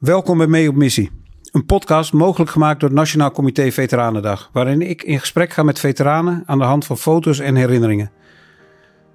Welkom 0.00 0.38
bij 0.38 0.46
Mee 0.46 0.68
op 0.68 0.74
Missie. 0.74 1.10
Een 1.52 1.66
podcast 1.66 2.12
mogelijk 2.12 2.50
gemaakt 2.50 2.80
door 2.80 2.88
het 2.88 2.98
Nationaal 2.98 3.30
Comité 3.30 3.70
Veteranendag, 3.70 4.50
waarin 4.52 4.80
ik 4.82 5.02
in 5.02 5.20
gesprek 5.20 5.52
ga 5.52 5.62
met 5.62 5.78
veteranen 5.78 6.42
aan 6.46 6.58
de 6.58 6.64
hand 6.64 6.86
van 6.86 6.96
foto's 6.96 7.38
en 7.38 7.54
herinneringen. 7.54 8.10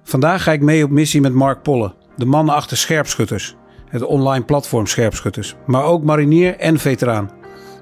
Vandaag 0.02 0.42
ga 0.42 0.52
ik 0.52 0.60
mee 0.60 0.84
op 0.84 0.90
missie 0.90 1.20
met 1.20 1.32
Mark 1.32 1.62
Polle, 1.62 1.94
de 2.16 2.24
man 2.24 2.48
achter 2.48 2.76
Scherpschutters, 2.76 3.56
het 3.88 4.02
online 4.02 4.44
platform 4.44 4.86
Scherpschutters, 4.86 5.56
maar 5.66 5.84
ook 5.84 6.02
marinier 6.02 6.56
en 6.56 6.78
veteraan, 6.78 7.30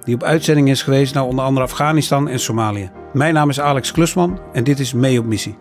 die 0.04 0.14
op 0.14 0.22
uitzending 0.22 0.68
is 0.68 0.82
geweest 0.82 1.14
naar 1.14 1.24
onder 1.24 1.44
andere 1.44 1.66
Afghanistan 1.66 2.28
en 2.28 2.38
Somalië. 2.38 2.90
Mijn 3.12 3.34
naam 3.34 3.48
is 3.48 3.60
Alex 3.60 3.92
Klusman 3.92 4.40
en 4.52 4.64
dit 4.64 4.78
is 4.78 4.92
Mee 4.92 5.18
op 5.18 5.24
Missie. 5.24 5.56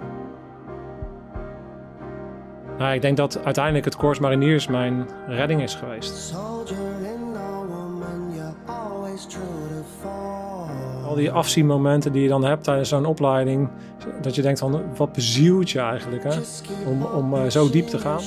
Nou, 2.78 2.94
ik 2.94 3.02
denk 3.02 3.18
dat 3.18 3.44
uiteindelijk 3.44 3.86
het 3.86 3.96
Corps 3.96 4.20
Mariniers 4.20 4.68
mijn 4.68 5.08
redding 5.28 5.62
is 5.62 5.76
geweest. 5.76 6.16
Soldier 6.16 6.93
Die 11.16 11.32
afzienmomenten 11.32 12.12
die 12.12 12.22
je 12.22 12.28
dan 12.28 12.44
hebt 12.44 12.64
tijdens 12.64 12.90
zo'n 12.90 13.06
opleiding, 13.06 13.70
dat 14.22 14.36
je 14.36 14.42
denkt 14.42 14.60
van 14.60 14.82
wat 14.96 15.14
bezielt 15.14 15.70
je 15.70 15.80
eigenlijk 15.80 16.24
hè? 16.24 16.36
om, 16.86 17.04
om 17.04 17.34
eh, 17.34 17.50
zo 17.50 17.70
diep 17.70 17.88
te 17.88 18.00
gaan. 18.00 18.20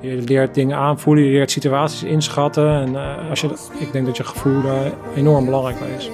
Je 0.00 0.22
leert 0.26 0.54
dingen 0.54 0.76
aanvoelen, 0.76 1.24
je 1.24 1.30
leert 1.30 1.50
situaties 1.50 2.02
inschatten 2.02 2.68
en 2.68 2.96
eh, 2.96 3.30
als 3.30 3.40
je, 3.40 3.48
ik 3.78 3.92
denk 3.92 4.06
dat 4.06 4.16
je 4.16 4.24
gevoel 4.24 4.62
daar 4.62 4.92
enorm 5.14 5.44
belangrijk 5.44 5.78
bij 5.78 5.90
is. 5.96 6.10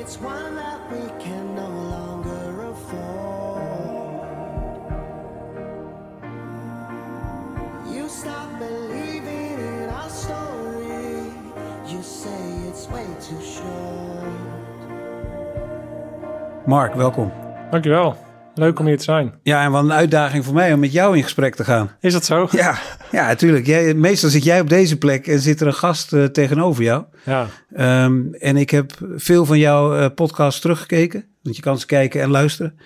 Mark, 16.69 16.95
welkom. 16.95 17.33
Dankjewel, 17.71 18.17
leuk 18.55 18.79
om 18.79 18.87
hier 18.87 18.99
te 18.99 19.05
zijn. 19.05 19.35
Ja, 19.43 19.65
en 19.65 19.71
wat 19.71 19.85
een 19.85 19.93
uitdaging 19.93 20.45
voor 20.45 20.55
mij 20.55 20.73
om 20.73 20.81
met 20.81 20.93
jou 20.93 21.17
in 21.17 21.23
gesprek 21.23 21.55
te 21.55 21.65
gaan. 21.65 21.91
Is 22.01 22.13
dat 22.13 22.25
zo? 22.25 22.49
Ja, 22.51 22.79
ja 23.11 23.27
natuurlijk. 23.27 23.67
Jij, 23.67 23.95
meestal 23.95 24.31
zit 24.31 24.45
jij 24.45 24.61
op 24.61 24.69
deze 24.69 24.99
plek 24.99 25.27
en 25.27 25.39
zit 25.39 25.61
er 25.61 25.67
een 25.67 25.75
gast 25.75 26.13
eh, 26.13 26.25
tegenover 26.25 26.83
jou. 26.83 27.05
Ja, 27.25 27.47
Ehm, 27.73 28.33
en 28.33 28.57
ik 28.57 28.71
heb 28.71 28.93
veel 29.15 29.45
van 29.45 29.59
jouw 29.59 29.97
eh, 29.97 30.07
podcasts 30.15 30.61
teruggekeken. 30.61 31.25
Want 31.43 31.57
je 31.57 31.63
kan 31.63 31.79
ze 31.79 31.87
kijken 31.87 32.23
en 32.23 32.31
luisteren. 32.31 32.79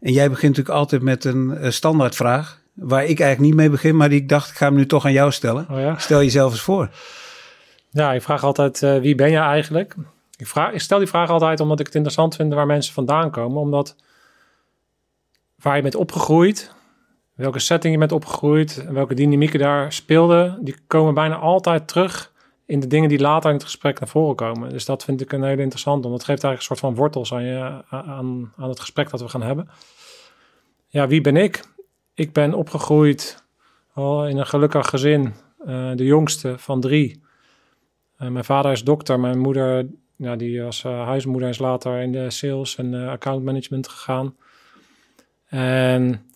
En 0.00 0.12
jij 0.12 0.28
begint 0.30 0.56
natuurlijk 0.56 0.78
altijd 0.78 1.02
met 1.02 1.24
een 1.24 1.56
eh, 1.56 1.70
standaardvraag. 1.70 2.60
Waar 2.72 3.04
ik 3.04 3.20
eigenlijk 3.20 3.40
niet 3.40 3.54
mee 3.54 3.70
begin, 3.70 3.96
maar 3.96 4.08
die 4.08 4.20
ik 4.20 4.28
dacht, 4.28 4.50
ik 4.50 4.56
ga 4.56 4.66
hem 4.66 4.74
nu 4.74 4.86
toch 4.86 5.04
aan 5.04 5.12
jou 5.12 5.32
stellen. 5.32 5.66
oh 5.70 5.80
ja. 5.80 5.98
Stel 5.98 6.22
jezelf 6.22 6.52
eens 6.52 6.60
voor. 6.60 6.88
Ja, 7.90 8.12
ik 8.12 8.22
vraag 8.22 8.44
altijd 8.44 8.80
wie 8.80 9.14
ben 9.14 9.30
je 9.30 9.38
eigenlijk? 9.38 9.94
Ik, 10.36 10.46
vraag, 10.46 10.72
ik 10.72 10.80
stel 10.80 10.98
die 10.98 11.06
vraag 11.06 11.30
altijd 11.30 11.60
omdat 11.60 11.80
ik 11.80 11.86
het 11.86 11.94
interessant 11.94 12.36
vind 12.36 12.54
waar 12.54 12.66
mensen 12.66 12.94
vandaan 12.94 13.30
komen. 13.30 13.60
Omdat 13.60 13.96
waar 15.56 15.76
je 15.76 15.82
bent 15.82 15.94
opgegroeid, 15.94 16.74
welke 17.34 17.58
setting 17.58 17.92
je 17.92 17.98
bent 17.98 18.12
opgegroeid, 18.12 18.84
en 18.86 18.94
welke 18.94 19.14
dynamieken 19.14 19.58
daar 19.58 19.92
speelden, 19.92 20.58
die 20.64 20.76
komen 20.86 21.14
bijna 21.14 21.36
altijd 21.36 21.88
terug 21.88 22.32
in 22.66 22.80
de 22.80 22.86
dingen 22.86 23.08
die 23.08 23.18
later 23.18 23.50
in 23.50 23.56
het 23.56 23.64
gesprek 23.64 24.00
naar 24.00 24.08
voren 24.08 24.36
komen. 24.36 24.70
Dus 24.70 24.84
dat 24.84 25.04
vind 25.04 25.20
ik 25.20 25.32
een 25.32 25.42
hele 25.42 25.62
interessant, 25.62 26.04
want 26.04 26.14
het 26.14 26.24
geeft 26.24 26.44
eigenlijk 26.44 26.58
een 26.58 26.76
soort 26.76 26.94
van 26.94 27.02
wortels 27.02 27.32
aan, 27.32 27.44
je, 27.44 27.82
aan, 27.88 28.52
aan 28.56 28.68
het 28.68 28.80
gesprek 28.80 29.10
dat 29.10 29.20
we 29.20 29.28
gaan 29.28 29.42
hebben. 29.42 29.68
Ja, 30.88 31.06
wie 31.08 31.20
ben 31.20 31.36
ik? 31.36 31.64
Ik 32.14 32.32
ben 32.32 32.54
opgegroeid 32.54 33.44
in 33.96 34.36
een 34.38 34.46
gelukkig 34.46 34.88
gezin, 34.88 35.34
eh, 35.64 35.90
de 35.94 36.04
jongste 36.04 36.58
van 36.58 36.80
drie. 36.80 37.22
Eh, 38.16 38.28
mijn 38.28 38.44
vader 38.44 38.72
is 38.72 38.84
dokter, 38.84 39.20
mijn 39.20 39.38
moeder, 39.38 39.86
ja, 40.16 40.36
die 40.36 40.62
was 40.62 40.84
eh, 40.84 41.04
huismoeder, 41.04 41.48
is 41.48 41.58
later 41.58 42.00
in 42.00 42.12
de 42.12 42.30
sales 42.30 42.76
en 42.76 42.92
uh, 42.92 43.08
account 43.08 43.44
management 43.44 43.88
gegaan. 43.88 44.36
En 45.46 46.26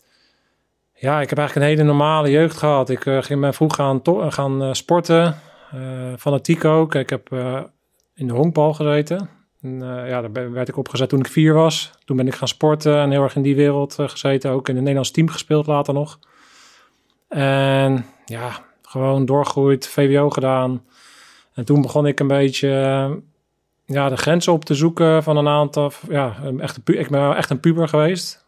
ja, 0.95 1.21
ik 1.21 1.29
heb 1.29 1.39
eigenlijk 1.39 1.55
een 1.55 1.77
hele 1.77 1.89
normale 1.89 2.31
jeugd 2.31 2.57
gehad. 2.57 2.89
Ik 2.91 3.07
eh, 3.07 3.23
ging 3.23 3.41
ben 3.41 3.55
vroeg 3.55 3.75
gaan, 3.75 4.03
eh, 4.03 4.33
gaan 4.33 4.63
eh, 4.63 4.73
sporten, 4.73 5.37
eh, 5.73 6.13
fanatiek 6.19 6.65
ook. 6.65 6.95
Ik 6.95 7.11
heb 7.11 7.33
eh, 7.33 7.63
in 8.15 8.27
de 8.27 8.33
honkbal 8.33 8.75
gezeten. 8.75 9.29
En, 9.61 9.83
eh, 9.83 10.09
ja, 10.09 10.21
daar 10.21 10.53
werd 10.53 10.69
ik 10.69 10.77
opgezet 10.77 11.09
toen 11.09 11.19
ik 11.19 11.29
vier 11.29 11.55
was. 11.55 11.91
Toen 12.05 12.17
ben 12.17 12.27
ik 12.27 12.35
gaan 12.35 12.49
sporten 12.49 12.97
en 12.99 13.11
heel 13.11 13.23
erg 13.23 13.37
in 13.37 13.43
die 13.43 13.57
wereld 13.57 13.99
eh, 13.99 14.09
gezeten. 14.09 14.51
Ook 14.51 14.69
in 14.69 14.75
het 14.75 14.81
Nederlands 14.81 15.11
team 15.11 15.29
gespeeld 15.29 15.67
later 15.67 15.95
nog. 15.95 16.19
En 17.29 18.05
ja, 18.25 18.65
gewoon 18.83 19.25
doorgroeid, 19.25 19.89
VWO 19.89 20.31
gedaan. 20.31 20.85
En 21.55 21.65
toen 21.65 21.83
begon 21.83 22.07
ik 22.07 22.21
een 22.21 22.27
beetje 22.27 22.81
eh, 22.81 23.11
ja, 23.91 24.09
de 24.09 24.17
grenzen 24.17 24.53
op 24.53 24.65
te 24.65 24.75
zoeken 24.75 25.23
van 25.23 25.37
een 25.37 25.49
aantal. 25.49 25.93
Ja, 26.09 26.37
een 26.43 26.61
echte 26.61 26.81
pu- 26.81 26.99
ik 26.99 27.09
ben 27.11 27.37
echt 27.37 27.51
een 27.51 27.61
puber 27.61 27.89
geweest. 27.89 28.45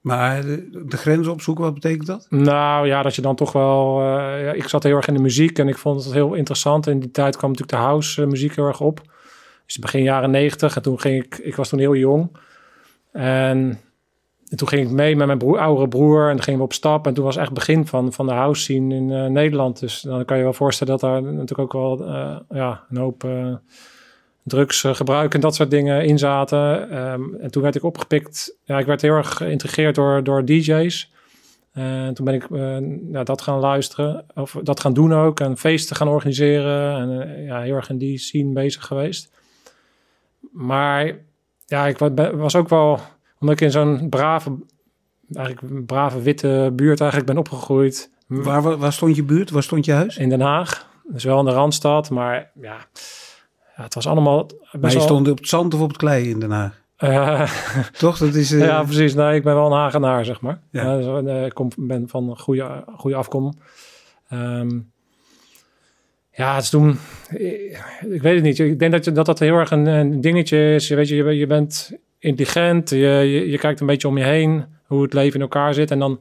Maar 0.00 0.42
de, 0.42 0.84
de 0.86 0.96
grenzen 0.96 1.32
opzoeken, 1.32 1.64
wat 1.64 1.74
betekent 1.74 2.06
dat? 2.06 2.26
Nou 2.30 2.86
ja, 2.86 3.02
dat 3.02 3.14
je 3.14 3.22
dan 3.22 3.34
toch 3.36 3.52
wel. 3.52 4.00
eh, 4.00 4.44
ja, 4.44 4.52
ik 4.52 4.68
zat 4.68 4.82
heel 4.82 4.96
erg 4.96 5.08
in 5.08 5.14
de 5.14 5.20
muziek 5.20 5.58
en 5.58 5.68
ik 5.68 5.78
vond 5.78 6.04
het 6.04 6.12
heel 6.12 6.34
interessant. 6.34 6.86
In 6.86 7.00
die 7.00 7.10
tijd 7.10 7.36
kwam 7.36 7.50
natuurlijk 7.50 7.78
de 7.78 7.84
house 7.88 8.22
eh, 8.22 8.28
muziek 8.28 8.56
heel 8.56 8.66
erg 8.66 8.80
op. 8.80 9.00
Dus 9.66 9.78
begin 9.78 10.02
jaren 10.02 10.30
negentig. 10.30 10.76
En 10.76 10.82
toen 10.82 11.00
ging 11.00 11.24
ik. 11.24 11.38
Ik 11.38 11.56
was 11.56 11.68
toen 11.68 11.78
heel 11.78 11.94
jong. 11.96 12.36
En, 13.12 13.80
en 14.48 14.56
toen 14.56 14.68
ging 14.68 14.86
ik 14.86 14.92
mee 14.92 15.16
met 15.16 15.26
mijn 15.26 15.38
broer, 15.38 15.58
oudere 15.58 15.88
broer. 15.88 16.28
En 16.28 16.34
dan 16.34 16.42
gingen 16.42 16.58
we 16.58 16.64
op 16.64 16.72
stap. 16.72 17.06
En 17.06 17.14
toen 17.14 17.24
was 17.24 17.36
echt 17.36 17.44
het 17.48 17.54
begin 17.54 17.86
van, 17.86 18.12
van 18.12 18.26
de 18.26 18.32
house 18.32 18.62
scene 18.62 18.94
in 18.94 19.10
eh, 19.12 19.26
Nederland. 19.26 19.80
Dus 19.80 20.00
dan 20.00 20.24
kan 20.24 20.36
je 20.36 20.42
wel 20.42 20.52
voorstellen 20.52 20.98
dat 20.98 21.10
daar 21.10 21.22
natuurlijk 21.22 21.58
ook 21.58 21.72
wel 21.72 22.08
ja, 22.48 22.84
een 22.90 22.96
hoop. 22.96 23.24
Eh 24.44 24.50
drugsgebruik 24.50 25.34
en 25.34 25.40
dat 25.40 25.54
soort 25.54 25.70
dingen 25.70 26.04
in 26.04 26.18
zaten. 26.18 26.90
Ehm, 26.90 27.34
en 27.34 27.50
toen 27.50 27.62
werd 27.62 27.74
ik 27.74 27.82
opgepikt. 27.82 28.56
Ja, 28.64 28.78
ik 28.78 28.86
werd 28.86 29.02
heel 29.02 29.14
erg 29.14 29.36
geïntrigeerd 29.36 29.94
door, 29.94 30.24
door 30.24 30.44
DJ's. 30.44 31.12
En 31.72 32.14
toen 32.14 32.24
ben 32.24 32.34
ik 32.34 32.50
eh, 32.50 33.12
ja, 33.12 33.22
dat 33.22 33.42
gaan 33.42 33.58
luisteren, 33.58 34.24
of 34.34 34.56
dat 34.62 34.80
gaan 34.80 34.92
doen 34.92 35.14
ook, 35.14 35.40
en 35.40 35.56
feesten 35.56 35.96
gaan 35.96 36.08
organiseren. 36.08 36.96
En 36.96 37.36
eh, 37.36 37.46
ja, 37.46 37.60
heel 37.60 37.74
erg 37.74 37.90
in 37.90 37.98
die 37.98 38.18
scene 38.18 38.52
bezig 38.52 38.86
geweest. 38.86 39.30
Maar 40.52 41.16
ja, 41.66 41.86
ik 41.86 41.98
was 42.34 42.56
ook 42.56 42.68
wel, 42.68 43.00
omdat 43.38 43.56
ik 43.56 43.60
in 43.60 43.70
zo'n 43.70 44.08
brave, 44.08 44.58
eigenlijk 45.32 45.86
brave 45.86 46.22
witte 46.22 46.72
buurt 46.74 47.00
eigenlijk 47.00 47.30
ben 47.30 47.40
opgegroeid. 47.40 48.10
Waar, 48.26 48.62
waar, 48.62 48.76
waar 48.76 48.92
stond 48.92 49.16
je 49.16 49.22
buurt? 49.22 49.50
Waar 49.50 49.62
stond 49.62 49.84
je 49.84 49.92
huis? 49.92 50.16
In 50.16 50.28
Den 50.28 50.40
Haag. 50.40 50.88
Dus 51.04 51.24
wel 51.24 51.38
in 51.38 51.44
de 51.44 51.50
Randstad, 51.50 52.10
maar 52.10 52.50
ja, 52.60 52.76
ja 53.80 53.86
het 53.86 53.94
was 53.94 54.06
allemaal 54.06 54.46
Maar 54.80 54.90
je 54.90 54.96
wel... 54.96 55.06
stond 55.06 55.28
op 55.28 55.38
het 55.38 55.48
zand 55.48 55.74
of 55.74 55.80
op 55.80 55.88
het 55.88 55.96
klei 55.96 56.28
in 56.30 56.40
Den 56.40 56.50
Haag? 56.50 56.78
Eh, 56.96 57.50
Toch? 57.98 58.18
Dat 58.18 58.34
is, 58.34 58.52
eh, 58.52 58.60
ja, 58.60 58.82
precies. 58.82 59.14
Nee, 59.14 59.34
ik 59.34 59.42
ben 59.42 59.54
wel 59.54 59.66
een 59.66 59.72
Hagenaar, 59.72 60.24
zeg 60.24 60.40
maar. 60.40 60.60
Ja. 60.70 60.98
Eh, 60.98 61.44
ik 61.44 61.54
kom, 61.54 61.68
ben 61.76 62.08
van 62.08 62.28
een 62.28 62.38
goede, 62.38 62.84
goede 62.96 63.16
afkom. 63.16 63.52
Ehm, 64.28 64.78
ja, 66.32 66.54
het 66.54 66.62
is 66.62 66.70
toen... 66.70 66.98
Ik, 67.30 67.84
ik 68.10 68.22
weet 68.22 68.34
het 68.34 68.42
niet. 68.42 68.58
Ik 68.58 68.78
denk 68.78 68.92
dat 68.92 69.04
je- 69.04 69.12
dat, 69.12 69.26
dat 69.26 69.38
heel 69.38 69.56
erg 69.56 69.70
een, 69.70 69.86
een 69.86 70.20
dingetje 70.20 70.74
is. 70.74 70.88
Je, 70.88 70.94
weet, 70.94 71.08
je, 71.08 71.16
je, 71.16 71.24
je 71.36 71.46
bent 71.46 71.92
intelligent. 72.18 72.90
Je, 72.90 72.96
je, 72.98 73.50
je 73.50 73.58
kijkt 73.58 73.80
een 73.80 73.86
beetje 73.86 74.08
om 74.08 74.18
je 74.18 74.24
heen. 74.24 74.64
Hoe 74.86 75.02
het 75.02 75.12
leven 75.12 75.34
in 75.34 75.40
elkaar 75.40 75.74
zit. 75.74 75.90
En 75.90 75.98
dan... 75.98 76.20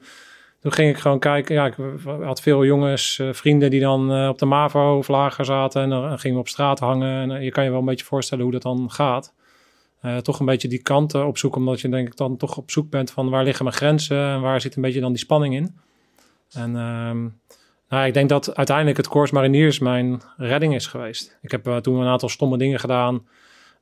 Toen 0.60 0.72
ging 0.72 0.90
ik 0.90 0.98
gewoon 0.98 1.20
kijken. 1.20 1.56
Ja, 1.56 1.66
ik 1.66 1.76
had 2.22 2.42
veel 2.42 2.66
jongens, 2.66 3.20
eh, 3.20 3.34
vrienden 3.34 3.70
die 3.70 3.80
dan 3.80 4.12
eh, 4.14 4.28
op 4.28 4.38
de 4.38 4.46
MAVO 4.46 4.98
of 4.98 5.08
lager 5.08 5.46
zaten. 5.46 5.82
En 5.82 5.90
dan 5.90 6.20
gingen 6.20 6.36
we 6.36 6.42
op 6.42 6.48
straat 6.48 6.80
hangen. 6.80 7.22
En 7.22 7.32
eh, 7.32 7.44
je 7.44 7.52
kan 7.52 7.64
je 7.64 7.70
wel 7.70 7.80
een 7.80 7.86
beetje 7.86 8.06
voorstellen 8.06 8.44
hoe 8.44 8.54
dat 8.54 8.62
dan 8.62 8.92
gaat. 8.92 9.34
Toch 10.22 10.40
een 10.40 10.46
beetje 10.46 10.68
die 10.68 10.82
kanten 10.82 11.26
opzoeken, 11.26 11.60
omdat 11.60 11.82
je 11.82 11.90
denk 11.90 12.08
ik 12.08 12.18
dan 12.18 12.38
toch 12.38 12.58
op 12.58 12.72
zoek 12.72 12.90
bent 12.90 13.12
van 13.12 13.30
waar 13.30 13.44
liggen 13.44 13.66
mijn 13.66 13.76
grenzen 13.78 14.18
en 14.18 14.42
waar 14.42 14.62
zit 14.62 14.76
een 14.76 14.82
beetje 14.82 15.00
dan 15.00 15.10
die 15.12 15.20
spanning 15.20 15.56
in. 15.56 15.76
En 16.52 16.76
ehm, 16.76 17.28
nou, 17.90 18.08
ik 18.08 18.14
denk 18.14 18.30
dat 18.30 18.56
uiteindelijk 18.56 18.98
het 18.98 19.08
Corps 19.08 19.32
Mariniers 19.32 19.80
mijn 19.80 20.22
redding 20.38 20.76
is 20.76 20.88
geweest. 20.88 21.38
Ik 21.42 21.52
heb 21.52 21.80
toen 21.82 22.00
een 22.00 22.08
aantal 22.08 22.30
stomme 22.30 22.58
dingen 22.58 22.80
gedaan 22.80 23.28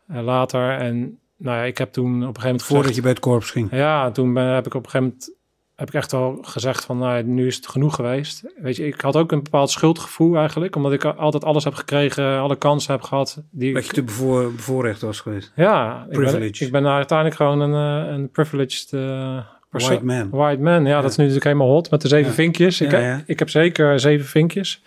later 0.07 0.77
en 0.77 1.19
nou 1.37 1.57
ja, 1.57 1.63
ik 1.63 1.77
heb 1.77 1.91
toen 1.91 2.07
op 2.07 2.13
een 2.13 2.25
gegeven 2.25 2.43
moment 2.43 2.63
voordat 2.63 2.85
gezegd- 2.85 2.95
je 2.95 3.01
bij 3.01 3.11
het 3.11 3.19
korps 3.19 3.51
ging. 3.51 3.71
ja, 3.71 4.11
toen 4.11 4.33
ben, 4.33 4.43
heb 4.45 4.65
ik 4.65 4.73
op 4.73 4.83
een 4.83 4.89
gegeven 4.89 5.07
moment 5.07 5.36
heb 5.77 5.87
ik 5.87 5.93
echt 5.93 6.13
al 6.13 6.37
gezegd 6.41 6.85
van 6.85 6.97
nou, 6.97 7.23
nu 7.23 7.47
is 7.47 7.55
het 7.55 7.67
genoeg 7.67 7.95
geweest. 7.95 8.43
Weet 8.61 8.75
je, 8.75 8.85
ik 8.87 9.01
had 9.01 9.15
ook 9.15 9.31
een 9.31 9.43
bepaald 9.43 9.69
schuldgevoel 9.69 10.35
eigenlijk, 10.37 10.75
omdat 10.75 10.91
ik 10.93 11.05
altijd 11.05 11.43
alles 11.43 11.63
heb 11.63 11.73
gekregen, 11.73 12.39
alle 12.39 12.55
kansen 12.55 12.91
heb 12.93 13.01
gehad 13.01 13.41
die 13.51 13.73
Dat 13.73 13.81
ik 13.81 13.87
je 13.87 13.93
te 13.95 14.03
bevoor, 14.03 14.51
bevoorrecht 14.51 15.01
was 15.01 15.19
geweest. 15.19 15.51
ja, 15.55 16.01
ik 16.03 16.09
ben, 16.09 16.19
Privileged. 16.19 16.61
ik 16.61 16.71
ben 16.71 16.87
uiteindelijk 16.87 17.37
gewoon 17.37 17.59
een, 17.59 18.05
eh, 18.07 18.13
een 18.13 18.29
privileged 18.29 18.93
eh 18.93 19.39
White 19.69 20.05
man. 20.05 20.29
White 20.29 20.61
man, 20.61 20.85
ja, 20.85 21.01
dat 21.01 21.09
is 21.11 21.17
nu 21.17 21.23
natuurlijk 21.23 21.51
helemaal 21.53 21.73
hot 21.73 21.89
met 21.91 22.01
de 22.01 22.07
zeven 22.07 22.27
Ja. 22.29 22.33
vinkjes. 22.33 22.81
Ik, 22.81 22.91
Ja, 22.91 22.99
heb- 22.99 23.23
ik 23.27 23.39
heb 23.39 23.49
zeker 23.49 23.99
zeven 23.99 24.25
vinkjes. 24.25 24.81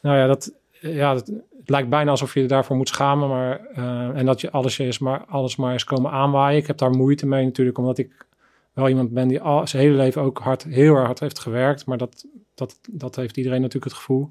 Nou 0.00 0.16
ja, 0.16 0.26
dat, 0.26 0.52
ja, 0.80 1.14
dat, 1.14 1.26
het 1.58 1.70
lijkt 1.70 1.88
bijna 1.88 2.10
alsof 2.10 2.34
je 2.34 2.40
je 2.40 2.46
daarvoor 2.46 2.76
moet 2.76 2.88
schamen, 2.88 3.28
maar 3.28 3.60
eh, 3.74 4.08
en 4.18 4.26
dat 4.26 4.40
je 4.40 4.50
alles, 4.50 4.76
je 4.76 4.86
is 4.86 4.98
maar, 4.98 5.24
alles 5.28 5.56
maar 5.56 5.74
is 5.74 5.84
komen 5.84 6.10
aanwaaien. 6.10 6.58
Ik 6.60 6.66
heb 6.66 6.78
daar 6.78 6.90
moeite 6.90 7.26
mee 7.26 7.44
natuurlijk, 7.44 7.78
omdat 7.78 7.98
ik 7.98 8.26
wel 8.74 8.88
iemand 8.88 9.10
ben 9.12 9.28
die 9.28 9.40
al 9.40 9.66
zijn 9.66 9.82
hele 9.82 9.96
leven 9.96 10.22
ook 10.22 10.38
hard, 10.38 10.62
heel 10.62 10.94
erg 10.94 11.06
hard 11.06 11.20
heeft 11.20 11.38
gewerkt. 11.38 11.86
Maar 11.86 11.98
dat, 11.98 12.24
dat, 12.54 12.78
dat 12.90 13.16
heeft 13.16 13.36
iedereen 13.36 13.60
natuurlijk 13.60 13.92
het 13.92 14.00
gevoel. 14.00 14.26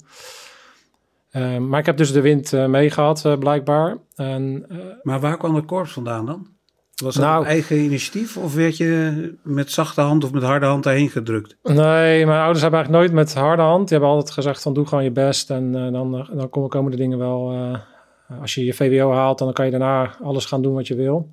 Eh, 1.29 1.57
maar 1.57 1.79
ik 1.79 1.85
heb 1.85 1.97
dus 1.97 2.11
de 2.11 2.21
wind 2.21 2.51
uh, 2.53 2.65
meegehad, 2.65 3.23
uh, 3.25 3.37
blijkbaar. 3.37 3.97
En, 4.15 4.65
maar 5.03 5.19
waar 5.19 5.37
kwam 5.37 5.55
het 5.55 5.65
korps 5.65 5.91
vandaan 5.91 6.25
dan? 6.25 6.47
Was 7.03 7.15
dat 7.15 7.23
Nou- 7.23 7.45
eigen 7.45 7.77
initiatief 7.77 8.37
of 8.37 8.53
werd 8.55 8.77
je 8.77 9.33
met 9.43 9.71
zachte 9.71 10.01
hand 10.01 10.23
of 10.23 10.31
met 10.31 10.43
harde 10.43 10.65
hand 10.65 10.83
daarheen 10.83 11.09
gedrukt? 11.09 11.57
Nee, 11.63 12.25
mijn 12.25 12.39
ouders 12.39 12.61
hebben 12.61 12.79
eigenlijk 12.79 12.89
nooit 12.89 13.11
met 13.25 13.33
harde 13.33 13.61
hand. 13.61 13.87
Die 13.87 13.97
hebben 13.97 14.15
altijd 14.15 14.31
gezegd 14.33 14.61
van 14.61 14.73
doe 14.73 14.85
gewoon 14.87 15.03
je 15.03 15.11
best 15.11 15.49
en 15.49 15.75
eh, 15.75 15.91
dan, 15.91 16.17
eh, 16.17 16.29
dan 16.37 16.49
komen, 16.49 16.69
komen 16.69 16.91
de 16.91 16.97
dingen 16.97 17.17
wel. 17.17 17.51
eh, 17.51 17.79
als 18.41 18.55
je 18.55 18.65
je 18.65 18.73
VWO 18.73 19.11
haalt, 19.11 19.37
dan 19.37 19.53
kan 19.53 19.65
je 19.65 19.71
daarna 19.71 20.15
alles 20.23 20.45
gaan 20.45 20.61
doen 20.61 20.73
wat 20.73 20.87
je 20.87 20.95
wil. 20.95 21.29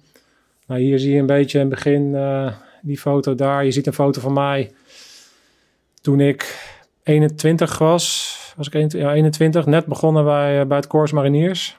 Nou, 0.67 0.81
hier 0.81 0.99
zie 0.99 1.13
je 1.13 1.19
een 1.21 1.27
beetje 1.27 1.59
in 1.59 1.65
het 1.65 1.75
begin 1.75 2.15
eh, 2.15 2.53
die 2.83 2.99
foto 2.99 3.35
daar. 3.35 3.65
Je 3.65 3.71
ziet 3.71 3.87
een 3.87 3.93
foto 3.93 4.21
van 4.21 4.33
mij 4.33 4.73
toen 6.01 6.21
ik 6.21 6.67
21 7.03 7.79
was. 7.79 8.37
Was 8.57 8.67
ik 8.67 8.75
21, 8.75 9.11
ja, 9.11 9.17
21 9.17 9.67
net 9.67 9.87
begonnen 9.87 10.25
bij, 10.25 10.61
eh, 10.61 10.67
bij 10.67 10.77
het 10.77 10.87
Corps 10.87 11.13
Mariniers. 11.13 11.79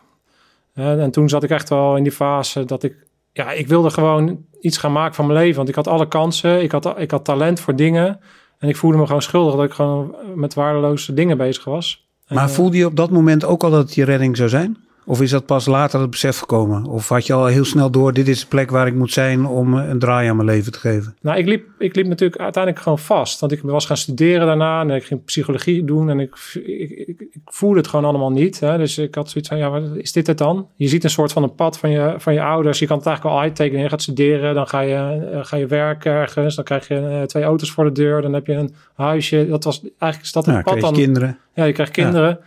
Eh, 0.73 1.01
en 1.01 1.11
toen 1.11 1.29
zat 1.29 1.43
ik 1.43 1.49
echt 1.49 1.69
wel 1.69 1.95
in 1.95 2.03
die 2.03 2.11
fase 2.11 2.65
dat 2.65 2.83
ik 2.83 3.07
ja, 3.33 3.51
ik 3.51 3.67
wilde 3.67 3.89
gewoon 3.89 4.45
iets 4.61 4.77
gaan 4.77 4.91
maken 4.91 5.15
van 5.15 5.27
mijn 5.27 5.39
leven. 5.39 5.55
Want 5.55 5.69
ik 5.69 5.75
had 5.75 5.87
alle 5.87 6.07
kansen. 6.07 6.61
Ik 6.63 6.71
had, 6.71 6.99
ik 6.99 7.11
had 7.11 7.25
talent 7.25 7.59
voor 7.59 7.75
dingen. 7.75 8.19
En 8.57 8.69
ik 8.69 8.75
voelde 8.75 8.97
me 8.97 9.05
gewoon 9.05 9.21
schuldig 9.21 9.55
dat 9.55 9.65
ik 9.65 9.71
gewoon 9.71 10.15
met 10.35 10.53
waardeloze 10.53 11.13
dingen 11.13 11.37
bezig 11.37 11.63
was. 11.63 12.07
En, 12.25 12.35
Maar 12.35 12.47
eh, 12.47 12.53
voelde 12.53 12.77
je 12.77 12.85
op 12.85 12.95
dat 12.95 13.09
moment 13.09 13.45
ook 13.45 13.63
al 13.63 13.69
dat 13.69 13.83
het 13.83 13.95
je 13.95 14.03
redding 14.03 14.37
zou 14.37 14.49
zijn? 14.49 14.77
Of 15.09 15.21
is 15.21 15.29
dat 15.29 15.45
pas 15.45 15.65
later 15.65 15.99
het 15.99 16.09
besef 16.09 16.37
gekomen? 16.37 16.85
Of 16.85 17.09
had 17.09 17.25
je 17.27 17.33
al 17.33 17.45
heel 17.45 17.65
snel 17.65 17.89
door, 17.91 18.13
dit 18.13 18.27
is 18.27 18.39
de 18.39 18.47
plek 18.47 18.71
waar 18.71 18.87
ik 18.87 18.93
moet 18.93 19.11
zijn 19.11 19.45
om 19.45 19.79
eh, 19.79 19.89
een 19.89 19.99
draai 19.99 20.29
aan 20.29 20.35
mijn 20.35 20.47
leven 20.47 20.71
te 20.71 20.79
geven? 20.79 21.15
Nou, 21.21 21.37
ik 21.37 21.45
liep, 21.45 21.67
ik 21.77 21.95
liep 21.95 22.07
natuurlijk 22.07 22.41
uiteindelijk 22.41 22.83
gewoon 22.83 22.99
vast. 22.99 23.39
Want 23.39 23.51
ik 23.51 23.61
was 23.61 23.85
gaan 23.85 23.97
studeren 23.97 24.47
daarna 24.47 24.81
en 24.81 24.89
ik 24.89 25.03
ging 25.03 25.23
psychologie 25.23 25.85
doen. 25.85 26.09
En 26.09 26.19
ik, 26.19 26.35
ik, 26.53 26.89
ik, 26.89 27.19
ik 27.19 27.41
voelde 27.45 27.77
het 27.77 27.87
gewoon 27.87 28.05
allemaal 28.05 28.31
niet. 28.31 28.59
Hè. 28.59 28.77
Dus 28.77 28.97
ik 28.97 29.15
had 29.15 29.29
zoiets 29.29 29.49
van, 29.49 29.57
ja, 29.57 29.81
is 29.93 30.11
dit 30.11 30.27
het 30.27 30.37
dan? 30.37 30.67
Je 30.75 30.87
ziet 30.87 31.03
een 31.03 31.09
soort 31.09 31.31
van 31.31 31.43
een 31.43 31.55
pad 31.55 31.79
van 31.79 31.89
je, 31.89 32.13
van 32.17 32.33
je 32.33 32.41
ouders. 32.41 32.79
Je 32.79 32.87
kan 32.87 32.97
het 32.97 33.05
eigenlijk 33.05 33.35
al 33.35 33.41
uittekenen. 33.41 33.83
Je 33.83 33.89
gaat 33.89 34.01
studeren, 34.01 34.53
dan 34.53 34.67
ga 34.67 34.79
je, 34.79 35.29
eh, 35.31 35.39
ga 35.41 35.57
je 35.57 35.67
werken 35.67 36.11
ergens. 36.11 36.55
Dan 36.55 36.65
krijg 36.65 36.87
je 36.87 36.95
eh, 36.95 37.21
twee 37.21 37.43
auto's 37.43 37.71
voor 37.71 37.83
de 37.83 37.91
deur. 37.91 38.21
Dan 38.21 38.33
heb 38.33 38.47
je 38.47 38.53
een 38.53 38.75
huisje. 38.95 39.47
Dat 39.49 39.63
was, 39.63 39.81
eigenlijk 39.81 40.21
is 40.21 40.31
dat 40.31 40.45
het 40.45 40.55
Ja, 40.55 40.61
pad 40.61 40.79
dan. 40.79 40.93
kinderen. 40.93 41.37
Ja, 41.53 41.63
je 41.63 41.73
krijgt 41.73 41.91
kinderen. 41.91 42.39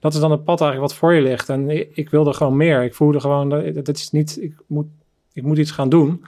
Dat 0.00 0.14
is 0.14 0.20
dan 0.20 0.30
het 0.30 0.44
pad 0.44 0.60
eigenlijk 0.60 0.90
wat 0.90 1.00
voor 1.00 1.14
je 1.14 1.22
ligt. 1.22 1.48
En 1.48 1.70
ik, 1.96 2.10
wilde 2.10 2.32
gewoon 2.32 2.56
meer. 2.56 2.82
Ik 2.82 2.94
voelde 2.94 3.20
gewoon, 3.20 3.48
dat, 3.82 3.96
is 3.96 4.10
niet, 4.10 4.42
ik 4.42 4.54
moet, 4.66 4.86
ik 5.32 5.42
moet 5.42 5.58
iets 5.58 5.70
gaan 5.70 5.88
doen. 5.88 6.24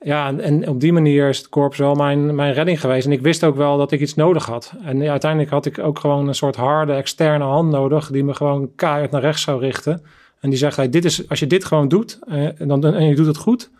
Ja, 0.00 0.26
en, 0.26 0.40
en 0.40 0.68
op 0.68 0.80
die 0.80 0.92
manier 0.92 1.28
is 1.28 1.38
het 1.38 1.48
korps 1.48 1.78
wel 1.78 1.94
mijn, 1.94 2.34
mijn 2.34 2.52
redding 2.52 2.80
geweest. 2.80 3.06
En 3.06 3.12
ik 3.12 3.20
wist 3.20 3.44
ook 3.44 3.56
wel 3.56 3.76
dat 3.76 3.92
ik 3.92 4.00
iets 4.00 4.14
nodig 4.14 4.46
had. 4.46 4.72
En 4.82 5.08
uiteindelijk 5.08 5.50
had 5.50 5.66
ik 5.66 5.78
ook 5.78 5.98
gewoon 5.98 6.28
een 6.28 6.34
soort 6.34 6.56
harde 6.56 6.92
externe 6.92 7.44
hand 7.44 7.70
nodig... 7.70 8.10
die 8.10 8.24
me 8.24 8.34
gewoon 8.34 8.74
keihard 8.74 9.10
naar 9.10 9.20
rechts 9.20 9.42
zou 9.42 9.60
richten. 9.60 10.02
En 10.40 10.50
die 10.50 10.58
zegt, 10.58 10.92
dit 10.92 11.04
is, 11.04 11.28
als 11.28 11.38
je 11.38 11.46
dit 11.46 11.64
gewoon 11.64 11.88
doet 11.88 12.18
eh, 12.28 12.60
en, 12.60 12.68
dan, 12.68 12.84
en 12.84 13.04
je 13.08 13.14
doet 13.14 13.26
het 13.26 13.36
goed... 13.36 13.70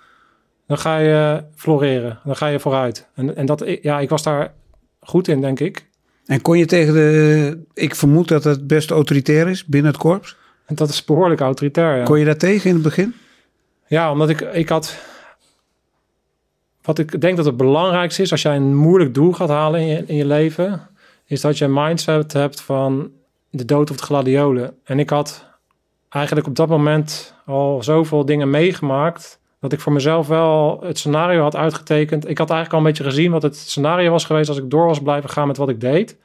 dan 0.67 0.79
ga 0.79 0.99
je 0.99 1.45
floreren, 1.55 2.19
dan 2.25 2.37
ga 2.37 2.47
je 2.47 2.61
vooruit. 2.61 3.09
En, 3.15 3.37
en 3.37 3.47
dat, 3.47 3.65
ja, 3.83 4.01
ik 4.01 4.09
was 4.09 4.23
daar 4.23 4.55
goed 5.01 5.29
in, 5.29 5.41
denk 5.41 5.61
ik. 5.61 5.88
En 6.29 6.43
kon 6.43 6.59
je 6.59 6.67
tegen 6.67 6.95
de... 6.95 7.65
Ik 7.75 7.95
vermoed 7.95 8.29
dat 8.29 8.45
het 8.45 8.67
best 8.67 8.91
autoritair 8.91 9.49
is 9.49 9.65
binnen 9.65 9.91
het 9.91 10.01
korps. 10.01 10.37
En 10.67 10.75
dat 10.75 10.89
is 10.89 11.05
behoorlijk 11.05 11.41
autoritair, 11.41 11.97
ja. 11.97 12.05
Kon 12.05 12.19
je 12.19 12.25
daar 12.25 12.37
tegen 12.37 12.69
in 12.69 12.75
het 12.75 12.85
begin? 12.85 13.15
Ja, 13.87 14.13
omdat 14.13 14.29
ik, 14.29 14.41
ik 14.41 14.69
had. 14.69 14.97
Wat 16.83 16.99
ik 16.99 17.21
denk 17.21 17.37
dat 17.37 17.47
het 17.47 17.57
belangrijkste 17.57 18.23
is 18.23 18.31
als 18.31 18.43
jij 18.43 18.57
een 18.57 18.77
moeilijk 18.77 19.15
doel 19.15 19.33
gaat 19.33 19.49
halen 19.49 19.81
in 19.81 19.87
je, 19.87 20.05
in 20.07 20.17
je 20.17 20.27
leven, 20.27 20.89
is 21.25 21.41
dat 21.41 21.59
je 21.59 21.65
een 21.65 21.73
mindset 21.73 22.33
hebt 22.33 22.61
van 22.61 23.11
de 23.51 23.65
dood 23.65 23.91
of 23.91 23.97
de 23.97 24.03
gladiolen. 24.03 24.75
En 24.85 24.99
ik 24.99 25.11
had 25.11 25.47
eigenlijk 26.09 26.47
op 26.47 26.57
dat 26.57 26.69
moment 26.69 27.35
al 27.47 27.83
zoveel 27.83 28.25
dingen 28.25 28.51
meegemaakt, 28.51 29.41
dat 29.61 29.73
ik 29.73 29.81
voor 29.81 29.93
mezelf 29.93 30.27
wel 30.27 30.81
het 30.83 30.99
scenario 30.99 31.43
had 31.43 31.57
uitgetekend. 31.57 32.29
Ik 32.29 32.39
had 32.39 32.51
eigenlijk 32.51 32.73
al 32.73 32.79
een 32.79 32.93
beetje 32.95 33.11
gezien 33.11 33.31
wat 33.31 33.43
het 33.43 33.57
scenario 33.57 34.11
was 34.11 34.25
geweest 34.25 34.49
als 34.49 34.59
ik 34.59 34.71
door 34.71 34.87
was 34.87 35.03
blijven 35.03 35.31
gaan 35.31 35.47
met 35.47 35.57
wat 35.57 35.69
ik 35.69 35.81
deed. 35.81 36.17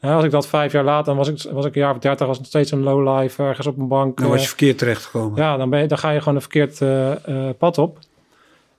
Ja, 0.00 0.14
als 0.14 0.24
ik 0.24 0.30
dat 0.30 0.48
vijf 0.48 0.72
jaar 0.72 0.84
later, 0.84 1.04
dan 1.04 1.16
was 1.16 1.28
ik, 1.28 1.52
was 1.52 1.64
ik 1.64 1.74
een 1.74 1.80
jaar 1.80 1.94
of 1.94 1.98
dertig, 1.98 2.26
was 2.26 2.38
nog 2.38 2.46
steeds 2.46 2.70
een 2.70 2.82
lowlife 2.82 3.42
ergens 3.42 3.66
op 3.66 3.78
een 3.78 3.88
bank. 3.88 4.16
Dan 4.16 4.26
eh, 4.26 4.32
was 4.32 4.42
je 4.42 4.48
verkeerd 4.48 4.78
terechtgekomen. 4.78 5.42
ja, 5.42 5.56
dan, 5.56 5.70
ben 5.70 5.80
je, 5.80 5.86
dan 5.86 5.98
ga 5.98 6.10
je 6.10 6.18
gewoon 6.18 6.34
een 6.34 6.40
verkeerd 6.40 6.80
eh, 6.80 7.48
eh, 7.48 7.54
pad 7.58 7.78
op. 7.78 7.98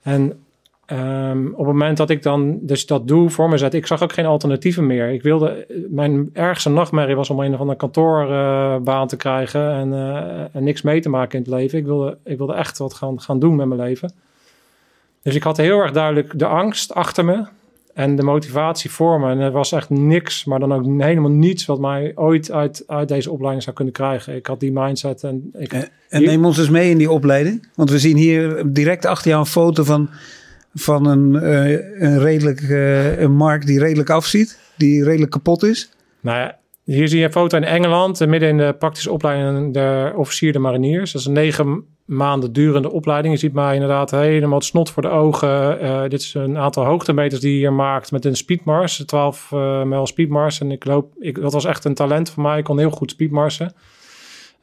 En 0.02 0.44
ehm, 0.90 1.48
op 1.48 1.58
het 1.58 1.68
moment 1.68 1.98
dat 1.98 2.10
ik 2.10 2.24
dan 2.24 2.60
dus 2.62 2.86
dat 2.86 3.08
doel 3.08 3.30
voor 3.30 3.50
me 3.50 3.58
zet, 3.58 3.74
ik 3.74 3.88
zag 3.88 4.04
ook 4.04 4.14
geen 4.14 4.26
alternatieven 4.26 4.86
meer. 4.86 5.10
Ik 5.10 5.22
wilde, 5.22 5.66
mijn 5.90 6.30
ergste 6.34 6.70
nachtmerrie 6.70 7.16
was 7.16 7.30
om 7.30 7.40
een 7.40 7.54
of 7.54 7.60
andere 7.60 7.78
kantoorbaan 7.78 9.08
te 9.08 9.18
krijgen 9.18 9.72
en, 9.72 9.94
eh, 9.94 10.56
en 10.56 10.64
niks 10.64 10.82
mee 10.82 11.02
te 11.02 11.10
maken 11.10 11.38
in 11.38 11.52
het 11.52 11.54
leven. 11.54 11.80
Ik 11.80 11.86
wilde, 11.86 12.18
ik 12.24 12.38
wilde 12.38 12.54
echt 12.54 12.78
wat 12.78 12.94
gaan, 12.94 13.22
gaan 13.22 13.40
doen 13.40 13.56
met 13.56 13.68
mijn 13.68 13.82
leven. 13.82 14.12
Dus 15.22 15.36
ik 15.36 15.44
had 15.44 15.58
heel 15.58 15.80
erg 15.80 15.92
duidelijk 15.92 16.40
de 16.40 16.46
angst 16.46 16.94
achter 16.94 17.26
me 17.26 17.46
en 17.94 18.16
de 18.16 18.24
motivatie 18.24 18.92
voor 18.92 19.20
me. 19.20 19.30
En 19.32 19.40
er 19.40 19.52
was 19.52 19.72
echt 19.72 19.90
niks, 19.90 20.46
maar 20.46 20.60
dan 20.60 20.74
ook 20.74 20.86
helemaal 20.86 21.32
niets 21.32 21.66
wat 21.66 21.80
mij 21.80 22.12
ooit 22.16 22.52
uit, 22.52 22.84
uit 22.88 23.08
deze 23.08 23.32
opleiding 23.32 23.64
zou 23.64 23.76
kunnen 23.76 23.94
krijgen. 23.94 24.36
Ik 24.36 24.46
had 24.46 24.60
die 24.60 24.72
mindset 24.72 25.24
en 25.24 25.50
ik, 25.58 25.74
En, 25.74 25.90
en 26.10 26.24
neem 26.24 26.46
ons 26.46 26.58
eens 26.58 26.70
mee 26.70 26.90
in 26.90 26.98
die 26.98 27.12
opleiding. 27.12 27.68
Want 27.76 27.90
we 27.90 28.00
zien 28.00 28.18
hier 28.18 28.64
direct 28.66 29.06
achter 29.06 29.30
jou 29.30 29.42
een 29.42 29.50
foto 29.50 29.84
van, 29.84 30.10
van 30.74 31.06
een, 31.06 31.36
eh, 31.36 32.02
een 32.02 32.20
redelijk 32.20 32.62
eh, 32.62 33.20
een 33.20 33.36
markt 33.36 33.68
die 33.68 33.80
redelijk 33.80 34.10
afziet. 34.10 34.60
Die 34.78 35.04
redelijk 35.04 35.32
kapot 35.32 35.64
is. 35.64 35.92
Nou 36.20 36.52
hier 36.84 37.08
zie 37.08 37.20
je 37.20 37.26
een 37.26 37.32
foto 37.32 37.58
in 37.58 37.64
Engeland, 37.64 38.22
eh, 38.22 38.28
midden 38.28 38.50
in 38.50 38.58
de 38.58 38.76
praktische 38.80 39.12
opleiding 39.12 39.74
der 39.74 40.16
officier 40.16 40.54
de 40.54 40.60
mariniers. 40.60 41.12
Dat 41.12 41.22
is 41.22 41.28
een 41.28 41.34
negen 41.34 41.84
maanden 42.06 42.54
durende 42.54 42.92
opleiding. 42.92 43.34
Je 43.34 43.40
ziet 43.40 43.54
mij 43.54 43.74
inderdaad 43.74 44.12
helemaal 44.12 44.58
het 44.58 44.68
snot 44.68 44.90
voor 44.90 45.02
de 45.02 45.10
ogen. 45.10 46.10
Dit 46.10 46.22
is 46.22 46.34
een 46.34 46.58
aantal 46.58 46.86
hoogtemeters 46.86 47.42
die 47.42 47.52
je 47.52 47.58
hier 47.58 47.74
maakt 47.74 48.12
met 48.12 48.26
een 48.26 48.36
speedmars, 48.36 49.04
12 49.06 49.52
eh 49.52 49.84
mijl 49.84 50.08
speedmars. 50.08 50.60
En 50.60 50.72
ik 50.72 50.86
loop, 50.86 51.14
ik, 51.20 51.42
dat 51.42 51.54
was 51.54 51.66
echt 51.66 51.86
een 51.86 51.94
talent 51.94 52.30
voor 52.30 52.44
mij. 52.44 52.58
Ik 52.58 52.64
kon 52.64 52.80
heel 52.80 52.90
goed 52.90 53.12
speedmarsen. 53.12 53.74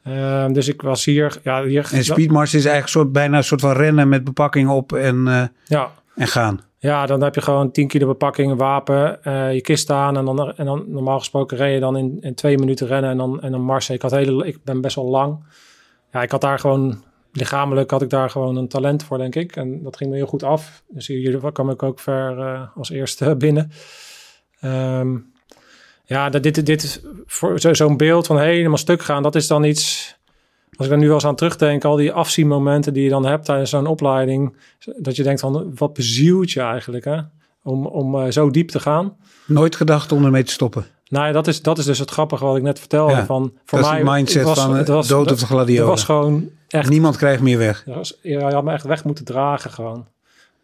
Eh, 0.06 0.46
dus 0.46 0.68
ik 0.68 0.82
was 0.82 1.04
hier, 1.04 1.38
ja, 1.42 1.64
hier 1.64 1.88
En 1.92 2.04
speedmars 2.04 2.54
is 2.54 2.64
eigenlijk 2.64 2.92
soort, 2.92 3.12
bijna 3.12 3.36
een 3.36 3.44
soort 3.44 3.60
van 3.60 3.72
rennen 3.72 4.08
met 4.08 4.24
bepakking 4.24 4.68
op 4.68 4.92
en, 4.92 5.28
eh, 5.28 5.42
ja, 5.64 5.90
en 6.14 6.26
gaan. 6.26 6.60
Ja, 6.78 7.06
dan 7.06 7.22
heb 7.22 7.34
je 7.34 7.40
gewoon 7.40 7.70
10 7.70 7.88
kilo 7.88 8.06
bepakking, 8.06 8.50
een 8.50 8.56
wapen, 8.56 9.24
eh, 9.24 9.54
je 9.54 9.60
kist 9.60 9.90
aan. 9.90 10.16
En 10.16 10.24
dan, 10.24 10.52
en 10.56 10.64
dan 10.64 10.84
normaal 10.86 11.18
gesproken 11.18 11.56
ren 11.56 11.70
je 11.70 11.80
dan 11.80 11.96
in, 11.96 12.16
in 12.20 12.34
twee 12.34 12.58
minuten 12.58 12.86
rennen 12.86 13.10
en 13.10 13.16
dan, 13.16 13.40
en 13.40 13.52
dan 13.52 13.60
marsen. 13.60 13.94
Ik, 13.94 14.02
had 14.02 14.10
hele, 14.10 14.46
ik 14.46 14.58
ben 14.64 14.80
best 14.80 14.96
wel 14.96 15.04
lang. 15.04 15.44
Ja, 16.12 16.22
ik 16.22 16.30
had 16.30 16.40
daar 16.40 16.58
gewoon, 16.58 17.02
lichamelijk 17.32 17.90
had 17.90 18.02
ik 18.02 18.10
daar 18.10 18.30
gewoon 18.30 18.56
een 18.56 18.68
talent 18.68 19.04
voor, 19.04 19.18
denk 19.18 19.34
ik. 19.34 19.56
En 19.56 19.82
dat 19.82 19.96
ging 19.96 20.10
me 20.10 20.16
heel 20.16 20.26
goed 20.26 20.42
af. 20.42 20.82
Dus 20.88 21.06
hier 21.06 21.52
kwam 21.52 21.70
ik 21.70 21.82
ook 21.82 22.00
ver 22.00 22.38
eh, 22.38 22.62
als 22.76 22.90
eerste 22.90 23.36
binnen. 23.46 23.70
Ehm, 24.60 25.16
ja, 26.06 26.28
dat, 26.30 26.42
dit, 26.42 26.66
dit 26.66 26.82
is 26.82 27.00
voor 27.26 27.60
zo- 27.60 27.74
zo'n 27.74 27.96
beeld 27.96 28.26
van 28.26 28.38
helemaal 28.40 28.78
stuk 28.78 29.02
gaan. 29.02 29.22
Dat 29.22 29.34
is 29.34 29.46
dan 29.46 29.64
iets... 29.64 30.14
Als 30.76 30.86
ik 30.86 30.92
er 30.92 30.98
nu 30.98 31.06
wel 31.06 31.14
eens 31.14 31.24
aan 31.26 31.36
terugdenk, 31.36 31.84
al 31.84 31.96
die 31.96 32.12
afzienmomenten 32.12 32.92
die 32.92 33.02
je 33.02 33.08
dan 33.10 33.26
hebt 33.26 33.44
tijdens 33.44 33.70
zo'n 33.70 33.86
opleiding. 33.86 34.56
Dat 34.96 35.16
je 35.16 35.22
denkt 35.22 35.40
van, 35.40 35.72
wat 35.74 35.92
bezielt 35.92 36.50
je 36.50 36.60
eigenlijk, 36.60 37.04
hè? 37.04 37.18
Om, 37.62 37.86
om 37.86 38.20
eh, 38.20 38.30
zo 38.30 38.50
diep 38.50 38.68
te 38.68 38.80
gaan. 38.80 39.16
Nooit 39.46 39.76
gedacht 39.76 40.12
om 40.12 40.24
ermee 40.24 40.42
te 40.42 40.52
stoppen. 40.52 40.86
Nou 41.08 41.26
ja, 41.26 41.32
dat 41.32 41.46
is, 41.46 41.62
dat 41.62 41.78
is 41.78 41.84
dus 41.84 41.98
het 41.98 42.10
grappige 42.10 42.44
wat 42.44 42.56
ik 42.56 42.62
net 42.62 42.78
vertelde. 42.78 43.12
Ja, 43.12 43.26
van, 43.26 43.52
voor 43.64 43.78
dat 43.80 43.88
mij, 43.90 43.98
het 43.98 44.08
mindset 44.08 44.34
het 44.36 44.44
was, 44.44 44.58
van 44.64 44.74
het 44.76 44.88
eh, 44.88 44.94
was, 44.94 45.08
dood 45.08 45.20
of 45.30 45.32
de 45.32 45.38
Het 45.40 45.44
gladiolen. 45.50 45.86
was 45.86 46.04
gewoon 46.04 46.48
echt... 46.68 46.88
Niemand 46.88 47.16
krijgt 47.16 47.42
meer 47.42 47.58
weg. 47.58 47.82
het 47.86 47.94
was- 47.94 48.18
je 48.22 48.40
had 48.40 48.64
me 48.64 48.72
echt 48.72 48.84
weg 48.84 49.04
moeten 49.04 49.24
dragen 49.24 49.70
gewoon. 49.70 50.06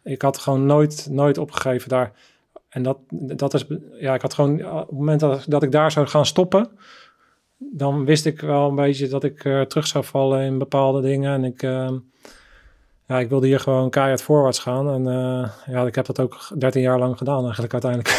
Ik 0.03 0.21
had 0.21 0.37
gewoon 0.37 0.65
nooit, 0.65 1.07
nooit 1.09 1.37
opgegeven 1.37 1.89
daar. 1.89 2.11
En 2.73 2.83
dat, 2.83 2.97
dat 3.11 3.53
is... 3.53 3.65
Ja, 3.99 4.13
ik 4.13 4.21
had 4.21 4.33
gewoon... 4.33 4.65
Op 4.71 4.87
het 4.87 4.97
moment 4.97 5.19
dat, 5.19 5.45
dat 5.47 5.63
ik 5.63 5.71
daar 5.71 5.91
zou 5.91 6.07
gaan 6.07 6.25
stoppen... 6.25 6.69
Dan 7.57 8.05
wist 8.05 8.25
ik 8.25 8.41
wel 8.41 8.69
een 8.69 8.75
beetje 8.75 9.07
dat 9.07 9.23
ik 9.23 9.45
eh, 9.45 9.61
terug 9.61 9.87
zou 9.87 10.03
vallen 10.03 10.41
in 10.41 10.57
bepaalde 10.57 11.01
dingen. 11.01 11.33
En 11.33 11.43
ik... 11.43 11.63
eh, 11.63 11.91
ja, 13.07 13.19
ik 13.19 13.29
wilde 13.29 13.47
hier 13.47 13.59
gewoon 13.59 13.89
keihard 13.89 14.21
voorwaarts 14.21 14.59
gaan. 14.59 14.89
En 14.89 15.07
eh, 15.07 15.49
ja, 15.73 15.85
ik 15.85 15.95
heb 15.95 16.05
dat 16.05 16.19
ook 16.19 16.51
13 16.57 16.81
jaar 16.81 16.99
lang 16.99 17.17
gedaan 17.17 17.43
eigenlijk 17.43 17.73
uiteindelijk. 17.73 18.09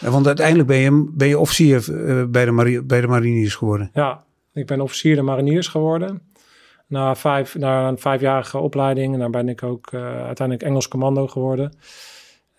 Ja, 0.00 0.10
Want 0.10 0.26
uiteindelijk 0.26 0.68
ben 0.68 0.76
je, 0.76 1.10
ben 1.12 1.28
je 1.28 1.38
officier 1.38 2.06
eh, 2.06 2.24
bij, 2.24 2.44
de 2.44 2.50
mari- 2.50 2.82
bij 2.82 3.00
de 3.00 3.06
mariniers 3.06 3.54
geworden. 3.54 3.90
Ja, 3.94 4.24
ik 4.52 4.66
ben 4.66 4.80
officier 4.80 5.16
de 5.16 5.22
mariniers 5.22 5.68
geworden. 5.68 6.22
Na, 6.86 7.14
vijf, 7.14 7.54
na 7.54 7.88
een 7.88 7.98
vijfjarige 7.98 8.58
opleiding. 8.58 9.14
En 9.14 9.18
daar 9.20 9.30
ben 9.30 9.48
ik 9.48 9.62
ook 9.62 9.94
uiteindelijk 9.94 10.62
Engels 10.62 10.88
commando 10.88 11.26
geworden. 11.26 11.72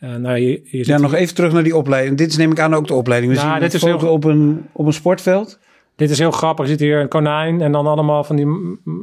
En 0.04 0.22
nou, 0.22 0.38
je, 0.38 0.62
je 0.64 0.86
Ja, 0.86 0.98
nog 0.98 1.14
even 1.14 1.36
terug 1.36 1.54
naar 1.54 1.64
die 1.64 1.76
opleiding. 1.76 2.18
Dit 2.18 2.30
is 2.30 2.38
neem 2.38 2.52
ik 2.52 2.60
aan 2.60 2.74
ook 2.74 2.88
de 2.88 2.94
opleiding. 2.94 3.34
Ja, 3.34 3.52
zien 3.52 3.60
dit 3.60 3.74
is 3.74 3.82
heel- 3.82 3.98
op, 3.98 4.24
een, 4.24 4.66
op 4.72 4.86
een 4.86 4.94
sportveld. 4.94 5.60
Dit 5.96 6.10
is 6.10 6.20
heel 6.20 6.32
grappig. 6.32 6.66
Je 6.66 6.72
ziet 6.72 6.80
hier 6.80 7.00
een 7.00 7.08
konijn 7.08 7.62
en 7.62 7.72
dan 7.72 7.88
allemaal 7.88 8.24
van 8.24 8.36
die 8.36 8.48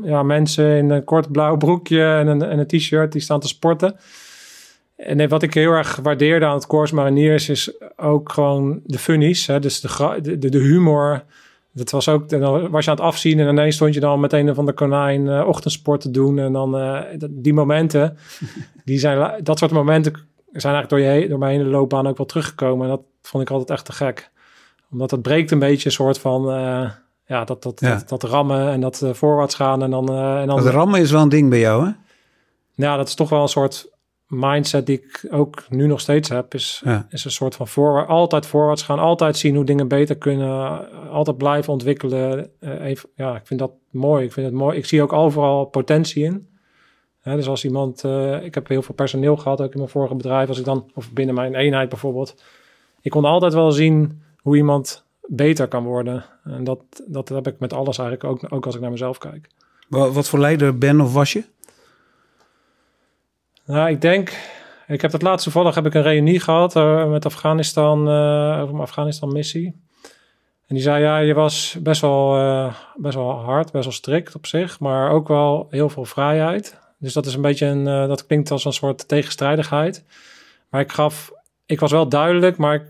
ja, 0.03 0.23
mensen 0.23 0.77
in 0.77 0.91
een 0.91 1.05
kort 1.05 1.33
blauw 1.33 1.57
broekje 1.57 2.05
en 2.05 2.27
een, 2.27 2.43
en 2.43 2.59
een 2.59 2.67
t-shirt 2.67 3.13
die 3.13 3.21
staan 3.21 3.41
te 3.41 3.49
sporten. 3.49 3.97
En 4.97 5.17
nee, 5.17 5.29
wat 5.29 5.43
ik 5.43 5.55
heel 5.55 5.73
erg 5.73 5.97
waardeerde 6.03 6.47
aan 6.47 6.55
het 6.55 6.67
Corps 6.67 6.93
Mariniers 6.93 7.49
is 7.49 7.73
ook 7.97 8.33
gewoon 8.33 8.81
de 8.85 8.99
funnies. 8.99 9.47
Hè? 9.47 9.61
Dus 9.61 9.81
de, 9.81 10.19
de, 10.39 10.49
de, 10.49 10.59
humor. 10.59 11.23
Dat 11.73 11.91
was 11.91 12.09
ook, 12.09 12.29
dan 12.29 12.71
was 12.71 12.85
je 12.85 12.91
aan 12.91 12.97
het 12.97 13.07
afzien 13.07 13.39
en 13.39 13.49
ineens 13.49 13.75
stond 13.75 13.95
je 13.95 14.01
dan 14.01 14.21
meteen 14.21 14.55
van 14.55 14.67
de 14.67 14.73
konijn 14.73 15.29
eh, 15.29 15.47
ochtendsport 15.47 16.01
te 16.01 16.11
doen. 16.11 16.39
En 16.39 16.53
dan 16.53 16.79
eh, 16.79 17.01
die 17.31 17.55
momenten, 17.55 18.17
die 18.85 18.99
zijn, 18.99 19.43
dat 19.43 19.59
soort 19.59 19.71
momenten 19.71 20.29
zijn 20.53 20.75
eigenlijk 20.75 20.89
door, 21.05 21.15
je, 21.15 21.29
door 21.29 21.39
mijn 21.39 21.57
hele 21.59 21.71
loopbaan 21.71 22.07
ook 22.07 22.17
wel 22.17 22.27
teruggekomen. 22.27 22.85
En 22.89 22.91
dat 22.97 23.03
vond 23.23 23.43
ik 23.43 23.51
altijd 23.51 23.71
echt 23.71 23.85
te 23.85 23.93
gek. 23.93 24.31
Omdat 24.91 25.11
het 25.11 25.23
breekt 25.23 25.51
een 25.51 25.59
beetje 25.59 25.87
een 25.87 25.95
soort 25.95 26.19
van, 26.19 26.51
eh, 26.51 26.91
ja, 27.27 27.45
dat, 27.45 27.63
dat, 27.63 27.81
Ja. 27.81 27.95
dat, 27.95 28.09
dat 28.09 28.23
rammen 28.23 28.69
en 28.71 28.81
dat 28.81 29.03
eh, 29.03 29.13
voorwaarts 29.13 29.55
gaan. 29.55 29.83
En 29.83 29.91
dan, 29.91 30.09
eh, 30.09 30.41
en 30.41 30.47
dan 30.47 30.57
Dat 30.65 30.73
rammen 30.75 31.01
is 31.01 31.11
wel 31.11 31.23
een 31.23 31.29
ding 31.29 31.51
bij 31.51 31.59
jou, 31.61 31.85
hè? 31.87 31.91
ja, 32.75 32.97
dat 32.97 33.09
is 33.09 33.15
toch 33.15 33.29
wel 33.29 33.43
een 33.43 33.49
soort 33.49 33.89
mindset 34.27 34.87
die 34.87 34.99
ik 34.99 35.27
ook 35.31 35.65
nu 35.69 35.87
nog 35.87 36.01
steeds 36.01 36.29
heb. 36.29 36.55
Is, 36.55 36.83
Ja. 36.85 37.07
is 37.11 37.25
een 37.25 37.31
soort 37.31 37.55
van 37.55 37.69
voorwaarts, 37.69 38.11
altijd 38.11 38.47
voorwaarts 38.47 38.83
gaan, 38.83 38.99
altijd 38.99 39.37
zien 39.37 39.55
hoe 39.55 39.65
dingen 39.65 39.89
beter 39.89 40.17
kunnen, 40.17 40.85
altijd 41.11 41.37
blijven 41.39 41.73
ontwikkelen. 41.73 42.51
Even, 42.61 43.09
ja, 43.15 43.35
ik 43.37 43.47
vind 43.47 43.61
dat 43.61 43.73
mooi. 43.91 44.25
Ik 44.25 44.33
vind 44.33 44.47
het 44.47 44.55
mooi. 44.55 44.77
Ik 44.79 44.87
zie 44.87 45.03
ook 45.03 45.13
overal 45.13 45.65
potentie 45.65 46.25
in. 46.25 46.49
Hè, 47.21 47.37
dus 47.37 47.49
als 47.49 47.65
iemand, 47.65 48.05
eh, 48.05 48.43
ik 48.45 48.55
heb 48.55 48.69
heel 48.69 48.83
veel 48.83 48.95
personeel 48.95 49.37
gehad, 49.37 49.61
ook 49.61 49.73
in 49.73 49.79
mijn 49.79 49.91
vorige 49.91 50.15
bedrijf, 50.15 50.49
als 50.49 50.59
ik 50.59 50.65
dan, 50.65 50.91
of 50.95 51.13
binnen 51.13 51.35
mijn 51.35 51.55
eenheid 51.55 51.89
bijvoorbeeld. 51.89 52.43
Ik 53.01 53.11
kon 53.11 53.25
altijd 53.25 53.53
wel 53.55 53.73
zien 53.73 54.23
hoe 54.43 54.57
iemand 54.57 55.05
beter 55.27 55.69
kan 55.69 55.85
worden. 55.85 56.25
En 56.45 56.65
dat, 56.65 56.81
dat 57.07 57.29
heb 57.29 57.47
ik 57.47 57.59
met 57.59 57.73
alles 57.73 57.99
eigenlijk, 57.99 58.31
ook, 58.31 58.53
ook 58.53 58.67
als 58.67 58.75
ik 58.75 58.81
naar 58.81 58.91
mezelf 58.91 59.19
kijk. 59.19 59.49
Wa- 59.89 60.11
Wat 60.11 60.29
voor 60.29 60.39
leider 60.39 60.79
ben 60.79 61.01
of 61.01 61.13
was 61.13 61.33
je? 61.33 61.45
Nou, 63.65 63.91
ik 63.91 64.01
denk, 64.01 64.33
ik 64.87 65.01
heb 65.01 65.11
dat 65.11 65.23
laatst 65.23 65.45
toevallig 65.45 65.75
heb 65.75 65.87
ik 65.87 65.95
een 65.95 66.03
reunie 66.03 66.41
gehad 66.41 66.77
eh, 66.77 67.11
met 67.11 67.25
Afghanistan, 67.27 68.09
eh, 68.09 68.59
over 68.61 68.71
mijn 68.71 68.83
Afghanistan 68.87 69.33
missie. 69.33 69.67
En 70.67 70.75
die 70.77 70.85
zei, 70.85 71.03
ja, 71.03 71.19
je 71.19 71.35
was 71.35 71.77
best 71.81 72.01
wel, 72.01 72.33
best 72.97 73.15
wel 73.15 73.31
hard, 73.31 73.73
best 73.73 73.85
wel 73.85 73.93
strikt 73.93 74.35
op 74.35 74.47
zich, 74.47 74.81
maar 74.81 75.11
ook 75.11 75.29
wel 75.29 75.67
heel 75.71 75.89
veel 75.89 76.05
vrijheid. 76.05 76.79
Dus 77.01 77.13
dat 77.13 77.27
is 77.27 77.35
een 77.35 77.43
beetje 77.43 77.67
een, 77.67 77.87
eh, 77.87 78.09
dat 78.09 78.27
klinkt 78.27 78.51
als 78.51 78.65
een 78.65 78.73
soort 78.73 79.09
tegenstrijdigheid. 79.09 80.05
Maar 80.69 80.81
ik 80.81 80.93
gaf, 80.93 81.33
ik 81.67 81.81
was 81.81 81.91
wel 81.93 82.09
duidelijk, 82.09 82.57
maar 82.57 82.75
ik, 82.75 82.85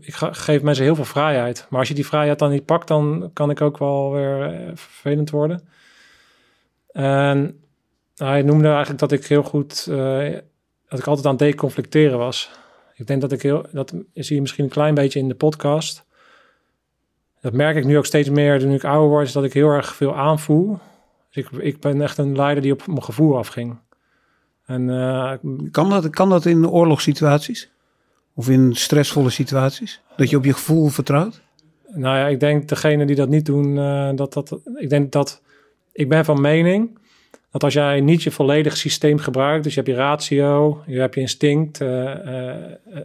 ik 0.00 0.14
geef 0.14 0.62
mensen 0.62 0.84
heel 0.84 0.94
veel 0.94 1.04
vrijheid. 1.04 1.66
Maar 1.70 1.78
als 1.78 1.88
je 1.88 1.94
die 1.94 2.06
vrijheid 2.06 2.38
dan 2.38 2.50
niet 2.50 2.64
pakt, 2.64 2.88
dan 2.88 3.30
kan 3.32 3.50
ik 3.50 3.60
ook 3.60 3.78
wel 3.78 4.12
weer 4.12 4.42
eh, 4.42 4.70
vervelend 4.74 5.30
worden. 5.30 5.68
En 6.92 7.60
hij 8.16 8.42
noemde 8.42 8.68
eigenlijk 8.68 8.98
dat 8.98 9.12
ik 9.12 9.26
heel 9.26 9.42
goed, 9.42 9.86
eh, 9.90 10.32
dat 10.88 10.98
ik 10.98 11.06
altijd 11.06 11.26
aan 11.26 11.36
het 11.36 11.40
deconflicteren 11.40 12.18
was. 12.18 12.50
Ik 12.94 13.06
denk 13.06 13.20
dat 13.20 13.32
ik 13.32 13.42
heel, 13.42 13.66
dat 13.72 13.94
zie 14.14 14.34
je 14.34 14.40
misschien 14.40 14.64
een 14.64 14.70
klein 14.70 14.94
beetje 14.94 15.18
in 15.18 15.28
de 15.28 15.34
podcast. 15.34 16.04
Dat 17.40 17.52
merk 17.52 17.76
ik 17.76 17.84
nu 17.84 17.98
ook 17.98 18.06
steeds 18.06 18.30
meer, 18.30 18.66
nu 18.66 18.74
ik 18.74 18.84
ouder 18.84 19.08
word, 19.08 19.26
is 19.26 19.32
dat 19.32 19.44
ik 19.44 19.52
heel 19.52 19.68
erg 19.68 19.94
veel 19.94 20.16
aanvoel. 20.16 20.78
Dus 21.34 21.44
ik, 21.44 21.50
ik 21.50 21.80
ben 21.80 22.00
echt 22.00 22.18
een 22.18 22.36
leider 22.36 22.62
die 22.62 22.72
op 22.72 22.86
mijn 22.86 23.02
gevoel 23.02 23.36
afging. 23.36 23.78
En 24.66 24.90
eh, 24.90 25.32
Kan 25.70 25.90
dat, 25.90 26.10
kan 26.10 26.28
dat 26.28 26.46
in 26.46 26.68
oorlogssituaties? 26.68 27.70
Of 28.34 28.48
in 28.48 28.74
stressvolle 28.74 29.30
situaties? 29.30 30.00
Dat 30.16 30.30
je 30.30 30.36
op 30.36 30.44
je 30.44 30.52
gevoel 30.52 30.88
vertrouwt? 30.88 31.42
Nou 31.88 32.16
ja, 32.18 32.26
ik 32.26 32.40
denk 32.40 32.68
degene 32.68 33.06
die 33.06 33.16
dat 33.16 33.28
niet 33.28 33.46
doen, 33.46 33.78
eh, 33.78 34.10
dat 34.14 34.32
dat. 34.32 34.60
Ik 34.74 34.88
denk 34.88 35.12
dat. 35.12 35.42
Ik 35.92 36.08
ben 36.08 36.24
van 36.24 36.40
mening 36.40 36.98
dat 37.50 37.64
als 37.64 37.72
jij 37.72 38.00
niet 38.00 38.22
je 38.22 38.30
volledig 38.30 38.76
systeem 38.76 39.18
gebruikt, 39.18 39.64
dus 39.64 39.74
je 39.74 39.80
hebt 39.80 39.92
je 39.92 39.98
ratio, 40.02 40.82
je 40.86 40.98
hebt 40.98 41.14
je 41.14 41.20
instinct, 41.20 41.80
eh, 41.80 42.10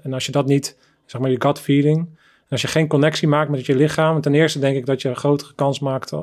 en 0.04 0.14
als 0.14 0.26
je 0.26 0.32
dat 0.32 0.46
niet, 0.46 0.78
zeg 1.06 1.22
maar 1.22 1.30
je 1.30 1.42
gut 1.42 1.60
feeling, 1.60 1.98
en 1.98 2.50
als 2.50 2.62
je 2.62 2.68
geen 2.68 2.88
connectie 2.88 3.28
maakt 3.28 3.50
met 3.50 3.66
je 3.66 3.76
lichaam, 3.76 4.22
ten 4.22 4.34
eerste 4.34 4.60
denk 4.60 4.78
ik 4.78 4.86
dat 4.86 5.02
je 5.02 5.10
een 5.10 5.16
grotere 5.16 5.54
kans 5.56 5.80
maakt 5.80 6.14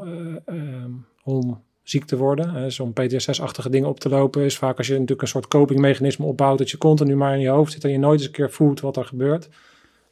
om 1.25 1.65
ziek 1.89 2.05
te 2.05 2.17
worden. 2.17 2.51
Hè, 2.51 2.71
Zo'n 2.71 2.93
PTSS-achtige 2.93 3.71
dingen 3.71 3.89
op 3.89 4.01
te 4.01 4.09
lopen 4.09 4.43
is 4.43 4.59
vaak 4.59 4.79
als 4.79 4.87
je 4.87 4.93
natuurlijk 4.93 5.23
een 5.23 5.29
soort 5.29 5.49
copingmechanisme 5.49 6.27
opbouwt, 6.27 6.59
dat 6.59 6.71
je 6.71 6.79
continu 6.79 7.17
maar 7.17 7.35
in 7.35 7.41
je 7.41 7.49
hoofd 7.49 7.73
zit 7.73 7.85
en 7.85 7.91
je 7.91 7.99
nooit 7.99 8.19
eens 8.19 8.27
een 8.29 8.35
keer 8.35 8.51
voelt 8.51 8.81
wat 8.81 8.97
er 8.97 9.05
gebeurt. 9.05 9.49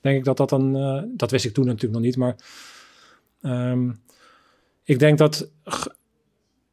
Denk 0.01 0.17
ik 0.17 0.25
dat 0.25 0.37
dat 0.37 0.53
een, 0.53 0.77
eh, 0.77 1.03
dat 1.07 1.31
wist 1.31 1.45
ik 1.45 1.53
toen 1.53 1.67
natuurlijk 1.67 1.93
nog 1.93 2.03
niet, 2.03 2.17
maar 2.17 2.37
Ehm, 3.45 3.91
ik 4.85 4.99
denk 4.99 5.19
dat, 5.19 5.51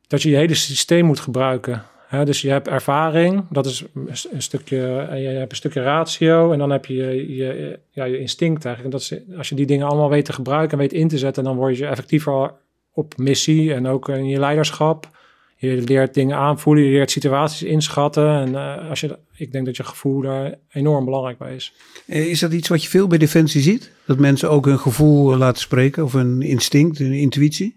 dat 0.08 0.22
je 0.22 0.30
je 0.30 0.36
hele 0.36 0.54
systeem 0.54 1.06
moet 1.06 1.20
gebruiken. 1.20 1.84
Dus 2.24 2.42
je 2.42 2.50
hebt 2.50 2.68
ervaring, 2.68 3.46
dat 3.50 3.66
is 3.66 3.86
een 4.32 4.42
stukje, 4.42 5.08
en 5.10 5.22
je 5.22 5.28
hebt 5.28 5.52
een 5.52 5.58
stukje 5.58 5.82
ratio 5.82 6.52
en 6.52 6.60
dan 6.60 6.70
heb 6.70 6.86
je 6.86 7.36
je, 7.36 7.80
ja, 7.90 8.04
je 8.04 8.20
instinct 8.20 8.66
eigenlijk. 8.66 8.96
En 8.96 9.00
dat 9.00 9.38
als 9.38 9.50
je 9.50 9.56
die 9.56 9.66
dingen 9.66 9.88
allemaal 9.88 10.10
weet 10.10 10.26
te 10.26 10.34
gebruiken 10.34 10.72
en 10.72 10.78
weet 10.78 10.94
in 10.94 11.08
te 11.08 11.18
zetten, 11.18 11.44
dan 11.44 11.56
word 11.56 11.78
je 11.78 11.88
effectiever 11.88 12.54
op 12.94 13.18
missie 13.18 13.74
en 13.74 13.88
ook 13.88 14.10
in 14.10 14.28
je 14.28 14.40
leiderschap. 14.40 15.10
Je 15.56 15.82
leert 15.82 16.14
dingen 16.14 16.38
aanvoelen, 16.38 16.84
je 16.84 16.90
leert 16.90 17.12
situaties 17.12 17.64
inschatten. 17.64 18.28
En 18.28 18.56
eh, 18.56 18.90
als 18.90 19.00
je, 19.00 19.18
ik 19.36 19.52
denk 19.52 19.66
dat 19.66 19.78
je 19.78 19.84
gevoel 19.84 20.22
daar 20.22 20.56
enorm 20.72 21.06
belangrijk 21.06 21.38
bij 21.38 21.56
is. 21.56 21.74
Eh, 22.08 22.28
Is 22.28 22.40
dat 22.40 22.54
iets 22.54 22.68
wat 22.68 22.84
je 22.84 22.90
veel 22.90 23.08
bij 23.08 23.18
Defensie 23.18 23.62
ziet? 23.62 23.92
Dat 24.06 24.18
mensen 24.18 24.50
ook 24.50 24.66
hun 24.66 24.80
gevoel 24.80 25.32
eh, 25.32 25.38
laten 25.38 25.62
spreken 25.62 26.04
of 26.04 26.14
hun 26.14 26.42
instinct, 26.42 26.98
hun 26.98 27.14
intuïtie? 27.14 27.76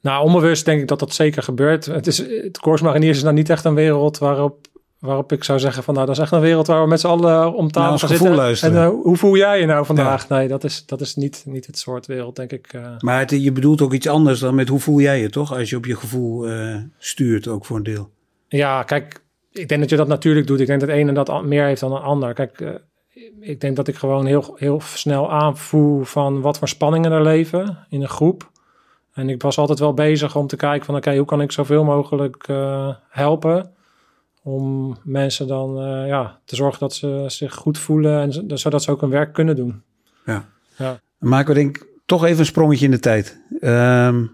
Nou, 0.00 0.24
onbewust 0.24 0.64
denk 0.64 0.80
ik 0.80 0.88
dat 0.88 0.98
dat 0.98 1.14
zeker 1.14 1.42
gebeurt. 1.42 1.86
Het, 1.86 2.06
is, 2.06 2.18
het 2.18 2.58
Corps 2.58 2.82
Mariniers 2.82 3.16
is 3.16 3.22
nou 3.22 3.34
niet 3.34 3.50
echt 3.50 3.64
een 3.64 3.74
wereld 3.74 4.18
waarop, 4.18 4.66
waarop 5.02 5.32
ik 5.32 5.44
zou 5.44 5.58
zeggen 5.58 5.82
van... 5.82 5.94
nou, 5.94 6.06
dat 6.06 6.16
is 6.16 6.22
echt 6.22 6.32
een 6.32 6.40
wereld 6.40 6.66
waar 6.66 6.82
we 6.82 6.88
met 6.88 7.00
z'n 7.00 7.06
allen 7.06 7.54
om 7.54 7.70
tafel 7.70 7.98
gaan 7.98 8.08
zitten. 8.08 8.34
luisteren. 8.34 8.76
En 8.76 8.82
eh, 8.82 8.88
hoe 9.02 9.16
voel 9.16 9.36
jij 9.36 9.60
je 9.60 9.66
nou 9.66 9.86
vandaag? 9.86 10.28
Nee, 10.28 10.48
dat 10.48 10.64
is, 10.64 10.86
dat 10.86 11.00
is 11.00 11.14
niet, 11.16 11.42
niet 11.46 11.66
het 11.66 11.78
soort 11.78 12.06
wereld, 12.06 12.36
denk 12.36 12.52
ik. 12.52 12.72
eh. 12.72 12.98
Maar 12.98 13.18
het, 13.18 13.30
je 13.30 13.52
bedoelt 13.52 13.80
ook 13.82 13.92
iets 13.92 14.08
anders 14.08 14.40
dan 14.40 14.54
met 14.54 14.68
hoe 14.68 14.80
voel 14.80 15.00
jij 15.00 15.20
je, 15.20 15.30
toch? 15.30 15.54
Als 15.54 15.70
je 15.70 15.76
op 15.76 15.84
je 15.86 15.96
gevoel 15.96 16.48
eh, 16.48 16.76
stuurt, 16.98 17.48
ook 17.48 17.64
voor 17.64 17.76
een 17.76 17.82
deel. 17.82 18.10
Ja, 18.48 18.82
kijk, 18.82 19.22
ik 19.52 19.68
denk 19.68 19.80
dat 19.80 19.90
je 19.90 19.96
dat 19.96 20.08
natuurlijk 20.08 20.46
doet. 20.46 20.60
Ik 20.60 20.66
denk 20.66 20.80
dat 20.80 20.88
de 20.88 20.94
ene 20.94 21.12
dat 21.12 21.44
meer 21.44 21.64
heeft 21.64 21.80
dan 21.80 21.92
een 21.92 22.02
ander. 22.02 22.34
Kijk, 22.34 22.60
eh, 22.60 22.70
ik 23.40 23.60
denk 23.60 23.76
dat 23.76 23.88
ik 23.88 23.96
gewoon 23.96 24.26
heel, 24.26 24.54
heel 24.54 24.80
snel 24.80 25.30
aanvoel 25.32 26.04
van 26.04 26.40
wat 26.40 26.58
voor 26.58 26.68
spanningen 26.68 27.12
er 27.12 27.22
leven 27.22 27.86
in 27.88 28.02
een 28.02 28.08
groep. 28.08 28.50
En 29.12 29.28
ik 29.28 29.42
was 29.42 29.58
altijd 29.58 29.78
wel 29.78 29.94
bezig 29.94 30.36
om 30.36 30.46
te 30.46 30.56
kijken 30.56 30.86
van 30.86 30.96
oké, 30.96 31.16
hoe 31.16 31.26
kan 31.26 31.40
ik 31.40 31.52
zoveel 31.52 31.84
mogelijk 31.84 32.44
eh, 32.48 32.88
helpen 33.08 33.70
om 34.42 34.96
mensen 35.04 35.46
dan 35.46 35.78
eh, 35.78 36.06
ja, 36.06 36.38
te 36.44 36.56
zorgen 36.56 36.80
dat 36.80 36.94
ze 36.94 37.24
zich 37.26 37.54
goed 37.54 37.78
voelen 37.78 38.20
en 38.20 38.58
zodat 38.58 38.82
ze 38.82 38.90
ook 38.90 39.00
hun 39.00 39.10
werk 39.10 39.32
kunnen 39.32 39.56
doen. 39.56 39.82
Ja. 40.26 40.48
Ja. 40.76 41.00
Maken 41.18 41.54
we 41.54 41.60
denk 41.60 41.76
ik 41.76 41.86
toch 42.06 42.24
even 42.24 42.38
een 42.38 42.46
sprongetje 42.46 42.84
in 42.84 42.90
de 42.90 42.98
tijd. 42.98 43.40
Ehm, 43.60 44.24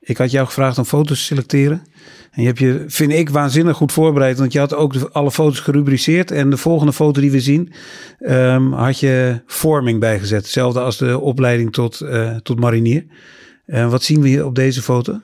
ik 0.00 0.16
had 0.16 0.30
jou 0.30 0.46
gevraagd 0.46 0.78
om 0.78 0.84
foto's 0.84 1.18
te 1.18 1.24
selecteren. 1.24 1.82
En 2.30 2.42
je 2.42 2.46
hebt 2.46 2.58
je, 2.58 2.84
vind 2.86 3.12
ik, 3.12 3.30
waanzinnig 3.30 3.76
goed 3.76 3.92
voorbereid. 3.92 4.38
Want 4.38 4.52
je 4.52 4.58
had 4.58 4.74
ook 4.74 4.92
de- 4.92 5.10
alle 5.12 5.30
foto's 5.30 5.60
gerubriceerd. 5.60 6.30
En 6.30 6.50
de 6.50 6.56
volgende 6.56 6.92
foto 6.92 7.20
die 7.20 7.30
we 7.30 7.40
zien, 7.40 7.72
ehm, 8.18 8.72
had 8.72 8.98
je 9.00 9.40
vorming 9.46 10.00
bijgezet. 10.00 10.42
Hetzelfde 10.42 10.80
als 10.80 10.96
de 10.98 11.18
opleiding 11.18 11.72
tot, 11.72 12.00
eh, 12.00 12.36
tot 12.36 12.60
marinier. 12.60 13.04
Eh, 13.66 13.90
wat 13.90 14.02
zien 14.02 14.20
we 14.20 14.28
hier 14.28 14.44
op 14.44 14.54
deze 14.54 14.82
foto? 14.82 15.20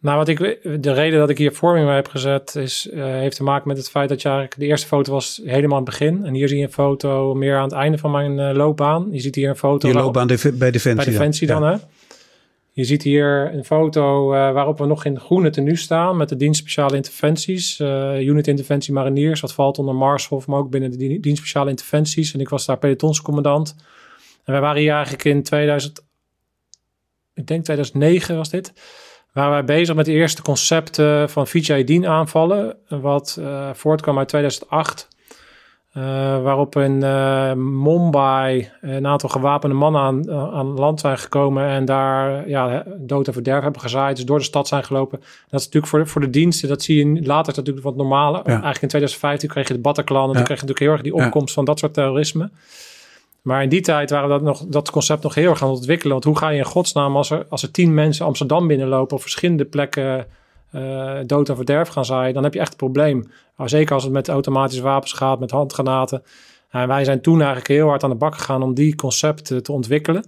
Nou, 0.00 0.16
wat 0.16 0.28
ik, 0.28 0.38
de 0.82 0.92
reden 0.92 1.18
dat 1.18 1.30
ik 1.30 1.38
hier 1.38 1.52
vorming 1.52 1.86
bij 1.86 1.94
heb 1.94 2.08
gezet, 2.08 2.54
is, 2.56 2.88
eh, 2.90 3.04
heeft 3.04 3.36
te 3.36 3.42
maken 3.42 3.68
met 3.68 3.76
het 3.76 3.90
feit 3.90 4.08
dat 4.08 4.22
je 4.22 4.28
eigenlijk, 4.28 4.60
de 4.60 4.66
eerste 4.66 4.86
foto 4.86 5.12
was 5.12 5.40
helemaal 5.44 5.78
aan 5.78 5.82
het 5.84 5.90
begin. 5.98 6.24
En 6.24 6.34
hier 6.34 6.48
zie 6.48 6.58
je 6.58 6.64
een 6.64 6.72
foto 6.72 7.34
meer 7.34 7.56
aan 7.56 7.62
het 7.62 7.72
einde 7.72 7.98
van 7.98 8.10
mijn 8.10 8.38
eh, 8.38 8.56
loopbaan. 8.56 9.08
Je 9.10 9.20
ziet 9.20 9.34
hier 9.34 9.48
een 9.48 9.56
foto 9.56 9.86
Je 9.88 9.94
waarop- 9.94 10.14
loopt 10.14 10.30
aan 10.30 10.36
de, 10.36 10.56
bij 10.56 10.70
Defensie. 10.70 11.04
bij 11.04 11.12
Defensie 11.12 11.46
dan, 11.46 11.62
Ja. 11.62 11.70
hè. 11.72 11.76
Je 12.72 12.84
ziet 12.84 13.02
hier 13.02 13.54
een 13.54 13.64
foto 13.64 14.32
eh, 14.32 14.52
waarop 14.52 14.78
we 14.78 14.86
nog 14.86 15.04
in 15.04 15.20
groene 15.20 15.50
tenue 15.50 15.76
staan 15.76 16.16
met 16.16 16.28
de 16.28 16.36
dienst 16.36 16.60
speciale 16.60 16.96
interventies. 16.96 17.80
unit 17.80 18.46
interventie 18.48 18.92
mariniers, 18.92 19.40
wat 19.40 19.52
valt 19.52 19.78
onder 19.78 19.94
Marshof, 19.94 20.46
maar 20.46 20.58
ook 20.58 20.70
binnen 20.70 20.90
de 20.90 20.96
di- 20.96 21.20
dienst 21.20 21.38
speciale 21.38 21.70
interventies. 21.70 22.34
En 22.34 22.40
ik 22.40 22.48
was 22.48 22.66
daar 22.66 22.78
pelotonscommandant. 22.78 23.74
En 24.44 24.52
wij 24.52 24.60
waren 24.60 24.80
hier 24.80 24.92
eigenlijk 24.92 25.24
in 25.24 25.42
2000, 25.42 26.04
ik 27.34 27.46
denk 27.46 27.64
2009 27.64 28.36
was 28.36 28.50
dit, 28.50 28.72
waren 29.32 29.50
wij 29.52 29.64
bezig 29.64 29.94
met 29.94 30.04
de 30.06 30.12
eerste 30.12 30.42
concepten 30.42 31.30
van 31.30 31.46
Fijay 31.46 32.06
aanvallen, 32.06 32.76
wat 32.88 33.36
eh, 33.40 33.70
voortkwam 33.72 34.18
uit 34.18 34.28
2008. 34.28 35.08
eh, 35.92 36.02
waarop 36.42 36.76
in 36.76 37.02
eh, 37.02 37.52
Mumbai 37.52 38.70
een 38.80 39.06
aantal 39.06 39.28
gewapende 39.28 39.74
mannen 39.76 40.00
aan, 40.00 40.30
aan 40.30 40.66
land 40.66 41.00
zijn 41.00 41.18
gekomen 41.18 41.68
en 41.68 41.84
daar 41.84 42.48
ja, 42.48 42.84
dood 42.98 43.26
en 43.26 43.32
verderf 43.32 43.62
hebben 43.62 43.80
gezaaid, 43.80 44.16
dus 44.16 44.24
door 44.24 44.38
de 44.38 44.44
stad 44.44 44.68
zijn 44.68 44.84
gelopen. 44.84 45.18
Dat 45.48 45.60
is 45.60 45.64
natuurlijk 45.66 45.86
voor, 45.86 46.06
voor 46.06 46.20
de 46.20 46.30
diensten, 46.30 46.68
dat 46.68 46.82
zie 46.82 46.96
je 47.06 47.26
later 47.26 47.52
natuurlijk 47.56 47.84
wat 47.86 47.96
normale. 47.96 48.42
Eigenlijk 48.42 48.82
in 48.82 48.88
2015 48.88 49.48
kreeg 49.48 49.68
je 49.68 49.74
de 49.74 49.80
Bataclan 49.80 50.22
en 50.22 50.28
Ja. 50.28 50.34
toen 50.34 50.44
kreeg 50.44 50.60
je 50.60 50.66
natuurlijk 50.66 50.80
heel 50.80 50.90
erg 50.92 51.02
die 51.02 51.14
Ja. 51.16 51.24
opkomst 51.26 51.54
van 51.54 51.64
dat 51.64 51.78
soort 51.78 51.94
terrorisme. 51.94 52.50
Maar 53.42 53.62
in 53.62 53.68
die 53.68 53.80
tijd 53.80 54.10
waren 54.10 54.28
dat, 54.28 54.42
nog, 54.42 54.64
dat 54.66 54.90
concept 54.90 55.22
nog 55.22 55.34
heel 55.34 55.50
erg 55.50 55.62
aan 55.62 55.68
het 55.68 55.78
ontwikkelen. 55.78 56.12
Want 56.12 56.24
hoe 56.24 56.38
ga 56.38 56.48
je 56.48 56.58
in 56.58 56.64
godsnaam 56.64 57.16
als 57.16 57.30
er, 57.30 57.46
als 57.48 57.62
er 57.62 57.70
tien 57.70 57.94
mensen 57.94 58.26
Amsterdam 58.26 58.66
binnenlopen 58.66 59.16
op 59.16 59.22
verschillende 59.22 59.64
plekken 59.64 60.26
eh, 60.70 61.18
dood 61.26 61.48
en 61.48 61.56
verderf 61.56 61.88
gaan 61.88 62.04
zaaien, 62.04 62.34
dan 62.34 62.42
heb 62.42 62.54
je 62.54 62.60
echt 62.60 62.70
een 62.70 62.76
probleem. 62.76 63.30
Maar 63.56 63.68
zeker 63.68 63.94
als 63.94 64.02
het 64.02 64.12
met 64.12 64.28
automatische 64.28 64.82
wapens 64.82 65.12
gaat, 65.12 65.40
met 65.40 65.50
handgranaten. 65.50 66.22
En 66.70 66.88
wij 66.88 67.04
zijn 67.04 67.20
toen 67.20 67.36
eigenlijk 67.36 67.68
heel 67.68 67.88
hard 67.88 68.02
aan 68.04 68.10
de 68.10 68.16
bak 68.16 68.34
gegaan 68.34 68.62
om 68.62 68.74
die 68.74 68.94
concepten 68.94 69.62
te 69.62 69.72
ontwikkelen. 69.72 70.24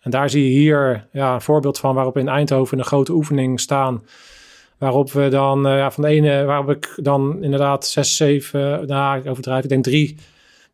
En 0.00 0.10
daar 0.10 0.30
zie 0.30 0.44
je 0.44 0.50
hier 0.50 1.06
ja, 1.12 1.34
een 1.34 1.40
voorbeeld 1.40 1.78
van 1.78 1.94
waarop 1.94 2.16
in 2.16 2.28
Eindhoven 2.28 2.78
een 2.78 2.84
grote 2.84 3.12
oefening 3.12 3.60
staan. 3.60 4.04
Waarop 4.78 5.12
we 5.12 5.28
dan 5.28 5.66
eh, 5.66 5.76
ja, 5.76 5.90
van 5.90 6.02
de 6.02 6.08
ene, 6.08 6.44
waarop 6.44 6.70
ik 6.70 6.92
dan 6.96 7.42
inderdaad 7.42 7.86
zes, 7.86 8.16
zeven, 8.16 8.86
nou 8.86 9.18
ik 9.18 9.26
overdrijf, 9.26 9.62
ik 9.62 9.68
denk 9.68 9.84
drie 9.84 10.16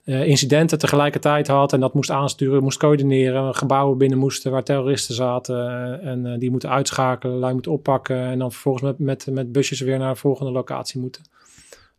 incidenten 0.06 0.78
tegelijkertijd 0.78 1.46
had. 1.46 1.72
En 1.72 1.80
dat 1.80 1.94
moest 1.94 2.10
aansturen, 2.10 2.62
moest 2.62 2.78
coördineren. 2.78 3.54
Gebouwen 3.54 3.98
binnen 3.98 4.18
moesten 4.18 4.50
waar 4.52 4.62
terroristen 4.62 5.14
zaten. 5.14 5.56
eh, 5.56 6.08
en 6.10 6.26
eh, 6.26 6.38
die 6.38 6.50
moeten 6.50 6.70
uitschakelen, 6.70 7.36
lui 7.38 7.52
moeten 7.52 7.72
oppakken. 7.72 8.20
En 8.20 8.38
dan 8.38 8.52
vervolgens 8.52 8.84
met, 8.84 8.98
met, 8.98 9.26
met 9.34 9.52
busjes 9.52 9.80
weer 9.80 9.98
naar 9.98 10.12
de 10.12 10.20
volgende 10.20 10.52
locatie 10.52 11.00
moeten. 11.00 11.22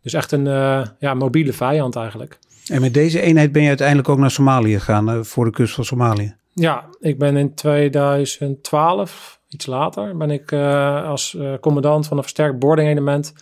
Dus 0.01 0.13
echt 0.13 0.31
een 0.31 0.47
eh, 0.47 0.81
ja, 0.99 1.13
mobiele 1.13 1.53
vijand 1.53 1.95
eigenlijk. 1.95 2.39
En 2.71 2.81
met 2.81 2.93
deze 2.93 3.21
eenheid 3.21 3.51
ben 3.51 3.61
je 3.61 3.67
uiteindelijk 3.67 4.09
ook 4.09 4.17
naar 4.17 4.31
Somalië 4.31 4.73
gegaan, 4.79 5.09
eh, 5.09 5.19
voor 5.21 5.45
de 5.45 5.51
kust 5.51 5.73
van 5.73 5.85
Somalië. 5.85 6.35
Ja, 6.53 6.85
ik 6.99 7.17
ben 7.19 7.37
in 7.37 7.53
2012, 7.55 9.39
iets 9.49 9.65
later, 9.65 10.17
ben 10.17 10.31
ik 10.31 10.51
eh, 10.51 11.03
als 11.09 11.35
eh, 11.35 11.53
commandant 11.61 12.07
van 12.07 12.17
een 12.17 12.23
versterkt 12.23 12.59
boarding 12.59 12.89
element 12.89 13.33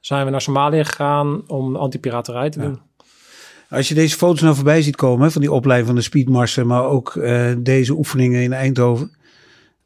zijn 0.00 0.24
we 0.24 0.30
naar 0.30 0.40
Somalië 0.40 0.84
gegaan 0.84 1.42
om 1.46 1.76
antipiraterij 1.76 2.50
te 2.50 2.60
Ja. 2.60 2.64
doen. 2.66 2.80
Als 3.72 3.88
je 3.88 3.94
deze 3.94 4.16
foto's 4.16 4.40
nou 4.40 4.54
voorbij 4.54 4.82
ziet 4.82 4.96
komen, 4.96 5.24
hè, 5.24 5.30
van 5.30 5.40
die 5.40 5.52
opleiding 5.52 5.88
van 5.88 5.98
de 5.98 6.04
speedmarsen, 6.04 6.66
maar 6.66 6.84
ook 6.84 7.16
eh, 7.16 7.52
deze 7.58 7.92
oefeningen 7.92 8.42
in 8.42 8.52
Eindhoven. 8.52 9.12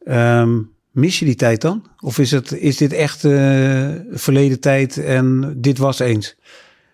ehm, 0.05 0.61
mis 0.91 1.19
je 1.19 1.25
die 1.25 1.35
tijd 1.35 1.61
dan? 1.61 1.87
Of 2.01 2.19
is, 2.19 2.31
het, 2.31 2.53
is 2.53 2.77
dit 2.77 2.93
echt 2.93 3.25
eh, 3.25 3.91
verleden 4.11 4.61
tijd 4.61 4.97
en 5.05 5.55
dit 5.57 5.79
was 5.79 5.99
eens? 5.99 6.37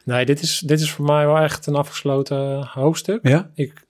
Nee, 0.04 0.24
dit 0.24 0.42
is, 0.42 0.58
dit 0.58 0.80
is 0.80 0.90
voor 0.90 1.04
mij 1.04 1.26
wel 1.26 1.38
echt 1.38 1.66
een 1.66 1.74
afgesloten 1.74 2.66
hoofdstuk. 2.66 3.28
Ja? 3.28 3.50
Ik 3.54 3.86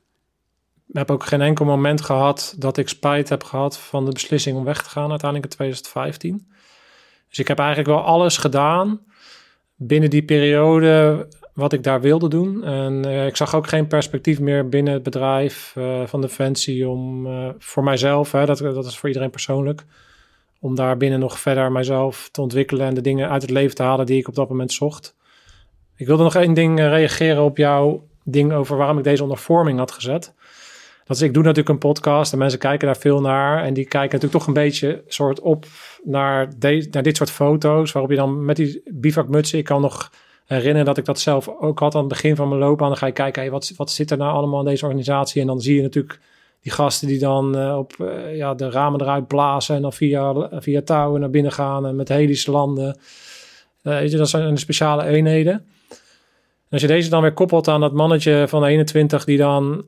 heb 0.92 1.10
ook 1.10 1.24
geen 1.24 1.40
enkel 1.40 1.64
moment 1.64 2.00
gehad 2.00 2.54
dat 2.58 2.76
ik 2.76 2.88
spijt 2.88 3.28
heb 3.28 3.44
gehad 3.44 3.78
van 3.78 4.04
de 4.04 4.12
beslissing 4.12 4.56
om 4.56 4.64
weg 4.64 4.82
te 4.82 4.90
gaan 4.90 5.10
uiteindelijk 5.10 5.50
in 5.50 5.56
2015. 5.56 6.46
Dus 7.28 7.38
ik 7.38 7.48
heb 7.48 7.58
eigenlijk 7.58 7.88
wel 7.88 8.04
alles 8.04 8.36
gedaan 8.36 9.00
binnen 9.76 10.10
die 10.10 10.24
periode 10.24 11.26
wat 11.52 11.72
ik 11.72 11.82
daar 11.82 12.00
wilde 12.00 12.28
doen. 12.28 12.64
En 12.64 13.04
eh, 13.04 13.26
ik 13.26 13.36
zag 13.36 13.54
ook 13.54 13.66
geen 13.66 13.86
perspectief 13.86 14.40
meer 14.40 14.68
binnen 14.68 14.92
het 14.92 15.02
bedrijf 15.02 15.72
eh, 15.76 16.06
van 16.06 16.20
Defensie 16.20 16.88
om 16.88 17.26
eh, 17.26 17.48
voor 17.58 17.84
mijzelf, 17.84 18.32
hè, 18.32 18.46
dat, 18.46 18.58
dat 18.58 18.86
is 18.86 18.98
voor 18.98 19.08
iedereen 19.08 19.30
persoonlijk, 19.30 19.84
om 20.60 20.74
daar 20.74 20.96
binnen 20.96 21.20
nog 21.20 21.40
verder 21.40 21.72
mijzelf 21.72 22.28
te 22.32 22.40
ontwikkelen 22.40 22.86
en 22.86 22.94
de 22.94 23.00
dingen 23.00 23.30
uit 23.30 23.42
het 23.42 23.50
leven 23.50 23.76
te 23.76 23.82
halen 23.82 24.06
die 24.06 24.18
ik 24.18 24.28
op 24.28 24.34
dat 24.34 24.48
moment 24.48 24.72
zocht. 24.72 25.14
Ik 25.96 26.06
wilde 26.06 26.22
nog 26.22 26.34
één 26.34 26.54
ding 26.54 26.78
reageren 26.78 27.42
op 27.42 27.56
jouw 27.56 28.06
ding 28.24 28.52
over 28.52 28.76
waarom 28.76 28.98
ik 28.98 29.04
deze 29.04 29.22
onder 29.22 29.38
vorming 29.38 29.78
had 29.78 29.92
gezet. 29.92 30.34
Dat 31.04 31.16
is, 31.16 31.22
ik 31.22 31.34
doe 31.34 31.42
natuurlijk 31.42 31.68
een 31.68 31.78
podcast 31.78 32.32
en 32.32 32.38
mensen 32.38 32.58
kijken 32.58 32.86
daar 32.86 32.96
veel 32.96 33.20
naar. 33.20 33.64
En 33.64 33.74
die 33.74 33.84
kijken 33.84 34.10
natuurlijk 34.10 34.32
toch 34.32 34.46
een 34.46 34.62
beetje 34.62 35.02
soort 35.06 35.40
op 35.40 35.66
naar, 36.02 36.58
de, 36.58 36.88
naar 36.90 37.02
dit 37.02 37.16
soort 37.16 37.30
foto's. 37.30 37.92
Waarop 37.92 38.10
je 38.10 38.16
dan 38.16 38.44
met 38.44 38.56
die 38.56 38.82
bivakmutsen, 38.84 39.58
ik 39.58 39.64
kan 39.64 39.80
nog 39.80 40.10
herinneren 40.52 40.84
dat 40.84 40.98
ik 40.98 41.04
dat 41.04 41.20
zelf 41.20 41.48
ook 41.48 41.78
had 41.78 41.94
aan 41.94 42.00
het 42.00 42.08
begin 42.08 42.36
van 42.36 42.48
mijn 42.48 42.60
loopbaan. 42.60 42.88
Dan 42.88 42.96
ga 42.96 43.06
je 43.06 43.12
kijken, 43.12 43.50
wat, 43.50 43.72
wat 43.76 43.90
zit 43.90 44.10
er 44.10 44.16
nou 44.16 44.32
allemaal 44.32 44.60
in 44.60 44.66
deze 44.66 44.84
organisatie? 44.84 45.40
En 45.40 45.46
dan 45.46 45.60
zie 45.60 45.76
je 45.76 45.82
natuurlijk 45.82 46.20
die 46.62 46.72
gasten 46.72 47.08
die 47.08 47.18
dan 47.18 47.56
eh, 47.56 47.78
op 47.78 47.92
eh, 47.98 48.36
ja, 48.36 48.54
de 48.54 48.70
ramen 48.70 49.00
eruit 49.00 49.26
blazen. 49.26 49.76
En 49.76 49.82
dan 49.82 49.92
via, 49.92 50.48
via 50.50 50.82
touwen 50.82 51.20
naar 51.20 51.30
binnen 51.30 51.52
gaan 51.52 51.86
en 51.86 51.96
met 51.96 52.08
helis 52.08 52.46
landen. 52.46 52.98
Eh, 53.82 54.08
je, 54.08 54.16
dat 54.16 54.28
zijn 54.28 54.58
speciale 54.58 55.04
eenheden. 55.04 55.52
En 55.52 56.78
als 56.78 56.80
je 56.80 56.94
deze 56.94 57.10
dan 57.10 57.22
weer 57.22 57.32
koppelt 57.32 57.68
aan 57.68 57.80
dat 57.80 57.92
mannetje 57.92 58.44
van 58.48 58.64
21 58.64 59.24
die 59.24 59.38
dan 59.38 59.84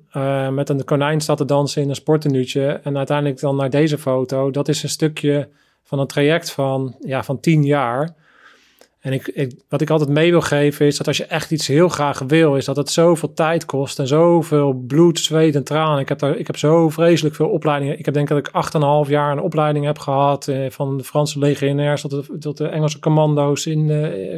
met 0.50 0.68
een 0.68 0.85
konijn 0.85 1.21
staat 1.21 1.37
te 1.37 1.44
dansen 1.44 1.83
in 1.83 1.88
een 1.88 1.94
sporttenuutje 1.94 2.80
en 2.83 2.97
uiteindelijk 2.97 3.40
dan 3.40 3.56
naar 3.56 3.71
deze 3.71 3.99
foto, 3.99 4.50
dat 4.50 4.68
is 4.68 4.83
een 4.83 4.88
stukje 4.88 5.49
van 5.83 5.99
een 5.99 6.06
traject 6.06 6.50
van, 6.50 6.94
ja, 7.00 7.23
van 7.23 7.40
10 7.40 7.65
jaar. 7.65 8.15
En 9.04 9.12
ik, 9.12 9.52
wat 9.69 9.80
ik 9.80 9.90
altijd 9.90 10.10
mee 10.10 10.30
wil 10.30 10.40
geven 10.40 10.86
is 10.86 10.97
dat 10.97 11.06
als 11.06 11.17
je 11.17 11.25
echt 11.25 11.50
iets 11.50 11.67
heel 11.67 11.88
graag 11.88 12.19
wil, 12.19 12.56
is 12.56 12.64
dat 12.64 12.76
het 12.76 12.90
zoveel 12.90 13.34
tijd 13.34 13.64
kost 13.64 13.99
en 13.99 14.06
zoveel 14.06 14.73
bloed, 14.73 15.19
zweet 15.19 15.54
en 15.54 15.64
tranen. 15.64 16.00
Ik 16.00 16.08
heb, 16.08 16.23
ik 16.23 16.47
heb 16.47 16.56
zo 16.56 16.88
vreselijk 16.88 17.34
veel 17.34 17.49
opleidingen. 17.49 17.99
Ik 17.99 18.04
heb 18.04 18.14
denk 18.14 18.28
dat 18.28 18.38
ik 18.38 18.50
8,5 19.06 19.10
jaar 19.10 19.32
een 19.32 19.40
opleiding 19.40 19.84
heb 19.84 19.99
gehad. 19.99 20.49
Eh, 20.49 20.71
van 20.71 20.97
de 20.97 21.04
Franse 21.04 21.38
legionairs 21.38 22.00
tot 22.00 22.10
de, 22.10 22.38
tot 22.38 22.56
de 22.56 22.69
Engelse 22.69 22.99
commando's 22.99 23.67
in 23.67 23.90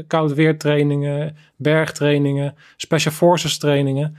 eh, 0.09 0.23
weertrainingen, 0.27 1.37
bergtrainingen, 1.57 2.55
special 2.77 3.13
forces 3.15 3.59
trainingen. 3.59 4.17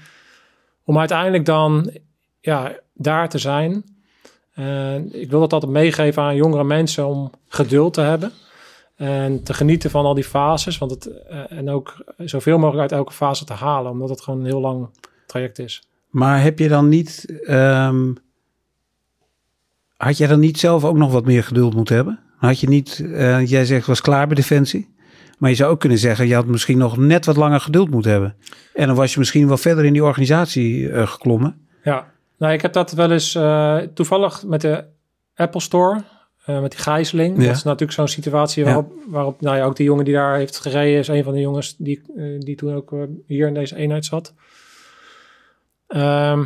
Om 0.84 1.00
uiteindelijk 1.00 1.46
dan 1.46 1.92
ja, 2.40 2.80
daar 2.94 3.30
te 3.30 3.38
zijn. 3.38 3.84
En 4.54 5.22
ik 5.22 5.30
wil 5.30 5.40
dat 5.40 5.54
altijd 5.54 5.72
meegeven 5.72 6.24
aan 6.24 6.36
jongere 6.36 6.64
mensen 6.64 7.08
om 7.08 7.32
geduld 7.48 7.94
te 7.94 8.02
hebben. 8.02 8.32
En 8.98 9.44
te 9.44 9.54
genieten 9.54 9.90
van 9.90 10.06
al 10.06 10.14
die 10.14 10.24
fases. 10.24 10.78
Want 10.78 10.92
het, 10.92 11.24
eh, 11.24 11.52
en 11.52 11.70
ook 11.70 12.04
zoveel 12.18 12.58
mogelijk 12.58 12.82
uit 12.82 13.00
elke 13.00 13.14
fase 13.14 13.46
te 13.46 13.54
halen. 13.54 13.92
Omdat 13.92 14.10
het 14.10 14.22
gewoon 14.22 14.40
een 14.40 14.46
heel 14.46 14.60
lang 14.60 14.90
traject 15.26 15.60
is. 15.60 15.84
Maar 16.10 16.42
heb 16.42 16.60
je 16.60 16.68
dan 16.68 16.90
niet, 16.90 17.40
ehm, 17.46 18.14
had 19.98 20.18
jij 20.18 20.28
dan 20.28 20.40
niet 20.40 20.60
zelf 20.60 20.86
ook 20.86 20.98
nog 20.98 21.12
wat 21.12 21.26
meer 21.26 21.44
geduld 21.44 21.76
moeten 21.76 21.96
hebben? 21.96 22.20
Had 22.38 22.60
je 22.60 22.68
niet, 22.68 23.06
eh, 23.14 23.46
jij 23.46 23.66
zegt 23.66 23.88
was 23.88 24.02
klaar 24.02 24.28
bij 24.28 24.36
Defensie. 24.36 24.96
Maar 25.38 25.50
je 25.50 25.56
zou 25.56 25.72
ook 25.72 25.80
kunnen 25.80 25.98
zeggen, 25.98 26.28
je 26.28 26.36
had 26.36 26.46
misschien 26.46 26.78
nog 26.78 26.98
net 26.98 27.26
wat 27.26 27.38
langer 27.38 27.60
geduld 27.60 27.90
moeten 27.90 28.12
hebben. 28.12 28.36
En 28.74 28.88
dan 28.88 28.96
was 28.96 29.14
je 29.14 29.20
misschien 29.20 29.48
wel 29.48 29.58
verder 29.58 29.86
in 29.86 29.94
die 29.94 30.04
organisatie 30.04 30.90
eh, 30.90 31.08
geklommen. 31.08 31.68
Ja, 31.84 32.12
nou, 32.38 32.54
ik 32.54 32.62
heb 32.62 32.74
dat 32.74 32.92
wel 32.92 33.12
eens 33.12 33.32
toevallig 33.94 34.44
met 34.46 34.62
de 34.62 34.84
Apple 35.36 35.62
Store, 35.62 36.04
eh, 36.48 36.62
met 36.62 36.72
die 36.72 36.80
gijzeling. 36.80 37.38
Ja. 37.42 37.46
Dat 37.48 37.56
is 37.56 37.64
natuurlijk 37.64 37.92
zo'n 37.92 38.08
situatie 38.08 38.64
Ja. 38.64 38.66
waarop, 38.70 38.92
waarop 39.08 39.42
nou 39.42 39.58
ja, 39.58 39.66
ook 39.66 39.76
die 39.76 39.86
jongen 39.86 40.06
die 40.06 40.14
daar 40.14 40.36
heeft 40.38 40.60
gereden, 40.60 41.00
is 41.00 41.08
een 41.08 41.24
van 41.24 41.34
de 41.34 41.40
jongens 41.40 41.76
die, 41.78 42.02
eh, 42.18 42.24
die 42.40 42.56
toen 42.56 42.74
ook 42.74 42.92
eh, 42.94 43.00
hier 43.26 43.48
in 43.48 43.54
deze 43.54 43.76
eenheid 43.76 44.06
zat. 44.06 44.34
Ehm, 45.88 46.46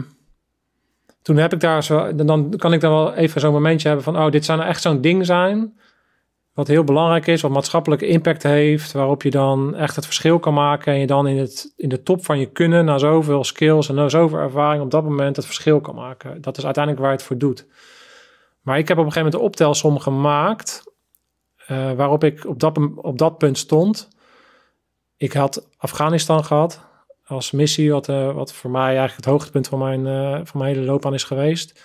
toen 1.22 1.38
heb 1.38 1.54
ik 1.54 1.60
daar 1.60 1.84
zo, 1.84 2.16
dan- 2.16 2.28
dan 2.28 2.54
kan 2.58 2.74
ik 2.74 2.82
dan 2.82 2.92
wel 2.92 3.14
even 3.14 3.42
zo'n 3.42 3.54
momentje 3.54 3.88
hebben 3.88 4.06
van, 4.06 4.18
oh, 4.18 4.32
dit 4.32 4.46
zou 4.46 4.58
nou 4.58 4.70
echt 4.70 4.82
zo'n 4.82 5.02
ding 5.02 5.26
zijn. 5.26 5.80
Wat 6.54 6.68
heel 6.68 6.84
belangrijk 6.84 7.28
is, 7.28 7.42
wat 7.42 7.52
maatschappelijke 7.52 8.08
impact 8.08 8.44
heeft, 8.44 8.92
waarop 8.92 9.24
je 9.24 9.30
dan 9.32 9.76
echt 9.76 9.96
het 9.96 10.06
verschil 10.06 10.40
kan 10.40 10.54
maken 10.54 10.94
en 10.94 11.00
je 11.00 11.08
dan 11.08 11.28
in, 11.28 11.38
het, 11.38 11.74
in 11.78 11.90
de 11.90 12.04
top 12.04 12.26
van 12.26 12.40
je 12.40 12.46
kunnen, 12.46 12.86
na 12.86 12.98
zoveel 12.98 13.44
skills 13.44 13.90
en 13.90 13.96
na 13.96 14.10
zoveel 14.10 14.38
ervaring, 14.40 14.84
op 14.84 14.92
dat 14.92 15.04
moment 15.04 15.36
het 15.36 15.46
verschil 15.46 15.82
kan 15.82 15.96
maken. 15.96 16.42
Dat 16.42 16.58
is 16.58 16.64
uiteindelijk 16.66 17.04
waar 17.04 17.14
je 17.14 17.18
het 17.18 17.28
voor 17.28 17.38
doet. 17.38 17.66
Maar 18.62 18.78
ik 18.78 18.88
heb 18.88 18.98
op 18.98 19.06
een 19.06 19.12
gegeven 19.12 19.32
moment 19.32 19.34
een 19.34 19.66
optelsom 19.66 20.00
gemaakt, 20.00 20.84
eh, 21.68 21.92
waarop 21.92 22.24
ik 22.24 22.46
op 22.46 22.60
dat, 22.60 22.80
op 22.96 23.18
dat 23.18 23.38
punt 23.38 23.58
stond. 23.58 24.08
Ik 25.18 25.34
had 25.34 25.68
Afghanistan 25.78 26.46
gehad 26.46 26.90
als 27.26 27.52
missie, 27.52 27.92
wat, 27.92 28.10
eh, 28.10 28.34
wat 28.34 28.54
voor 28.54 28.72
mij 28.72 28.82
eigenlijk 28.82 29.16
het 29.16 29.26
hoogtepunt 29.26 29.68
van 29.68 29.80
mijn, 29.80 30.08
eh, 30.08 30.40
van 30.44 30.62
mijn 30.62 30.76
hele 30.76 30.86
loopbaan 30.86 31.14
is 31.14 31.24
geweest. 31.24 31.82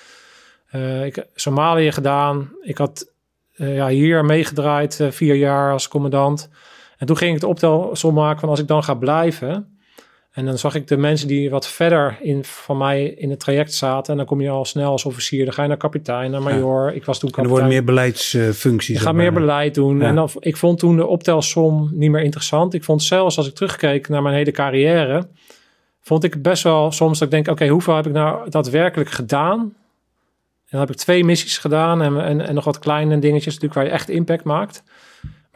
Ik 1.04 1.26
Somalië 1.34 1.92
gedaan. 1.92 2.50
Ik 2.60 2.78
had 2.78 3.12
ja, 3.54 3.88
hier 3.88 4.24
meegedraaid, 4.24 5.00
vier 5.10 5.34
jaar 5.34 5.72
als 5.72 5.88
commandant. 5.88 6.48
En 6.96 7.06
toen 7.06 7.16
ging 7.16 7.34
ik 7.34 7.40
de 7.40 7.46
optelsom 7.46 8.14
maken 8.14 8.40
van 8.40 8.48
als 8.48 8.60
ik 8.60 8.66
dan 8.66 8.84
ga 8.84 8.94
blijven. 8.94 9.75
En 10.36 10.44
dan 10.44 10.58
zag 10.58 10.74
ik 10.74 10.88
de 10.88 10.96
mensen 10.96 11.28
die 11.28 11.50
wat 11.50 11.68
verder 11.68 12.18
in, 12.20 12.44
van 12.44 12.76
mij 12.76 13.04
in 13.04 13.30
het 13.30 13.40
traject 13.40 13.74
zaten. 13.74 14.10
En 14.12 14.16
dan 14.16 14.26
kom 14.26 14.40
je 14.40 14.48
al 14.48 14.64
snel 14.64 14.90
als 14.90 15.04
officier. 15.04 15.44
Dan 15.44 15.54
ga 15.54 15.62
je 15.62 15.68
naar 15.68 15.76
kapitein, 15.76 16.30
naar 16.30 16.42
major. 16.42 16.94
Ik 16.94 17.04
was 17.04 17.18
toen 17.18 17.28
En 17.30 17.34
er 17.34 17.42
kapitein. 17.42 17.48
worden 17.48 17.68
meer 17.68 17.84
beleidsfuncties. 17.84 18.96
Je 18.96 19.02
gaat 19.02 19.12
maar. 19.14 19.22
meer 19.22 19.32
beleid 19.32 19.74
doen. 19.74 19.98
Ja. 19.98 20.06
En 20.06 20.14
dan, 20.14 20.30
ik 20.38 20.56
vond 20.56 20.78
toen 20.78 20.96
de 20.96 21.06
optelsom 21.06 21.90
niet 21.92 22.10
meer 22.10 22.22
interessant. 22.22 22.74
Ik 22.74 22.84
vond 22.84 23.02
zelfs 23.02 23.36
als 23.36 23.48
ik 23.48 23.54
terugkeek 23.54 24.08
naar 24.08 24.22
mijn 24.22 24.34
hele 24.34 24.50
carrière, 24.50 25.26
vond 26.00 26.24
ik 26.24 26.42
best 26.42 26.62
wel 26.62 26.92
soms 26.92 27.18
dat 27.18 27.28
ik 27.28 27.34
denk, 27.34 27.48
oké, 27.48 27.68
hoeveel 27.68 27.96
heb 27.96 28.06
ik 28.06 28.12
nou 28.12 28.50
daadwerkelijk 28.50 29.10
gedaan? 29.10 29.60
En 29.60 29.72
dan 30.70 30.80
heb 30.80 30.90
ik 30.90 30.96
twee 30.96 31.24
missies 31.24 31.58
gedaan 31.58 32.02
en, 32.02 32.24
en, 32.24 32.40
en 32.46 32.54
nog 32.54 32.64
wat 32.64 32.78
kleine 32.78 33.18
dingetjes 33.18 33.54
natuurlijk 33.54 33.74
waar 33.74 33.84
je 33.84 33.90
echt 33.90 34.08
impact 34.08 34.44
maakt. 34.44 34.82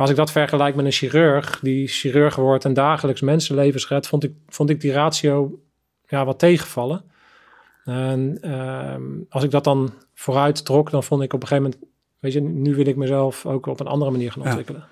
Als 0.01 0.11
ik 0.11 0.17
dat 0.17 0.33
vergelijk 0.33 0.75
met 0.75 0.85
een 0.85 0.93
chirurg, 0.93 1.59
die 1.63 1.89
chirurg 1.89 2.37
wordt 2.37 2.65
en 2.65 2.75
dagelijks 2.75 3.21
mensenlevens 3.21 3.89
redt, 3.89 4.07
vond 4.07 4.25
ik, 4.25 4.33
vond 4.49 4.71
ik 4.71 4.81
die 4.81 4.93
ratio 4.93 5.61
ja, 6.07 6.25
wat 6.25 6.39
tegenvallen. 6.39 7.05
En 7.85 8.39
ehm, 8.41 9.03
als 9.29 9.45
ik 9.45 9.51
dat 9.51 9.65
dan 9.65 9.93
vooruit 10.15 10.65
trok, 10.65 10.91
dan 10.91 11.05
vond 11.05 11.23
ik 11.23 11.33
op 11.33 11.43
een 11.43 11.49
gegeven 11.49 11.71
moment 11.71 11.89
Weet 12.21 12.33
je, 12.33 12.41
nu 12.41 12.75
wil 12.75 12.87
ik 12.87 12.97
mezelf 12.97 13.47
ook 13.47 13.67
op 13.67 13.81
een 13.81 13.87
andere 13.87 14.11
manier 14.11 14.33
gaan 14.33 14.43
Ja. 14.43 14.49
ontwikkelen. 14.49 14.85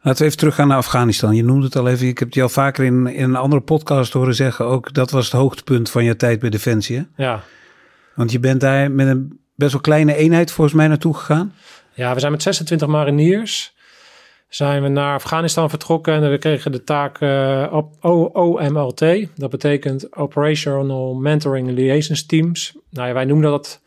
Laten 0.00 0.20
we 0.20 0.24
even 0.26 0.38
teruggaan 0.38 0.68
naar 0.68 0.76
Afghanistan. 0.76 1.36
Je 1.36 1.44
noemde 1.44 1.64
het 1.64 1.76
al 1.76 1.88
even. 1.88 2.06
Ik 2.06 2.18
heb 2.18 2.28
het 2.28 2.36
je 2.36 2.42
al 2.42 2.48
vaker 2.48 2.84
in, 2.84 3.06
in 3.06 3.24
een 3.24 3.36
andere 3.36 3.62
podcast 3.62 4.12
horen 4.12 4.34
zeggen. 4.34 4.64
Ook 4.64 4.94
dat 4.94 5.10
was 5.10 5.24
het 5.24 5.34
hoogtepunt 5.34 5.90
van 5.90 6.04
je 6.04 6.16
tijd 6.16 6.38
bij 6.40 6.50
Defensie. 6.50 6.96
Hè? 6.96 7.24
Ja. 7.24 7.42
Want 8.14 8.32
je 8.32 8.40
bent 8.40 8.60
daar 8.60 8.90
met 8.90 9.06
een 9.08 9.40
best 9.54 9.72
wel 9.72 9.80
kleine 9.80 10.14
eenheid 10.14 10.50
volgens 10.52 10.76
mij 10.76 10.88
naartoe 10.88 11.14
gegaan. 11.14 11.52
ja, 11.94 12.14
we 12.14 12.20
zijn 12.20 12.32
met 12.32 12.42
26 12.42 12.88
mariniers. 12.88 13.74
Zijn 14.48 14.82
we 14.82 14.88
naar 14.88 15.14
Afghanistan 15.14 15.70
vertrokken 15.70 16.14
en 16.14 16.30
we 16.30 16.38
kregen 16.38 16.72
de 16.72 16.84
taak 16.84 17.20
eh, 17.20 17.66
op 17.70 17.94
O- 18.00 18.30
OMLT. 18.32 19.04
Dat 19.36 19.50
betekent 19.50 20.16
Operational 20.16 21.14
Mentoring 21.14 21.70
Liaisons 21.70 22.26
Teams. 22.26 22.76
Nou 22.90 23.08
ja, 23.08 23.14
wij 23.14 23.24
noemen 23.24 23.50
dat 23.50 23.80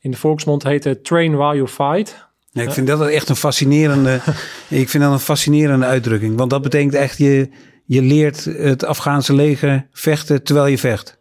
in 0.00 0.10
de 0.10 0.16
volksmond 0.16 0.62
heette 0.62 1.00
Train 1.00 1.36
While 1.36 1.54
You 1.54 1.68
Fight. 1.68 2.26
Nee, 2.52 2.66
ik 2.66 2.72
vind 2.72 2.86
dat 2.86 3.08
echt 3.08 3.28
een 3.28 3.36
fascinerende, 3.36 4.14
ik 4.68 4.88
vind 4.88 5.02
dat 5.02 5.12
een 5.12 5.18
fascinerende 5.18 5.86
uitdrukking. 5.86 6.36
Want 6.36 6.50
dat 6.50 6.62
betekent 6.62 6.94
echt, 6.94 7.18
je, 7.18 7.48
je 7.84 8.02
leert 8.02 8.44
het 8.44 8.84
Afghaanse 8.84 9.34
leger 9.34 9.86
vechten 9.92 10.42
terwijl 10.42 10.66
je 10.66 10.78
vecht. 10.78 11.18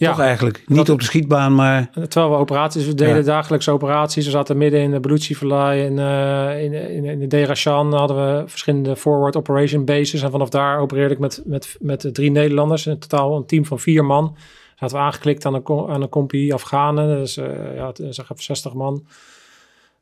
Ja, 0.00 0.10
Toch 0.10 0.20
eigenlijk. 0.20 0.62
Niet 0.66 0.76
Dat- 0.76 0.88
op 0.88 0.98
de 0.98 1.04
schietbaan, 1.04 1.54
maar 1.54 1.90
terwijl 2.08 2.30
we 2.32 2.38
operaties, 2.38 2.86
we 2.86 2.94
deden 2.94 3.16
Ja. 3.16 3.22
dagelijkse 3.22 3.70
operaties. 3.70 4.24
We 4.24 4.30
zaten 4.30 4.56
midden 4.56 4.80
in 4.80 4.90
de 4.90 5.00
Baluchi-vallei 5.00 5.86
en 5.86 5.98
eh, 5.98 6.62
in, 6.62 6.72
in, 6.72 7.04
in 7.04 7.18
de 7.18 7.26
Derashan 7.26 7.92
hadden 7.94 8.16
we 8.16 8.48
verschillende 8.48 8.96
forward 8.96 9.36
operation 9.36 9.84
bases. 9.84 10.22
En 10.22 10.30
vanaf 10.30 10.48
daar 10.48 10.78
opereerde 10.78 11.14
ik 11.14 11.20
met, 11.20 11.42
met, 11.44 11.76
met 11.80 12.08
drie 12.12 12.30
Nederlanders. 12.30 12.86
In 12.86 12.98
totaal 12.98 13.36
een 13.36 13.46
team 13.46 13.64
van 13.64 13.78
vier 13.78 14.04
man. 14.04 14.36
Zaten 14.76 14.96
we 14.96 15.02
aangeklikt 15.02 15.46
aan 15.46 15.54
een, 15.54 15.88
aan 15.88 16.02
een 16.02 16.08
compie 16.08 16.54
Afghanen. 16.54 17.16
Dus 17.18 17.36
eh 17.36 17.46
ja, 17.76 17.90
zeg 17.94 18.30
even 18.30 18.42
60 18.44 18.74
man. 18.74 19.06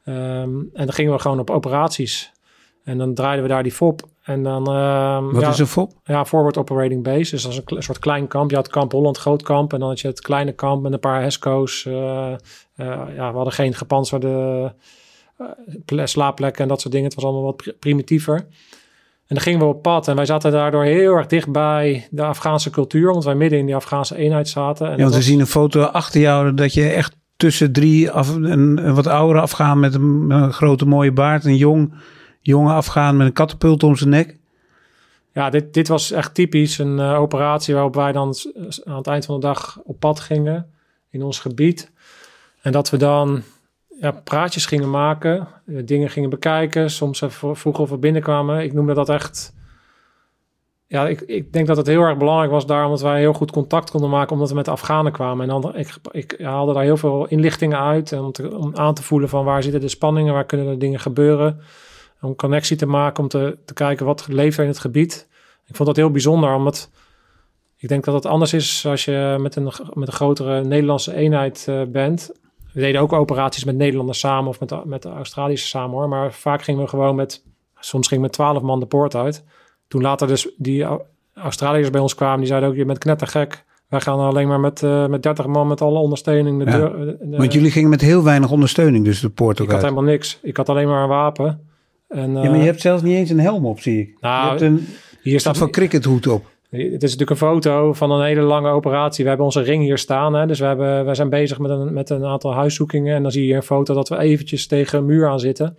Ehm, 0.05 0.19
en 0.51 0.71
dan 0.73 0.93
gingen 0.93 1.13
we 1.13 1.19
gewoon 1.19 1.39
op 1.41 1.51
operaties. 1.51 2.33
En 2.85 2.99
dan 2.99 3.15
draaiden 3.15 3.43
we 3.43 3.49
daar 3.51 3.63
die 3.63 3.73
FOP. 3.73 4.03
En 4.29 4.43
dan... 4.43 4.67
ehm, 4.67 5.25
wat 5.25 5.43
ja, 5.43 5.49
is 5.49 5.59
een 5.77 5.89
ja, 6.05 6.25
Forward 6.25 6.57
Operating 6.57 7.03
Base. 7.03 7.31
Dus 7.31 7.43
dat 7.43 7.53
is 7.53 7.61
een, 7.65 7.83
soort 7.83 7.99
klein 7.99 8.27
kamp. 8.27 8.51
Je 8.51 8.57
had 8.57 8.69
kamp 8.69 8.93
Holland, 8.93 9.19
groot 9.19 9.43
kamp. 9.43 9.73
En 9.73 9.79
dan 9.79 9.89
had 9.89 10.01
je 10.01 10.09
het 10.09 10.21
kleine 10.21 10.53
kamp 10.53 10.83
met 10.83 10.93
een 10.93 11.01
paar 11.01 11.23
HESCO's. 11.23 11.87
eh, 11.87 12.33
eh, 12.33 12.37
ja, 13.17 13.31
we 13.31 13.37
hadden 13.37 13.53
geen 13.53 13.75
gepantserde 13.75 14.75
eh, 15.39 15.47
ple- 15.85 16.07
slaapplekken 16.07 16.63
en 16.63 16.69
dat 16.69 16.81
soort 16.81 16.93
dingen. 16.93 17.07
Het 17.07 17.15
was 17.17 17.25
allemaal 17.25 17.43
wat 17.43 17.57
pri- 17.57 17.73
primitiever. 17.73 18.35
En 18.37 19.35
dan 19.35 19.41
gingen 19.41 19.59
we 19.61 19.65
op 19.67 19.83
pad. 19.83 20.09
En 20.09 20.17
wij 20.17 20.27
zaten 20.27 20.53
daardoor 20.53 20.85
heel 20.85 21.13
erg 21.15 21.27
dicht 21.27 21.53
bij 21.53 22.07
de 22.11 22.23
Afghaanse 22.25 22.71
cultuur. 22.71 23.13
Want 23.13 23.25
wij 23.25 23.35
midden 23.35 23.59
in 23.59 23.67
die 23.67 23.75
Afghaanse 23.77 24.17
eenheid 24.17 24.49
zaten. 24.49 24.87
En 24.87 24.93
Ja, 24.93 24.99
want 24.99 25.11
we 25.11 25.17
was- 25.17 25.27
zien 25.27 25.41
een 25.41 25.47
foto 25.47 25.83
achter 25.83 26.21
jou 26.21 26.55
dat 26.55 26.75
je 26.75 26.89
echt 26.89 27.17
tussen 27.37 27.73
drie 27.73 28.11
af, 28.11 28.35
een, 28.35 28.87
een 28.87 28.95
wat 28.95 29.07
oudere 29.07 29.41
Afghaan 29.41 29.81
met 29.81 29.95
een, 29.95 30.27
een 30.31 30.53
grote 30.53 30.87
mooie 30.87 31.13
baard, 31.13 31.45
een 31.45 31.57
jong, 31.57 31.93
jonge 32.49 32.73
Afghaan 32.73 33.17
met 33.17 33.27
een 33.27 33.33
katapult 33.33 33.83
om 33.83 33.97
zijn 33.97 34.11
nek. 34.11 34.37
Ja, 35.33 35.51
dit, 35.51 35.75
dit 35.75 35.89
was 35.89 36.11
echt 36.11 36.35
typisch 36.35 36.79
een 36.79 36.99
eh, 36.99 37.21
operatie 37.21 37.75
waarop 37.75 37.95
wij 37.95 38.13
dan 38.13 38.35
aan 38.85 38.97
het 38.97 39.07
eind 39.07 39.25
van 39.25 39.35
de 39.35 39.47
dag 39.47 39.81
op 39.85 40.01
pad 40.01 40.21
gingen 40.21 40.71
in 41.11 41.23
ons 41.23 41.41
gebied. 41.41 41.91
En 42.63 42.73
dat 42.73 42.91
we 42.91 42.97
dan 42.97 43.43
ja, 44.01 44.11
praatjes 44.11 44.67
gingen 44.67 44.91
maken, 44.91 45.49
eh, 45.67 45.77
dingen 45.85 46.11
gingen 46.11 46.31
bekijken. 46.31 46.91
Soms 46.91 47.21
even 47.21 47.57
vroegen 47.57 47.83
of 47.83 47.91
we 47.91 47.99
binnenkwamen. 47.99 48.63
Ik 48.63 48.73
noemde 48.73 48.95
dat 48.95 49.09
echt... 49.09 49.57
Ja, 50.87 51.09
ik, 51.09 51.21
ik 51.21 51.53
denk 51.53 51.67
dat 51.67 51.77
het 51.77 51.87
heel 51.87 52.03
erg 52.03 52.19
belangrijk 52.19 52.51
was 52.51 52.67
daar, 52.67 52.85
omdat 52.85 53.01
wij 53.01 53.19
heel 53.19 53.33
goed 53.33 53.51
contact 53.51 53.91
konden 53.91 54.11
maken, 54.11 54.33
omdat 54.33 54.49
we 54.49 54.55
met 54.55 54.65
de 54.65 54.71
Afghanen 54.71 55.13
kwamen. 55.13 55.51
En 55.51 55.61
dan, 55.61 55.77
ik, 55.77 55.95
ik 56.11 56.39
haalde 56.43 56.73
daar 56.73 56.83
heel 56.83 56.97
veel 56.97 57.27
inlichtingen 57.27 57.79
uit 57.79 58.13
om, 58.13 58.33
om 58.53 58.77
aan 58.77 58.95
te 58.95 59.03
voelen 59.03 59.29
van 59.29 59.45
waar 59.45 59.63
zitten 59.63 59.81
de 59.81 59.89
spanningen, 59.89 60.33
waar 60.33 60.47
kunnen 60.47 60.67
er 60.67 60.79
dingen 60.79 61.01
gebeuren. 61.01 61.61
Om 62.21 62.37
connectie 62.37 62.77
te 62.77 62.87
maken, 62.87 63.23
om 63.23 63.29
te, 63.29 63.59
te 63.65 63.75
kijken 63.75 64.07
wat 64.07 64.27
leeft 64.29 64.57
er 64.57 64.63
in 64.63 64.69
het 64.71 64.79
gebied. 64.79 65.29
Ik 65.67 65.77
vond 65.77 65.89
dat 65.89 65.97
heel 65.97 66.11
bijzonder, 66.11 66.55
omdat 66.55 66.91
ik 67.77 67.89
denk 67.89 68.05
dat 68.05 68.15
het 68.15 68.27
anders 68.27 68.53
is 68.53 68.87
als 68.87 69.05
je 69.05 69.37
met 69.41 69.57
een, 69.57 69.65
met 69.93 70.09
een 70.09 70.15
grotere 70.15 70.65
Nederlandse 70.65 71.15
eenheid 71.15 71.65
eh, 71.69 71.83
bent. 71.89 72.31
We 72.73 72.81
deden 72.81 73.01
ook 73.01 73.13
operaties 73.13 73.65
met 73.65 73.77
Nederlanders 73.77 74.19
samen 74.19 74.49
of 74.49 74.61
met 74.61 74.69
de, 74.69 74.81
met 74.85 75.03
de 75.03 75.09
Australische 75.09 75.67
samen 75.67 75.91
hoor. 75.97 76.09
Maar 76.09 76.33
vaak 76.33 76.63
gingen 76.63 76.83
we 76.83 76.89
gewoon 76.89 77.15
met, 77.15 77.45
soms 77.79 78.09
ging 78.09 78.21
met 78.21 78.33
twaalf 78.33 78.63
man 78.63 78.81
de 78.81 78.87
poort 78.87 79.15
uit. 79.15 79.45
Toen 79.89 80.03
later 80.03 80.27
dus 80.27 80.49
die 80.57 80.83
Au- 80.85 81.03
Australiërs 81.35 81.91
bij 81.91 82.01
ons 82.01 82.15
kwamen, 82.15 82.39
die 82.39 82.47
zeiden 82.49 82.69
ook, 82.69 82.75
je 82.77 82.85
bent 82.85 82.99
knettergek. 82.99 83.65
Wij 83.89 84.01
gaan 84.01 84.19
alleen 84.19 84.49
maar 84.49 84.61
met, 84.61 84.83
eh 84.83 85.07
met 85.07 85.23
30 85.23 85.47
man 85.47 85.67
met 85.67 85.81
alle 85.81 85.99
ondersteuning. 85.99 86.65
De 86.65 86.71
Ja, 86.71 86.77
deur, 86.77 86.91
de- 86.97 87.17
de- 87.31 87.37
Want 87.37 87.53
jullie 87.53 87.71
gingen 87.71 87.91
met 87.91 88.01
heel 88.01 88.23
weinig 88.25 88.51
ondersteuning 88.51 89.05
dus 89.05 89.21
de 89.21 89.29
poort 89.31 89.61
ook 89.61 89.67
ik 89.67 89.73
had 89.73 89.83
uit. 89.83 89.93
helemaal 89.93 90.13
niks. 90.13 90.39
Ik 90.43 90.57
had 90.57 90.69
alleen 90.69 90.89
maar 90.89 91.03
een 91.03 91.09
wapen. 91.09 91.68
En, 92.09 92.33
Ja, 92.33 92.43
maar 92.43 92.53
eh, 92.53 92.59
je 92.61 92.65
hebt 92.67 92.81
zelfs 92.81 93.03
niet 93.03 93.17
eens 93.17 93.31
een 93.31 93.41
helm 93.41 93.67
op, 93.67 93.81
zie 93.81 94.01
ik. 94.01 94.17
Nou, 94.21 94.45
je 94.45 94.49
hebt 94.51 94.61
een 94.63 94.87
hier 95.23 95.41
staat 95.41 95.59
van 95.59 95.71
crickethoed 95.71 96.27
op. 96.27 96.45
Het 96.71 96.81
is 97.03 97.17
natuurlijk 97.17 97.31
een 97.31 97.37
foto 97.49 97.93
van 97.93 98.11
een 98.11 98.25
hele 98.25 98.41
lange 98.41 98.71
operatie. 98.71 99.23
We 99.23 99.29
hebben 99.29 99.47
onze 99.47 99.61
ring 99.61 99.83
hier 99.83 99.99
staan. 99.99 100.35
Hè? 100.35 100.47
Dus 100.47 100.59
we, 100.61 100.67
hebben, 100.67 101.05
wij 101.05 101.15
zijn 101.15 101.29
bezig 101.29 101.59
met 101.59 101.71
een, 101.71 101.93
met 101.93 102.11
een 102.11 102.25
aantal 102.25 102.55
huiszoekingen. 102.55 103.15
En 103.15 103.23
dan 103.23 103.31
zie 103.31 103.41
je 103.41 103.47
hier 103.47 103.57
een 103.57 103.63
foto 103.63 103.95
dat 103.95 104.09
we 104.09 104.19
eventjes 104.19 104.67
tegen 104.67 104.99
een 104.99 105.05
muur 105.07 105.29
aan 105.29 105.41
zitten. 105.41 105.77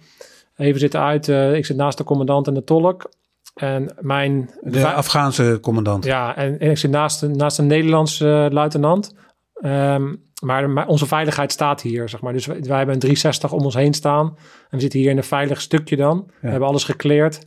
Even 0.58 0.80
zitten 0.80 1.00
uit. 1.02 1.28
eh, 1.30 1.54
ik 1.56 1.66
zit 1.66 1.78
naast 1.78 1.98
de 1.98 2.04
commandant 2.04 2.48
en 2.48 2.54
de 2.54 2.64
tolk. 2.64 3.10
En 3.56 3.96
mijn... 4.00 4.50
De 4.62 4.88
Afghaanse 4.88 5.58
commandant. 5.62 6.06
Ja, 6.06 6.36
en, 6.36 6.60
en 6.60 6.70
ik 6.70 6.78
zit 6.78 6.92
naast, 6.92 7.22
een- 7.22 7.38
naast 7.38 7.58
een 7.60 7.68
Nederlandse 7.68 8.46
eh, 8.46 8.54
luitenant. 8.54 9.16
Ehm, 9.54 10.16
maar, 10.40 10.70
maar 10.70 10.88
onze 10.88 11.06
veiligheid 11.06 11.52
staat 11.52 11.82
hier, 11.82 12.10
zeg 12.10 12.22
maar. 12.22 12.34
Dus 12.34 12.46
wij, 12.46 12.62
wij 12.62 12.78
hebben 12.78 12.94
een 12.96 13.00
360 13.02 13.52
om 13.52 13.64
ons 13.64 13.74
heen 13.76 13.94
staan. 13.94 14.26
En 14.28 14.36
we 14.70 14.80
zitten 14.80 15.00
hier 15.00 15.10
in 15.10 15.18
een 15.18 15.24
veilig 15.24 15.62
stukje 15.62 15.96
dan. 15.96 16.32
We 16.42 16.50
hebben 16.50 16.68
alles 16.68 16.84
gekleerd. 16.84 17.46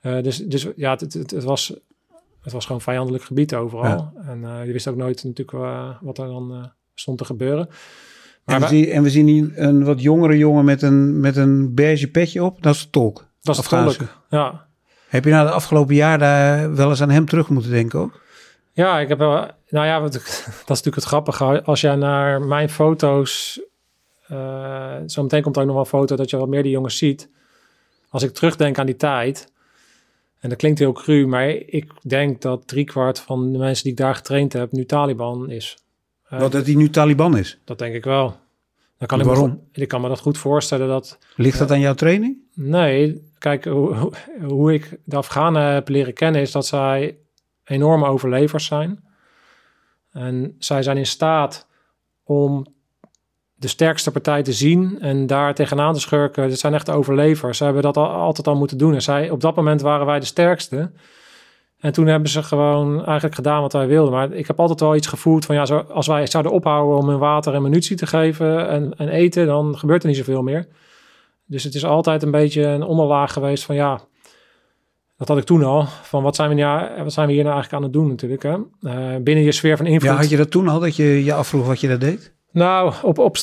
Eh, 0.00 0.22
dus, 0.22 0.36
dus 0.36 0.66
ja, 0.76 0.90
het, 0.90 1.00
het, 1.00 1.30
het 1.30 1.44
was, 1.44 1.74
het 2.42 2.52
was 2.52 2.66
gewoon 2.66 2.80
vijandelijk 2.80 3.24
gebied 3.24 3.54
overal. 3.54 3.84
Ja. 3.84 4.12
En 4.30 4.44
eh, 4.44 4.66
je 4.66 4.72
wist 4.72 4.88
ook 4.88 4.96
nooit 4.96 5.24
natuurlijk 5.24 5.64
eh, 5.64 5.88
wat 6.00 6.18
er 6.18 6.26
dan 6.26 6.70
stond 6.94 7.18
te 7.18 7.24
gebeuren. 7.24 7.68
Maar 8.44 8.54
En 8.54 8.60
we, 8.62 8.68
wij- 8.68 8.78
zien, 8.78 8.88
en 8.92 9.02
we 9.02 9.10
zien 9.10 9.26
hier 9.26 9.50
een 9.54 9.84
wat 9.84 10.02
jongere 10.02 10.38
jongen 10.38 10.64
met 10.64 10.82
een, 10.82 11.20
met 11.20 11.36
een 11.36 11.74
beige 11.74 12.10
petje 12.10 12.44
op. 12.44 12.62
Dat 12.62 12.74
is 12.74 12.82
de 12.82 12.90
tolk. 12.90 13.26
dat 13.42 13.54
is 13.54 13.60
Afghaanse. 13.60 13.98
tolk. 13.98 14.10
Ja. 14.30 14.66
Heb 15.08 15.24
je 15.24 15.30
na 15.30 15.44
de 15.44 15.50
afgelopen 15.50 15.94
jaar 15.94 16.18
daar 16.18 16.74
wel 16.74 16.88
eens 16.88 17.02
aan 17.02 17.10
hem 17.10 17.26
terug 17.26 17.48
moeten 17.48 17.70
denken 17.70 17.98
ook? 17.98 18.20
Ja, 18.72 18.98
ik 19.00 19.08
heb 19.08 19.18
wel. 19.18 19.46
Nou 19.74 19.86
ja, 19.86 20.00
wat, 20.00 20.12
dat 20.12 20.22
is 20.24 20.66
natuurlijk 20.66 20.94
het 20.94 21.04
grappige. 21.04 21.62
Als 21.64 21.80
jij 21.80 21.94
naar 21.96 22.42
mijn 22.42 22.68
foto's. 22.70 23.60
eh 24.26 24.96
zo 25.06 25.22
meteen 25.22 25.42
komt 25.42 25.54
er 25.56 25.60
ook 25.62 25.66
nog 25.68 25.76
wel 25.76 25.84
een 25.84 25.90
foto 26.00 26.16
dat 26.16 26.30
je 26.30 26.36
wat 26.36 26.48
meer 26.48 26.62
die 26.62 26.72
jongens 26.72 26.98
ziet. 26.98 27.28
Als 28.08 28.22
ik 28.22 28.30
terugdenk 28.30 28.78
aan 28.78 28.86
die 28.86 28.96
tijd. 28.96 29.52
En 30.40 30.48
dat 30.48 30.58
klinkt 30.58 30.78
heel 30.78 30.92
cru, 30.92 31.26
maar 31.26 31.48
ik 31.48 31.92
denk 32.02 32.40
dat 32.42 32.66
driekwart 32.68 33.20
van 33.20 33.52
de 33.52 33.58
mensen 33.58 33.82
die 33.82 33.92
ik 33.92 33.98
daar 33.98 34.14
getraind 34.14 34.52
heb 34.52 34.72
nu 34.72 34.84
Taliban 34.86 35.50
is. 35.50 35.76
Wat 36.28 36.52
dat 36.52 36.66
hij 36.66 36.74
nu 36.74 36.90
Taliban 36.90 37.36
is. 37.38 37.58
Dat 37.64 37.78
denk 37.78 37.94
ik 37.94 38.04
wel. 38.04 38.36
Dan 38.98 39.08
kan 39.08 39.20
ik, 39.20 39.26
me, 39.26 39.30
Waarom? 39.32 39.60
ik 39.72 39.88
kan 39.88 40.00
me 40.00 40.08
dat 40.08 40.20
goed 40.20 40.38
voorstellen 40.38 40.88
dat 40.88 41.18
Ligt 41.36 41.58
dat 41.58 41.70
aan 41.70 41.80
jouw 41.80 41.94
training? 41.94 42.36
Nee, 42.54 43.30
kijk, 43.38 43.64
hoe- 43.64 44.12
hoe 44.42 44.72
ik 44.72 44.98
de 45.04 45.16
Afghanen 45.16 45.62
heb 45.72 45.88
leren 45.88 46.14
kennen 46.14 46.40
is 46.40 46.50
dat 46.52 46.66
zij 46.66 47.16
enorme 47.64 48.06
overlevers 48.06 48.64
zijn. 48.66 49.03
En 50.14 50.54
zij 50.58 50.82
zijn 50.82 50.96
in 50.96 51.06
staat 51.06 51.66
om 52.24 52.66
de 53.54 53.68
sterkste 53.68 54.10
partij 54.10 54.42
te 54.42 54.52
zien 54.52 55.00
en 55.00 55.26
daar 55.26 55.54
tegenaan 55.54 55.94
te 55.94 56.00
schurken. 56.00 56.48
Dit 56.48 56.58
zijn 56.58 56.74
echt 56.74 56.90
overlevers. 56.90 57.58
Ze 57.58 57.64
hebben 57.64 57.82
dat 57.82 57.96
al, 57.96 58.08
altijd 58.08 58.46
al 58.46 58.56
moeten 58.56 58.78
doen. 58.78 58.94
En 58.94 59.02
zij, 59.02 59.30
op 59.30 59.40
dat 59.40 59.54
moment 59.54 59.80
waren 59.80 60.06
wij 60.06 60.20
de 60.20 60.26
sterkste. 60.26 60.90
En 61.78 61.92
toen 61.92 62.06
hebben 62.06 62.28
ze 62.28 62.42
gewoon 62.42 63.04
eigenlijk 63.04 63.34
gedaan 63.34 63.60
wat 63.60 63.72
wij 63.72 63.86
wilden. 63.86 64.12
Maar 64.12 64.32
ik 64.32 64.46
heb 64.46 64.60
altijd 64.60 64.80
wel 64.80 64.96
iets 64.96 65.06
gevoeld 65.06 65.44
van 65.44 65.54
ja, 65.54 65.62
als 65.88 66.06
wij 66.06 66.26
zouden 66.26 66.52
ophouden 66.52 66.98
om 66.98 67.08
hun 67.08 67.18
water 67.18 67.54
en 67.54 67.62
munitie 67.62 67.96
te 67.96 68.06
geven 68.06 68.68
en, 68.68 68.94
en 68.96 69.08
eten, 69.08 69.46
dan 69.46 69.78
gebeurt 69.78 70.02
er 70.02 70.08
niet 70.08 70.16
zoveel 70.16 70.42
meer. 70.42 70.68
Dus 71.46 71.64
het 71.64 71.74
is 71.74 71.84
altijd 71.84 72.22
een 72.22 72.30
beetje 72.30 72.62
een 72.62 72.82
onderlaag 72.82 73.32
geweest 73.32 73.64
van 73.64 73.74
ja, 73.74 74.00
dat 75.26 75.36
had 75.36 75.38
ik 75.38 75.44
toen 75.44 75.64
al. 75.64 75.86
Van 76.02 76.22
wat 76.22 76.36
zijn 76.36 76.48
we, 76.48 76.54
nou, 76.54 77.02
wat 77.02 77.12
zijn 77.12 77.26
we 77.26 77.32
hier 77.32 77.42
nou 77.42 77.54
eigenlijk 77.54 77.84
aan 77.84 77.90
het 77.90 77.98
doen 78.00 78.08
natuurlijk. 78.08 78.42
Hè? 78.42 78.56
Eh, 78.82 79.22
binnen 79.22 79.44
je 79.44 79.52
sfeer 79.52 79.76
van 79.76 79.86
invloed. 79.86 80.10
Ja, 80.10 80.16
had 80.16 80.30
je 80.30 80.36
dat 80.36 80.50
toen 80.50 80.68
al, 80.68 80.80
dat 80.80 80.96
je 80.96 81.24
je 81.24 81.34
afvroeg 81.34 81.66
wat 81.66 81.80
je 81.80 81.88
dat 81.88 82.00
deed? 82.00 82.32
Nou, 82.50 82.94
op, 83.02 83.18
op, 83.18 83.36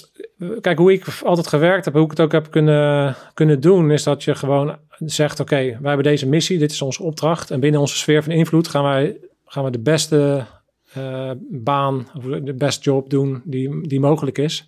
kijk, 0.62 0.78
hoe 0.78 0.94
ik 0.94 1.06
altijd 1.24 1.48
gewerkt 1.48 1.86
heb, 1.86 1.94
hoe 1.94 2.04
ik 2.04 2.10
het 2.10 2.20
ook 2.20 2.32
heb 2.32 2.52
kunnen, 2.52 3.16
kunnen 3.34 3.60
doen, 3.60 3.92
is 3.92 4.04
dat 4.04 4.24
je 4.24 4.36
gewoon 4.36 4.78
zegt: 4.98 5.40
Oké, 5.40 5.56
wij 5.56 5.78
hebben 5.82 6.04
deze 6.04 6.28
missie, 6.28 6.58
dit 6.58 6.72
is 6.72 6.82
onze 6.82 7.04
opdracht. 7.04 7.52
En 7.52 7.60
binnen 7.60 7.80
onze 7.80 7.98
sfeer 7.98 8.24
van 8.24 8.32
invloed 8.32 8.68
gaan 8.68 8.84
wij 8.84 9.18
gaan 9.46 9.64
we 9.64 9.70
de 9.70 9.80
beste 9.80 10.46
eh, 10.94 11.32
baan, 11.50 12.08
of 12.16 12.24
de 12.24 12.54
best 12.54 12.84
job 12.84 13.10
doen 13.10 13.42
die, 13.46 13.88
die 13.88 14.00
mogelijk 14.00 14.38
is. 14.38 14.66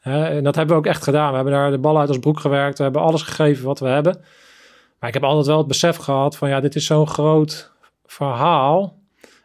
En 0.00 0.44
dat 0.44 0.54
hebben 0.54 0.74
we 0.74 0.80
ook 0.80 0.86
echt 0.86 1.02
gedaan. 1.02 1.28
We 1.28 1.34
hebben 1.34 1.52
daar 1.52 1.70
de 1.70 1.78
bal 1.78 1.98
uit 1.98 2.08
ons 2.08 2.18
broek 2.18 2.40
gewerkt. 2.40 2.76
We 2.76 2.84
hebben 2.84 3.02
alles 3.02 3.22
gegeven 3.22 3.64
wat 3.64 3.80
we 3.80 3.88
hebben. 3.88 4.20
Maar 4.98 5.08
ik 5.08 5.14
heb 5.14 5.24
altijd 5.24 5.46
wel 5.46 5.58
het 5.58 5.66
besef 5.66 5.96
gehad 5.96 6.36
van 6.36 6.48
ja, 6.48 6.60
dit 6.60 6.74
is 6.74 6.86
zo'n 6.86 7.08
groot 7.08 7.72
verhaal. 8.06 8.98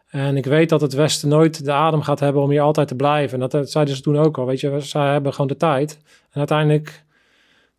En 0.07 0.37
ik 0.37 0.45
weet 0.45 0.69
dat 0.69 0.81
het 0.81 0.93
Westen 0.93 1.29
nooit 1.29 1.65
de 1.65 1.71
adem 1.71 2.01
gaat 2.01 2.19
hebben 2.19 2.41
om 2.41 2.49
hier 2.49 2.61
altijd 2.61 2.87
te 2.87 2.95
blijven. 2.95 3.41
En 3.41 3.49
dat, 3.49 3.71
zeiden 3.71 3.95
ze 3.95 4.01
toen 4.01 4.17
ook 4.17 4.37
al. 4.37 4.45
Weet 4.45 4.59
je, 4.59 4.79
zij 4.79 5.11
hebben 5.11 5.31
gewoon 5.31 5.47
de 5.47 5.57
tijd. 5.57 5.99
En 6.31 6.37
uiteindelijk 6.39 7.03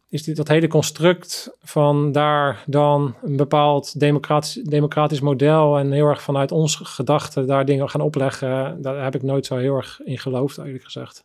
is 0.09 0.23
dit 0.23 0.37
dat 0.37 0.49
hele 0.49 0.67
construct 0.69 1.57
van 1.63 2.13
daar 2.13 2.65
dan 2.67 3.15
een 3.23 3.37
bepaald 3.37 4.01
democratisch, 4.01 4.55
democratisch 4.55 5.21
model 5.21 5.79
en 5.79 5.93
heel 5.93 6.07
erg 6.07 6.23
vanuit 6.23 6.53
ons 6.53 6.77
gedachten 6.77 7.47
daar 7.47 7.65
dingen 7.65 7.91
gaan 7.91 8.01
opleggen. 8.01 8.83
Daar 8.83 9.05
heb 9.05 9.15
ik 9.15 9.23
nooit 9.23 9.47
zo 9.47 9.57
heel 9.57 9.77
erg 9.77 10.01
in 10.05 10.19
geloofd, 10.19 10.59
eerlijk 10.59 10.85
gezegd. 10.85 11.25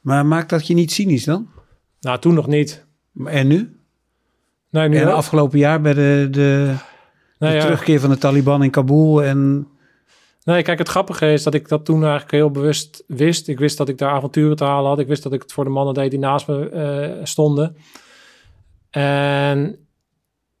Maar 0.00 0.26
maakt 0.26 0.50
dat 0.50 0.66
je 0.66 0.74
niet 0.74 0.92
cynisch 0.92 1.24
dan? 1.24 1.48
Nou, 2.00 2.18
toen 2.18 2.34
nog 2.34 2.46
niet. 2.46 2.86
En 3.24 3.46
nu? 3.46 3.79
Nee, 4.70 4.88
nu 4.88 4.96
En 4.96 5.04
wel. 5.04 5.14
afgelopen 5.14 5.58
jaar 5.58 5.80
bij 5.80 5.94
de, 5.94 6.28
de, 6.30 6.74
Nee, 7.38 7.50
de 7.50 7.56
ja. 7.56 7.62
terugkeer 7.62 8.00
van 8.00 8.10
de 8.10 8.18
Taliban 8.18 8.62
in 8.62 8.70
Kabul. 8.70 9.22
En 9.22 9.68
Nee, 10.44 10.62
kijk, 10.62 10.78
het 10.78 10.88
grappige 10.88 11.32
is 11.32 11.42
dat 11.42 11.54
ik 11.54 11.68
dat 11.68 11.84
toen 11.84 12.00
eigenlijk 12.02 12.30
heel 12.32 12.50
bewust 12.50 13.04
wist. 13.06 13.48
Ik 13.48 13.58
wist 13.58 13.76
dat 13.76 13.88
ik 13.88 13.98
daar 13.98 14.10
avonturen 14.10 14.56
te 14.56 14.64
halen 14.64 14.88
had. 14.90 14.98
Ik 14.98 15.06
wist 15.06 15.22
dat 15.22 15.32
ik 15.32 15.42
het 15.42 15.52
voor 15.52 15.64
de 15.64 15.70
mannen 15.70 15.94
deed 15.94 16.10
die 16.10 16.18
naast 16.18 16.46
me 16.48 16.68
eh, 16.68 17.24
stonden. 17.24 17.76
En 18.90 19.78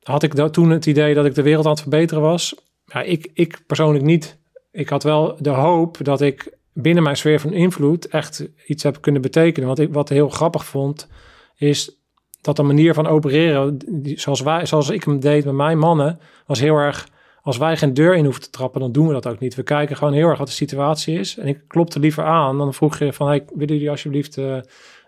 had 0.02 0.22
ik 0.22 0.34
da- 0.36 0.50
toen 0.50 0.70
het 0.70 0.86
idee 0.86 1.14
dat 1.14 1.24
ik 1.24 1.34
de 1.34 1.42
wereld 1.42 1.64
aan 1.64 1.70
het 1.70 1.80
verbeteren 1.80 2.22
was? 2.22 2.54
Ja, 2.84 3.02
ik, 3.02 3.30
ik 3.34 3.62
persoonlijk 3.66 4.04
niet. 4.04 4.38
Ik 4.72 4.88
had 4.88 5.02
wel 5.02 5.36
de 5.38 5.50
hoop 5.50 6.04
dat 6.04 6.20
ik 6.20 6.56
binnen 6.72 7.02
mijn 7.02 7.16
sfeer 7.16 7.40
van 7.40 7.52
invloed 7.52 8.08
echt 8.08 8.48
iets 8.66 8.82
heb 8.82 9.00
kunnen 9.00 9.22
betekenen. 9.22 9.68
Wat 9.68 9.78
ik 9.78 9.92
wat 9.92 10.08
heel 10.08 10.28
grappig 10.28 10.64
vond, 10.64 11.08
is 11.56 11.99
dat 12.40 12.56
de 12.56 12.62
manier 12.62 12.94
van 12.94 13.06
opereren, 13.06 13.76
zoals, 14.02 14.40
wij, 14.40 14.66
zoals 14.66 14.90
ik 14.90 15.04
hem 15.04 15.20
deed 15.20 15.44
met 15.44 15.54
mijn 15.54 15.78
mannen, 15.78 16.20
was 16.46 16.60
heel 16.60 16.76
erg 16.76 17.08
als 17.42 17.56
wij 17.56 17.76
geen 17.76 17.94
deur 17.94 18.14
in 18.14 18.24
hoeven 18.24 18.42
te 18.42 18.50
trappen, 18.50 18.80
dan 18.80 18.92
doen 18.92 19.06
we 19.06 19.12
dat 19.12 19.26
ook 19.26 19.38
niet. 19.38 19.54
We 19.54 19.62
kijken 19.62 19.96
gewoon 19.96 20.12
heel 20.12 20.28
erg 20.28 20.38
wat 20.38 20.46
de 20.46 20.52
situatie 20.52 21.18
is. 21.18 21.38
En 21.38 21.46
ik 21.46 21.60
klopte 21.66 21.98
liever 21.98 22.24
aan. 22.24 22.58
Dan 22.58 22.74
vroeg 22.74 22.98
je 22.98 23.12
van, 23.12 23.26
hey, 23.26 23.44
willen 23.54 23.74
jullie 23.74 23.90
alsjeblieft 23.90 24.38
eh, 24.38 24.44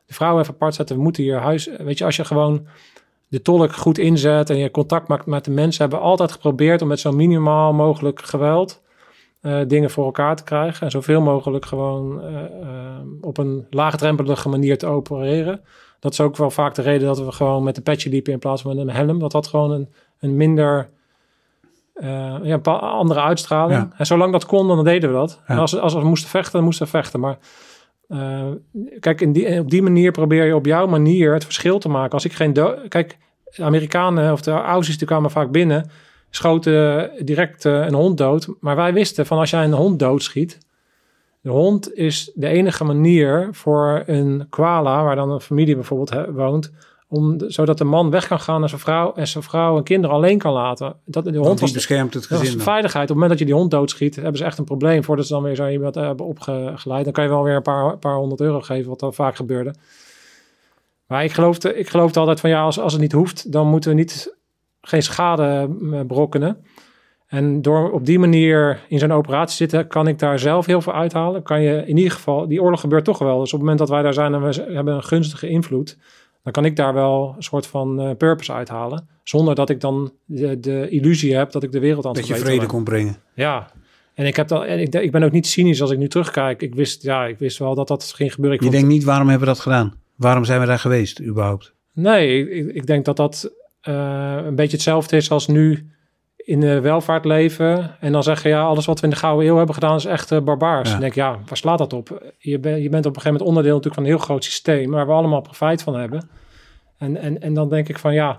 de 0.07 0.15
vrouw 0.15 0.41
even 0.41 0.55
apart 0.55 0.75
zetten? 0.75 0.97
We 0.97 1.03
moeten 1.03 1.23
hier 1.23 1.39
huis... 1.39 1.69
Weet 1.79 1.99
je, 1.99 2.05
als 2.05 2.17
je 2.17 2.25
gewoon 2.25 2.67
de 3.29 3.43
tolk 3.43 3.73
goed 3.73 3.99
inzet 3.99 4.51
en 4.51 4.57
je 4.57 4.71
contact 4.71 5.09
maakt 5.09 5.27
met 5.27 5.45
de 5.45 5.51
mensen... 5.51 5.81
hebben 5.81 5.99
we 5.99 6.05
altijd 6.05 6.33
geprobeerd 6.33 6.83
om 6.83 6.89
met 6.89 7.01
zo 7.01 7.13
minimaal 7.13 7.73
mogelijk 7.73 8.23
geweld... 8.23 8.83
eh, 9.43 9.61
dingen 9.67 9.91
voor 9.91 10.05
elkaar 10.05 10.37
te 10.37 10.45
krijgen. 10.45 10.85
En 10.85 10.91
zoveel 10.91 11.21
mogelijk 11.21 11.67
gewoon 11.67 12.23
eh, 12.23 12.45
eh, 12.45 13.01
op 13.21 13.39
een 13.39 13.67
laagdrempelige 13.71 14.49
manier 14.49 14.79
te 14.79 14.87
opereren. 14.87 15.61
Dat 16.01 16.13
is 16.13 16.21
ook 16.21 16.37
wel 16.37 16.51
vaak 16.51 16.75
de 16.75 16.83
reden 16.83 17.07
dat 17.07 17.19
we 17.19 17.33
gewoon 17.33 17.63
met 17.63 17.75
de 17.75 17.81
petje 17.81 18.11
liepen 18.11 18.33
in 18.33 18.39
plaats 18.39 18.63
van 18.63 18.77
met 18.77 18.87
een 18.87 18.95
helm. 18.95 19.19
Dat 19.19 19.33
had 19.33 19.47
gewoon 19.47 19.71
een, 19.71 19.89
een 20.21 20.37
minder 20.37 20.89
ja, 22.01 22.41
een 22.43 22.61
pa- 22.61 22.77
andere 22.77 23.21
uitstraling. 23.21 23.81
Ja. 23.81 23.91
En 23.97 24.07
zolang 24.07 24.33
dat 24.33 24.47
kon, 24.47 24.69
dan 24.69 24.85
deden 24.85 25.11
we 25.11 25.17
dat. 25.17 25.41
Ja. 25.47 25.55
En 25.55 25.59
als, 25.59 25.79
als 25.79 25.95
we 25.95 26.05
moesten 26.05 26.31
vechten, 26.31 26.53
dan 26.53 26.65
moesten 26.65 26.85
we 26.85 26.91
vechten. 26.91 27.21
Maar 27.21 27.39
kijk, 29.01 29.21
in 29.21 29.33
die, 29.33 29.61
op 29.61 29.71
die 29.71 29.83
manier 29.83 30.11
probeer 30.11 30.45
je 30.45 30.55
op 30.55 30.67
jouw 30.67 30.87
manier 30.87 31.33
het 31.33 31.45
verschil 31.45 31.79
te 31.79 31.89
maken. 31.89 32.13
Als 32.13 32.25
ik 32.25 32.33
geen... 32.33 32.53
Kijk, 32.89 33.19
de 33.57 33.65
Amerikanen 33.65 34.33
of 34.33 34.41
de 34.41 34.51
Aussies 34.51 34.99
die 34.99 35.07
kwamen 35.07 35.31
vaak 35.31 35.51
binnen... 35.51 35.91
schoten 36.35 37.11
direct 37.25 37.65
eh, 37.65 37.87
een 37.87 37.95
hond 37.95 38.19
dood. 38.19 38.49
Maar 38.61 38.77
wij 38.77 38.93
wisten 38.93 39.27
van 39.27 39.39
als 39.39 39.51
jij 39.51 39.65
een 39.65 39.73
hond 39.73 39.99
doodschiet... 39.99 40.59
De 41.41 41.51
hond 41.51 41.95
is 41.95 42.31
de 42.35 42.47
enige 42.47 42.85
manier 42.85 43.49
voor 43.53 44.03
een 44.07 44.47
koala... 44.51 45.05
waar 45.05 45.17
dan 45.17 45.31
een 45.31 45.41
familie 45.41 45.75
bijvoorbeeld 45.75 46.27
woont... 46.35 46.73
Om, 47.09 47.37
zodat 47.47 47.79
de 47.79 47.85
man 47.85 48.11
weg 48.11 48.27
kan 48.27 48.41
gaan 48.41 48.63
en 48.63 48.69
zijn 48.69 48.81
vrouw 48.81 49.13
en 49.15 49.29
zijn 49.29 49.45
vrouw 49.45 49.77
en 49.77 49.83
kinderen 49.83 50.17
alleen 50.17 50.39
kan 50.39 50.53
laten. 50.53 50.97
Dat, 51.05 51.25
de 51.25 51.31
hond 51.31 51.45
want 51.45 51.59
die 51.59 51.67
was 51.67 51.73
beschermt 51.73 52.15
het 52.15 52.29
dat 52.29 52.39
gezin. 52.39 52.47
is 52.47 52.53
dan. 52.53 52.63
veiligheid. 52.63 53.03
Op 53.03 53.09
het 53.09 53.19
moment 53.19 53.31
dat 53.31 53.39
je 53.39 53.45
die 53.45 53.55
hond 53.55 53.71
doodschiet, 53.71 54.15
hebben 54.15 54.37
ze 54.37 54.45
echt 54.45 54.59
een 54.59 54.65
probleem. 54.65 55.05
Voordat 55.05 55.27
ze 55.27 55.33
dan 55.33 55.43
weer 55.43 55.55
zo 55.55 55.69
iemand 55.69 55.97
eh, 55.97 56.07
hebben 56.07 56.27
opgeleid. 56.27 57.05
Dan 57.05 57.13
kan 57.13 57.25
je 57.25 57.31
wel 57.31 57.43
weer 57.43 57.57
een 57.57 57.63
paar, 57.63 57.99
paar 57.99 58.17
honderd 58.17 58.41
euro 58.41 58.61
geven, 58.61 58.89
wat 58.89 59.01
dan 59.01 59.15
vaak 59.15 59.37
gebeurde. 59.37 59.75
Maar 61.07 61.25
ik 61.25 61.33
geloofde, 61.33 61.79
ik 61.79 61.89
geloofde 61.89 62.21
altijd 62.21 62.41
van 62.41 62.51
ja, 62.51 62.63
als, 62.63 62.81
als 62.81 62.93
het 62.93 63.03
niet 63.03 63.13
hoeft, 63.13 63.53
dan 63.53 63.67
moeten 63.67 63.91
we 63.91 63.97
niet, 63.97 64.37
geen 64.83 65.03
schade 65.03 65.69
eh, 65.93 66.01
berokkenen. 66.01 66.57
En 67.27 67.63
door 67.63 67.91
op 67.91 68.07
die 68.07 68.19
manier 68.19 68.81
in 68.89 68.99
zo'n 68.99 69.13
operatie 69.13 69.49
te 69.49 69.55
zitten, 69.57 69.87
kan 69.87 70.09
ik 70.09 70.19
daar 70.19 70.39
zelf 70.39 70.67
heel 70.67 70.81
veel 70.81 70.95
uithalen. 70.95 71.43
Kan 71.43 71.63
je 71.63 71.83
in 71.87 71.97
ieder 71.97 72.13
geval, 72.13 72.49
die 72.49 72.63
oorlog 72.63 72.81
gebeurt 72.81 73.05
toch 73.05 73.19
wel. 73.19 73.39
Dus 73.39 73.47
op 73.53 73.53
het 73.53 73.61
moment 73.61 73.79
dat 73.79 73.89
wij 73.89 74.03
daar 74.03 74.15
zijn 74.15 74.35
en 74.35 74.43
we 74.43 74.73
hebben 74.75 74.95
een 74.95 75.03
gunstige 75.03 75.49
invloed, 75.49 75.99
dan 76.43 76.53
kan 76.53 76.65
ik 76.65 76.77
daar 76.77 76.95
wel 76.95 77.33
een 77.37 77.43
soort 77.43 77.67
van 77.67 78.01
eh, 78.01 78.11
purpose 78.17 78.53
uithalen. 78.53 79.09
Zonder 79.23 79.55
dat 79.55 79.71
ik 79.71 79.81
dan 79.81 80.13
de, 80.25 80.61
de 80.61 80.89
illusie 80.89 81.37
heb 81.37 81.51
dat 81.53 81.63
ik 81.63 81.73
de 81.73 81.79
wereld 81.81 82.05
aan 82.05 82.11
het 82.11 82.21
Dat 82.21 82.29
je 82.29 82.35
verbeteren 82.35 82.67
vrede 82.69 82.75
kon 82.85 82.85
brengen. 82.95 83.17
Ja. 83.35 83.71
En 84.15 84.27
ik, 84.27 84.37
heb 84.37 84.49
dat, 84.49 84.65
en 84.65 84.79
ik, 84.81 84.95
ik 84.95 85.11
ben 85.13 85.23
ook 85.23 85.33
niet 85.33 85.47
cynisch 85.47 85.81
als 85.83 85.91
ik 85.91 85.99
nu 85.99 86.09
terugkijk. 86.09 86.63
Ik 86.63 86.75
wist, 86.75 87.03
ja, 87.03 87.25
ik 87.27 87.39
wist 87.39 87.59
wel 87.59 87.75
dat 87.75 87.89
dat 87.89 88.13
ging 88.17 88.33
gebeuren. 88.33 88.59
Ik 88.59 88.65
Je 88.65 88.71
denkt 88.71 88.89
niet, 88.89 89.05
waarom 89.05 89.29
hebben 89.29 89.47
we 89.49 89.53
dat 89.55 89.63
gedaan? 89.63 89.95
Waarom 90.17 90.45
zijn 90.45 90.61
we 90.61 90.67
daar 90.67 90.79
geweest, 90.79 91.21
überhaupt? 91.23 91.75
Nee, 91.93 92.51
ik- 92.51 92.75
ik 92.75 92.87
denk 92.87 93.05
dat 93.05 93.17
dat 93.17 93.53
eh, 93.83 94.37
een 94.45 94.55
beetje 94.55 94.77
hetzelfde 94.77 95.17
is 95.17 95.31
als 95.31 95.47
nu 95.47 95.91
in 96.37 96.61
de 96.61 96.81
welvaart 96.81 97.25
leven. 97.25 97.97
En 98.01 98.13
dan 98.13 98.23
zeggen, 98.23 98.51
ja, 98.51 98.63
alles 98.63 98.87
wat 98.87 99.01
we 99.01 99.05
in 99.05 99.13
de 99.13 99.19
Gouden 99.19 99.47
Eeuw 99.47 99.57
hebben 99.57 99.75
gedaan 99.75 99.97
is 99.97 100.05
echt 100.05 100.31
eh, 100.31 100.41
barbaars. 100.41 100.87
Ja. 100.87 100.93
Dan 100.93 101.01
denk 101.01 101.13
ik, 101.13 101.19
ja, 101.19 101.39
waar 101.47 101.57
slaat 101.57 101.79
dat 101.79 101.93
op? 101.93 102.33
Je, 102.39 102.59
ben, 102.59 102.83
je 102.83 102.89
bent 102.89 103.07
op 103.07 103.17
een 103.17 103.23
gegeven 103.23 103.33
moment 103.33 103.49
onderdeel 103.49 103.75
natuurlijk 103.75 103.95
van 103.95 104.05
een 104.05 104.17
heel 104.17 104.27
groot 104.27 104.45
systeem... 104.45 104.91
waar 104.91 105.07
we 105.07 105.13
allemaal 105.13 105.41
profijt 105.41 105.83
van 105.83 105.95
hebben. 105.95 106.29
En, 106.99 107.17
en, 107.17 107.41
en 107.41 107.55
dan 107.55 107.69
denk 107.69 107.89
ik 107.89 107.99
van, 107.99 108.15
ja, 108.15 108.39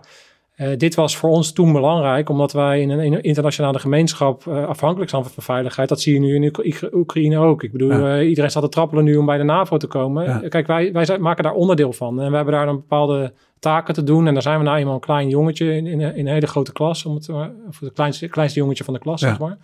eh, 0.56 0.78
dit 0.78 0.96
was 0.96 1.18
voor 1.18 1.30
ons 1.30 1.54
toen 1.54 1.72
belangrijk... 1.74 2.30
omdat 2.30 2.52
wij 2.52 2.82
in 2.82 2.90
een, 2.90 3.00
in 3.00 3.14
een 3.14 3.22
internationale 3.24 3.80
gemeenschap 3.80 4.48
eh, 4.48 4.66
afhankelijk 4.68 5.10
zijn 5.10 5.24
van 5.26 5.44
veiligheid. 5.44 5.90
Dat 5.90 6.02
zie 6.02 6.14
je 6.14 6.20
nu 6.20 6.36
in 6.36 6.44
Oek- 6.44 6.90
Oekraïne 6.94 7.38
ook. 7.38 7.64
Ik 7.64 7.72
bedoel, 7.72 7.92
Ja. 7.92 8.18
eh, 8.20 8.28
iedereen 8.30 8.50
staat 8.50 8.64
te 8.64 8.70
trappelen 8.70 9.04
nu 9.04 9.16
om 9.16 9.26
bij 9.26 9.38
de 9.38 9.44
NAVO 9.44 9.78
te 9.78 9.88
komen. 9.88 10.24
Ja. 10.24 10.42
Kijk, 10.50 10.68
wij, 10.68 10.92
wij 10.92 11.06
zijn, 11.06 11.22
maken 11.22 11.44
daar 11.44 11.54
onderdeel 11.54 11.94
van. 11.94 12.22
En 12.22 12.30
we 12.30 12.36
hebben 12.36 12.54
daar 12.54 12.68
een 12.68 12.76
bepaalde 12.76 13.34
taken 13.60 13.94
te 13.94 14.04
doen. 14.04 14.28
En 14.28 14.34
dan 14.34 14.42
zijn 14.42 14.58
we 14.58 14.64
nou 14.64 14.78
eenmaal 14.78 14.94
een 14.94 15.00
klein 15.00 15.30
jongetje 15.30 15.76
in, 15.76 15.88
in, 15.88 16.02
een- 16.02 16.16
in 16.16 16.28
een 16.28 16.34
hele 16.34 16.48
grote 16.48 16.72
klas. 16.72 17.06
Om 17.06 17.16
het, 17.16 17.30
of 17.68 17.80
het 17.80 17.94
kleinste, 17.94 18.28
kleinste 18.28 18.60
jongetje 18.60 18.84
van 18.84 18.94
de 18.94 19.00
klas, 19.00 19.22
Ja. 19.22 19.28
zeg 19.28 19.40
maar. 19.40 19.58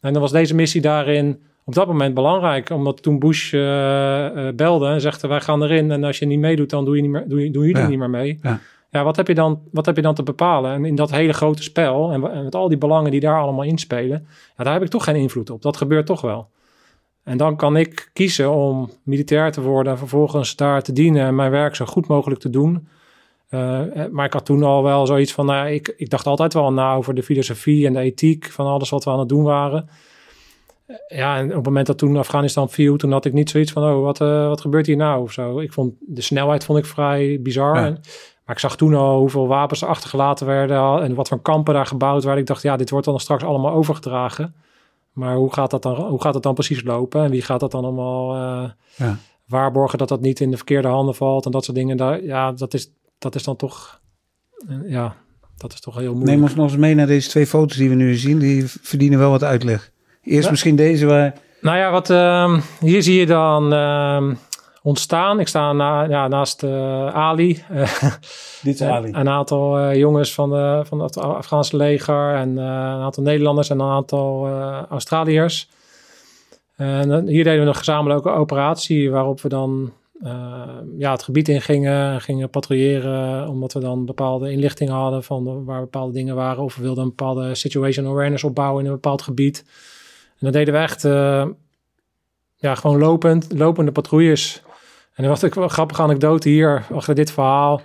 En 0.00 0.12
dan 0.12 0.22
was 0.22 0.32
deze 0.32 0.54
missie 0.54 0.80
daarin 0.80 1.40
op 1.64 1.74
dat 1.74 1.86
moment 1.86 2.14
belangrijk. 2.14 2.70
Omdat 2.70 3.02
toen 3.02 3.18
Bush 3.18 3.50
belde 4.54 4.86
en 4.86 5.00
zegt 5.00 5.22
wij 5.22 5.40
gaan 5.40 5.62
erin. 5.62 5.90
En 5.90 6.04
als 6.04 6.18
je 6.18 6.26
niet 6.26 6.38
meedoet, 6.38 6.70
dan 6.70 6.84
doe 6.84 6.96
je, 6.96 7.02
niet 7.02 7.10
meer, 7.10 7.24
doe 7.28 7.44
je, 7.44 7.50
doen 7.50 7.64
jullie 7.66 7.82
Ja. 7.82 7.88
niet 7.88 7.98
meer 7.98 8.10
mee. 8.10 8.40
Ja. 8.92 9.04
Wat 9.04 9.16
heb, 9.16 9.26
je 9.28 9.34
dan, 9.34 9.60
wat 9.70 9.86
heb 9.86 9.96
je 9.96 10.02
dan 10.02 10.14
te 10.14 10.22
bepalen? 10.22 10.72
En 10.72 10.84
in 10.84 10.94
dat 10.94 11.10
hele 11.10 11.32
grote 11.32 11.62
spel 11.62 12.10
en, 12.12 12.20
met 12.20 12.54
al 12.54 12.68
die 12.68 12.78
belangen 12.78 13.10
die 13.10 13.20
daar 13.20 13.40
allemaal 13.40 13.64
inspelen, 13.64 14.26
ja, 14.56 14.64
daar 14.64 14.72
heb 14.72 14.82
ik 14.82 14.88
toch 14.88 15.04
geen 15.04 15.16
invloed 15.16 15.50
op. 15.50 15.62
Dat 15.62 15.76
gebeurt 15.76 16.06
toch 16.06 16.20
wel. 16.20 16.48
En 17.24 17.36
dan 17.36 17.56
kan 17.56 17.76
ik 17.76 18.10
kiezen 18.12 18.50
om 18.50 18.90
militair 19.02 19.52
te 19.52 19.60
worden 19.60 19.92
en 19.92 19.98
vervolgens 19.98 20.56
daar 20.56 20.82
te 20.82 20.92
dienen 20.92 21.26
en 21.26 21.34
mijn 21.34 21.50
werk 21.50 21.74
zo 21.76 21.84
goed 21.84 22.06
mogelijk 22.06 22.40
te 22.40 22.50
doen. 22.50 22.88
Eh, 23.48 24.04
eh, 24.04 24.10
maar 24.10 24.26
ik 24.26 24.32
had 24.32 24.44
toen 24.44 24.62
al 24.62 24.82
wel 24.82 25.06
zoiets 25.06 25.32
van, 25.32 25.46
nou, 25.46 25.68
ik, 25.68 25.94
ik 25.96 26.10
dacht 26.10 26.26
altijd 26.26 26.54
wel 26.54 26.72
na 26.72 26.94
over 26.94 27.14
de 27.14 27.22
filosofie 27.22 27.86
en 27.86 27.92
de 27.92 27.98
ethiek 28.00 28.44
van 28.50 28.66
alles 28.66 28.90
wat 28.90 29.04
we 29.04 29.10
aan 29.10 29.18
het 29.18 29.28
doen 29.28 29.42
waren. 29.42 29.88
Eh, 30.86 30.96
Ja, 31.18 31.36
en 31.38 31.48
op 31.48 31.54
het 31.54 31.64
moment 31.64 31.86
dat 31.86 31.98
toen 31.98 32.16
Afghanistan 32.16 32.70
viel, 32.70 32.96
toen 32.96 33.12
had 33.12 33.24
ik 33.24 33.32
niet 33.32 33.50
zoiets 33.50 33.72
van, 33.72 33.82
oh, 33.82 34.02
wat, 34.02 34.18
wat 34.18 34.60
gebeurt 34.60 34.86
hier 34.86 34.96
nou? 34.96 35.22
Of 35.22 35.32
zo. 35.32 35.58
Ik 35.60 35.72
vond 35.72 35.94
de 36.00 36.20
snelheid 36.22 36.64
vond 36.64 36.78
ik 36.78 36.86
vrij 36.86 37.38
bizar. 37.42 37.76
Ja. 37.76 37.86
En- 37.86 38.00
maar 38.46 38.54
ik 38.54 38.60
zag 38.60 38.76
toen 38.76 38.94
al 38.94 39.18
hoeveel 39.18 39.46
wapens 39.46 39.82
er 39.82 39.88
achtergelaten 39.88 40.46
werden 40.46 41.02
en 41.02 41.14
wat 41.14 41.28
voor 41.28 41.40
kampen 41.42 41.74
daar 41.74 41.86
gebouwd 41.86 42.22
werden. 42.24 42.40
Ik 42.42 42.46
dacht, 42.48 42.62
ja, 42.62 42.76
dit 42.76 42.90
wordt 42.90 43.06
dan 43.06 43.20
straks 43.20 43.44
allemaal 43.44 43.72
overgedragen. 43.72 44.54
Maar 45.12 45.34
hoe 45.36 45.52
gaat 45.52 45.70
dat 45.70 45.82
dan, 45.82 45.94
hoe 45.96 46.20
gaat 46.22 46.34
het 46.34 46.42
dan 46.42 46.54
precies 46.54 46.82
lopen? 46.82 47.24
En 47.24 47.30
wie 47.30 47.42
gaat 47.42 47.60
dat 47.60 47.70
dan 47.70 47.84
allemaal 47.84 48.34
eh, 48.34 48.70
Ja. 48.96 49.16
waarborgen 49.46 49.98
dat 49.98 50.08
dat 50.08 50.20
niet 50.20 50.40
in 50.40 50.50
de 50.50 50.56
verkeerde 50.56 50.88
handen 50.88 51.14
valt 51.14 51.44
en 51.44 51.50
dat 51.50 51.64
soort 51.64 51.76
dingen? 51.76 51.96
Daar, 51.96 52.22
ja, 52.24 52.52
dat 52.52 52.74
is, 52.74 52.90
dat 53.18 53.34
is 53.34 53.42
dan 53.42 53.56
toch, 53.56 54.00
eh, 54.68 54.76
ja, 54.90 55.14
dat 55.56 55.72
is 55.72 55.80
toch 55.80 55.94
heel 55.96 56.12
moeilijk. 56.14 56.30
Neem 56.30 56.42
ons 56.42 56.54
nog 56.54 56.66
eens 56.66 56.76
mee 56.76 56.94
naar 56.94 57.06
deze 57.06 57.28
twee 57.28 57.46
foto's 57.46 57.76
die 57.76 57.88
we 57.88 57.94
nu 57.94 58.14
zien. 58.14 58.38
Die 58.38 58.64
verdienen 58.66 59.18
wel 59.18 59.30
wat 59.30 59.44
uitleg. 59.44 59.90
Eerst 60.22 60.44
Ja. 60.44 60.50
misschien 60.50 60.76
deze 60.76 61.06
waar... 61.06 61.34
Nou 61.60 61.76
ja, 61.76 61.90
wat, 61.90 62.10
ehm, 62.10 62.60
hier 62.80 63.02
zie 63.02 63.18
je 63.18 63.26
dan 63.26 63.72
ehm, 63.72 64.34
ontstaan. 64.82 65.40
Ik 65.40 65.48
sta 65.48 65.72
na, 65.72 66.02
ja, 66.02 66.28
naast 66.28 66.62
eh, 66.62 67.06
Ali. 67.14 67.62
eh, 67.70 68.02
Dit 68.62 68.74
is 68.74 68.82
Ali. 68.82 69.10
Een 69.12 69.28
aantal 69.28 69.78
eh, 69.78 69.96
jongens 69.96 70.34
van, 70.34 70.50
de, 70.50 70.82
van 70.84 71.00
het 71.00 71.18
Afghaanse 71.18 71.76
leger 71.76 72.34
en 72.34 72.58
eh, 72.58 72.64
een 72.64 73.02
aantal 73.02 73.22
Nederlanders 73.22 73.70
en 73.70 73.80
een 73.80 73.90
aantal 73.90 74.46
eh, 74.46 74.82
Australiërs. 74.88 75.68
En 76.76 77.26
hier 77.26 77.44
deden 77.44 77.62
we 77.62 77.68
een 77.68 77.74
gezamenlijke 77.74 78.30
operatie 78.30 79.10
waarop 79.10 79.40
we 79.40 79.48
dan 79.48 79.92
eh, 80.22 80.62
ja, 80.98 81.12
het 81.12 81.22
gebied 81.22 81.48
in 81.48 81.62
gingen, 81.62 82.20
gingen 82.20 82.50
patrouilleren, 82.50 83.48
omdat 83.48 83.72
we 83.72 83.80
dan 83.80 84.04
bepaalde 84.04 84.50
inlichtingen 84.52 84.94
hadden 84.94 85.22
van 85.24 85.64
waar 85.64 85.80
bepaalde 85.80 86.12
dingen 86.12 86.34
waren. 86.34 86.62
Of 86.64 86.76
we 86.76 86.82
wilden 86.82 87.02
een 87.02 87.08
bepaalde 87.08 87.54
situation 87.54 88.06
awareness 88.06 88.44
opbouwen 88.44 88.80
in 88.80 88.86
een 88.86 88.94
bepaald 88.94 89.22
gebied. 89.22 89.64
En 90.30 90.38
dat 90.38 90.52
deden 90.52 90.74
we 90.74 90.80
echt 90.80 91.04
eh, 91.04 91.46
ja, 92.56 92.74
gewoon 92.74 92.98
lopend, 92.98 93.52
lopende 93.52 93.92
patrouilles. 93.92 94.62
En 95.14 95.24
ik 95.42 95.54
wel 95.54 95.64
een 95.64 95.70
grappige 95.70 96.02
anekdote 96.02 96.48
hier 96.48 96.86
achter 96.92 97.14
dit 97.14 97.30
verhaal 97.30 97.80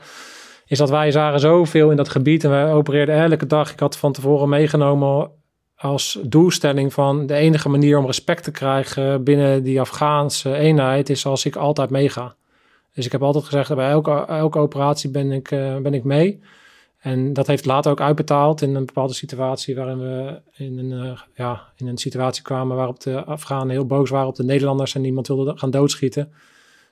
is 0.66 0.78
dat 0.78 0.90
wij 0.90 1.12
zagen 1.12 1.40
zoveel 1.40 1.92
in 1.92 1.98
dat 1.98 2.10
gebied 2.10 2.44
en 2.44 2.50
wij 2.50 2.74
opereerden 2.74 3.16
elke 3.16 3.46
dag. 3.46 3.72
Ik 3.72 3.80
had 3.80 3.98
van 3.98 4.12
tevoren 4.12 4.50
meegenomen 4.50 5.32
als 5.76 6.20
doelstelling 6.24 6.94
van 6.94 7.26
de 7.26 7.34
enige 7.34 7.70
manier 7.70 7.98
om 7.98 8.06
respect 8.06 8.44
te 8.44 8.52
krijgen 8.52 9.24
binnen 9.24 9.64
die 9.64 9.80
Afghaanse 9.80 10.56
eenheid 10.56 11.10
is 11.10 11.26
als 11.26 11.46
ik 11.46 11.56
altijd 11.56 11.90
meega. 11.90 12.36
Dus 12.94 13.06
ik 13.06 13.12
heb 13.12 13.24
altijd 13.24 13.46
gezegd, 13.46 13.76
bij 13.76 13.90
elke, 13.90 14.12
elke 14.12 14.60
operatie 14.60 15.10
ben 15.10 15.32
ik, 15.32 15.52
eh, 15.52 15.78
ben 15.78 15.94
ik 15.94 16.04
mee. 16.04 16.42
En 16.98 17.34
dat 17.34 17.48
heeft 17.48 17.66
later 17.66 17.92
ook 17.92 18.02
uitbetaald 18.02 18.62
in 18.62 18.76
een 18.76 18.86
bepaalde 18.86 19.14
situatie 19.14 19.76
waarin 19.76 20.00
we 20.00 20.42
in 20.52 20.78
een, 20.78 20.92
eh, 20.92 21.20
ja, 21.36 21.64
in 21.76 21.88
een 21.88 21.98
situatie 21.98 22.44
kwamen 22.44 22.78
waarop 22.78 23.00
de 23.00 23.24
Afghanen 23.24 23.70
heel 23.70 23.86
boos 23.86 24.10
waren 24.10 24.28
op 24.28 24.36
de 24.36 24.44
Nederlanders 24.44 24.96
en 24.96 25.02
niemand 25.02 25.28
wilde 25.28 25.58
gaan 25.58 25.72
doodschieten. 25.72 26.34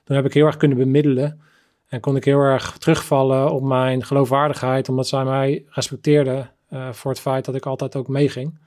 Toen 0.06 0.16
heb 0.16 0.24
ik 0.24 0.34
heel 0.34 0.46
erg 0.46 0.56
kunnen 0.56 0.78
bemiddelen. 0.78 1.40
En 1.88 2.00
kon 2.00 2.16
ik 2.16 2.24
heel 2.24 2.40
erg 2.40 2.78
terugvallen 2.78 3.50
op 3.50 3.62
mijn 3.62 4.04
geloofwaardigheid, 4.04 4.88
omdat 4.88 5.08
zij 5.08 5.24
mij 5.24 5.64
respecteerden 5.68 6.50
eh, 6.68 6.92
voor 6.92 7.10
het 7.10 7.20
feit 7.20 7.44
dat 7.44 7.54
ik 7.54 7.66
altijd 7.66 7.96
ook 7.96 8.08
meeging. 8.08 8.58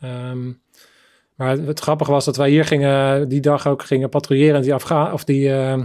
Ehm, 0.00 0.52
maar 1.34 1.58
het, 1.58 1.80
grappige 1.80 2.10
was 2.10 2.24
dat 2.24 2.36
wij 2.36 2.50
hier 2.50 2.64
gingen, 2.64 3.28
die 3.28 3.40
dag 3.40 3.66
ook 3.66 3.82
gingen 3.82 4.08
patrouilleren. 4.08 4.62
Die 4.62 4.74
Afga 4.74 5.12
of 5.12 5.24
die, 5.24 5.52
eh, 5.52 5.82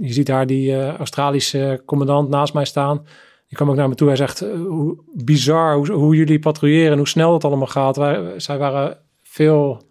je 0.00 0.12
ziet 0.12 0.26
daar 0.26 0.46
die 0.46 0.76
eh, 0.76 0.94
Australische 0.94 1.82
commandant 1.84 2.28
naast 2.28 2.54
mij 2.54 2.64
staan. 2.64 3.06
Die 3.48 3.56
kwam 3.56 3.70
ook 3.70 3.76
naar 3.76 3.88
me 3.88 3.94
toe. 3.94 4.06
Hij 4.06 4.16
zegt, 4.16 4.40
eh, 4.40 4.50
hoe 4.50 4.98
bizar 5.14 5.86
hoe, 5.86 6.16
jullie 6.16 6.38
patrouilleren 6.38 6.92
en 6.92 6.98
hoe 6.98 7.08
snel 7.08 7.32
het 7.32 7.44
allemaal 7.44 7.66
gaat. 7.66 7.96
Wij, 7.96 8.38
zij 8.40 8.58
waren 8.58 8.98
veel, 9.22 9.82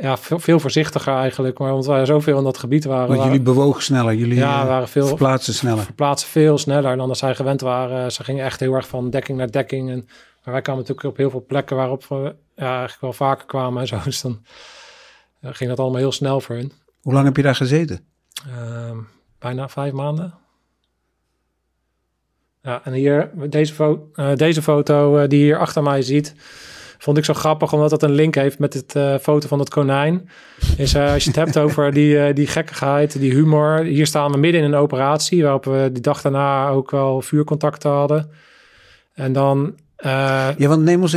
ja, 0.00 0.16
veel, 0.16 0.38
veel 0.38 0.60
voorzichtiger 0.60 1.14
eigenlijk. 1.14 1.58
Maar 1.58 1.70
omdat 1.70 1.86
wij 1.86 2.04
zoveel 2.06 2.38
in 2.38 2.44
dat 2.44 2.58
gebied 2.58 2.84
waren. 2.84 3.08
Want 3.08 3.22
jullie 3.22 3.40
bewogen 3.40 3.82
sneller, 3.82 4.14
jullie 4.14 4.36
Ja, 4.36 4.60
eh, 4.62 4.66
waren 4.66 4.88
veel- 4.88 5.06
verplaatsen 5.06 5.54
sneller. 5.54 5.84
verplaatsen 5.84 6.28
veel 6.28 6.58
sneller 6.58 6.96
dan 6.96 7.08
dat 7.08 7.18
zij 7.18 7.34
gewend 7.34 7.60
waren. 7.60 8.12
Ze 8.12 8.24
gingen 8.24 8.44
echt 8.44 8.60
heel 8.60 8.74
erg 8.74 8.88
van 8.88 9.10
dekking 9.10 9.38
naar 9.38 9.50
dekking. 9.50 9.90
En, 9.90 10.08
maar 10.44 10.52
wij 10.54 10.62
kwamen 10.62 10.80
natuurlijk 10.82 11.08
op 11.08 11.16
heel 11.16 11.30
veel 11.30 11.44
plekken 11.46 11.76
waarop 11.76 12.04
we 12.06 12.34
ja, 12.56 12.68
eigenlijk 12.68 13.00
wel 13.00 13.12
vaker 13.12 13.46
kwamen 13.46 13.80
en 13.80 13.86
zo. 13.86 13.98
Dus 14.04 14.20
dan 14.20 14.42
eh, 15.40 15.50
ging 15.52 15.70
dat 15.70 15.78
allemaal 15.78 15.98
heel 15.98 16.12
snel 16.12 16.40
voor 16.40 16.56
hun. 16.56 16.72
Hoe 17.00 17.12
lang 17.12 17.24
heb 17.24 17.36
je 17.36 17.42
daar 17.42 17.54
gezeten? 17.54 18.04
Ehm, 18.56 18.96
bijna 19.38 19.68
vijf 19.68 19.92
maanden. 19.92 20.34
Ja, 22.62 22.80
en 22.84 22.92
hier, 22.92 23.30
deze, 23.48 23.74
fo 23.74 24.10
eh, 24.14 24.34
deze 24.34 24.62
foto 24.62 25.26
die 25.26 25.38
je 25.38 25.44
hier 25.44 25.58
achter 25.58 25.82
mij 25.82 26.02
ziet, 26.02 26.34
vond 26.98 27.16
ik 27.16 27.24
zo 27.24 27.34
grappig, 27.34 27.72
omdat 27.72 27.90
het 27.90 28.02
een 28.02 28.12
link 28.12 28.34
heeft 28.34 28.58
met 28.58 28.74
het 28.74 28.94
eh, 28.94 29.14
foto 29.20 29.48
van 29.48 29.58
het 29.58 29.68
konijn. 29.68 30.30
Is, 30.76 30.94
eh, 30.94 31.12
als 31.12 31.24
je 31.24 31.30
het 31.30 31.38
hebt 31.38 31.58
over 31.66 31.92
die, 31.92 32.18
eh, 32.18 32.34
die 32.34 32.46
gekkigheid, 32.46 33.18
die 33.18 33.32
humor. 33.32 33.78
Hier 33.78 34.06
staan 34.06 34.32
we 34.32 34.38
midden 34.38 34.60
in 34.60 34.66
een 34.72 34.80
operatie, 34.80 35.42
waarop 35.42 35.64
we 35.64 35.90
die 35.92 36.02
dag 36.02 36.22
daarna 36.22 36.68
ook 36.68 36.90
wel 36.90 37.22
vuurcontacten 37.22 37.90
hadden. 37.90 38.30
En 39.14 39.32
dan... 39.32 39.74
Ja, 40.56 40.68
want 40.68 40.82
neem 40.82 41.00
ons, 41.00 41.16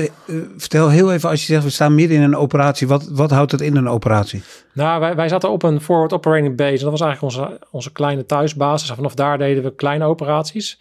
vertel 0.58 0.90
heel 0.90 1.14
even 1.14 1.30
als 1.30 1.40
je 1.40 1.46
zegt 1.46 1.64
we 1.64 1.70
staan 1.70 1.96
midden 1.96 2.18
in 2.18 2.24
een 2.24 2.36
operatie. 2.36 2.88
Wat, 2.88 3.08
wat 3.12 3.32
houdt 3.32 3.52
het 3.52 3.62
in 3.62 3.76
een 3.76 3.90
operatie? 3.90 4.44
Nou, 4.74 5.00
wij, 5.00 5.16
wij 5.16 5.30
zaten 5.30 5.50
op 5.50 5.64
een 5.64 5.82
forward 5.82 6.14
operating 6.14 6.56
base. 6.56 6.78
En 6.78 6.80
dat 6.80 7.00
was 7.00 7.02
eigenlijk 7.02 7.36
onze, 7.36 7.60
onze 7.72 7.92
kleine 7.92 8.26
thuisbasis. 8.26 8.90
En 8.90 8.96
vanaf 8.96 9.14
daar 9.14 9.38
deden 9.38 9.64
we 9.64 9.76
kleine 9.76 10.06
operaties. 10.06 10.80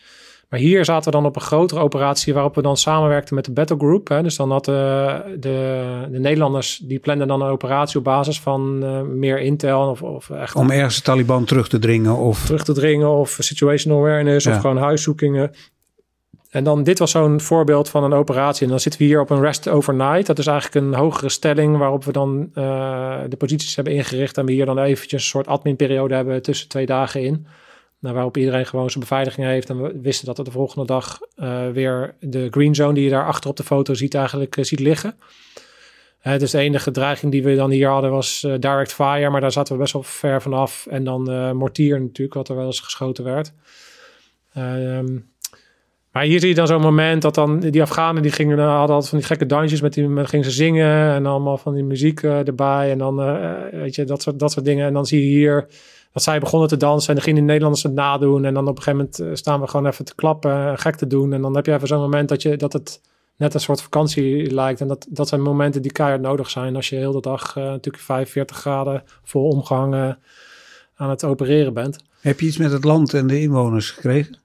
Maar 0.50 0.60
hier 0.60 0.84
zaten 0.84 1.04
we 1.04 1.18
dan 1.18 1.26
op 1.26 1.36
een 1.36 1.42
grotere 1.42 1.80
operatie 1.80 2.34
waarop 2.34 2.54
we 2.54 2.62
dan 2.62 2.76
samenwerkten 2.76 3.34
met 3.34 3.44
de 3.44 3.52
Battle 3.52 3.76
Group. 3.76 4.08
Hè. 4.08 4.22
Dus 4.22 4.36
dan 4.36 4.50
hadden 4.50 4.74
de, 5.40 6.08
de 6.10 6.18
Nederlanders, 6.18 6.80
die 6.82 6.98
planden 6.98 7.28
dan 7.28 7.42
een 7.42 7.48
operatie 7.48 7.98
op 7.98 8.04
basis 8.04 8.40
van 8.40 8.80
eh, 8.82 9.00
meer 9.00 9.40
intel 9.40 9.88
of, 9.88 10.02
of 10.02 10.30
echt 10.30 10.54
Om 10.54 10.70
ergens 10.70 10.96
de 10.96 11.02
Taliban 11.02 11.44
terug 11.44 11.68
te 11.68 11.78
dringen 11.78 12.16
of... 12.16 12.44
terug 12.44 12.64
te 12.64 12.72
dringen 12.72 13.08
of 13.08 13.36
situational 13.38 13.98
awareness 13.98 14.44
Ja. 14.44 14.54
of 14.54 14.60
gewoon 14.60 14.76
huiszoekingen. 14.76 15.50
En 16.50 16.64
dan, 16.64 16.82
dit 16.82 16.98
was 16.98 17.10
zo'n 17.10 17.40
voorbeeld 17.40 17.88
van 17.88 18.04
een 18.04 18.12
operatie. 18.12 18.64
En 18.64 18.70
dan 18.70 18.80
zitten 18.80 19.00
we 19.00 19.06
hier 19.06 19.20
op 19.20 19.30
een 19.30 19.40
rest 19.40 19.68
overnight. 19.68 20.26
Dat 20.26 20.38
is 20.38 20.46
eigenlijk 20.46 20.86
een 20.86 20.94
hogere 20.94 21.28
stelling 21.28 21.76
waarop 21.76 22.04
we 22.04 22.12
dan 22.12 22.50
eh, 22.54 23.18
de 23.28 23.36
posities 23.36 23.76
hebben 23.76 23.94
ingericht. 23.94 24.38
En 24.38 24.46
we 24.46 24.52
hier 24.52 24.66
dan 24.66 24.78
eventjes 24.78 25.22
een 25.22 25.28
soort 25.28 25.46
adminperiode 25.46 26.14
hebben 26.14 26.42
tussen 26.42 26.68
twee 26.68 26.86
dagen 26.86 27.22
in. 27.22 27.46
Nou, 28.00 28.14
waarop 28.14 28.36
iedereen 28.36 28.66
gewoon 28.66 28.90
zijn 28.90 29.00
beveiliging 29.00 29.46
heeft. 29.46 29.70
En 29.70 29.82
we 29.82 30.00
wisten 30.02 30.26
dat 30.26 30.38
er 30.38 30.44
de 30.44 30.50
volgende 30.50 30.86
dag 30.86 31.18
eh, 31.34 31.68
weer 31.68 32.14
de 32.20 32.48
green 32.50 32.74
zone 32.74 32.94
die 32.94 33.04
je 33.04 33.10
daar 33.10 33.26
achter 33.26 33.50
op 33.50 33.56
de 33.56 33.62
foto 33.62 33.94
ziet 33.94 34.14
eigenlijk 34.14 34.56
eh, 34.56 34.64
ziet 34.64 34.80
liggen. 34.80 35.14
Eh, 36.20 36.38
dus 36.38 36.50
de 36.50 36.58
enige 36.58 36.90
dreiging 36.90 37.32
die 37.32 37.42
we 37.42 37.54
dan 37.54 37.70
hier 37.70 37.88
hadden 37.88 38.10
was 38.10 38.40
direct 38.40 38.92
fire. 38.92 39.30
Maar 39.30 39.40
daar 39.40 39.52
zaten 39.52 39.72
we 39.72 39.80
best 39.80 39.92
wel 39.92 40.02
ver 40.02 40.42
vanaf. 40.42 40.86
En 40.90 41.04
dan 41.04 41.56
mortier 41.56 42.00
natuurlijk, 42.00 42.34
wat 42.34 42.48
er 42.48 42.56
wel 42.56 42.66
eens 42.66 42.80
geschoten 42.80 43.24
werd. 43.24 43.52
Ehm, 44.54 45.18
maar 46.12 46.22
hier 46.22 46.40
zie 46.40 46.48
je 46.48 46.54
dan 46.54 46.66
zo'n 46.66 46.80
moment 46.80 47.22
dat 47.22 47.34
dan 47.34 47.60
die 47.60 47.82
Afghanen 47.82 48.22
die 48.22 48.32
gingen 48.32 48.58
hadden 48.58 48.94
altijd 48.94 49.08
van 49.08 49.18
die 49.18 49.26
gekke 49.26 49.46
dansjes 49.46 49.80
met 49.80 49.94
die 49.94 50.08
met, 50.08 50.28
gingen 50.28 50.44
ze 50.44 50.50
zingen 50.50 51.14
en 51.14 51.26
allemaal 51.26 51.58
van 51.58 51.74
die 51.74 51.84
muziek 51.84 52.22
erbij 52.22 52.90
en 52.90 52.98
dan 52.98 53.16
weet 53.70 53.94
je 53.94 54.04
dat 54.04 54.22
soort 54.22 54.38
dat 54.38 54.52
soort 54.52 54.64
dingen 54.64 54.86
en 54.86 54.92
dan 54.92 55.06
zie 55.06 55.20
je 55.20 55.26
hier 55.26 55.66
dat 56.12 56.22
zij 56.22 56.40
begonnen 56.40 56.68
te 56.68 56.76
dansen 56.76 57.08
en 57.08 57.14
dan 57.14 57.24
gingen 57.24 57.40
de 57.40 57.46
Nederlanders 57.46 57.82
het 57.82 57.92
nadoen 57.92 58.44
en 58.44 58.54
dan 58.54 58.68
op 58.68 58.76
een 58.76 58.82
gegeven 58.82 58.98
moment 58.98 59.18
eh, 59.18 59.28
staan 59.34 59.60
we 59.60 59.66
gewoon 59.66 59.86
even 59.86 60.04
te 60.04 60.14
klappen 60.14 60.68
en 60.68 60.78
gek 60.78 60.96
te 60.96 61.06
doen 61.06 61.32
en 61.32 61.42
dan 61.42 61.56
heb 61.56 61.66
je 61.66 61.72
even 61.72 61.88
zo'n 61.88 62.00
moment 62.00 62.28
dat 62.28 62.42
je 62.42 62.56
dat 62.56 62.72
het 62.72 63.00
net 63.36 63.54
een 63.54 63.60
soort 63.60 63.82
vakantie 63.82 64.54
lijkt 64.54 64.80
en 64.80 64.88
dat 64.88 65.06
dat 65.08 65.28
zijn 65.28 65.42
momenten 65.42 65.82
die 65.82 65.92
keihard 65.92 66.22
nodig 66.22 66.50
zijn 66.50 66.76
als 66.76 66.88
je 66.88 66.96
heel 66.96 67.12
de 67.12 67.20
dag 67.20 67.56
eh, 67.56 67.64
natuurlijk 67.64 68.04
45 68.04 68.56
graden 68.56 69.02
vol 69.24 69.48
omgehangen 69.48 70.18
aan 70.94 71.10
het 71.10 71.24
opereren 71.24 71.74
bent. 71.74 71.98
Heb 72.20 72.40
je 72.40 72.46
iets 72.46 72.56
met 72.56 72.72
het 72.72 72.84
land 72.84 73.14
en 73.14 73.26
de 73.26 73.40
inwoners 73.40 73.90
gekregen? 73.90 74.38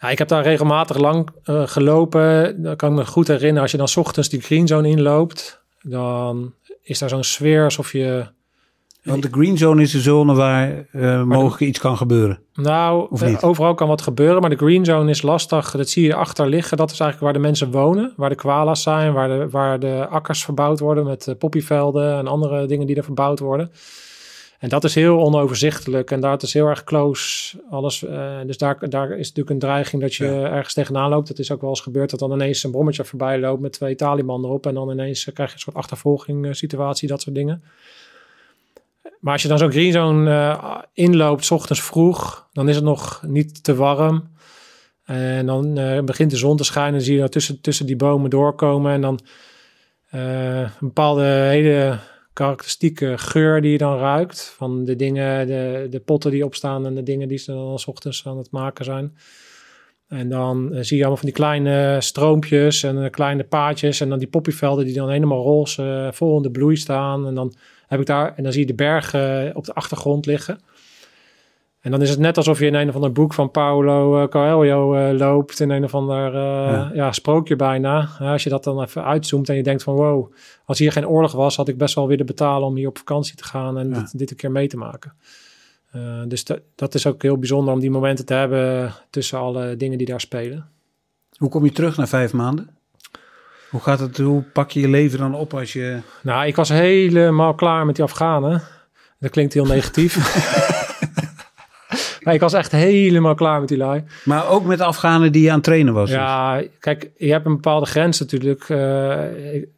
Ja, 0.00 0.10
ik 0.10 0.18
heb 0.18 0.28
daar 0.28 0.42
regelmatig 0.42 0.96
lang 0.96 1.28
eh, 1.44 1.66
gelopen. 1.66 2.62
Dat 2.62 2.76
kan 2.76 2.90
ik 2.90 2.96
me 2.96 3.06
goed 3.06 3.28
herinneren. 3.28 3.62
Als 3.62 3.70
je 3.70 3.76
dan 3.76 3.88
's 3.88 3.96
ochtends 3.96 4.28
die 4.28 4.40
green 4.40 4.66
zone 4.66 4.88
inloopt, 4.88 5.62
dan 5.82 6.54
is 6.82 6.98
daar 6.98 7.08
zo'n 7.08 7.24
sfeer 7.24 7.64
alsof 7.64 7.92
je... 7.92 8.26
Want 9.04 9.22
de 9.22 9.28
green 9.30 9.58
zone 9.58 9.82
is 9.82 9.90
de 9.90 10.00
zone 10.00 10.34
waar 10.34 10.86
eh, 10.92 11.22
mogelijk 11.22 11.60
iets 11.60 11.78
kan 11.78 11.96
gebeuren. 11.96 12.38
Nou, 12.54 13.16
eh, 13.20 13.36
overal 13.40 13.74
kan 13.74 13.88
wat 13.88 14.02
gebeuren, 14.02 14.40
maar 14.40 14.50
de 14.50 14.56
green 14.56 14.84
zone 14.84 15.10
is 15.10 15.22
lastig. 15.22 15.70
Dat 15.70 15.88
zie 15.88 16.04
je 16.04 16.14
achter 16.14 16.48
liggen. 16.48 16.76
Dat 16.76 16.90
is 16.90 17.00
eigenlijk 17.00 17.32
waar 17.32 17.42
de 17.42 17.48
mensen 17.48 17.70
wonen, 17.70 18.12
waar 18.16 18.28
de 18.28 18.34
koala's 18.34 18.82
zijn, 18.82 19.12
waar 19.12 19.28
de, 19.28 19.48
waar 19.50 19.80
de 19.80 20.06
akkers 20.08 20.44
verbouwd 20.44 20.80
worden 20.80 21.04
met 21.04 21.26
eh, 21.26 21.34
poppyvelden 21.38 22.18
en 22.18 22.26
andere 22.26 22.66
dingen 22.66 22.86
die 22.86 22.96
er 22.96 23.04
verbouwd 23.04 23.38
worden. 23.38 23.70
En 24.58 24.68
dat 24.68 24.84
is 24.84 24.94
heel 24.94 25.20
onoverzichtelijk 25.20 26.10
en 26.10 26.20
daar 26.20 26.42
is 26.42 26.52
heel 26.52 26.66
erg 26.66 26.84
close 26.84 27.56
alles. 27.70 28.04
dus 28.46 28.58
daar, 28.58 28.88
daar 28.88 29.10
is 29.10 29.28
natuurlijk 29.28 29.50
een 29.50 29.58
dreiging 29.58 30.02
dat 30.02 30.14
je 30.14 30.26
ergens 30.26 30.74
tegenaan 30.74 31.10
loopt. 31.10 31.28
Dat 31.28 31.38
is 31.38 31.52
ook 31.52 31.60
wel 31.60 31.70
eens 31.70 31.80
gebeurd 31.80 32.10
dat 32.10 32.18
dan 32.18 32.32
ineens 32.32 32.64
een 32.64 32.70
brommetje 32.70 33.04
voorbij 33.04 33.38
loopt 33.38 33.60
met 33.60 33.72
twee 33.72 33.94
Taliban 33.94 34.44
erop. 34.44 34.66
En 34.66 34.74
dan 34.74 34.90
ineens 34.90 35.24
krijg 35.24 35.48
je 35.48 35.54
een 35.54 35.60
soort 35.60 35.76
achtervolging 35.76 36.56
situatie, 36.56 37.08
dat 37.08 37.22
soort 37.22 37.34
dingen. 37.34 37.62
Maar 39.24 39.32
als 39.32 39.42
je 39.42 39.48
dan 39.48 39.58
zo'n 39.58 39.70
green 39.70 39.92
zone 39.92 40.30
eh, 40.30 40.78
inloopt, 40.92 41.44
s 41.44 41.50
ochtends 41.50 41.82
vroeg, 41.82 42.48
dan 42.52 42.68
is 42.68 42.74
het 42.74 42.84
nog 42.84 43.22
niet 43.26 43.64
te 43.64 43.74
warm. 43.74 44.32
En 45.04 45.46
dan 45.46 45.78
eh, 45.78 46.02
begint 46.02 46.30
de 46.30 46.36
zon 46.36 46.56
te 46.56 46.64
schijnen 46.64 46.94
en 46.94 47.04
zie 47.04 47.14
je 47.14 47.20
dan 47.20 47.28
tussen, 47.28 47.60
tussen 47.60 47.86
die 47.86 47.96
bomen 47.96 48.30
doorkomen. 48.30 48.92
En 48.92 49.00
dan 49.00 49.20
eh, 50.10 50.58
een 50.58 50.70
bepaalde 50.80 51.24
hele 51.24 51.98
karakteristieke 52.32 53.14
geur 53.18 53.60
die 53.60 53.72
je 53.72 53.78
dan 53.78 53.98
ruikt. 53.98 54.54
Van 54.56 54.84
de 54.84 54.96
dingen, 54.96 55.46
de, 55.46 55.86
de 55.90 56.00
potten 56.00 56.30
die 56.30 56.44
opstaan 56.44 56.86
en 56.86 56.94
de 56.94 57.02
dingen 57.02 57.28
die 57.28 57.38
ze 57.38 57.52
dan 57.52 57.78
s 57.78 57.86
ochtends 57.86 58.26
aan 58.26 58.38
het 58.38 58.50
maken 58.50 58.84
zijn. 58.84 59.16
En 60.08 60.28
dan 60.28 60.68
zie 60.70 60.96
je 60.96 61.02
allemaal 61.02 61.16
van 61.16 61.28
die 61.28 61.38
kleine 61.38 61.96
stroompjes 62.00 62.82
en 62.82 63.10
kleine 63.10 63.44
paadjes. 63.44 64.00
En 64.00 64.08
dan 64.08 64.18
die 64.18 64.28
poppyvelden 64.28 64.84
die 64.84 64.94
dan 64.94 65.10
helemaal 65.10 65.42
roze 65.42 66.10
vol 66.12 66.36
in 66.36 66.42
de 66.42 66.50
bloei 66.50 66.76
staan. 66.76 67.26
En 67.26 67.34
dan 67.34 67.54
heb 67.86 68.00
ik 68.00 68.06
daar, 68.06 68.32
en 68.36 68.42
dan 68.42 68.52
zie 68.52 68.60
je 68.60 68.66
de 68.66 68.74
bergen 68.74 69.56
op 69.56 69.64
de 69.64 69.74
achtergrond 69.74 70.26
liggen. 70.26 70.58
En 71.80 71.90
dan 71.90 72.02
is 72.02 72.10
het 72.10 72.18
net 72.18 72.36
alsof 72.36 72.58
je 72.58 72.66
in 72.66 72.74
een 72.74 72.88
of 72.88 72.94
ander 72.94 73.12
boek 73.12 73.34
van 73.34 73.50
Paulo 73.50 74.22
eh, 74.22 74.28
Coelho 74.28 74.94
eh, 74.94 75.18
loopt. 75.18 75.60
In 75.60 75.70
een 75.70 75.84
of 75.84 75.94
ander 75.94 76.26
eh, 76.26 76.40
Ja. 76.72 76.90
ja. 76.94 77.12
sprookje 77.12 77.56
bijna. 77.56 78.08
Als 78.18 78.42
je 78.44 78.50
dat 78.50 78.64
dan 78.64 78.82
even 78.82 79.04
uitzoomt 79.04 79.48
en 79.48 79.56
je 79.56 79.62
denkt 79.62 79.82
van 79.82 79.94
wow, 79.94 80.32
als 80.64 80.78
hier 80.78 80.92
geen 80.92 81.08
oorlog 81.08 81.32
was, 81.32 81.56
had 81.56 81.68
ik 81.68 81.78
best 81.78 81.94
wel 81.94 82.06
willen 82.08 82.26
betalen 82.26 82.68
om 82.68 82.76
hier 82.76 82.88
op 82.88 82.98
vakantie 82.98 83.36
te 83.36 83.44
gaan 83.44 83.78
en 83.78 83.88
Ja. 83.88 83.94
dit, 83.98 84.18
dit 84.18 84.30
een 84.30 84.36
keer 84.36 84.50
mee 84.50 84.68
te 84.68 84.76
maken. 84.76 85.12
Eh, 85.90 86.20
dus 86.28 86.44
dat, 86.44 86.60
dat 86.74 86.94
is 86.94 87.06
ook 87.06 87.22
heel 87.22 87.38
bijzonder 87.38 87.74
om 87.74 87.80
die 87.80 87.90
momenten 87.90 88.26
te 88.26 88.34
hebben 88.34 88.92
tussen 89.10 89.38
alle 89.38 89.76
dingen 89.76 89.98
die 89.98 90.06
daar 90.06 90.20
spelen. 90.20 90.68
Hoe 91.36 91.48
kom 91.48 91.64
je 91.64 91.72
terug 91.72 91.96
na 91.96 92.06
vijf 92.06 92.32
maanden? 92.32 92.68
Hoe 93.74 93.82
gaat 93.82 94.00
het? 94.00 94.18
Hoe 94.18 94.42
pak 94.42 94.70
je 94.70 94.80
je 94.80 94.88
leven 94.88 95.18
dan 95.18 95.34
op 95.34 95.54
als 95.54 95.72
je... 95.72 95.98
Nou, 96.22 96.46
ik 96.46 96.56
was 96.56 96.68
helemaal 96.68 97.54
klaar 97.54 97.86
met 97.86 97.94
die 97.96 98.04
Afghanen. 98.04 98.62
Dat 99.18 99.30
klinkt 99.30 99.52
heel 99.54 99.64
negatief. 99.66 100.16
maar 102.22 102.34
ik 102.34 102.40
was 102.40 102.52
echt 102.52 102.72
helemaal 102.72 103.34
klaar 103.34 103.60
met 103.60 103.68
die 103.68 103.78
lui. 103.78 104.04
Maar 104.24 104.48
ook 104.48 104.64
met 104.64 104.78
de 104.78 104.84
Afghanen 104.84 105.32
die 105.32 105.42
je 105.42 105.48
aan 105.48 105.54
het 105.54 105.64
trainen 105.64 105.94
was. 105.94 106.08
dus. 106.08 106.18
Ja, 106.18 106.62
kijk, 106.80 107.10
je 107.16 107.30
hebt 107.30 107.46
een 107.46 107.54
bepaalde 107.54 107.86
grens 107.86 108.20
natuurlijk. 108.20 108.68
Eh, 108.68 109.18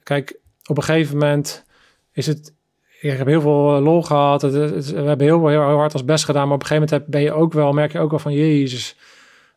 kijk, 0.02 0.37
op 0.66 0.76
een 0.76 0.82
gegeven 0.82 1.16
moment 1.18 1.64
is 2.12 2.26
het... 2.26 2.55
Ik 3.01 3.18
heb 3.18 3.26
heel 3.26 3.40
veel 3.40 3.76
eh, 3.76 3.82
lol 3.82 4.03
gehad. 4.03 4.42
Het- 4.42 4.53
het- 4.55 4.90
we 4.90 5.01
hebben 5.03 5.26
heel, 5.26 5.49
heel 5.49 5.61
hard 5.62 5.92
ons 5.94 6.05
best 6.05 6.24
gedaan. 6.24 6.47
Maar 6.47 6.55
op 6.57 6.61
een 6.62 6.66
gegeven 6.66 6.88
moment 6.88 7.05
heb- 7.05 7.12
ben 7.20 7.22
je 7.22 7.32
ook 7.42 7.53
wel, 7.53 7.72
merk 7.72 7.92
je 7.92 7.99
ook 7.99 8.11
wel 8.11 8.18
van... 8.18 8.32
Jezus, 8.32 8.97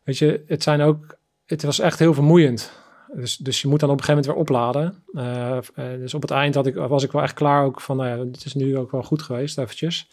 weet 0.04 0.18
je, 0.18 0.42
het 0.46 0.62
zijn 0.62 0.80
ook... 0.80 1.18
Het 1.46 1.62
was 1.62 1.78
echt 1.78 1.98
heel 1.98 2.14
vermoeiend. 2.14 2.78
Dus, 3.14 3.36
dus 3.36 3.60
je 3.60 3.68
moet 3.68 3.80
dan 3.80 3.90
op 3.90 3.98
een 3.98 4.04
gegeven 4.04 4.32
moment 4.32 4.48
weer 4.48 4.56
opladen. 4.56 5.02
Eh, 5.14 5.56
eh, 5.56 6.00
dus 6.00 6.14
op 6.14 6.22
het 6.22 6.30
eind 6.30 6.54
had 6.54 6.66
ik, 6.66 6.74
was 6.74 7.02
ik 7.02 7.12
wel 7.12 7.22
echt 7.22 7.34
klaar 7.34 7.64
ook 7.64 7.80
van... 7.80 7.96
Nou 7.96 8.08
ja, 8.08 8.18
het 8.32 8.44
is 8.44 8.54
nu 8.54 8.78
ook 8.78 8.90
wel 8.90 9.02
goed 9.02 9.22
geweest, 9.22 9.58
eventjes. 9.58 10.08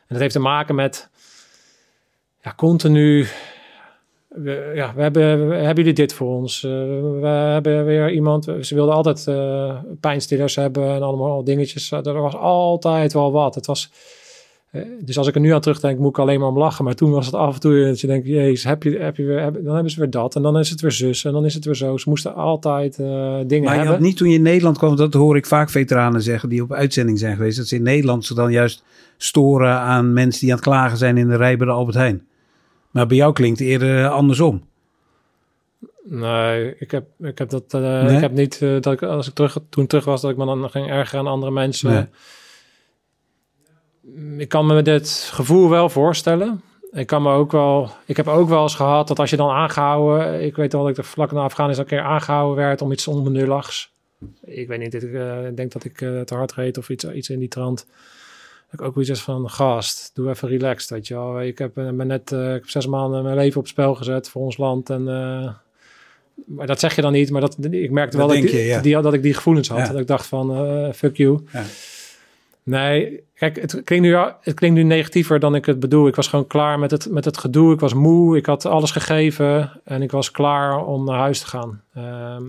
En 0.00 0.06
dat 0.08 0.18
heeft 0.18 0.32
te 0.32 0.38
maken 0.38 0.74
met... 0.74 1.10
Ja, 2.42 2.54
continu 2.56 3.26
we, 4.28 4.72
ja, 4.74 4.94
we 4.94 5.02
hebben, 5.02 5.38
hebben 5.50 5.74
jullie 5.74 5.92
dit 5.92 6.12
voor 6.12 6.28
ons? 6.36 6.64
Eh, 6.64 6.70
we 7.20 7.26
hebben 7.26 7.84
weer 7.84 8.12
iemand, 8.12 8.44
ze 8.60 8.74
wilden 8.74 8.94
altijd 8.94 9.24
pijnstillers 10.00 10.56
hebben 10.56 10.94
en 10.94 11.02
allemaal 11.02 11.44
dingetjes. 11.44 11.90
Er 11.90 12.20
was 12.20 12.36
altijd 12.36 13.12
wel 13.12 13.32
wat. 13.32 13.54
Het 13.54 13.66
was, 13.66 13.90
dus 15.00 15.18
als 15.18 15.26
ik 15.28 15.34
er 15.34 15.40
nu 15.40 15.50
aan 15.50 15.60
terugdenk, 15.60 15.98
moet 15.98 16.08
ik 16.08 16.18
alleen 16.18 16.40
maar 16.40 16.48
om 16.48 16.58
lachen. 16.58 16.84
Maar 16.84 16.94
toen 16.94 17.10
was 17.10 17.26
het 17.26 17.34
af 17.34 17.54
en 17.54 17.60
toe 17.60 17.84
dat 17.84 18.00
je 18.00 18.06
denkt, 18.06 18.26
jezus, 18.26 18.64
heb 18.64 18.82
je, 18.82 18.98
heb 18.98 19.16
je 19.16 19.24
weer, 19.24 19.40
heb- 19.40 19.64
dan 19.64 19.74
hebben 19.74 19.92
ze 19.92 19.98
weer 20.00 20.10
dat. 20.10 20.36
En 20.36 20.42
dan 20.42 20.58
is 20.58 20.70
het 20.70 20.80
weer 20.80 20.92
zus 20.92 21.24
en 21.24 21.32
dan 21.32 21.44
is 21.44 21.54
het 21.54 21.64
weer 21.64 21.74
zo. 21.74 21.96
Ze 21.96 22.08
moesten 22.08 22.34
altijd 22.34 22.98
eh, 22.98 23.06
dingen 23.06 23.48
Maar 23.48 23.50
je 23.56 23.68
hebben. 23.68 23.86
had 23.86 24.00
niet 24.00 24.16
toen 24.16 24.28
je 24.28 24.34
in 24.36 24.42
Nederland 24.42 24.78
kwam, 24.78 24.96
dat 24.96 25.14
hoor 25.14 25.36
ik 25.36 25.46
vaak 25.46 25.70
veteranen 25.70 26.22
zeggen 26.22 26.48
die 26.48 26.62
op 26.62 26.72
uitzending 26.72 27.18
zijn 27.18 27.36
geweest, 27.36 27.56
dat 27.56 27.66
ze 27.66 27.76
in 27.76 27.82
Nederland 27.82 28.24
zich 28.24 28.36
dan 28.36 28.52
juist 28.52 28.84
storen 29.16 29.70
aan 29.74 30.12
mensen 30.12 30.40
die 30.40 30.50
aan 30.50 30.56
het 30.56 30.64
klagen 30.66 30.98
zijn 30.98 31.16
in 31.16 31.28
de 31.28 31.36
rij 31.36 31.56
bij 31.56 31.66
de 31.66 31.72
Albert 31.72 31.96
Heijn. 31.96 32.26
Maar 32.90 33.06
bij 33.06 33.16
jou 33.16 33.32
klinkt 33.32 33.58
het 33.58 33.68
eerder 33.68 34.08
andersom. 34.08 34.62
Nee, 36.04 36.74
ik 36.78 36.90
heb, 36.90 37.04
ik 37.20 37.38
heb 37.38 37.50
dat. 37.50 37.64
eh, 37.68 37.80
Nee? 37.80 38.14
Ik 38.14 38.20
heb 38.20 38.32
niet 38.32 38.58
eh, 38.62 38.80
dat 38.80 38.92
ik 38.92 39.02
als 39.02 39.28
ik 39.28 39.34
terug, 39.34 39.56
toen 39.68 39.86
terug 39.86 40.04
was, 40.04 40.20
dat 40.20 40.30
ik 40.30 40.36
me 40.36 40.44
dan 40.44 40.70
ging 40.70 40.90
ergeren 40.90 41.20
aan 41.20 41.32
andere 41.32 41.52
mensen. 41.52 41.90
Nee. 41.90 42.04
Ik 44.36 44.48
kan 44.48 44.66
me 44.66 44.82
dit 44.82 45.28
gevoel 45.32 45.68
wel 45.68 45.88
voorstellen. 45.88 46.62
Ik 46.90 47.06
kan 47.06 47.22
me 47.22 47.32
ook 47.32 47.52
wel. 47.52 47.90
Ik 48.06 48.16
heb 48.16 48.28
ook 48.28 48.48
wel 48.48 48.62
eens 48.62 48.74
gehad 48.74 49.08
dat 49.08 49.18
als 49.18 49.30
je 49.30 49.36
dan 49.36 49.50
aangehouden. 49.50 50.42
Ik 50.42 50.56
weet 50.56 50.72
wel 50.72 50.82
dat 50.82 50.90
ik 50.90 50.96
er 50.96 51.04
vlak 51.04 51.32
na 51.32 51.40
Afghanistan 51.40 51.84
een 51.84 51.90
keer 51.90 52.02
aangehouden 52.02 52.64
werd 52.64 52.82
om 52.82 52.92
iets 52.92 53.08
onbenulligs. 53.08 53.92
Ik 54.44 54.68
weet 54.68 54.78
niet, 54.78 54.94
ik 54.94 55.12
eh, 55.12 55.38
denk 55.54 55.72
dat 55.72 55.84
ik 55.84 56.00
eh, 56.00 56.20
te 56.20 56.34
hard 56.34 56.52
reed 56.52 56.78
of 56.78 56.88
iets, 56.88 57.04
iets 57.04 57.30
in 57.30 57.38
die 57.38 57.48
trant. 57.48 57.86
Dat 58.70 58.80
ik 58.80 58.86
ook 58.86 58.96
iets 58.96 59.22
van 59.22 59.50
gast, 59.50 60.10
doe 60.14 60.28
even 60.28 60.48
relaxed, 60.48 60.90
weet 60.90 61.06
je 61.06 61.14
wel. 61.14 61.42
Ik 61.42 61.58
heb, 61.58 61.78
eh, 61.78 61.90
ben 61.90 62.06
net 62.06 62.30
ik 62.30 62.38
heb 62.38 62.68
zes 62.68 62.86
maanden 62.86 63.22
mijn 63.22 63.36
leven 63.36 63.60
op 63.60 63.66
spel 63.66 63.94
gezet 63.94 64.28
voor 64.28 64.42
ons 64.42 64.56
land 64.56 64.90
en 64.90 65.04
maar 66.46 66.66
dat 66.66 66.80
zeg 66.80 66.94
je 66.94 67.02
dan 67.02 67.12
niet, 67.12 67.30
maar 67.30 67.40
dat, 67.40 67.56
ik 67.70 67.90
merkte 67.90 68.16
Dat 68.16 68.26
wel 68.26 68.36
dat, 68.36 68.44
ik 68.44 68.50
die, 68.50 68.60
je, 68.60 68.66
ja. 68.66 68.80
die, 68.80 69.00
dat 69.00 69.14
ik 69.14 69.22
die 69.22 69.34
gevoelens 69.34 69.68
had. 69.68 69.78
Ja. 69.78 69.86
Dat 69.86 70.00
ik 70.00 70.06
dacht 70.06 70.26
van, 70.26 70.94
fuck 70.94 71.16
you. 71.16 71.40
Ja. 71.52 71.64
Nee, 72.64 73.24
kijk, 73.34 73.60
het 73.60 73.80
klinkt, 73.84 74.06
nu, 74.06 74.14
het 74.40 74.54
klinkt 74.54 74.76
nu 74.76 74.82
negatiever 74.82 75.38
dan 75.38 75.54
ik 75.54 75.66
het 75.66 75.80
bedoel. 75.80 76.06
Ik 76.06 76.14
was 76.14 76.28
gewoon 76.28 76.46
klaar 76.46 76.78
met 76.78 76.90
het, 76.90 77.10
met 77.10 77.24
het 77.24 77.38
gedoe. 77.38 77.72
Ik 77.72 77.80
was 77.80 77.94
moe, 77.94 78.36
ik 78.36 78.46
had 78.46 78.64
alles 78.64 78.90
gegeven 78.90 79.80
en 79.84 80.02
ik 80.02 80.10
was 80.10 80.30
klaar 80.30 80.86
om 80.86 81.04
naar 81.04 81.18
huis 81.18 81.40
te 81.40 81.46
gaan. 81.46 81.82
Ehm, 81.94 82.44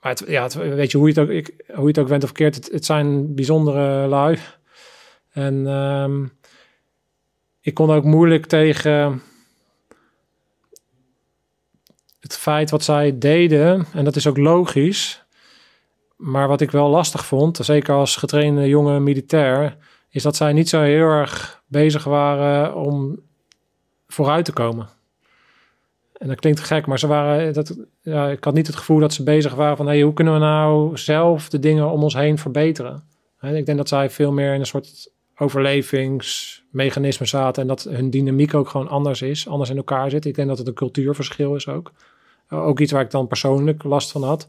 maar 0.00 0.12
het, 0.12 0.24
ja, 0.26 0.48
weet 0.58 0.90
je, 0.90 0.98
hoe 0.98 1.08
je 1.08 1.20
het 1.20 1.28
ook, 1.28 1.34
ik, 1.34 1.54
hoe 1.66 1.82
je 1.82 1.88
het 1.88 1.98
ook 1.98 2.08
went 2.08 2.24
of 2.24 2.32
keert, 2.32 2.54
het, 2.54 2.68
het 2.72 2.84
zijn 2.84 3.34
bijzondere 3.34 4.06
lui. 4.06 4.38
En 5.32 5.66
ehm, 5.66 6.24
ik 7.60 7.74
kon 7.74 7.90
ook 7.90 8.04
moeilijk 8.04 8.46
tegen 8.46 9.22
het 12.20 12.36
feit 12.36 12.70
wat 12.70 12.84
zij 12.84 13.18
deden, 13.18 13.86
en 13.92 14.04
dat 14.04 14.16
is 14.16 14.26
ook 14.26 14.36
logisch. 14.36 15.24
Maar 16.16 16.48
wat 16.48 16.60
ik 16.60 16.70
wel 16.70 16.88
lastig 16.88 17.26
vond, 17.26 17.58
zeker 17.62 17.94
als 17.94 18.16
getrainde 18.16 18.68
jonge 18.68 19.00
militair, 19.00 19.76
is 20.08 20.22
dat 20.22 20.36
zij 20.36 20.52
niet 20.52 20.68
zo 20.68 20.80
heel 20.80 21.08
erg 21.08 21.62
bezig 21.66 22.04
waren 22.04 22.74
om 22.74 23.20
vooruit 24.08 24.44
te 24.44 24.52
komen. 24.52 24.88
En 26.12 26.28
dat 26.28 26.40
klinkt 26.40 26.60
gek, 26.60 26.86
maar 26.86 26.98
ze 26.98 27.06
waren, 27.06 27.52
dat, 27.52 27.70
ik 28.32 28.44
had 28.44 28.54
niet 28.54 28.66
het 28.66 28.76
gevoel 28.76 28.98
dat 28.98 29.12
ze 29.12 29.22
bezig 29.22 29.54
waren 29.54 29.76
van 29.76 29.86
hey, 29.86 30.00
hoe 30.00 30.12
kunnen 30.12 30.34
we 30.34 30.38
nou 30.38 30.98
zelf 30.98 31.48
de 31.48 31.58
dingen 31.58 31.90
om 31.90 32.02
ons 32.02 32.14
heen 32.14 32.38
verbeteren. 32.38 33.04
En 33.38 33.56
ik 33.56 33.66
denk 33.66 33.78
dat 33.78 33.88
zij 33.88 34.10
veel 34.10 34.32
meer 34.32 34.54
in 34.54 34.60
een 34.60 34.66
soort 34.66 35.10
overlevingsmechanisme 35.36 37.26
zaten 37.26 37.62
en 37.62 37.68
dat 37.68 37.84
hun 37.84 38.10
dynamiek 38.10 38.54
ook 38.54 38.68
gewoon 38.68 38.88
anders 38.88 39.22
is, 39.22 39.48
anders 39.48 39.70
in 39.70 39.76
elkaar 39.76 40.10
zit. 40.10 40.24
Ik 40.24 40.34
denk 40.34 40.48
dat 40.48 40.58
het 40.58 40.66
een 40.66 40.74
cultuurverschil 40.74 41.54
is 41.54 41.68
ook. 41.68 41.92
Ook 42.50 42.80
iets 42.80 42.92
waar 42.92 43.02
ik 43.02 43.10
dan 43.10 43.26
persoonlijk 43.26 43.82
last 43.82 44.12
van 44.12 44.22
had. 44.22 44.48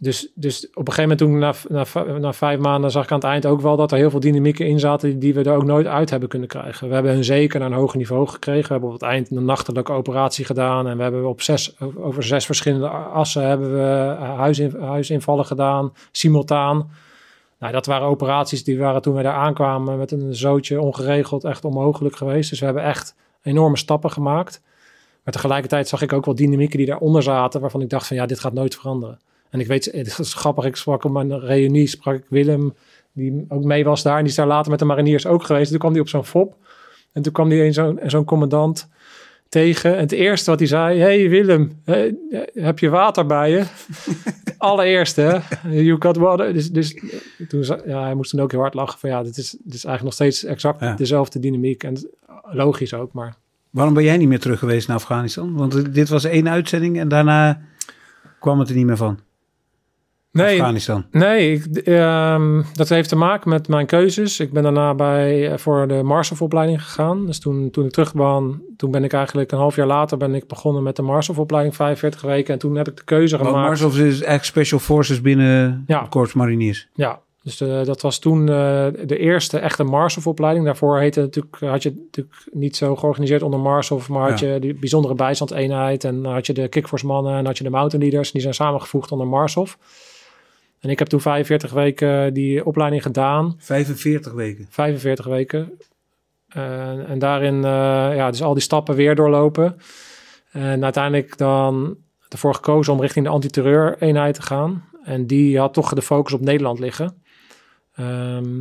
Dus, 0.00 0.32
dus 0.34 0.68
op 0.74 0.88
een 0.88 0.92
gegeven 0.92 1.18
moment 1.18 1.18
toen 1.18 1.38
na, 1.38 1.84
na, 2.04 2.18
na 2.18 2.32
vijf 2.32 2.58
maanden 2.58 2.90
zag 2.90 3.04
ik 3.04 3.10
aan 3.10 3.18
het 3.18 3.26
eind 3.26 3.46
ook 3.46 3.60
wel 3.60 3.76
dat 3.76 3.92
er 3.92 3.98
heel 3.98 4.10
veel 4.10 4.20
dynamieken 4.20 4.66
in 4.66 4.78
zaten 4.78 5.18
die, 5.18 5.34
we 5.34 5.42
er 5.42 5.54
ook 5.54 5.64
nooit 5.64 5.86
uit 5.86 6.10
hebben 6.10 6.28
kunnen 6.28 6.48
krijgen. 6.48 6.88
We 6.88 6.94
hebben 6.94 7.12
hun 7.12 7.24
zeker 7.24 7.60
naar 7.60 7.70
een 7.70 7.76
hoger 7.76 7.98
niveau 7.98 8.26
gekregen. 8.26 8.62
We 8.62 8.72
hebben 8.72 8.88
op 8.88 8.94
het 8.94 9.02
eind 9.02 9.30
een 9.30 9.44
nachtelijke 9.44 9.92
operatie 9.92 10.44
gedaan 10.44 10.86
en 10.86 10.96
we 10.96 11.02
hebben 11.02 11.28
op 11.28 11.42
zes, 11.42 11.80
over 11.96 12.22
zes 12.22 12.46
verschillende 12.46 12.88
assen 12.88 13.46
hebben 13.46 13.72
we 13.72 14.16
huisin, 14.20 14.76
huisinvallen 14.80 15.46
gedaan, 15.46 15.92
simultaan. 16.12 16.90
Nou, 17.58 17.72
dat 17.72 17.86
waren 17.86 18.08
operaties 18.08 18.64
die 18.64 18.78
waren 18.78 19.02
toen 19.02 19.14
we 19.14 19.22
daar 19.22 19.34
aankwamen 19.34 19.98
met 19.98 20.12
een 20.12 20.34
zootje 20.34 20.80
ongeregeld 20.80 21.44
echt 21.44 21.64
onmogelijk 21.64 22.16
geweest. 22.16 22.50
Dus 22.50 22.58
we 22.58 22.64
hebben 22.64 22.82
echt 22.82 23.14
enorme 23.42 23.76
stappen 23.76 24.10
gemaakt. 24.10 24.62
Maar 25.24 25.32
tegelijkertijd 25.32 25.88
zag 25.88 26.02
ik 26.02 26.12
ook 26.12 26.24
wel 26.24 26.34
dynamieken 26.34 26.78
die 26.78 26.86
daaronder 26.86 27.22
zaten 27.22 27.60
waarvan 27.60 27.80
ik 27.80 27.90
dacht 27.90 28.06
van 28.06 28.16
ja, 28.16 28.26
dit 28.26 28.40
gaat 28.40 28.52
nooit 28.52 28.74
veranderen. 28.74 29.18
En 29.50 29.60
ik 29.60 29.66
weet, 29.66 29.84
het 29.84 30.18
is 30.18 30.34
grappig, 30.34 30.64
ik 30.64 30.76
sprak 30.76 31.04
op 31.04 31.12
mijn 31.12 31.40
reunie, 31.40 31.86
sprak 31.86 32.14
ik 32.14 32.24
Willem, 32.28 32.74
die 33.12 33.44
ook 33.48 33.64
mee 33.64 33.84
was 33.84 34.02
daar. 34.02 34.16
En 34.16 34.20
die 34.20 34.28
is 34.30 34.36
daar 34.36 34.46
later 34.46 34.70
met 34.70 34.78
de 34.78 34.84
mariniers 34.84 35.26
ook 35.26 35.42
geweest. 35.44 35.70
Toen 35.70 35.78
kwam 35.78 35.92
hij 35.92 36.00
op 36.00 36.08
zo'n 36.08 36.24
fop. 36.24 36.56
En 37.12 37.22
toen 37.22 37.32
kwam 37.32 37.50
hij 37.50 37.72
zo'n 37.72 38.00
zo'n 38.06 38.24
commandant 38.24 38.88
tegen. 39.48 39.94
En 39.94 40.00
het 40.00 40.12
eerste 40.12 40.50
wat 40.50 40.58
hij 40.58 40.68
zei, 40.68 40.98
hey 40.98 41.28
Willem, 41.28 41.80
heb 42.54 42.78
je 42.78 42.88
water 42.88 43.26
bij 43.26 43.50
je? 43.50 43.64
Allereerste? 44.58 45.40
You 45.70 45.96
got 45.98 46.16
water. 46.16 46.52
Dus, 46.52 46.70
dus 46.70 47.02
toen, 47.48 47.64
ja, 47.86 48.02
hij 48.02 48.14
moest 48.14 48.30
toen 48.30 48.40
ook 48.40 48.50
heel 48.50 48.60
hard 48.60 48.74
lachen 48.74 48.98
van 48.98 49.10
ja, 49.10 49.22
dit 49.22 49.36
is, 49.36 49.50
dit 49.50 49.74
is 49.74 49.84
eigenlijk 49.84 50.02
nog 50.04 50.12
steeds 50.12 50.44
exact 50.44 50.80
Ja. 50.80 50.94
dezelfde 50.94 51.38
dynamiek. 51.38 51.82
En 51.84 52.10
logisch 52.50 52.94
ook, 52.94 53.12
maar... 53.12 53.34
Waarom 53.70 53.94
ben 53.94 54.04
jij 54.04 54.16
niet 54.16 54.28
meer 54.28 54.40
terug 54.40 54.58
geweest 54.58 54.88
naar 54.88 54.96
Afghanistan? 54.96 55.54
Want 55.54 55.94
dit 55.94 56.08
was 56.08 56.24
één 56.24 56.48
uitzending 56.48 56.98
en 56.98 57.08
daarna 57.08 57.60
kwam 58.40 58.58
het 58.58 58.68
er 58.68 58.74
niet 58.74 58.86
meer 58.86 58.96
van. 58.96 59.18
Nee, 60.32 60.58
Afghanistan. 60.58 61.04
Nee, 61.10 61.52
ik, 61.52 61.76
ehm, 61.76 62.62
dat 62.74 62.88
heeft 62.88 63.08
te 63.08 63.16
maken 63.16 63.50
met 63.50 63.68
mijn 63.68 63.86
keuzes. 63.86 64.40
Ik 64.40 64.52
ben 64.52 64.62
daarna 64.62 64.94
bij, 64.94 65.50
eh, 65.52 65.58
voor 65.58 65.88
de 65.88 66.02
Marshof-opleiding 66.02 66.82
gegaan. 66.82 67.26
Dus 67.26 67.38
toen, 67.40 67.70
toen 67.70 67.84
ik 67.84 67.90
terug 67.92 68.14
ben, 68.14 68.62
toen 68.76 68.90
ben 68.90 69.04
ik 69.04 69.12
eigenlijk 69.12 69.52
een 69.52 69.58
half 69.58 69.76
jaar 69.76 69.86
later 69.86 70.16
ben 70.18 70.34
ik 70.34 70.46
begonnen 70.46 70.82
met 70.82 70.96
de 70.96 71.02
Marshof-opleiding, 71.02 71.74
45 71.76 72.20
weken. 72.22 72.52
En 72.52 72.58
toen 72.58 72.74
heb 72.76 72.88
ik 72.88 72.96
de 72.96 73.04
keuze 73.04 73.36
Want 73.36 73.48
gemaakt. 73.48 73.68
Marshof 73.68 73.92
is 73.98 74.00
eigenlijk 74.12 74.44
Special 74.44 74.80
Forces 74.80 75.20
binnen 75.20 75.84
Ja. 75.86 76.00
het 76.00 76.08
Korps 76.08 76.32
Mariniers. 76.32 76.88
Ja, 76.94 77.20
dus 77.42 77.60
eh, 77.60 77.84
dat 77.84 78.00
was 78.02 78.18
toen 78.18 78.40
eh, 78.40 78.86
de 79.06 79.18
eerste 79.18 79.58
echte 79.58 79.84
Marshof-opleiding. 79.84 80.64
Daarvoor 80.64 80.98
heette 80.98 81.20
natuurlijk, 81.20 81.56
had 81.60 81.82
je 81.82 81.88
het 81.88 81.98
natuurlijk 81.98 82.36
niet 82.52 82.76
zo 82.76 82.96
georganiseerd 82.96 83.42
onder 83.42 83.60
Marshof, 83.60 84.08
maar 84.08 84.30
had 84.30 84.40
Ja. 84.40 84.52
je 84.54 84.60
die 84.60 84.74
bijzondere 84.74 85.14
bijstandeenheid 85.14 86.04
en 86.04 86.24
had 86.24 86.46
je 86.46 86.52
de 86.52 86.68
Kickforce 86.68 87.06
mannen 87.06 87.36
en 87.36 87.46
had 87.46 87.58
je 87.58 87.64
de 87.64 87.70
Mountain 87.70 88.04
Leaders. 88.04 88.32
Die 88.32 88.40
zijn 88.42 88.54
samengevoegd 88.54 89.12
onder 89.12 89.26
Marshof. 89.26 89.78
En 90.80 90.90
ik 90.90 90.98
heb 90.98 91.08
toen 91.08 91.20
45 91.20 91.70
weken 91.72 92.34
die 92.34 92.64
opleiding 92.64 93.02
gedaan. 93.02 93.54
45 93.58 94.32
weken. 94.32 94.66
45 94.70 95.26
weken. 95.26 95.78
Eh, 96.48 97.10
en 97.10 97.18
daarin 97.18 97.54
eh, 97.54 97.70
ja, 98.16 98.30
dus 98.30 98.42
al 98.42 98.54
die 98.54 98.62
stappen 98.62 98.94
weer 98.94 99.14
doorlopen. 99.14 99.76
En 100.50 100.84
uiteindelijk 100.84 101.36
dan 101.36 101.96
ervoor 102.28 102.54
gekozen 102.54 102.92
om 102.92 103.00
richting 103.00 103.24
de 103.24 103.30
antiterreur-eenheid 103.30 104.34
te 104.34 104.42
gaan. 104.42 104.84
En 105.04 105.26
die 105.26 105.58
had 105.58 105.74
toch 105.74 105.94
de 105.94 106.02
focus 106.02 106.32
op 106.32 106.40
Nederland 106.40 106.78
liggen. 106.78 107.22
Ehm, 107.94 108.60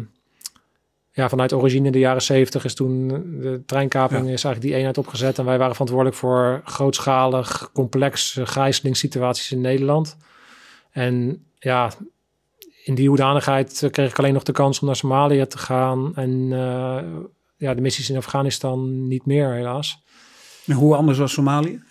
ja, 1.11 1.30
vanuit 1.30 1.53
origine 1.53 1.86
in 1.86 1.91
de 1.91 1.99
jaren 1.99 2.22
70 2.22 2.65
is 2.65 2.76
toen 2.76 3.07
de 3.41 3.63
treinkaping 3.65 4.26
Ja. 4.26 4.32
is 4.32 4.43
eigenlijk 4.43 4.61
die 4.61 4.74
eenheid 4.76 4.97
opgezet. 4.97 5.38
En 5.38 5.45
wij 5.45 5.57
waren 5.57 5.72
verantwoordelijk 5.74 6.18
voor 6.18 6.61
grootschalig, 6.65 7.70
complex 7.74 8.39
gijzelingssituaties 8.43 9.51
in 9.51 9.61
Nederland. 9.61 10.18
En 10.91 11.45
ja, 11.60 11.91
in 12.84 12.95
die 12.95 13.08
hoedanigheid 13.08 13.84
eh, 13.84 13.89
kreeg 13.89 14.10
ik 14.10 14.20
alleen 14.20 14.34
nog 14.34 14.43
de 14.43 14.51
kans 14.51 14.80
om 14.80 14.88
naar 14.88 14.95
Somalië 14.95 15.47
te 15.47 15.58
gaan. 15.58 16.16
En 16.16 16.47
eh, 16.51 17.03
ja, 17.58 17.74
de 17.74 17.82
missies 17.82 18.10
in 18.10 18.18
Afghanistan 18.18 19.08
niet 19.08 19.26
meer, 19.26 19.51
helaas. 19.51 20.03
En 20.66 20.74
hoe 20.74 20.95
anders 20.95 21.18
was 21.18 21.34
Somalië? 21.34 21.84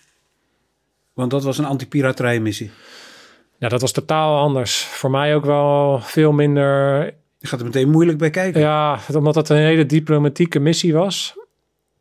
Want 1.12 1.30
dat 1.30 1.44
was 1.44 1.58
een 1.58 1.64
anti-piraterijmissie. 1.64 2.70
Ja, 3.58 3.68
dat 3.68 3.80
was 3.80 3.92
totaal 3.92 4.38
anders. 4.38 4.84
Voor 4.84 5.10
mij 5.10 5.34
ook 5.34 5.44
wel 5.44 6.00
veel 6.00 6.32
minder. 6.32 7.04
Je 7.38 7.46
gaat 7.46 7.60
er 7.60 7.66
meteen 7.66 7.90
moeilijk 7.90 8.18
bij 8.18 8.30
kijken. 8.30 8.60
Ja, 8.60 8.98
omdat 9.14 9.34
het 9.34 9.48
een 9.48 9.56
hele 9.56 9.86
diplomatieke 9.86 10.58
missie 10.58 10.92
was. 10.92 11.34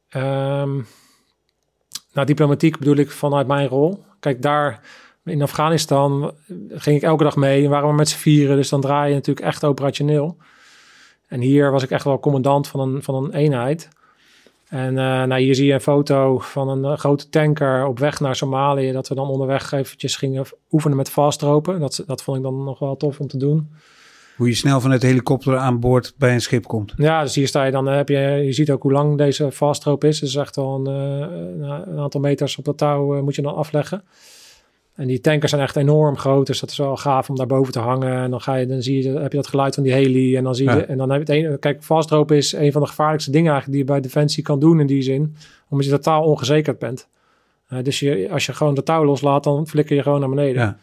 Ehm 0.09 0.80
nou, 2.16 2.28
diplomatiek 2.28 2.78
bedoel 2.78 2.95
ik 2.95 3.11
vanuit 3.11 3.47
mijn 3.47 3.68
rol. 3.68 4.03
Kijk, 4.20 4.41
daar 4.41 4.82
in 5.26 5.41
Afghanistan 5.41 6.32
ging 6.69 6.95
ik 6.97 7.03
elke 7.03 7.23
dag 7.23 7.36
mee 7.36 7.63
en 7.63 7.69
waren 7.69 7.89
we 7.89 7.95
met 7.95 8.09
z'n 8.09 8.17
vieren. 8.17 8.55
Dus 8.55 8.69
dan 8.69 8.82
draai 8.82 9.09
je 9.09 9.15
natuurlijk 9.15 9.45
echt 9.45 9.63
operationeel. 9.63 10.38
En 11.28 11.41
hier 11.41 11.71
was 11.71 11.84
ik 11.84 11.91
echt 11.91 12.03
wel 12.03 12.19
commandant 12.19 12.67
van 12.67 12.80
een, 12.80 13.03
van 13.03 13.15
een 13.15 13.34
eenheid. 13.34 13.89
En 14.69 14.97
eh, 14.97 15.23
nou, 15.23 15.41
hier 15.41 15.55
zie 15.55 15.65
je 15.65 15.73
een 15.73 15.82
foto 15.82 16.39
van 16.39 16.69
een 16.69 16.86
eh, 16.86 16.97
grote 16.97 17.30
tanker 17.30 17.86
op 17.86 17.99
weg 17.99 18.19
naar 18.19 18.36
Somalië. 18.36 18.91
Dat 18.91 19.07
we 19.07 19.15
dan 19.15 19.28
onderweg 19.28 19.71
eventjes 19.71 20.15
gingen 20.15 20.45
oefenen 20.71 20.97
met 20.97 21.09
vastropen. 21.09 21.80
Dat, 21.80 22.03
dat 22.07 22.23
vond 22.23 22.38
ik 22.38 22.43
dan 22.43 22.63
nog 22.63 22.80
wel 22.80 22.97
tof 22.97 23.19
om 23.19 23.28
te 23.28 23.38
doen. 23.38 23.69
Hoe 24.36 24.47
je 24.47 24.53
snel 24.53 24.82
vanuit 24.82 25.01
de 25.01 25.07
helikopter 25.07 25.57
aan 25.57 25.80
boord 25.80 26.13
bij 26.17 26.34
een 26.34 26.41
schip 26.41 26.65
komt. 26.67 26.93
Ja, 26.97 27.21
dus 27.21 27.36
hier 27.36 27.47
sta 27.47 27.63
je 27.63 27.71
dan, 27.71 27.89
eh, 27.89 27.95
heb 27.95 28.09
je, 28.09 28.17
je 28.17 28.53
ziet 28.53 28.71
ook 28.71 28.82
hoe 28.82 28.91
lang 28.91 29.17
deze 29.17 29.51
fastroop 29.51 30.03
is. 30.03 30.19
Dus 30.19 30.36
echt 30.36 30.55
wel 30.55 30.76
een, 30.76 30.86
een 31.91 31.99
aantal 31.99 32.21
meters 32.21 32.57
op 32.57 32.65
dat 32.65 32.78
touw 32.78 33.23
moet 33.23 33.36
je 33.36 33.41
dan 33.41 33.55
afleggen. 33.55 34.03
En 34.96 35.08
die 35.08 35.22
tankers 35.22 35.52
zijn 35.52 35.64
echt 35.64 35.76
enorm 35.76 36.18
groot, 36.18 36.48
dus 36.48 36.60
dat 36.60 36.70
is 36.70 36.78
wel 36.78 36.98
gaaf 36.98 37.30
om 37.30 37.36
daarboven 37.36 37.74
te 37.74 37.80
hangen. 37.80 38.14
En 38.24 38.30
dan, 38.30 38.41
ga 38.41 38.56
je, 38.56 38.66
dan 38.66 38.82
zie 38.82 39.04
je, 39.04 39.20
heb 39.20 39.32
je 39.32 39.38
dat 39.38 39.48
geluid 39.48 39.74
van 39.76 39.84
die 39.84 39.93
heli. 39.93 40.36
En 40.36 40.43
dan 40.43 40.56
zie 40.56 40.70
je, 40.70 40.76
Ja. 40.76 40.86
en 40.86 40.98
dan 40.98 41.10
heb 41.10 41.28
je 41.28 41.34
het 41.34 41.43
een, 41.46 41.60
kijk, 41.60 41.84
vastropen 41.84 42.38
is 42.38 42.52
een 42.54 42.72
van 42.72 42.82
de 42.82 42.88
gevaarlijkste 42.88 43.32
dingen 43.32 43.52
eigenlijk 43.52 43.78
die 43.80 43.88
je 43.88 44.00
bij 44.00 44.10
Defensie 44.10 44.43
kan 44.43 44.60
doen 44.60 44.80
in 44.80 44.88
die 44.88 45.02
zin. 45.02 45.36
Omdat 45.70 45.86
je 45.86 45.91
totaal 45.91 46.24
ongezekerd 46.24 46.80
bent. 46.80 47.08
Eh, 47.68 47.84
dus 47.84 48.00
je, 48.00 48.28
als 48.32 48.46
je 48.46 48.54
gewoon 48.54 48.74
de 48.76 48.84
touw 48.84 49.06
loslaat, 49.06 49.43
dan 49.43 49.68
flikker 49.68 49.96
je 49.96 50.02
gewoon 50.02 50.20
naar 50.20 50.30
beneden. 50.30 50.62
Ja. 50.62 50.78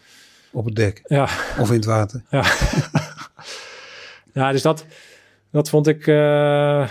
Op 0.52 0.64
het 0.64 0.74
dek. 0.76 1.02
Ja. 1.06 1.22
Of 1.58 1.68
in 1.68 1.76
het 1.76 1.84
water. 1.84 2.22
Ja, 4.32 4.52
dus 4.52 4.62
dat, 4.62 4.84
dat 5.50 5.68
vond 5.68 5.86
ik 5.86 6.06
eh, 6.06 6.88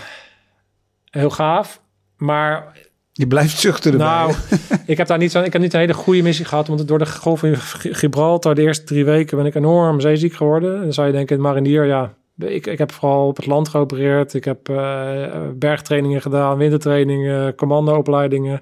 heel 1.10 1.30
gaaf. 1.30 1.80
Maar 2.16 2.76
Je 3.12 3.26
blijft 3.26 3.58
zuchten 3.58 3.92
erbij. 3.92 4.06
nou, 4.06 4.32
ik 4.86 4.96
heb 4.96 5.06
daar 5.06 5.18
niet, 5.18 5.30
zo, 5.30 5.42
ik 5.42 5.52
heb 5.52 5.62
niet 5.62 5.72
een 5.74 5.80
hele 5.80 5.94
goede 5.94 6.22
missie 6.22 6.44
gehad. 6.44 6.66
Want 6.68 6.88
door 6.88 6.98
de 6.98 7.06
golf 7.06 7.40
van 7.40 7.56
G- 7.56 7.86
Gibraltar, 7.90 8.54
de 8.54 8.62
eerste 8.62 8.84
drie 8.84 9.04
weken, 9.04 9.36
ben 9.36 9.46
ik 9.46 9.54
enorm 9.54 10.00
zeeziek 10.00 10.32
geworden. 10.34 10.76
En 10.76 10.82
dan 10.82 10.92
zou 10.92 11.06
je 11.06 11.12
denken, 11.12 11.40
marinier, 11.40 11.84
ja, 11.86 12.14
ik, 12.38 12.66
ik 12.66 12.78
heb 12.78 12.92
vooral 12.92 13.26
op 13.26 13.36
het 13.36 13.46
land 13.46 13.68
geopereerd. 13.68 14.34
Ik 14.34 14.44
heb 14.44 14.68
eh, 14.68 15.24
bergtrainingen 15.54 16.20
gedaan, 16.22 16.56
wintertrainingen, 16.58 17.54
commandoopleidingen. 17.54 18.58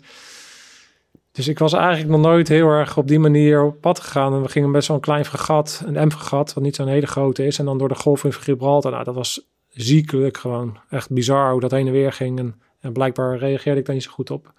Dus 1.33 1.49
ik 1.49 1.59
was 1.59 1.73
eigenlijk 1.73 2.11
nog 2.11 2.21
nooit 2.21 2.49
heel 2.49 2.69
erg 2.69 2.97
op 2.97 3.09
die 3.09 3.19
manier 3.19 3.63
op 3.63 3.81
pad 3.81 4.01
gegaan. 4.01 4.35
En 4.35 4.43
we 4.43 4.49
gingen 4.49 4.73
best 4.73 4.89
wel 4.89 4.97
een 4.97 5.03
klein 5.03 5.25
fregat, 5.25 5.83
een 5.87 6.07
M-fregat, 6.07 6.55
wat 6.55 6.63
niet 6.65 6.77
zo'n 6.77 6.87
hele 6.89 7.07
grote 7.07 7.47
is. 7.47 7.59
En 7.59 7.65
dan 7.65 7.79
door 7.79 7.89
de 7.89 7.95
golf 7.95 8.21
van 8.21 8.33
Gibraltar. 8.33 8.91
Nou, 8.93 9.05
dat 9.05 9.15
was 9.15 9.49
ziekelijk 9.69 10.39
gewoon. 10.39 10.79
Echt 10.91 11.11
bizar 11.11 11.51
hoe 11.53 11.61
dat 11.61 11.71
heen 11.71 11.87
en 11.87 11.93
weer 11.93 12.13
ging. 12.13 12.39
En, 12.39 12.55
en 12.81 12.93
blijkbaar 12.93 13.39
reageerde 13.39 13.81
ik 13.81 13.87
daar 13.87 13.95
niet 13.95 14.05
zo 14.05 14.11
goed 14.11 14.31
op. 14.31 14.53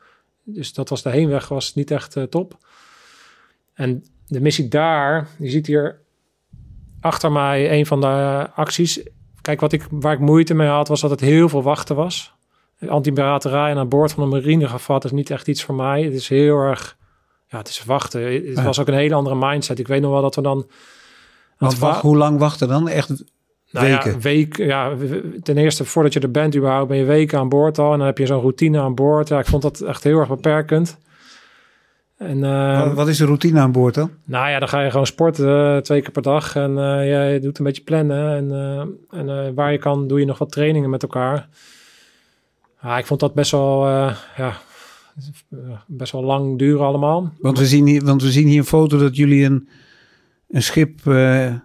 Dus 0.44 0.74
dat 0.74 0.90
was 0.90 1.02
de 1.02 1.10
heenweg, 1.10 1.48
was 1.48 1.74
niet 1.76 1.92
echt 1.92 2.16
eh, 2.16 2.24
top. 2.24 2.58
En 3.74 4.06
de 4.28 4.42
missie 4.42 4.68
daar, 4.68 5.28
je 5.40 5.50
ziet 5.50 5.68
hier 5.68 6.00
achter 7.00 7.32
mij 7.32 7.72
een 7.80 7.86
van 7.86 8.02
de 8.02 8.48
acties. 8.56 9.02
Kijk, 9.42 9.60
wat 9.60 9.72
ik, 9.72 9.88
waar 9.90 10.14
ik 10.14 10.20
moeite 10.20 10.54
mee 10.54 10.68
had, 10.68 10.88
was 10.88 11.02
dat 11.02 11.10
het 11.10 11.20
heel 11.20 11.50
veel 11.50 11.64
wachten 11.64 11.96
was. 11.96 12.34
Antipiraterij 12.88 13.70
en 13.72 13.78
aan 13.78 13.90
boord 13.90 14.12
van 14.12 14.24
een 14.24 14.30
marinegevat 14.30 15.04
is 15.06 15.12
niet 15.12 15.30
echt 15.30 15.48
iets 15.48 15.64
voor 15.64 15.76
mij. 15.76 16.04
Het 16.04 16.14
is 16.14 16.28
heel 16.30 16.58
erg, 16.60 16.98
ja, 17.48 17.58
het 17.58 17.68
is 17.68 17.84
wachten. 17.84 18.34
Het 18.34 18.56
Ja. 18.58 18.64
was 18.64 18.80
ook 18.80 18.88
een 18.88 18.94
hele 18.94 19.16
andere 19.16 19.36
mindset. 19.36 19.80
Ik 19.80 19.88
weet 19.88 20.02
nog 20.02 20.12
wel 20.12 20.22
dat 20.22 20.36
we 20.36 20.42
dan... 20.42 20.70
Want 21.58 21.78
wa- 21.78 21.88
wacht, 21.88 22.02
hoe 22.02 22.18
lang 22.18 22.40
wachten 22.40 22.68
dan? 22.68 22.88
Echt 22.90 23.24
nou 23.72 23.88
ja, 23.88 24.04
weken? 24.04 24.22
week, 24.22 24.58
ja, 24.58 24.96
w- 24.96 25.10
w- 25.10 25.42
ten 25.44 25.58
eerste 25.58 25.86
voordat 25.86 26.14
je 26.14 26.20
er 26.20 26.32
bent 26.32 26.56
überhaupt, 26.56 26.88
ben 26.88 26.98
je 26.98 27.04
weken 27.06 27.40
aan 27.40 27.50
boord 27.50 27.78
al. 27.80 27.92
En 27.92 27.98
dan 27.98 28.08
heb 28.08 28.18
je 28.18 28.26
zo'n 28.26 28.42
routine 28.42 28.80
aan 28.80 28.96
boord. 28.96 29.28
Ja, 29.28 29.40
ik 29.40 29.46
vond 29.46 29.62
dat 29.62 29.82
echt 29.82 30.04
heel 30.04 30.20
erg 30.20 30.28
beperkend. 30.30 30.98
En, 32.18 32.44
eh, 32.44 32.84
Wat, 32.86 32.94
wat 32.94 33.08
is 33.08 33.18
de 33.18 33.26
routine 33.26 33.60
aan 33.60 33.72
boord 33.72 33.94
dan? 33.94 34.12
nou 34.24 34.50
ja, 34.50 34.60
dan 34.60 34.68
ga 34.70 34.82
je 34.82 34.92
gewoon 34.92 35.06
sporten 35.06 35.76
eh, 35.76 35.82
twee 35.82 36.02
keer 36.02 36.12
per 36.12 36.22
dag. 36.22 36.56
En 36.56 36.74
ja, 37.06 37.24
je 37.24 37.40
doet 37.40 37.58
een 37.58 37.66
beetje 37.66 37.84
plannen. 37.84 38.36
En, 38.36 39.28
en 39.28 39.54
waar 39.56 39.72
je 39.72 39.78
kan, 39.78 40.08
doe 40.08 40.20
je 40.20 40.26
nog 40.26 40.38
wat 40.38 40.52
trainingen 40.52 40.90
met 40.90 41.02
elkaar. 41.04 41.48
Ja, 42.82 42.98
ik 42.98 43.06
vond 43.06 43.20
dat 43.20 43.34
best 43.34 43.52
wel, 43.52 43.88
ja, 44.38 44.58
best 45.88 46.12
wel 46.12 46.24
lang 46.24 46.58
duren 46.58 46.86
allemaal. 46.86 47.32
Want 47.40 47.58
we 47.60 47.66
zien 47.66 47.86
hier, 47.88 48.04
want 48.06 48.22
we 48.22 48.32
zien 48.32 48.48
hier 48.48 48.58
een 48.58 48.66
foto 48.66 48.98
dat 48.98 49.16
jullie 49.16 49.46
een, 49.46 49.70
een 50.50 50.64
schip, 50.64 51.04
hoe 51.04 51.62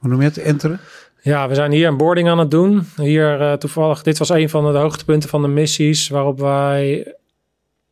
noem 0.00 0.18
je 0.20 0.26
het, 0.26 0.38
enteren? 0.38 0.80
Ja, 1.24 1.48
we 1.48 1.54
zijn 1.54 1.72
hier 1.72 1.88
een 1.88 1.96
boarding 1.96 2.28
aan 2.28 2.38
het 2.38 2.50
doen. 2.50 2.86
Hier 2.96 3.40
eh, 3.40 3.52
toevallig, 3.52 4.02
dit 4.02 4.18
was 4.18 4.28
een 4.28 4.48
van 4.48 4.72
de 4.72 4.78
hoogtepunten 4.78 5.28
van 5.28 5.42
de 5.42 5.48
missies, 5.48 6.08
waarop 6.08 6.38
wij 6.38 7.14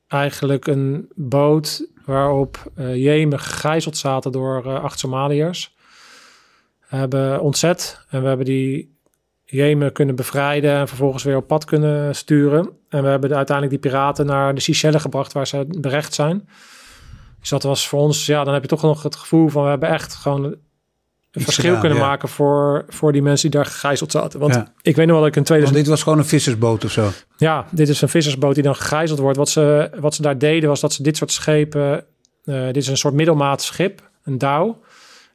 eigenlijk 0.09 0.66
een 0.66 1.09
boot 1.14 1.87
waarop 2.05 2.72
eh 2.74 2.95
Jemen 2.95 3.41
gegijzeld 3.41 3.97
zaten 3.97 4.33
door 4.33 4.66
eh, 4.66 4.83
acht 4.83 4.99
Somaliërs, 4.99 5.74
hebben 6.80 7.41
ontzet. 7.41 8.05
En 8.11 8.22
we 8.22 8.28
hebben 8.28 8.47
die 8.47 8.97
Jemen 9.45 9.93
kunnen 9.93 10.14
bevrijden 10.14 10.72
en 10.72 10.89
vervolgens 10.89 11.22
weer 11.22 11.37
op 11.37 11.47
pad 11.47 11.64
kunnen 11.64 12.14
sturen. 12.14 12.70
En 12.89 13.03
we 13.03 13.09
hebben 13.09 13.35
uiteindelijk 13.37 13.83
die 13.83 13.91
piraten 13.91 14.26
naar 14.26 14.55
de 14.55 14.61
Seychelles 14.61 15.03
gebracht 15.03 15.33
waar 15.33 15.47
ze 15.47 15.66
berecht 15.78 16.14
zijn. 16.14 16.49
Dus 17.41 17.49
dat 17.49 17.62
was 17.62 17.89
voor 17.89 18.01
ons, 18.01 18.26
ja, 18.26 18.45
dan 18.45 18.53
heb 18.55 18.62
je 18.62 18.68
toch 18.68 18.83
nog 18.83 19.03
het 19.03 19.16
gevoel 19.16 19.49
van 19.49 19.62
we 19.62 19.68
hebben 19.68 19.89
echt 19.89 20.14
gewoon 20.14 20.57
een 21.33 21.43
verschil 21.43 21.64
gedaan, 21.64 21.80
kunnen 21.80 21.99
ja. 21.99 22.07
maken 22.07 22.28
voor, 22.28 22.85
voor 22.89 23.12
die 23.12 23.22
mensen 23.22 23.51
die 23.51 23.61
daar 23.61 23.70
gegijzeld 23.70 24.11
zaten. 24.11 24.41
Want 24.41 24.55
Ja. 24.55 24.72
ik 24.83 24.97
weet 24.97 25.07
nog 25.07 25.14
wel 25.14 25.24
dat 25.24 25.28
ik 25.28 25.35
Want 25.35 25.47
2000... 25.47 25.78
dit 25.78 25.89
was 25.89 26.03
gewoon 26.03 26.18
een 26.18 26.24
vissersboot 26.24 26.85
of 26.85 26.91
zo. 26.91 27.11
Ja, 27.37 27.66
dit 27.70 27.89
is 27.89 28.03
een 28.03 28.09
vissersboot 28.09 28.55
die 28.55 28.62
dan 28.62 28.76
gegijzeld 28.76 29.18
wordt. 29.18 29.37
Wat 29.37 29.49
ze, 29.49 29.91
wat 30.01 30.14
ze 30.14 30.22
daar 30.22 30.39
deden 30.39 30.68
was 30.68 30.80
dat 30.80 30.93
ze 30.93 31.03
dit 31.03 31.16
soort 31.16 31.33
schepen... 31.33 32.05
eh, 32.45 32.64
dit 32.64 32.76
is 32.76 32.89
een 32.89 32.97
soort 32.97 33.14
middelmaat 33.14 33.62
schip, 33.62 34.11
een 34.24 34.39
douw. 34.39 34.80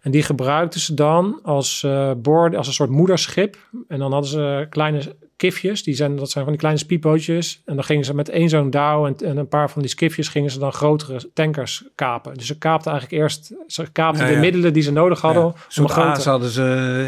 En 0.02 0.12
die 0.12 0.24
gebruikten 0.24 0.80
ze 0.80 0.94
dan 0.94 1.40
als, 1.44 1.86
boord, 2.18 2.56
als 2.56 2.68
een 2.68 2.74
soort 2.74 2.90
moederschip. 2.90 3.58
En 3.88 4.00
dan 4.00 4.12
hadden 4.12 4.30
ze 4.30 4.68
kleine 4.70 5.16
kifjes. 5.38 5.84
Die 5.84 5.94
zijn, 5.96 6.16
dat 6.16 6.30
zijn 6.30 6.44
van 6.44 6.54
die 6.54 6.62
kleine 6.62 6.80
speedbootjes. 6.82 7.62
En 7.66 7.76
dan 7.76 7.84
gingen 7.84 8.06
ze 8.06 8.14
met 8.14 8.30
één 8.30 8.50
zo'n 8.50 8.70
douw 8.70 9.06
en, 9.06 9.16
en 9.26 9.38
een 9.38 9.48
paar 9.48 9.70
van 9.70 9.82
die 9.82 9.92
skifjes... 9.92 10.28
gingen 10.28 10.52
ze 10.52 10.60
dan 10.60 10.74
grotere 10.74 11.30
tankers 11.34 11.84
kapen. 11.96 12.34
Dus 12.34 12.48
ze 12.48 12.58
kaapten 12.58 12.92
eigenlijk 12.92 13.22
eerst... 13.22 13.52
Ze 13.68 13.92
kaapten 13.92 14.22
Ja, 14.24 14.30
de 14.30 14.36
ja. 14.36 14.42
middelen 14.42 14.74
die 14.74 14.84
ze 14.84 14.92
nodig 14.92 15.22
hadden. 15.22 15.44
Ja, 15.44 15.82
om 15.82 15.90
grote- 15.90 16.30
hadden 16.30 16.50
ze 16.50 16.64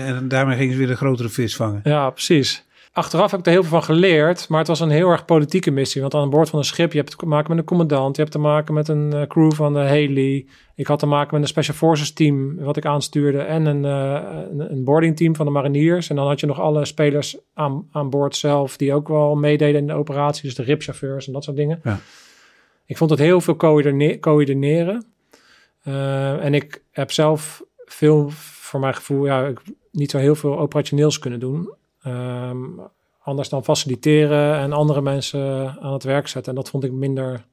en 0.05 0.27
daarmee 0.27 0.57
gingen 0.57 0.71
ze 0.71 0.77
weer 0.79 0.87
de 0.87 0.95
grotere 0.95 1.29
vis 1.29 1.55
vangen. 1.55 1.81
ja, 1.83 2.09
precies. 2.09 2.63
Achteraf 2.91 3.31
heb 3.31 3.39
ik 3.39 3.45
er 3.45 3.51
heel 3.51 3.61
veel 3.61 3.69
van 3.69 3.83
geleerd, 3.83 4.49
maar 4.49 4.59
het 4.59 4.67
was 4.67 4.79
een 4.79 4.89
heel 4.89 5.09
erg 5.09 5.25
politieke 5.25 5.71
missie. 5.71 6.01
Want 6.01 6.13
aan 6.13 6.29
boord 6.29 6.49
van 6.49 6.59
een 6.59 6.65
schip, 6.65 6.91
je 6.91 6.97
hebt 6.97 7.17
te 7.17 7.25
maken 7.25 7.49
met 7.49 7.59
een 7.59 7.65
commandant, 7.65 8.15
je 8.15 8.21
hebt 8.21 8.33
te 8.33 8.39
maken 8.39 8.73
met 8.73 8.87
een 8.87 9.13
eh, 9.13 9.27
crew 9.27 9.51
van 9.51 9.73
de 9.73 9.79
Haley. 9.79 10.45
Ik 10.75 10.87
had 10.87 10.99
te 10.99 11.05
maken 11.05 11.33
met 11.33 11.41
een 11.41 11.47
Special 11.47 11.75
Forces 11.75 12.13
team, 12.13 12.55
wat 12.55 12.77
ik 12.77 12.85
aanstuurde, 12.85 13.39
en 13.39 13.65
een, 13.65 13.85
eh, 13.85 14.39
een, 14.51 14.71
een 14.71 14.83
boarding 14.83 15.17
team 15.17 15.35
van 15.35 15.45
de 15.45 15.51
mariniers. 15.51 16.09
En 16.09 16.15
dan 16.15 16.27
had 16.27 16.39
je 16.39 16.45
nog 16.45 16.59
alle 16.59 16.85
spelers 16.85 17.37
aan, 17.53 17.87
aan 17.91 18.09
boord 18.09 18.35
zelf, 18.35 18.77
die 18.77 18.93
ook 18.93 19.07
wel 19.07 19.35
meededen 19.35 19.81
in 19.81 19.87
de 19.87 19.93
operatie, 19.93 20.43
dus 20.43 20.55
de 20.55 20.63
ripchauffeurs 20.63 21.27
en 21.27 21.33
dat 21.33 21.43
soort 21.43 21.57
dingen. 21.57 21.79
Ja. 21.83 21.99
Ik 22.85 22.97
vond 22.97 23.09
het 23.09 23.19
heel 23.19 23.41
veel 23.41 23.55
coördine- 23.55 24.19
coördineren. 24.19 25.05
Eh, 25.83 26.45
en 26.45 26.53
ik 26.53 26.83
heb 26.91 27.11
zelf 27.11 27.63
veel, 27.85 28.29
voor 28.29 28.79
mijn 28.79 28.95
gevoel, 28.95 29.25
ja, 29.25 29.45
ik, 29.45 29.61
niet 29.91 30.11
zo 30.11 30.17
heel 30.17 30.35
veel 30.35 30.59
operationeels 30.59 31.19
kunnen 31.19 31.39
doen. 31.39 31.77
Ehm, 32.03 32.57
anders 33.23 33.49
dan 33.49 33.63
faciliteren 33.63 34.55
en 34.59 34.71
andere 34.73 35.01
mensen 35.01 35.75
aan 35.81 35.93
het 35.93 36.03
werk 36.03 36.27
zetten. 36.27 36.51
En 36.51 36.57
dat 36.57 36.69
vond 36.69 36.83
ik 36.83 36.91
minder. 36.91 37.43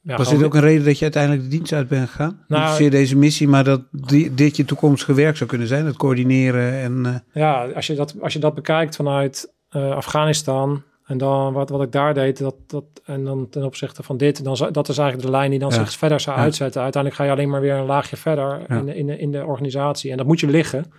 Ja, 0.00 0.16
was 0.16 0.28
dit 0.30 0.42
ook 0.44 0.54
een 0.54 0.60
reden 0.60 0.84
dat 0.84 0.96
je 0.96 1.02
uiteindelijk 1.02 1.42
de 1.42 1.48
dienst 1.48 1.72
uit 1.72 1.88
bent 1.88 2.08
gegaan? 2.08 2.44
Nou, 2.48 2.62
Niet 2.62 2.70
zozeer 2.70 2.90
deze 2.90 3.16
missie, 3.16 3.48
maar 3.48 3.64
dat 3.64 3.80
die, 3.90 4.34
dit 4.34 4.56
je 4.56 4.64
toekomstige 4.64 5.14
werk 5.14 5.36
zou 5.36 5.48
kunnen 5.50 5.66
zijn. 5.68 5.86
Het 5.86 5.96
coördineren 5.96 6.72
en... 6.72 7.06
eh, 7.06 7.42
Ja, 7.42 7.66
als 7.74 7.86
je 7.86 7.94
dat, 7.94 8.14
als 8.20 8.32
je 8.32 8.38
dat 8.38 8.54
bekijkt 8.54 8.96
vanuit 8.96 9.52
eh, 9.68 9.90
Afghanistan. 9.90 10.82
En 11.06 11.18
dan 11.18 11.52
wat, 11.52 11.68
wat 11.70 11.82
ik 11.82 11.92
daar 11.92 12.14
deed, 12.14 12.38
dat, 12.38 12.54
dat, 12.66 12.84
en 13.04 13.24
dan 13.24 13.48
ten 13.48 13.64
opzichte 13.64 14.02
van 14.02 14.16
dit, 14.16 14.44
dan, 14.44 14.56
dat 14.72 14.88
is 14.88 14.98
eigenlijk 14.98 15.28
de 15.28 15.36
lijn 15.36 15.50
die 15.50 15.58
dan 15.58 15.68
Ja. 15.70 15.74
zich 15.84 15.92
verder 15.92 16.20
zou 16.20 16.36
Ja. 16.36 16.42
uitzetten. 16.42 16.82
Uiteindelijk 16.82 17.22
ga 17.22 17.26
je 17.28 17.34
alleen 17.34 17.50
maar 17.50 17.60
weer 17.60 17.74
een 17.74 17.86
laagje 17.86 18.16
verder 18.16 18.70
in, 18.70 18.88
in, 18.88 19.08
in 19.18 19.30
de 19.32 19.44
organisatie. 19.44 20.10
En 20.10 20.16
dat 20.16 20.26
moet 20.26 20.40
je 20.40 20.46
liggen. 20.46 20.92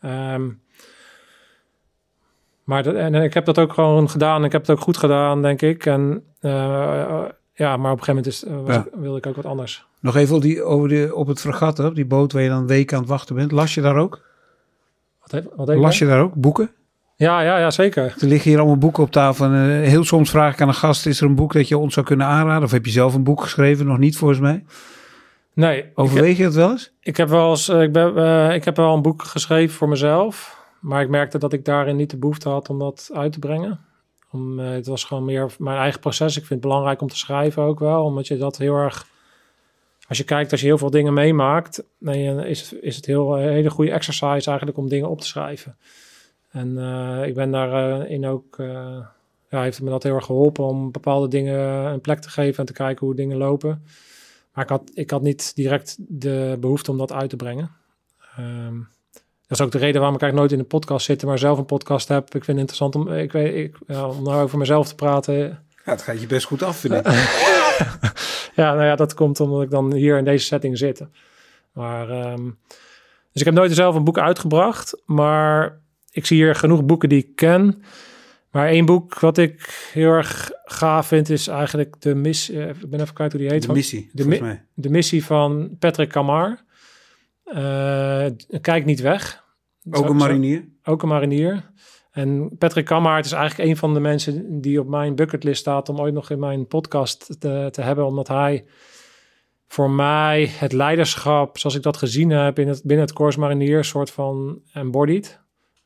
Ehm, 0.00 0.48
maar 2.64 2.82
dat, 2.82 2.94
en 2.94 3.14
ik 3.14 3.34
heb 3.34 3.44
dat 3.44 3.58
ook 3.58 3.72
gewoon 3.72 4.10
gedaan. 4.10 4.44
Ik 4.44 4.52
heb 4.52 4.60
het 4.60 4.70
ook 4.70 4.80
goed 4.80 4.96
gedaan, 4.96 5.42
denk 5.42 5.62
ik. 5.62 5.86
En 5.86 6.22
eh, 6.40 7.22
ja, 7.54 7.76
maar 7.76 7.92
op 7.92 7.98
een 7.98 8.04
gegeven 8.04 8.06
moment 8.14 8.26
is, 8.26 8.44
was 8.64 8.74
Ja. 8.74 8.80
ik- 8.80 9.00
wilde 9.00 9.18
ik 9.18 9.26
ook 9.26 9.36
wat 9.36 9.44
anders. 9.46 9.86
nog 10.00 10.16
even 10.16 10.36
op, 10.36 10.42
die, 10.42 10.62
over 10.62 10.88
de, 10.88 11.10
op 11.14 11.26
het 11.26 11.40
fregat, 11.40 11.78
op 11.78 11.94
die 11.94 12.06
boot 12.06 12.32
waar 12.32 12.42
je 12.42 12.48
dan 12.48 12.66
weken 12.66 12.94
aan 12.96 13.02
het 13.02 13.10
wachten 13.10 13.34
bent. 13.34 13.52
Las 13.52 13.74
je 13.74 13.80
daar 13.80 13.96
ook? 13.96 14.22
Wat, 15.20 15.30
heb, 15.30 15.52
wat 15.56 15.68
Las 15.76 15.98
je 15.98 16.06
daar 16.06 16.20
ook 16.20 16.34
boeken? 16.34 16.70
Ja, 17.16 17.40
ja, 17.40 17.58
ja, 17.58 17.70
zeker. 17.70 18.14
Er 18.20 18.26
liggen 18.26 18.50
hier 18.50 18.58
allemaal 18.58 18.78
boeken 18.78 19.02
op 19.02 19.10
tafel. 19.10 19.44
En, 19.44 19.52
eh, 19.82 19.88
heel 19.88 20.04
soms 20.04 20.30
vraag 20.30 20.52
ik 20.54 20.60
aan 20.60 20.68
een 20.68 20.74
gast, 20.74 21.06
is 21.06 21.20
er 21.20 21.26
een 21.26 21.34
boek 21.34 21.52
dat 21.52 21.68
je 21.68 21.78
ons 21.78 21.94
zou 21.94 22.06
kunnen 22.06 22.26
aanraden? 22.26 22.62
Of 22.64 22.70
heb 22.70 22.84
je 22.84 22.90
zelf 22.92 23.14
een 23.14 23.24
boek 23.24 23.42
geschreven? 23.42 23.86
Nog 23.86 23.98
niet 23.98 24.16
volgens 24.16 24.40
mij. 24.40 24.64
Nee, 25.60 25.84
Overweeg 25.94 26.36
je 26.36 26.42
dat 26.42 26.54
wel 26.54 26.70
eens? 26.70 26.92
Ik 27.00 27.16
heb 27.16 27.28
wel 27.28 27.50
eens, 27.50 27.68
eh, 27.68 27.82
ik, 27.82 27.92
ben, 27.92 28.16
eh, 28.16 28.54
ik 28.54 28.64
heb 28.64 28.76
wel 28.76 28.94
een 28.94 29.02
boek 29.02 29.22
geschreven 29.22 29.76
voor 29.76 29.88
mezelf. 29.88 30.58
Maar 30.80 31.02
ik 31.02 31.08
merkte 31.08 31.38
dat 31.38 31.52
ik 31.52 31.64
daarin 31.64 31.96
niet 31.96 32.10
de 32.10 32.16
behoefte 32.16 32.48
had 32.48 32.68
om 32.68 32.78
dat 32.78 33.10
uit 33.12 33.32
te 33.32 33.38
brengen. 33.38 33.80
Om, 34.30 34.60
eh, 34.60 34.70
het 34.70 34.86
was 34.86 35.04
gewoon 35.04 35.24
meer 35.24 35.50
mijn 35.58 35.78
eigen 35.78 36.00
proces. 36.00 36.28
Ik 36.36 36.46
vind 36.46 36.48
het 36.48 36.60
belangrijk 36.60 37.00
om 37.00 37.08
te 37.08 37.16
schrijven 37.16 37.62
ook 37.62 37.78
wel. 37.78 38.04
Omdat 38.04 38.26
je 38.26 38.36
dat 38.36 38.56
heel 38.58 38.74
erg... 38.74 39.06
Als 40.08 40.18
je 40.18 40.24
kijkt, 40.24 40.50
als 40.52 40.60
je 40.60 40.66
heel 40.66 40.78
veel 40.78 40.90
dingen 40.90 41.12
meemaakt... 41.14 41.84
Dan 41.98 42.14
is, 42.14 42.70
het- 42.70 42.82
is 42.82 42.96
het 42.96 43.06
heel, 43.06 43.38
een 43.38 43.48
hele 43.52 43.70
goede 43.70 43.90
exercise 43.90 44.48
eigenlijk 44.48 44.78
om 44.78 44.88
dingen 44.88 45.08
op 45.08 45.20
te 45.20 45.26
schrijven. 45.26 45.76
En 46.50 46.78
ik 47.26 47.34
ben 47.34 47.50
daarin 47.50 48.08
in 48.08 48.26
ook... 48.26 48.56
ja, 49.50 49.62
heeft 49.62 49.82
me 49.82 49.90
dat 49.90 50.02
heel 50.02 50.14
erg 50.14 50.24
geholpen 50.24 50.64
om 50.64 50.90
bepaalde 50.92 51.28
dingen 51.28 51.58
een 51.92 52.00
plek 52.00 52.18
te 52.20 52.30
geven... 52.30 52.58
en 52.58 52.64
te 52.66 52.72
kijken 52.72 53.06
hoe 53.06 53.14
dingen 53.14 53.36
lopen. 53.36 53.82
Maar 54.52 54.64
ik 54.64 54.70
had, 54.70 54.90
ik 54.94 55.10
had 55.10 55.22
niet 55.22 55.54
direct 55.54 55.96
de 55.98 56.56
behoefte 56.60 56.90
om 56.90 56.98
dat 56.98 57.12
uit 57.12 57.30
te 57.30 57.36
brengen. 57.36 57.70
Ehm, 58.36 58.78
dat 59.46 59.58
is 59.58 59.60
ook 59.60 59.72
de 59.72 59.78
reden 59.78 60.00
waarom 60.00 60.16
ik 60.16 60.22
eigenlijk 60.22 60.34
nooit 60.34 60.52
in 60.52 60.58
een 60.58 60.78
podcast 60.80 61.06
zit, 61.06 61.24
maar 61.24 61.38
zelf 61.38 61.58
een 61.58 61.64
podcast 61.64 62.08
heb. 62.08 62.24
Ik 62.24 62.44
vind 62.44 62.46
het 62.46 62.56
interessant 62.56 62.94
om, 62.94 63.12
ik 63.12 63.32
weet, 63.32 63.54
ik, 63.54 63.78
ja, 63.86 64.08
om 64.08 64.22
nou 64.22 64.42
over 64.42 64.58
mezelf 64.58 64.88
te 64.88 64.94
praten. 64.94 65.34
Ja, 65.84 65.92
het 65.92 66.02
gaat 66.02 66.20
je 66.20 66.26
best 66.26 66.46
goed 66.46 66.62
af, 66.62 66.76
vind 66.76 66.94
ik. 66.94 67.06
ja, 68.60 68.74
nou 68.74 68.84
ja, 68.84 68.96
dat 68.96 69.14
komt 69.14 69.40
omdat 69.40 69.62
ik 69.62 69.70
dan 69.70 69.92
hier 69.94 70.18
in 70.18 70.24
deze 70.24 70.44
setting 70.44 70.78
zit. 70.78 71.06
Maar, 71.72 72.10
ehm, 72.10 72.44
dus 73.32 73.40
ik 73.40 73.44
heb 73.44 73.54
nooit 73.54 73.74
zelf 73.74 73.94
een 73.94 74.04
boek 74.04 74.18
uitgebracht, 74.18 75.02
maar 75.06 75.80
ik 76.10 76.26
zie 76.26 76.36
hier 76.36 76.54
genoeg 76.54 76.84
boeken 76.84 77.08
die 77.08 77.18
ik 77.18 77.36
ken. 77.36 77.82
Maar 78.50 78.68
één 78.68 78.84
boek 78.84 79.18
wat 79.18 79.38
ik 79.38 79.88
heel 79.92 80.10
erg 80.10 80.50
gaaf 80.64 81.06
vind 81.06 81.28
is 81.30 81.46
eigenlijk 81.46 82.00
de 82.00 82.14
missie. 82.14 82.66
ik 82.68 82.90
ben 82.90 83.00
even 83.00 83.14
kwijt 83.14 83.32
hoe 83.32 83.40
die 83.40 83.50
heet. 83.50 83.60
De 83.60 83.66
van- 83.66 83.76
missie, 83.76 84.10
de, 84.12 84.26
mi- 84.26 84.40
mij. 84.40 84.64
de 84.74 84.90
missie 84.90 85.24
van 85.24 85.76
Patrick 85.78 86.08
Kamar. 86.08 86.64
Eh, 87.44 88.26
kijk 88.60 88.84
niet 88.84 89.00
weg. 89.00 89.44
Ook 89.90 90.08
een 90.08 90.16
marinier. 90.16 90.64
ook 90.84 91.02
een 91.02 91.08
marinier. 91.08 91.70
En 92.10 92.56
Patrick 92.58 92.84
Kammaert 92.84 93.24
is 93.24 93.32
eigenlijk 93.32 93.68
een 93.70 93.76
van 93.76 93.94
de 93.94 94.00
mensen 94.00 94.60
die 94.60 94.80
op 94.80 94.88
mijn 94.88 95.14
bucketlist 95.14 95.60
staat 95.60 95.88
om 95.88 96.00
ooit 96.00 96.14
nog 96.14 96.30
in 96.30 96.38
mijn 96.38 96.66
podcast 96.66 97.40
te, 97.40 97.68
te 97.70 97.82
hebben, 97.82 98.06
omdat 98.06 98.28
hij 98.28 98.64
voor 99.68 99.90
mij 99.90 100.46
het 100.58 100.72
leiderschap, 100.72 101.58
zoals 101.58 101.76
ik 101.76 101.82
dat 101.82 101.96
gezien 101.96 102.30
heb 102.30 102.58
in 102.58 102.68
het, 102.68 102.82
binnen 102.82 103.06
het 103.06 103.14
Corps 103.14 103.36
Marinier, 103.36 103.84
soort 103.84 104.10
van 104.10 104.60
embodied. 104.72 105.40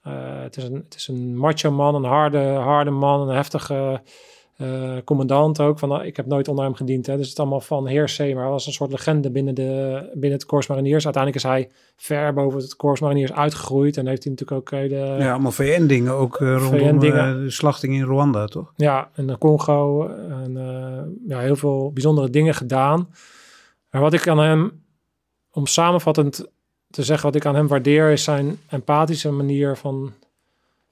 Eh, 0.04 0.12
het, 0.42 0.56
is 0.56 0.64
een, 0.64 0.74
het 0.74 0.94
is 0.94 1.08
een 1.08 1.36
macho 1.36 1.70
man, 1.70 1.94
een 1.94 2.04
harde, 2.04 2.38
harde 2.38 2.90
man, 2.90 3.28
een 3.28 3.34
heftige 3.34 4.00
eh, 4.56 4.96
commandant 5.04 5.60
ook. 5.60 5.78
Van, 5.78 5.88
nou, 5.88 6.04
ik 6.04 6.16
heb 6.16 6.26
nooit 6.26 6.48
onder 6.48 6.64
hem 6.64 6.74
gediend, 6.74 7.06
hè, 7.06 7.12
dus 7.16 7.22
het 7.22 7.32
is 7.32 7.38
allemaal 7.38 7.60
van 7.60 7.86
heer 7.86 8.14
C, 8.16 8.18
maar 8.18 8.42
hij 8.42 8.50
was 8.50 8.66
een 8.66 8.72
soort 8.72 8.90
legende 8.90 9.30
binnen, 9.30 9.54
de, 9.54 10.00
binnen 10.12 10.38
het 10.38 10.46
Corps 10.46 10.66
Mariniers. 10.66 11.04
Uiteindelijk 11.04 11.44
is 11.44 11.50
hij 11.50 11.70
ver 11.96 12.32
boven 12.32 12.60
het 12.60 12.76
Corps 12.76 13.00
Mariniers 13.00 13.32
uitgegroeid 13.32 13.96
en 13.96 14.06
heeft 14.06 14.22
hij 14.24 14.32
natuurlijk 14.32 14.60
ook 14.60 14.78
hele... 14.78 14.96
Ja, 14.96 15.32
allemaal 15.32 15.50
VN-dingen. 15.50 16.12
Ook 16.12 16.40
eh, 16.40 16.56
rondom 16.56 16.78
VN-dingen. 16.78 17.36
eh, 17.36 17.42
de 17.42 17.50
slachting 17.50 17.94
in 17.94 18.02
Rwanda, 18.02 18.46
toch? 18.46 18.72
Ja, 18.76 19.10
en 19.14 19.26
de 19.26 19.38
Congo 19.38 20.08
en 20.08 20.56
eh, 20.56 21.28
ja, 21.28 21.38
heel 21.38 21.56
veel 21.56 21.90
bijzondere 21.92 22.30
dingen 22.30 22.54
gedaan. 22.54 23.08
Maar 23.90 24.00
wat 24.00 24.12
ik 24.12 24.28
aan 24.28 24.38
hem, 24.38 24.84
om 25.50 25.66
samenvattend 25.66 26.46
te 26.94 27.02
zeggen 27.02 27.26
wat 27.26 27.34
ik 27.34 27.46
aan 27.46 27.54
hem 27.54 27.66
waardeer, 27.66 28.10
is 28.10 28.24
zijn 28.24 28.58
empathische 28.68 29.30
manier 29.30 29.76
van 29.76 30.12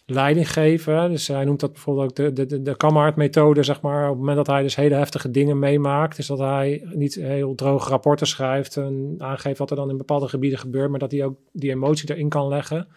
leiding 0.06 0.52
geven. 0.52 1.10
Dus 1.10 1.28
hij 1.28 1.44
noemt 1.44 1.60
dat 1.60 1.72
bijvoorbeeld 1.72 2.08
ook 2.08 2.16
de, 2.16 2.32
de, 2.32 2.46
de, 2.46 2.62
de 2.62 2.76
Kammaert-methode, 2.76 3.62
zeg 3.62 3.80
maar. 3.80 4.02
Op 4.02 4.08
het 4.08 4.18
moment 4.18 4.36
dat 4.36 4.46
hij 4.46 4.62
dus 4.62 4.76
hele 4.76 4.94
heftige 4.94 5.30
dingen 5.30 5.58
meemaakt, 5.58 6.18
is 6.18 6.26
dat 6.26 6.38
hij 6.38 6.88
niet 6.94 7.14
heel 7.14 7.54
droge 7.54 7.88
rapporten 7.88 8.26
schrijft 8.26 8.76
en 8.76 9.14
aangeeft 9.18 9.58
wat 9.58 9.70
er 9.70 9.76
dan 9.76 9.90
in 9.90 9.96
bepaalde 9.96 10.28
gebieden 10.28 10.58
gebeurt, 10.58 10.90
maar 10.90 10.98
dat 10.98 11.10
hij 11.10 11.24
ook 11.24 11.36
die 11.52 11.70
emotie 11.70 12.10
erin 12.10 12.28
kan 12.28 12.48
leggen. 12.48 12.88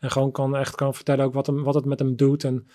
En 0.00 0.10
gewoon 0.10 0.30
kan, 0.30 0.56
echt 0.56 0.74
kan 0.74 0.94
vertellen 0.94 1.24
ook 1.24 1.34
wat, 1.34 1.46
hem, 1.46 1.62
wat 1.62 1.74
het 1.74 1.84
met 1.84 1.98
hem 1.98 2.16
doet. 2.16 2.44
En 2.44 2.66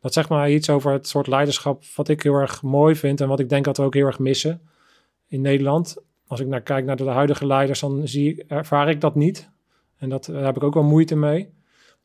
dat 0.00 0.12
zegt 0.12 0.28
maar 0.28 0.50
iets 0.50 0.70
over 0.70 0.92
het 0.92 1.08
soort 1.08 1.26
leiderschap 1.26 1.84
wat 1.96 2.08
ik 2.08 2.22
heel 2.22 2.34
erg 2.34 2.62
mooi 2.62 2.94
vind 2.94 3.20
en 3.20 3.28
wat 3.28 3.40
ik 3.40 3.48
denk 3.48 3.64
dat 3.64 3.76
we 3.76 3.82
ook 3.82 3.94
heel 3.94 4.06
erg 4.06 4.18
missen 4.18 4.60
in 5.26 5.40
Nederland. 5.40 5.96
Als 6.28 6.40
ik 6.40 6.46
naar 6.46 6.60
kijk 6.60 6.84
naar 6.84 6.96
de 6.96 7.04
huidige 7.04 7.46
leiders, 7.46 7.80
dan 7.80 8.08
zie 8.08 8.44
ervaar 8.46 8.88
ik 8.88 9.00
dat 9.00 9.14
niet. 9.14 9.50
En 9.96 10.08
dat, 10.08 10.24
daar 10.24 10.44
heb 10.44 10.56
ik 10.56 10.62
ook 10.62 10.74
wel 10.74 10.82
moeite 10.82 11.16
mee. 11.16 11.52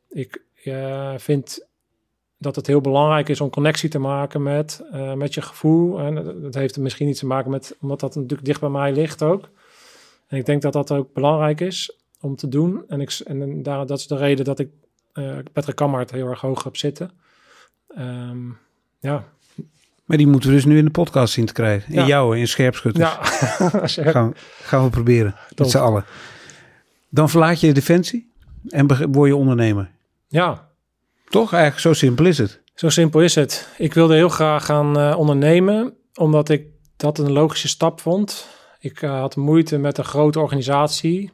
Ik 0.10 0.42
eh, 0.64 1.14
vind 1.18 1.68
dat 2.38 2.56
het 2.56 2.68
heel 2.68 2.82
belangrijk 2.82 3.30
is 3.30 3.42
om 3.42 3.50
connectie 3.50 3.90
te 3.90 4.00
maken 4.00 4.44
met, 4.44 4.84
eh, 4.92 5.14
met 5.14 5.34
je 5.34 5.42
gevoel. 5.42 6.00
En 6.00 6.16
dat- 6.42 6.54
heeft 6.54 6.78
misschien 6.78 7.08
iets 7.08 7.20
te 7.20 7.26
maken 7.26 7.52
met, 7.52 7.76
omdat 7.82 8.00
dat 8.00 8.16
natuurlijk 8.16 8.46
dicht 8.46 8.60
bij 8.60 8.70
mij 8.70 8.94
ligt 8.94 9.24
ook. 9.24 9.50
En 10.28 10.38
ik 10.38 10.46
denk 10.46 10.62
dat 10.62 10.74
dat 10.74 10.92
ook 10.92 11.14
belangrijk 11.14 11.62
is 11.62 11.98
om 12.22 12.36
te 12.36 12.48
doen. 12.48 12.84
En, 12.88 13.02
ik, 13.02 13.20
en 13.26 13.64
daar, 13.64 13.86
dat 13.86 14.00
is 14.00 14.08
de 14.08 14.18
reden 14.18 14.46
dat 14.46 14.60
ik 14.60 14.70
eh 15.14 15.38
Patrick 15.54 15.76
Kammaert 15.76 16.12
heel 16.12 16.28
erg 16.28 16.42
hoog 16.42 16.64
heb 16.64 16.78
zitten. 16.78 17.12
Ehm, 17.88 18.50
ja. 19.00 19.33
Maar 20.14 20.22
die 20.22 20.32
moeten 20.32 20.50
we 20.50 20.56
dus 20.56 20.66
nu 20.66 20.78
in 20.78 20.86
de 20.86 20.92
podcast 20.92 21.34
zien 21.34 21.46
te 21.46 21.54
krijgen. 21.54 21.94
In 21.94 22.06
jou, 22.06 22.38
in 22.38 22.48
Scherpschutters. 22.48 23.10
ja. 23.10 23.24
Gaan, 24.12 24.30
we- 24.30 24.36
gaan 24.64 24.84
we 24.84 24.90
proberen. 24.90 25.36
Met 25.48 25.58
Tof. 25.58 25.70
z'n 25.70 25.78
allen. 25.78 26.06
Dan 27.10 27.30
verlaat 27.30 27.60
je 27.60 27.74
Defensie 27.74 28.32
en 28.70 29.12
word 29.12 29.30
je 29.30 29.36
ondernemer. 29.36 29.92
ja, 30.28 30.70
Toch? 31.30 31.52
Eigenlijk 31.54 31.82
zo 31.82 31.94
simpel 31.94 32.26
is 32.26 32.38
het. 32.38 32.62
Zo 32.76 32.90
simpel 32.90 33.22
is 33.22 33.36
het. 33.36 33.68
Ik 33.78 33.94
wilde 33.94 34.16
heel 34.16 34.30
graag 34.30 34.66
gaan 34.66 35.00
eh, 35.00 35.16
ondernemen, 35.18 35.94
omdat 36.16 36.50
ik 36.50 36.66
dat 36.98 37.18
een 37.18 37.32
logische 37.32 37.68
stap 37.68 38.00
vond. 38.02 38.48
Ik 38.80 39.02
eh, 39.02 39.20
had 39.20 39.36
moeite 39.36 39.78
met 39.78 39.98
een 39.98 40.04
grote 40.04 40.40
organisatie 40.40 41.32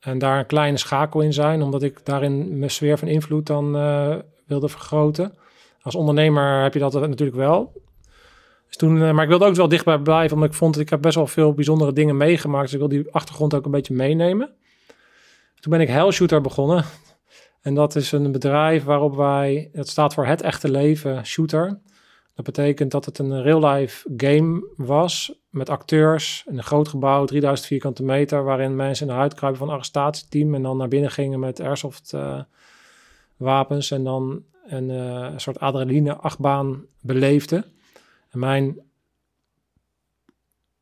en 0.00 0.18
daar 0.18 0.38
een 0.38 0.46
kleine 0.46 0.76
schakel 0.78 1.20
in 1.20 1.32
zijn, 1.32 1.62
omdat 1.62 1.82
ik 1.82 2.00
daarin 2.04 2.58
mijn 2.58 2.70
sfeer 2.70 2.98
van 2.98 3.08
invloed 3.08 3.46
dan 3.46 3.76
eh, 3.76 4.16
wilde 4.46 4.68
vergroten. 4.68 5.34
Als 5.82 5.94
ondernemer 5.94 6.62
heb 6.62 6.72
je 6.74 6.80
dat 6.80 6.92
natuurlijk 6.92 7.36
wel. 7.36 7.86
Dus 8.68 8.76
toen, 8.76 9.02
eh, 9.02 9.12
maar 9.12 9.22
ik 9.22 9.28
wilde 9.28 9.44
ook 9.44 9.54
wel 9.54 9.68
dichtbij 9.68 9.98
blijven, 9.98 10.34
omdat 10.34 10.50
ik 10.50 10.56
vond 10.56 10.74
dat 10.74 10.82
ik 10.82 10.88
heb 10.88 11.02
best 11.02 11.14
wel 11.14 11.26
veel 11.26 11.52
bijzondere 11.52 11.92
dingen 11.92 12.16
meegemaakt. 12.16 12.64
Dus 12.64 12.72
ik 12.72 12.78
wil 12.78 12.88
die 12.88 13.12
achtergrond 13.12 13.54
ook 13.54 13.64
een 13.64 13.70
beetje 13.70 13.94
meenemen. 13.94 14.54
Toen 15.60 15.72
ben 15.72 15.80
ik 15.80 15.88
Hellshooter 15.88 16.40
begonnen. 16.40 16.84
En 17.62 17.74
dat 17.74 17.96
is 17.96 18.12
een 18.12 18.32
bedrijf 18.32 18.84
waarop 18.84 19.16
wij, 19.16 19.70
het 19.72 19.88
staat 19.88 20.14
voor 20.14 20.26
het 20.26 20.42
echte 20.42 20.70
leven 20.70 21.26
shooter. 21.26 21.78
Dat 22.34 22.44
betekent 22.44 22.90
dat 22.90 23.04
het 23.04 23.18
een 23.18 23.42
real-life 23.42 24.08
game 24.16 24.66
was 24.76 25.32
met 25.50 25.68
acteurs 25.68 26.44
in 26.46 26.56
een 26.56 26.64
groot 26.64 26.88
gebouw, 26.88 27.24
3000 27.24 27.68
vierkante 27.68 28.02
meter, 28.02 28.44
waarin 28.44 28.76
mensen 28.76 29.06
in 29.06 29.12
de 29.12 29.18
huid 29.18 29.34
kruipen 29.34 29.58
van 29.58 29.68
een 29.68 29.74
arrestatieteam 29.74 30.54
en 30.54 30.62
dan 30.62 30.76
naar 30.76 30.88
binnen 30.88 31.10
gingen 31.10 31.40
met 31.40 31.60
airsoft 31.60 32.12
eh, 32.12 32.40
wapens 33.36 33.90
en 33.90 34.04
dan 34.04 34.42
een 34.66 34.90
eh, 34.90 35.32
soort 35.36 35.60
adrenaline 35.60 36.16
achtbaan 36.16 36.84
beleefden. 37.00 37.64
En 38.30 38.38
mijn 38.38 38.78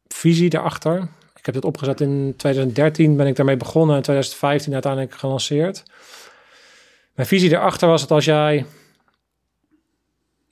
visie 0.06 0.50
daarachter, 0.50 1.08
ik 1.34 1.44
heb 1.46 1.54
dit 1.54 1.64
opgezet 1.64 2.00
in 2.00 2.34
2013, 2.36 3.16
ben 3.16 3.26
ik 3.26 3.36
daarmee 3.36 3.56
begonnen, 3.56 3.96
in 3.96 4.02
2015 4.02 4.72
uiteindelijk 4.72 5.14
gelanceerd. 5.14 5.82
Mijn 7.14 7.28
visie 7.28 7.48
daarachter 7.48 7.88
was 7.88 8.00
dat 8.00 8.10
als 8.10 8.24
jij 8.24 8.66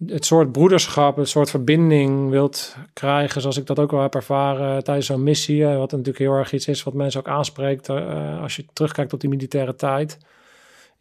het 0.06 0.24
soort 0.24 0.52
broederschap, 0.52 1.16
het 1.16 1.28
soort 1.28 1.50
verbinding 1.50 2.30
wilt 2.30 2.76
krijgen, 2.92 3.40
zoals 3.40 3.56
ik 3.56 3.66
dat 3.66 3.78
ook 3.78 3.90
wel 3.90 4.02
heb 4.02 4.14
ervaren 4.14 4.84
tijdens 4.84 5.06
zo'n 5.06 5.22
missie, 5.22 5.64
wat 5.64 5.90
natuurlijk 5.90 6.18
heel 6.18 6.32
erg 6.32 6.52
iets 6.52 6.68
is 6.68 6.82
wat 6.82 6.94
mensen 6.94 7.20
ook 7.20 7.28
aanspreekt 7.28 7.88
eh, 7.88 8.42
als 8.42 8.56
je 8.56 8.64
terugkijkt 8.72 9.12
op 9.12 9.20
die 9.20 9.28
militaire 9.28 9.74
tijd, 9.74 10.18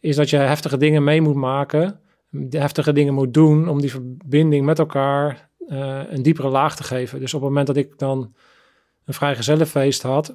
is 0.00 0.16
dat 0.16 0.30
je 0.30 0.36
heftige 0.36 0.76
dingen 0.76 1.04
mee 1.04 1.20
moet 1.20 1.34
maken, 1.34 2.00
heftige 2.50 2.92
dingen 2.92 3.14
moet 3.14 3.34
doen 3.34 3.68
om 3.68 3.80
die 3.80 3.90
verbinding 3.90 4.64
met 4.64 4.78
elkaar 4.78 5.48
eh, 5.68 6.00
een 6.08 6.22
diepere 6.22 6.48
laag 6.48 6.76
te 6.76 6.84
geven. 6.84 7.20
Dus 7.20 7.34
op 7.34 7.40
het 7.40 7.48
moment 7.48 7.66
dat 7.66 7.76
ik 7.76 7.98
dan 7.98 8.34
een 9.04 9.14
vrijgezellenfeest 9.14 10.02
had 10.02 10.34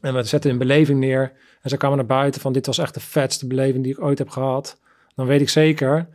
en 0.00 0.14
we 0.14 0.22
zetten 0.22 0.50
een 0.50 0.58
beleving 0.58 1.00
neer 1.00 1.32
en 1.62 1.70
ze 1.70 1.76
kwamen 1.76 1.96
naar 1.96 2.06
buiten 2.06 2.40
van 2.40 2.52
dit 2.52 2.66
was 2.66 2.78
echt 2.78 2.94
de 2.94 3.00
vetste 3.00 3.46
beleving 3.46 3.84
die 3.84 3.92
ik 3.92 4.02
ooit 4.02 4.18
heb 4.18 4.28
gehad, 4.28 4.80
dan 5.14 5.26
weet 5.26 5.40
ik 5.40 5.48
zeker 5.48 6.08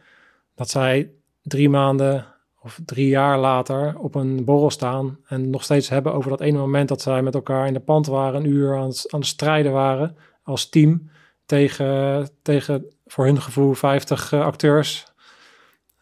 dat 0.56 0.70
zij 0.70 1.12
drie 1.42 1.70
maanden 1.70 2.26
of 2.62 2.80
drie 2.86 3.08
jaar 3.08 3.40
later 3.40 3.98
op 3.98 4.16
een 4.16 4.44
borrel 4.44 4.70
staan 4.70 5.18
en 5.26 5.50
nog 5.50 5.64
steeds 5.64 5.90
hebben 5.90 6.14
over 6.14 6.30
dat 6.30 6.42
ene 6.42 6.58
moment 6.58 6.88
dat 6.88 7.02
zij 7.02 7.22
met 7.22 7.36
elkaar 7.36 7.68
in 7.68 7.74
de 7.74 7.80
pand 7.80 8.06
waren, 8.06 8.40
een 8.40 8.50
uur 8.50 8.78
aan 8.78 8.88
het, 8.88 9.06
aan 9.10 9.20
het 9.20 9.30
strijden 9.30 9.72
waren 9.72 10.18
als 10.44 10.70
team 10.70 11.10
tegen, 11.46 12.30
tegen 12.42 12.86
voor 13.06 13.26
hun 13.26 13.42
gevoel 13.42 13.74
50 13.74 14.32
eh, 14.32 14.42
acteurs 14.42 15.06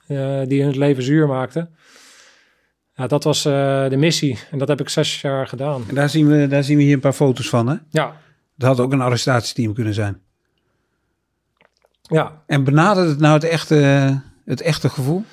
eh, 0.07 0.41
die 0.45 0.63
hun 0.63 0.78
leven 0.78 1.03
zuur 1.03 1.28
maakten. 1.28 1.76
Ja, 3.02 3.08
dat 3.08 3.24
was 3.24 3.45
eh, 3.45 3.89
de 3.89 3.97
missie 3.97 4.39
en 4.52 4.58
dat 4.58 4.68
heb 4.68 4.80
ik 4.80 4.89
zes 4.89 5.22
jaar 5.22 5.47
gedaan. 5.47 5.84
En 5.88 5.95
daar 5.95 6.10
zien 6.10 6.28
we, 6.28 6.47
daar 6.47 6.64
zien 6.64 6.78
we 6.78 6.84
hier 6.84 6.93
een 6.93 6.99
paar 6.99 7.14
foto's 7.14 7.49
van. 7.49 7.68
Hè? 7.68 7.76
Ja, 7.89 8.16
Dat 8.56 8.68
had 8.68 8.80
ook 8.80 8.91
een 8.91 9.02
arrestatieteam 9.02 9.74
kunnen 9.74 9.93
zijn. 9.93 10.22
ja. 12.02 12.41
En 12.47 12.64
benadert 12.64 13.08
het 13.08 13.20
nou 13.20 13.34
het 13.34 13.43
echte, 13.43 13.76
het 14.45 14.62
echte 14.62 14.89
gevoel, 14.89 15.24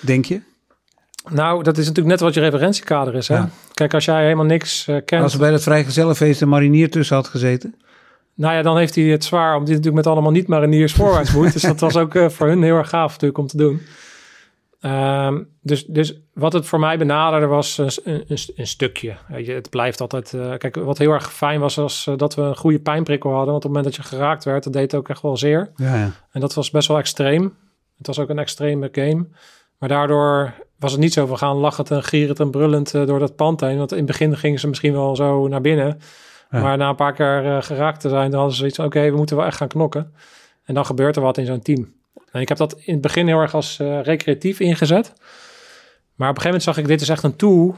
denk 0.00 0.24
je? 0.24 0.40
Nou, 1.30 1.62
dat 1.62 1.78
is 1.78 1.86
natuurlijk 1.86 2.14
net 2.14 2.20
wat 2.20 2.34
je 2.34 2.40
referentiekader 2.40 3.14
is. 3.14 3.28
Hè? 3.28 3.34
Ja. 3.36 3.50
Kijk, 3.74 3.94
als 3.94 4.04
jij 4.04 4.22
helemaal 4.22 4.44
niks 4.44 4.86
eh, 4.88 4.96
kent, 5.04 5.22
Als 5.22 5.32
er 5.32 5.38
bij 5.38 5.50
dat 5.50 5.62
vrijgezellenfeest 5.62 6.40
een 6.40 6.48
marinier 6.48 6.90
tussen 6.90 7.16
had 7.16 7.28
gezeten. 7.28 7.74
Nou 8.34 8.54
ja, 8.54 8.62
dan 8.62 8.78
heeft 8.78 8.94
hij 8.94 9.04
het 9.04 9.24
zwaar, 9.24 9.52
omdat 9.52 9.68
hij 9.68 9.76
natuurlijk 9.76 10.04
met 10.04 10.12
allemaal 10.12 10.32
niet-mariniers 10.32 10.92
voorwaarts 10.92 11.32
moet. 11.32 11.52
dus 11.52 11.62
dat 11.62 11.80
was 11.80 11.96
ook 11.96 12.14
eh, 12.14 12.28
voor 12.28 12.46
hun 12.46 12.62
heel 12.62 12.76
erg 12.76 12.88
gaaf 12.88 13.10
natuurlijk 13.12 13.38
om 13.38 13.46
te 13.46 13.56
doen. 13.56 13.80
Ehm, 14.84 15.42
dus, 15.62 15.84
dus 15.86 16.14
wat 16.34 16.52
het 16.52 16.66
voor 16.66 16.78
mij 16.80 16.98
benaderde 16.98 17.46
was 17.46 17.78
een, 17.78 17.90
een, 18.04 18.24
een- 18.56 18.66
stukje. 18.66 19.16
Weet 19.28 19.46
je, 19.46 19.52
het 19.52 19.70
blijft 19.70 20.00
altijd... 20.00 20.32
eh, 20.34 20.52
kijk, 20.56 20.74
wat 20.76 20.98
heel 20.98 21.10
erg 21.12 21.32
fijn 21.32 21.60
was, 21.60 21.74
was 21.74 22.06
eh, 22.06 22.16
dat 22.16 22.34
we 22.34 22.42
een 22.42 22.56
goede 22.56 22.78
pijnprikkel 22.80 23.30
hadden. 23.30 23.52
Want 23.52 23.64
op 23.64 23.70
het 23.70 23.72
moment 23.76 23.96
dat 23.96 24.04
je 24.04 24.16
geraakt 24.16 24.44
werd, 24.44 24.64
dat 24.64 24.72
deed 24.72 24.82
het 24.82 24.94
ook 24.94 25.08
echt 25.08 25.22
wel 25.22 25.36
zeer. 25.36 25.70
Ja, 25.76 25.94
ja. 25.96 26.10
En 26.32 26.40
dat 26.40 26.54
was 26.54 26.70
best 26.70 26.88
wel 26.88 26.98
extreem. 26.98 27.56
Het 27.98 28.06
was 28.06 28.18
ook 28.18 28.28
een 28.28 28.38
extreme 28.38 28.88
game. 28.92 29.26
Maar 29.78 29.88
daardoor 29.88 30.54
was 30.78 30.92
het 30.92 31.00
niet 31.00 31.12
zo 31.12 31.26
van 31.26 31.38
gaan 31.38 31.56
lachend 31.56 31.90
en 31.90 32.02
gierend 32.02 32.40
en 32.40 32.50
brullend 32.50 32.94
eh, 32.94 33.06
door 33.06 33.18
dat 33.18 33.36
pand 33.36 33.60
heen. 33.60 33.78
Want 33.78 33.90
in 33.90 33.96
het 33.96 34.06
begin 34.06 34.36
gingen 34.36 34.58
ze 34.60 34.68
misschien 34.68 34.92
wel 34.92 35.16
zo 35.16 35.48
naar 35.48 35.60
binnen. 35.60 36.00
Ja. 36.50 36.60
Maar 36.60 36.76
na 36.76 36.88
een 36.88 36.94
paar 36.94 37.12
keer 37.12 37.62
geraakt 37.62 38.00
te 38.00 38.08
zijn, 38.08 38.24
dan 38.30 38.34
hadden 38.38 38.50
ze 38.52 38.58
zoiets 38.58 38.76
van... 38.76 38.84
oké, 38.86 39.10
we 39.10 39.16
moeten 39.16 39.36
wel 39.36 39.46
echt 39.46 39.56
gaan 39.56 39.68
knokken. 39.68 40.12
En 40.64 40.74
dan 40.74 40.86
gebeurt 40.86 41.16
er 41.16 41.22
wat 41.22 41.38
in 41.38 41.46
zo'n 41.46 41.62
team. 41.62 41.92
En 42.30 42.40
ik 42.40 42.48
heb 42.48 42.58
dat 42.58 42.72
in 42.84 42.92
het 42.92 43.02
begin 43.02 43.26
heel 43.26 43.40
erg 43.40 43.54
als 43.54 43.78
eh, 43.80 44.00
recreatief 44.02 44.60
ingezet. 44.60 45.12
Maar 46.14 46.30
op 46.30 46.36
een 46.36 46.42
gegeven 46.42 46.44
moment 46.44 46.62
zag 46.62 46.78
ik, 46.78 46.86
dit 46.86 47.00
is 47.00 47.08
echt 47.08 47.22
een 47.22 47.36
tool... 47.36 47.74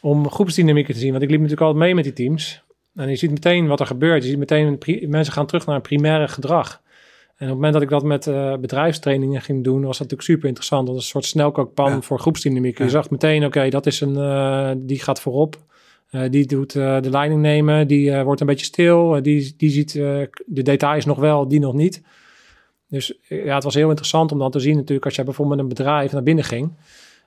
om 0.00 0.30
groepsdynamieken 0.30 0.94
te 0.94 1.00
zien. 1.00 1.10
Want 1.10 1.22
ik 1.22 1.30
liep 1.30 1.40
natuurlijk 1.40 1.66
altijd 1.66 1.84
mee 1.84 1.94
met 1.94 2.04
die 2.04 2.12
teams. 2.12 2.62
En 2.94 3.08
je 3.08 3.16
ziet 3.16 3.30
meteen 3.30 3.66
wat 3.66 3.80
er 3.80 3.86
gebeurt. 3.86 4.22
Je 4.22 4.28
ziet 4.28 4.38
meteen, 4.38 4.78
mensen 5.08 5.32
gaan 5.32 5.46
terug 5.46 5.66
naar 5.66 5.76
een 5.76 5.82
primaire 5.82 6.28
gedrag. 6.28 6.80
En 7.36 7.48
op 7.48 7.54
het 7.54 7.54
moment 7.54 7.72
dat 7.72 7.82
ik 7.82 7.88
dat 7.88 8.02
met 8.02 8.26
eh, 8.26 8.56
bedrijfstrainingen 8.56 9.40
ging 9.40 9.64
doen, 9.64 9.80
was 9.80 9.98
dat 9.98 10.10
natuurlijk 10.10 10.28
super 10.28 10.46
interessant. 10.46 10.86
Dat 10.86 10.94
was 10.94 11.04
een 11.04 11.10
soort 11.10 11.24
snelkookpan 11.24 11.90
Ja. 11.90 12.00
voor 12.00 12.18
groepsdynamiek. 12.18 12.78
Je 12.78 12.88
zag 12.88 13.10
meteen, 13.10 13.44
oké, 13.44 13.68
dat 13.68 13.86
is 13.86 14.00
een, 14.00 14.16
eh, 14.16 14.70
die 14.76 15.00
gaat 15.02 15.20
voorop. 15.20 15.56
Die 16.30 16.46
doet 16.46 16.72
de 16.72 17.10
leiding 17.10 17.40
nemen, 17.40 17.86
die 17.86 18.22
wordt 18.22 18.40
een 18.40 18.46
beetje 18.46 18.64
stil. 18.64 19.22
Die, 19.22 19.54
die 19.56 19.70
ziet 19.70 19.92
de 19.92 20.62
details 20.62 21.04
nog 21.04 21.18
wel, 21.18 21.48
die 21.48 21.60
nog 21.60 21.74
niet. 21.74 22.02
Dus 22.92 23.18
eh, 23.28 23.44
ja, 23.44 23.54
het 23.54 23.64
was 23.64 23.74
heel 23.74 23.88
interessant 23.88 24.32
om 24.32 24.38
dan 24.38 24.50
te 24.50 24.60
zien 24.60 24.76
natuurlijk 24.76 25.04
als 25.04 25.14
jij 25.14 25.24
bijvoorbeeld 25.24 25.56
met 25.56 25.68
een 25.70 25.74
bedrijf 25.76 26.12
naar 26.12 26.22
binnen 26.22 26.44
ging. 26.44 26.72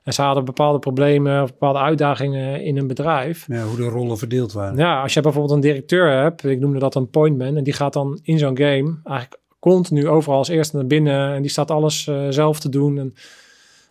En 0.04 0.14
ze 0.14 0.22
hadden 0.22 0.46
bepaalde 0.46 0.80
problemen 0.80 1.44
of 1.44 1.50
bepaalde 1.52 1.80
uitdagingen 1.80 2.64
in 2.64 2.78
een 2.78 2.88
bedrijf. 2.88 3.46
Ja, 3.48 3.64
hoe 3.64 3.76
de 3.78 3.84
rollen 3.84 4.18
verdeeld 4.18 4.54
waren. 4.54 4.78
Ja, 4.78 5.02
als 5.02 5.14
je 5.14 5.22
bijvoorbeeld 5.22 5.54
een 5.54 5.60
directeur 5.62 6.12
hebt, 6.12 6.44
ik 6.44 6.60
noemde 6.60 6.80
dat 6.80 6.96
een 6.96 7.10
pointman, 7.10 7.56
en 7.58 7.64
die 7.64 7.74
gaat 7.74 7.94
dan 7.94 8.20
in 8.24 8.38
zo'n 8.38 8.58
game 8.58 8.96
eigenlijk 9.04 9.40
continu 9.60 10.08
overal 10.08 10.38
als 10.38 10.48
eerste 10.48 10.76
naar 10.76 10.86
binnen 10.88 11.34
en 11.34 11.42
die 11.42 11.52
staat 11.52 11.72
alles 11.72 12.08
eh, 12.08 12.26
zelf 12.30 12.60
te 12.60 12.70
doen. 12.70 12.98
En 12.98 13.14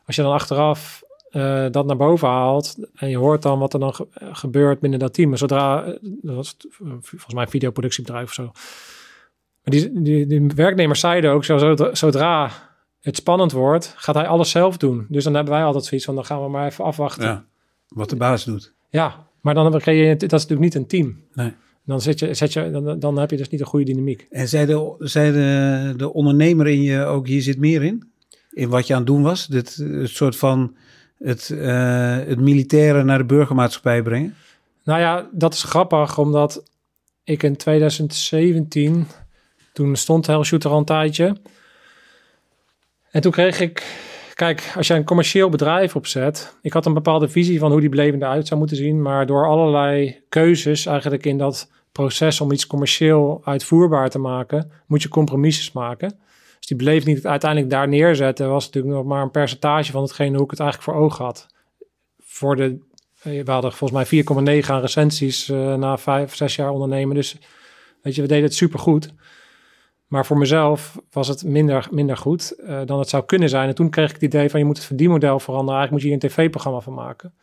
als 0.06 0.16
je 0.16 0.22
dan 0.22 0.32
achteraf 0.32 1.02
eh, 1.30 1.64
dat 1.70 1.86
naar 1.86 1.96
boven 1.96 2.28
haalt 2.28 2.76
en 2.94 3.08
je 3.08 3.16
hoort 3.18 3.42
dan 3.42 3.58
wat 3.58 3.72
er 3.72 3.80
dan 3.80 3.94
ge- 3.94 4.06
gebeurt 4.32 4.80
binnen 4.80 4.98
dat 4.98 5.14
team, 5.14 5.32
en 5.32 5.38
zodra, 5.38 5.84
dat 6.00 6.34
was 6.34 6.48
het, 6.48 6.66
volgens 7.00 7.34
mij 7.34 7.42
een 7.42 7.50
videoproductiebedrijf 7.50 8.24
of 8.26 8.32
zo. 8.32 8.50
Maar 9.64 9.74
die, 9.74 10.02
die, 10.02 10.26
die 10.26 10.46
werknemers 10.54 11.00
zeiden 11.00 11.30
ook, 11.30 11.44
zo, 11.44 11.76
zodra, 11.92 12.50
het 13.00 13.16
spannend 13.16 13.52
wordt, 13.52 13.94
gaat 13.96 14.14
hij 14.14 14.26
alles 14.26 14.50
zelf 14.50 14.76
doen. 14.76 15.06
Dus 15.08 15.24
dan 15.24 15.34
hebben 15.34 15.52
wij 15.52 15.64
altijd 15.64 15.84
zoiets 15.84 16.06
van, 16.06 16.14
dan 16.14 16.24
gaan 16.24 16.42
we 16.42 16.48
maar 16.48 16.66
even 16.66 16.84
afwachten. 16.84 17.24
Ja, 17.24 17.44
wat 17.88 18.10
de 18.10 18.16
baas 18.16 18.44
doet. 18.44 18.74
Ja, 18.90 19.26
maar 19.40 19.54
dan 19.54 19.78
creëer 19.78 20.08
je, 20.08 20.16
dat 20.16 20.32
is 20.32 20.46
natuurlijk 20.46 20.60
niet 20.60 20.74
een 20.74 20.86
team. 20.86 21.22
Nee. 21.32 21.52
Dan, 21.84 22.00
zet 22.00 22.18
je, 22.18 22.34
zet 22.34 22.52
je, 22.52 22.70
dan, 22.70 22.98
dan 22.98 23.18
heb 23.18 23.30
je 23.30 23.36
dus 23.36 23.48
niet 23.48 23.60
een 23.60 23.66
goede 23.66 23.84
dynamiek. 23.84 24.26
En 24.30 24.48
zei, 24.48 24.66
de, 24.66 24.94
zei 24.98 25.32
de, 25.32 25.94
de 25.96 26.12
ondernemer 26.12 26.66
in 26.66 26.82
je 26.82 27.04
ook, 27.04 27.26
hier 27.26 27.42
zit 27.42 27.58
meer 27.58 27.82
in? 27.82 28.12
In 28.50 28.68
wat 28.68 28.86
je 28.86 28.92
aan 28.92 28.98
het 28.98 29.08
doen 29.08 29.22
was? 29.22 29.46
Dit 29.46 29.74
het 29.74 30.10
soort 30.10 30.36
van 30.36 30.76
het, 31.18 31.50
eh, 31.50 32.16
het 32.16 32.40
militaire 32.40 33.04
naar 33.04 33.18
de 33.18 33.24
burgermaatschappij 33.24 34.02
brengen? 34.02 34.34
Nou 34.84 35.00
ja, 35.00 35.28
dat 35.32 35.54
is 35.54 35.62
grappig, 35.62 36.18
omdat 36.18 36.62
ik 37.24 37.42
in 37.42 37.56
2017, 37.56 39.06
toen 39.74 39.96
stond 39.96 40.26
Hell 40.26 40.42
Shooter 40.42 40.70
al 40.70 40.78
een 40.78 40.84
tijdje. 40.84 41.36
En 43.10 43.20
toen 43.20 43.32
kreeg 43.32 43.60
ik, 43.60 43.82
kijk, 44.34 44.72
als 44.76 44.86
je 44.86 44.94
een 44.94 45.04
commercieel 45.04 45.48
bedrijf 45.48 45.96
opzet, 45.96 46.56
ik 46.62 46.72
had 46.72 46.86
een 46.86 46.94
bepaalde 46.94 47.28
visie 47.28 47.58
van 47.58 47.70
hoe 47.70 47.80
die 47.80 47.88
beleving 47.88 48.22
eruit 48.22 48.46
zou 48.46 48.58
moeten 48.58 48.76
zien, 48.76 49.02
maar 49.02 49.26
door 49.26 49.46
allerlei 49.46 50.20
keuzes 50.28 50.86
eigenlijk 50.86 51.26
in 51.26 51.38
dat 51.38 51.70
proces 51.92 52.40
om 52.40 52.52
iets 52.52 52.66
commercieel 52.66 53.40
uitvoerbaar 53.44 54.10
te 54.10 54.18
maken, 54.18 54.70
moet 54.86 55.02
je 55.02 55.08
compromissen 55.08 55.70
maken. 55.74 56.18
Dus 56.58 56.66
die 56.66 56.76
beleving 56.76 57.18
ik 57.18 57.24
uiteindelijk 57.24 57.70
daar 57.70 57.88
neerzetten, 57.88 58.48
was 58.48 58.64
natuurlijk 58.64 58.94
nog 58.94 59.04
maar 59.04 59.22
een 59.22 59.30
percentage 59.30 59.92
van 59.92 60.02
hetgene 60.02 60.36
hoe 60.36 60.44
ik 60.44 60.50
het 60.50 60.60
eigenlijk 60.60 60.90
voor 60.90 61.02
ogen 61.04 61.24
had. 61.24 61.46
Voor 62.18 62.56
de 62.56 62.78
we 63.22 63.50
hadden 63.50 63.72
volgens 63.72 64.10
mij 64.10 64.24
4,9 64.62 64.66
aan 64.66 64.80
recensies 64.80 65.48
eh, 65.48 65.74
na 65.74 65.98
vijf, 65.98 66.34
zes 66.34 66.56
jaar 66.56 66.70
ondernemen. 66.70 67.14
Dus 67.14 67.36
weet 68.02 68.14
je, 68.14 68.22
we 68.22 68.28
deden 68.28 68.44
het 68.44 68.54
supergoed. 68.54 69.12
Maar 70.14 70.26
voor 70.26 70.38
mezelf 70.38 71.00
was 71.10 71.28
het 71.28 71.44
minder, 71.44 71.88
minder 71.90 72.16
goed 72.16 72.56
eh, 72.66 72.80
dan 72.84 72.98
het 72.98 73.08
zou 73.08 73.24
kunnen 73.24 73.48
zijn. 73.48 73.68
En 73.68 73.74
toen 73.74 73.90
kreeg 73.90 74.08
ik 74.08 74.14
het 74.14 74.22
idee 74.22 74.50
van 74.50 74.60
je 74.60 74.66
moet 74.66 74.76
het 74.76 74.86
verdienmodel 74.86 75.40
veranderen. 75.40 75.78
Eigenlijk 75.78 75.90
moet 75.90 76.00
je 76.00 76.06
hier 76.06 76.16
een 76.22 76.44
tv-programma 76.44 76.80
van 76.80 76.94
maken. 76.94 77.34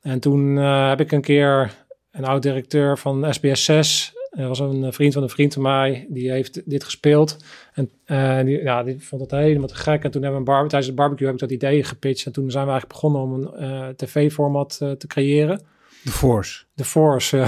En 0.00 0.20
toen 0.20 0.58
eh, 0.58 0.88
heb 0.88 1.00
ik 1.00 1.12
een 1.12 1.20
keer 1.20 1.74
een 2.10 2.24
oud-directeur 2.24 2.98
van 2.98 3.34
SBS 3.34 3.64
6. 3.64 4.14
Er 4.30 4.48
was 4.48 4.58
een 4.58 4.92
vriend 4.92 5.12
van 5.12 5.22
een 5.22 5.28
vriend 5.28 5.52
van 5.54 5.62
mij. 5.62 6.06
Die 6.08 6.30
heeft 6.30 6.70
dit 6.70 6.84
gespeeld. 6.84 7.36
En 7.72 7.90
eh, 8.04 8.40
die, 8.44 8.62
ja, 8.62 8.82
die 8.82 9.04
vond 9.04 9.20
het 9.20 9.30
helemaal 9.30 9.68
te 9.68 9.74
gek. 9.74 10.04
En 10.04 10.10
toen 10.10 10.22
hebben 10.22 10.42
we 10.42 10.50
een 10.50 10.54
bar 10.56 10.68
tijdens 10.68 10.86
het 10.86 10.94
barbecue 10.94 11.26
heb 11.26 11.34
ik 11.34 11.40
dat 11.40 11.50
idee 11.50 11.84
gepitcht. 11.84 12.26
En 12.26 12.32
toen 12.32 12.50
zijn 12.50 12.64
we 12.64 12.70
eigenlijk 12.70 13.00
begonnen 13.00 13.22
om 13.22 13.32
een 13.32 13.54
eh, 13.54 13.88
tv-format 13.88 14.78
eh, 14.82 14.90
te 14.90 15.06
creëren. 15.06 15.60
De 16.04 16.10
Force. 16.10 16.64
De 16.74 16.84
Force. 16.84 17.44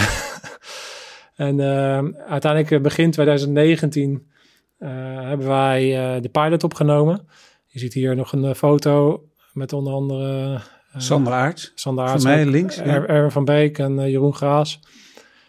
en 1.36 1.60
eh, 1.60 2.04
uiteindelijk 2.28 2.70
eh, 2.70 2.80
begin 2.80 3.10
2019 3.10 4.12
eh, 4.12 4.37
hebben 4.78 5.46
wij 5.46 6.14
eh, 6.16 6.22
de 6.22 6.28
pilot 6.28 6.64
opgenomen. 6.64 7.28
Je 7.66 7.78
ziet 7.78 7.92
hier 7.92 8.16
nog 8.16 8.32
een 8.32 8.44
eh, 8.44 8.54
foto 8.54 9.24
met 9.52 9.72
onder 9.72 9.92
andere 9.92 10.54
eh, 10.54 10.60
Sander 11.00 11.32
Aarts. 11.32 11.72
Sander 11.74 12.04
Voor 12.04 12.12
Aarts, 12.12 12.24
mij 12.24 12.46
links. 12.46 12.76
ja. 12.76 12.82
Er- 12.84 13.08
Erwin 13.08 13.30
van 13.30 13.44
Beek 13.44 13.78
en 13.78 13.98
eh, 13.98 14.08
Jeroen 14.08 14.34
Graas. 14.34 14.80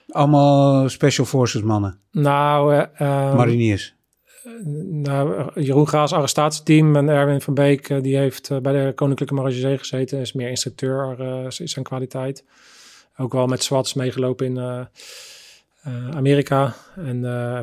Allemaal 0.09 0.89
Special 0.89 1.25
Forces 1.25 1.61
mannen. 1.61 1.99
Nou, 2.11 2.73
eh, 2.75 2.84
ehm, 2.95 3.36
Mariniers. 3.36 3.95
nou, 4.91 5.51
Jeroen 5.61 5.88
Graas 5.88 6.13
arrestatieteam 6.13 6.95
en 6.95 7.09
Erwin 7.09 7.41
van 7.41 7.53
Beek, 7.53 7.89
eh, 7.89 8.01
die 8.01 8.17
heeft 8.17 8.49
eh, 8.49 8.57
bij 8.57 8.86
de 8.86 8.93
Koninklijke 8.93 9.34
Marechaussee 9.34 9.77
gezeten. 9.77 10.19
Is 10.19 10.34
meer 10.34 10.49
instructeur, 10.49 11.15
eh, 11.19 11.45
is 11.45 11.55
zijn 11.71 11.86
kwaliteit. 11.86 12.45
Ook 13.17 13.34
wel 13.34 13.47
met 13.47 13.63
SWATs 13.63 13.93
meegelopen 13.93 14.45
in 14.45 14.57
eh, 14.57 14.80
eh, 15.84 16.09
Amerika. 16.15 16.73
En 16.95 17.25
eh, 17.25 17.59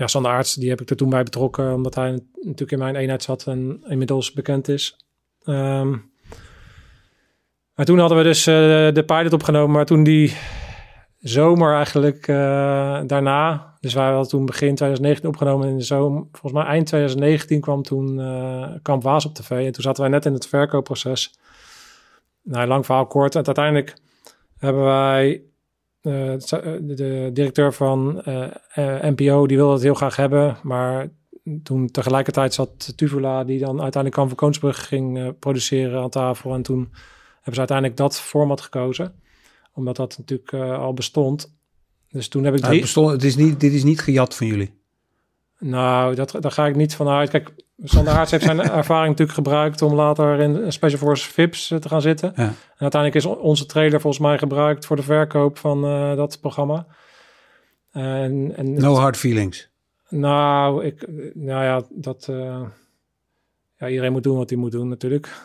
ja, 0.00 0.06
Sander 0.06 0.30
Aarts, 0.30 0.54
die 0.54 0.68
heb 0.68 0.80
ik 0.80 0.90
er 0.90 0.96
toen 0.96 1.10
bij 1.10 1.22
betrokken, 1.22 1.74
omdat 1.74 1.94
hij 1.94 2.10
natuurlijk 2.34 2.70
in 2.70 2.78
mijn 2.78 2.96
eenheid 2.96 3.22
zat 3.22 3.46
en 3.46 3.82
inmiddels 3.88 4.32
bekend 4.32 4.68
is. 4.68 4.96
Ehm, 5.42 5.90
maar 7.74 7.86
toen 7.86 7.98
hadden 7.98 8.18
we 8.18 8.24
dus 8.24 8.46
eh, 8.46 8.54
de 8.92 9.04
pilot 9.06 9.32
opgenomen, 9.32 9.70
maar 9.70 9.86
toen 9.86 10.04
die 10.04 10.36
zomer 11.18 11.74
eigenlijk 11.74 12.28
eh, 12.28 13.00
daarna, 13.06 13.74
dus 13.80 13.94
wij 13.94 14.04
hadden 14.04 14.28
toen 14.28 14.46
begin 14.46 14.74
2019 14.74 15.28
opgenomen 15.28 15.68
in 15.68 15.76
de 15.76 15.84
zomer, 15.84 16.24
volgens 16.32 16.62
mij 16.62 16.72
eind 16.72 16.86
2019 16.86 17.60
kwam 17.60 17.82
toen 17.82 18.16
Waas 18.82 19.26
op 19.26 19.34
tv 19.34 19.50
en 19.50 19.72
toen 19.72 19.82
zaten 19.82 20.02
wij 20.02 20.10
net 20.10 20.26
in 20.26 20.32
het 20.32 20.46
verkoopproces. 20.46 21.38
Nou, 22.42 22.66
lang 22.66 22.86
verhaal 22.86 23.06
kort. 23.06 23.34
En 23.34 23.46
uiteindelijk 23.46 23.94
hebben 24.58 24.84
wij 24.84 25.49
eh, 26.00 26.32
eh, 26.34 26.40
de, 26.80 27.30
directeur 27.32 27.72
van 27.72 28.22
eh, 28.22 28.48
NPO, 29.02 29.46
die 29.46 29.56
wilde 29.56 29.72
het 29.72 29.82
heel 29.82 29.94
graag 29.94 30.16
hebben, 30.16 30.58
maar 30.62 31.08
toen 31.62 31.90
tegelijkertijd 31.90 32.54
zat 32.54 32.96
Tuvula, 32.96 33.44
die 33.44 33.58
dan 33.58 33.82
uiteindelijk 33.82 34.14
Kamp 34.14 34.28
van 34.28 34.36
Koonsbrug 34.36 34.86
ging 34.86 35.38
produceren 35.38 36.02
aan 36.02 36.10
tafel. 36.10 36.54
En 36.54 36.62
toen 36.62 36.88
hebben 37.34 37.52
ze 37.52 37.58
uiteindelijk 37.58 37.98
dat 37.98 38.20
format 38.20 38.60
gekozen, 38.60 39.14
omdat 39.72 39.96
dat 39.96 40.18
natuurlijk 40.18 40.52
al 40.54 40.94
bestond. 40.94 41.58
Dus 42.08 42.28
toen 42.28 42.44
heb 42.44 42.54
ik 42.54 42.60
Nou, 42.60 42.72
het 42.72 42.82
bestond, 42.82 43.10
het 43.10 43.24
is 43.24 43.36
niet, 43.36 43.60
dit 43.60 43.72
is 43.72 43.84
niet 43.84 44.00
gejat 44.00 44.36
van 44.36 44.46
jullie. 44.46 44.79
Nou, 45.60 46.14
dat, 46.14 46.36
daar 46.40 46.52
ga 46.52 46.66
ik 46.66 46.76
niet 46.76 46.94
van 46.94 47.08
uit. 47.08 47.30
Kijk, 47.30 47.50
Sander 47.84 48.12
Haarts 48.12 48.30
heeft 48.30 48.44
zijn 48.44 48.60
ervaring 48.82 49.08
natuurlijk 49.08 49.38
gebruikt 49.38 49.82
om 49.82 49.94
later 49.94 50.40
in 50.40 50.72
Special 50.72 50.98
Forces 50.98 51.26
VIPs 51.26 51.70
eh, 51.70 51.78
te 51.78 51.88
gaan 51.88 52.00
zitten. 52.02 52.32
Ja. 52.36 52.42
En 52.42 52.54
uiteindelijk 52.78 53.14
is 53.24 53.30
on- 53.30 53.38
onze 53.38 53.66
trailer 53.66 54.00
volgens 54.00 54.22
mij 54.22 54.38
gebruikt 54.38 54.86
voor 54.86 54.96
de 54.96 55.02
verkoop 55.02 55.58
van 55.58 55.84
eh, 55.84 56.16
dat 56.16 56.40
programma. 56.40 56.86
En, 57.92 58.52
en 58.56 58.72
No 58.74 58.94
hard 58.94 59.16
feelings. 59.16 59.68
nou, 60.08 60.84
ik, 60.84 61.06
nou 61.34 61.64
ja, 61.64 61.82
dat. 61.90 62.26
eh, 62.30 62.60
ja, 63.76 63.88
iedereen 63.88 64.12
moet 64.12 64.22
doen 64.22 64.36
wat 64.36 64.50
hij 64.50 64.58
moet 64.58 64.72
doen, 64.72 64.88
natuurlijk. 64.88 65.28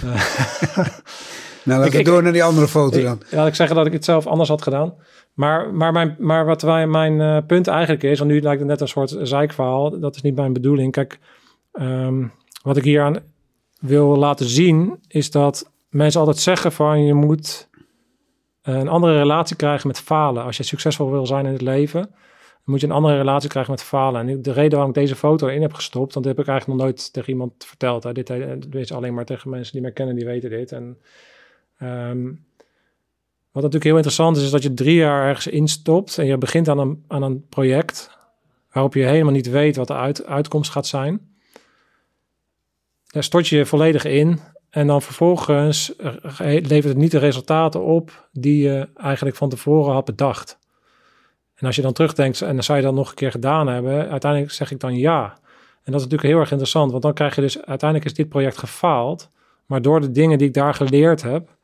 Nou, 1.70 1.84
even 1.84 1.98
ik- 1.98 2.04
door 2.06 2.22
naar 2.22 2.32
die 2.32 2.44
andere 2.44 2.68
foto 2.68 3.02
dan. 3.02 3.20
Laat 3.30 3.46
ik 3.46 3.54
zeggen 3.54 3.76
dat 3.76 3.86
ik 3.86 3.92
het 3.92 4.04
zelf 4.04 4.26
anders 4.26 4.48
had 4.48 4.62
gedaan. 4.62 4.94
Maar, 5.34 5.74
maar, 5.74 5.92
mijn, 5.92 6.16
maar 6.18 6.44
wat 6.44 6.62
wij, 6.62 6.86
mijn 6.86 7.20
eh, 7.20 7.36
punt 7.46 7.66
eigenlijk 7.66 8.02
is, 8.02 8.18
want 8.18 8.30
nu 8.30 8.40
lijkt 8.40 8.60
het 8.60 8.68
net 8.68 8.80
een 8.80 8.88
soort 8.88 9.16
zeikverhaal. 9.22 10.00
Dat 10.00 10.16
is 10.16 10.22
niet 10.22 10.36
mijn 10.36 10.52
bedoeling. 10.52 10.92
Kijk, 10.92 11.18
ehm, 11.72 12.26
wat 12.62 12.76
ik 12.76 12.84
hier 12.84 13.02
aan 13.02 13.16
wil 13.80 14.16
laten 14.16 14.46
zien, 14.48 14.98
is 15.08 15.30
dat 15.30 15.70
mensen 15.88 16.20
altijd 16.20 16.38
zeggen 16.38 16.72
van 16.72 17.04
je 17.04 17.14
moet 17.14 17.68
een 18.62 18.88
andere 18.88 19.18
relatie 19.18 19.56
krijgen 19.56 19.86
met 19.86 20.00
falen. 20.00 20.44
Als 20.44 20.56
je 20.56 20.62
succesvol 20.62 21.10
wil 21.10 21.26
zijn 21.26 21.46
in 21.46 21.52
het 21.52 21.62
leven, 21.62 22.00
dan 22.00 22.10
moet 22.64 22.80
je 22.80 22.86
een 22.86 22.92
andere 22.92 23.16
relatie 23.16 23.48
krijgen 23.48 23.70
met 23.72 23.82
falen. 23.82 24.28
En 24.28 24.42
de 24.42 24.52
reden 24.52 24.70
waarom 24.70 24.88
ik 24.88 24.94
deze 24.94 25.16
foto 25.16 25.46
in 25.46 25.62
heb 25.62 25.72
gestopt, 25.72 26.14
want 26.14 26.26
dat 26.26 26.36
heb 26.36 26.44
ik 26.44 26.50
eigenlijk 26.50 26.78
nog 26.78 26.88
nooit 26.88 27.12
tegen 27.12 27.30
iemand 27.30 27.52
verteld. 27.58 28.02
Hè. 28.02 28.12
Dit, 28.12 28.30
eh, 28.30 28.48
dit 28.58 28.74
is 28.74 28.92
alleen 28.92 29.14
maar 29.14 29.24
tegen 29.24 29.50
mensen 29.50 29.72
die 29.72 29.82
mij 29.82 29.92
kennen, 29.92 30.14
die 30.14 30.24
weten 30.24 30.50
dit. 30.50 30.72
En 30.72 30.98
ehm, 31.80 32.24
wat 33.50 33.62
natuurlijk 33.62 33.84
heel 33.84 33.96
interessant 33.96 34.36
is, 34.36 34.42
is 34.42 34.50
dat 34.50 34.62
je 34.62 34.74
drie 34.74 34.94
jaar 34.94 35.28
ergens 35.28 35.46
instopt 35.46 36.18
en 36.18 36.26
je 36.26 36.38
begint 36.38 36.68
aan 36.68 36.78
een, 36.78 37.04
aan 37.08 37.22
een 37.22 37.46
project 37.48 38.18
waarop 38.72 38.94
je 38.94 39.04
helemaal 39.04 39.32
niet 39.32 39.50
weet 39.50 39.76
wat 39.76 39.86
de 39.86 39.94
uit, 39.94 40.26
uitkomst 40.26 40.70
gaat 40.70 40.86
zijn. 40.86 41.34
Daar 43.06 43.24
stort 43.24 43.48
je 43.48 43.56
je 43.56 43.66
volledig 43.66 44.04
in 44.04 44.40
en 44.70 44.86
dan 44.86 45.02
vervolgens 45.02 45.92
ge- 46.22 46.60
levert 46.62 46.84
het 46.84 46.96
niet 46.96 47.10
de 47.10 47.18
resultaten 47.18 47.82
op 47.82 48.28
die 48.32 48.62
je 48.62 48.88
eigenlijk 48.94 49.36
van 49.36 49.48
tevoren 49.48 49.92
had 49.92 50.04
bedacht. 50.04 50.58
En 51.54 51.66
als 51.66 51.76
je 51.76 51.82
dan 51.82 51.92
terugdenkt 51.92 52.40
en 52.40 52.54
dan 52.54 52.64
zou 52.64 52.78
je 52.78 52.84
dat 52.84 52.94
nog 52.94 53.08
een 53.08 53.14
keer 53.14 53.30
gedaan 53.30 53.66
hebben, 53.66 54.08
uiteindelijk 54.08 54.52
zeg 54.52 54.70
ik 54.70 54.80
dan 54.80 54.96
ja. 54.96 55.38
En 55.82 55.92
dat 55.92 56.00
is 56.00 56.06
natuurlijk 56.06 56.28
heel 56.32 56.38
erg 56.40 56.50
interessant, 56.50 56.90
want 56.90 57.02
dan 57.02 57.14
krijg 57.14 57.34
je 57.34 57.40
dus 57.40 57.62
uiteindelijk 57.64 58.10
is 58.10 58.16
dit 58.16 58.28
project 58.28 58.58
gefaald, 58.58 59.30
maar 59.66 59.82
door 59.82 60.00
de 60.00 60.10
dingen 60.10 60.38
die 60.38 60.46
ik 60.46 60.54
daar 60.54 60.74
geleerd 60.74 61.22
heb, 61.22 61.58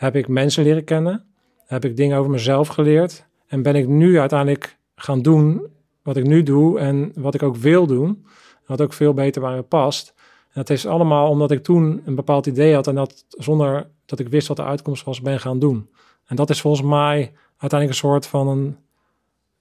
heb 0.00 0.16
ik 0.16 0.28
mensen 0.28 0.64
leren 0.64 0.84
kennen, 0.84 1.24
heb 1.66 1.84
ik 1.84 1.96
dingen 1.96 2.18
over 2.18 2.30
mezelf 2.30 2.68
geleerd 2.68 3.26
en 3.46 3.62
ben 3.62 3.74
ik 3.74 3.88
nu 3.88 4.18
uiteindelijk 4.18 4.78
gaan 4.94 5.22
doen 5.22 5.66
wat 6.02 6.16
ik 6.16 6.26
nu 6.26 6.42
doe 6.42 6.78
en 6.78 7.12
wat 7.14 7.34
ik 7.34 7.42
ook 7.42 7.56
wil 7.56 7.86
doen, 7.86 8.26
wat 8.66 8.80
ook 8.80 8.92
veel 8.92 9.14
beter 9.14 9.42
bij 9.42 9.54
me 9.54 9.62
past. 9.62 10.14
En 10.16 10.52
dat 10.52 10.70
is 10.70 10.86
allemaal 10.86 11.28
omdat 11.28 11.50
ik 11.50 11.62
toen 11.62 12.02
een 12.04 12.14
bepaald 12.14 12.46
idee 12.46 12.74
had 12.74 12.86
en 12.86 12.94
dat 12.94 13.24
zonder 13.28 13.90
dat 14.06 14.18
ik 14.18 14.28
wist 14.28 14.48
wat 14.48 14.56
de 14.56 14.64
uitkomst 14.64 15.04
was, 15.04 15.20
ben 15.20 15.40
gaan 15.40 15.58
doen. 15.58 15.90
En 16.26 16.36
dat 16.36 16.50
is 16.50 16.60
volgens 16.60 16.86
mij 16.86 17.32
uiteindelijk 17.56 17.90
een 17.90 18.08
soort 18.08 18.26
van 18.26 18.48
een 18.48 18.76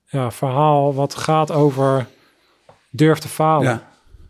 ja, 0.05 0.31
verhaal 0.31 0.93
wat 0.93 1.15
gaat 1.15 1.51
over 1.51 2.07
durf 2.89 3.19
te 3.19 3.27
falen. 3.27 3.67
Ja. 3.67 3.89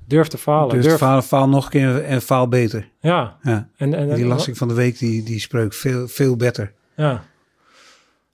Durf 0.09 0.27
te 0.27 0.37
falen. 0.37 0.75
Dus 0.75 0.85
durf, 0.85 0.97
faal, 0.97 1.21
faal 1.21 1.49
nog 1.49 1.63
een 1.65 1.69
keer 1.71 2.03
en 2.03 2.21
faal 2.21 2.47
beter. 2.47 2.89
Ja. 2.99 3.37
Ja. 3.41 3.69
En, 3.77 3.93
en, 3.93 4.13
Die 4.15 4.25
las 4.25 4.47
ik 4.47 4.55
van 4.55 4.67
de 4.67 4.73
week, 4.73 4.97
die, 4.99 5.23
die 5.23 5.39
spreuk 5.39 5.73
veel, 5.73 6.07
veel 6.07 6.35
beter. 6.35 6.73
Ja. 6.95 7.23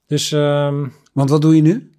Dus 0.06 0.32
ehm, 0.32 0.86
Want 1.12 1.30
wat 1.30 1.42
doe 1.42 1.56
je 1.56 1.62
nu? 1.62 1.90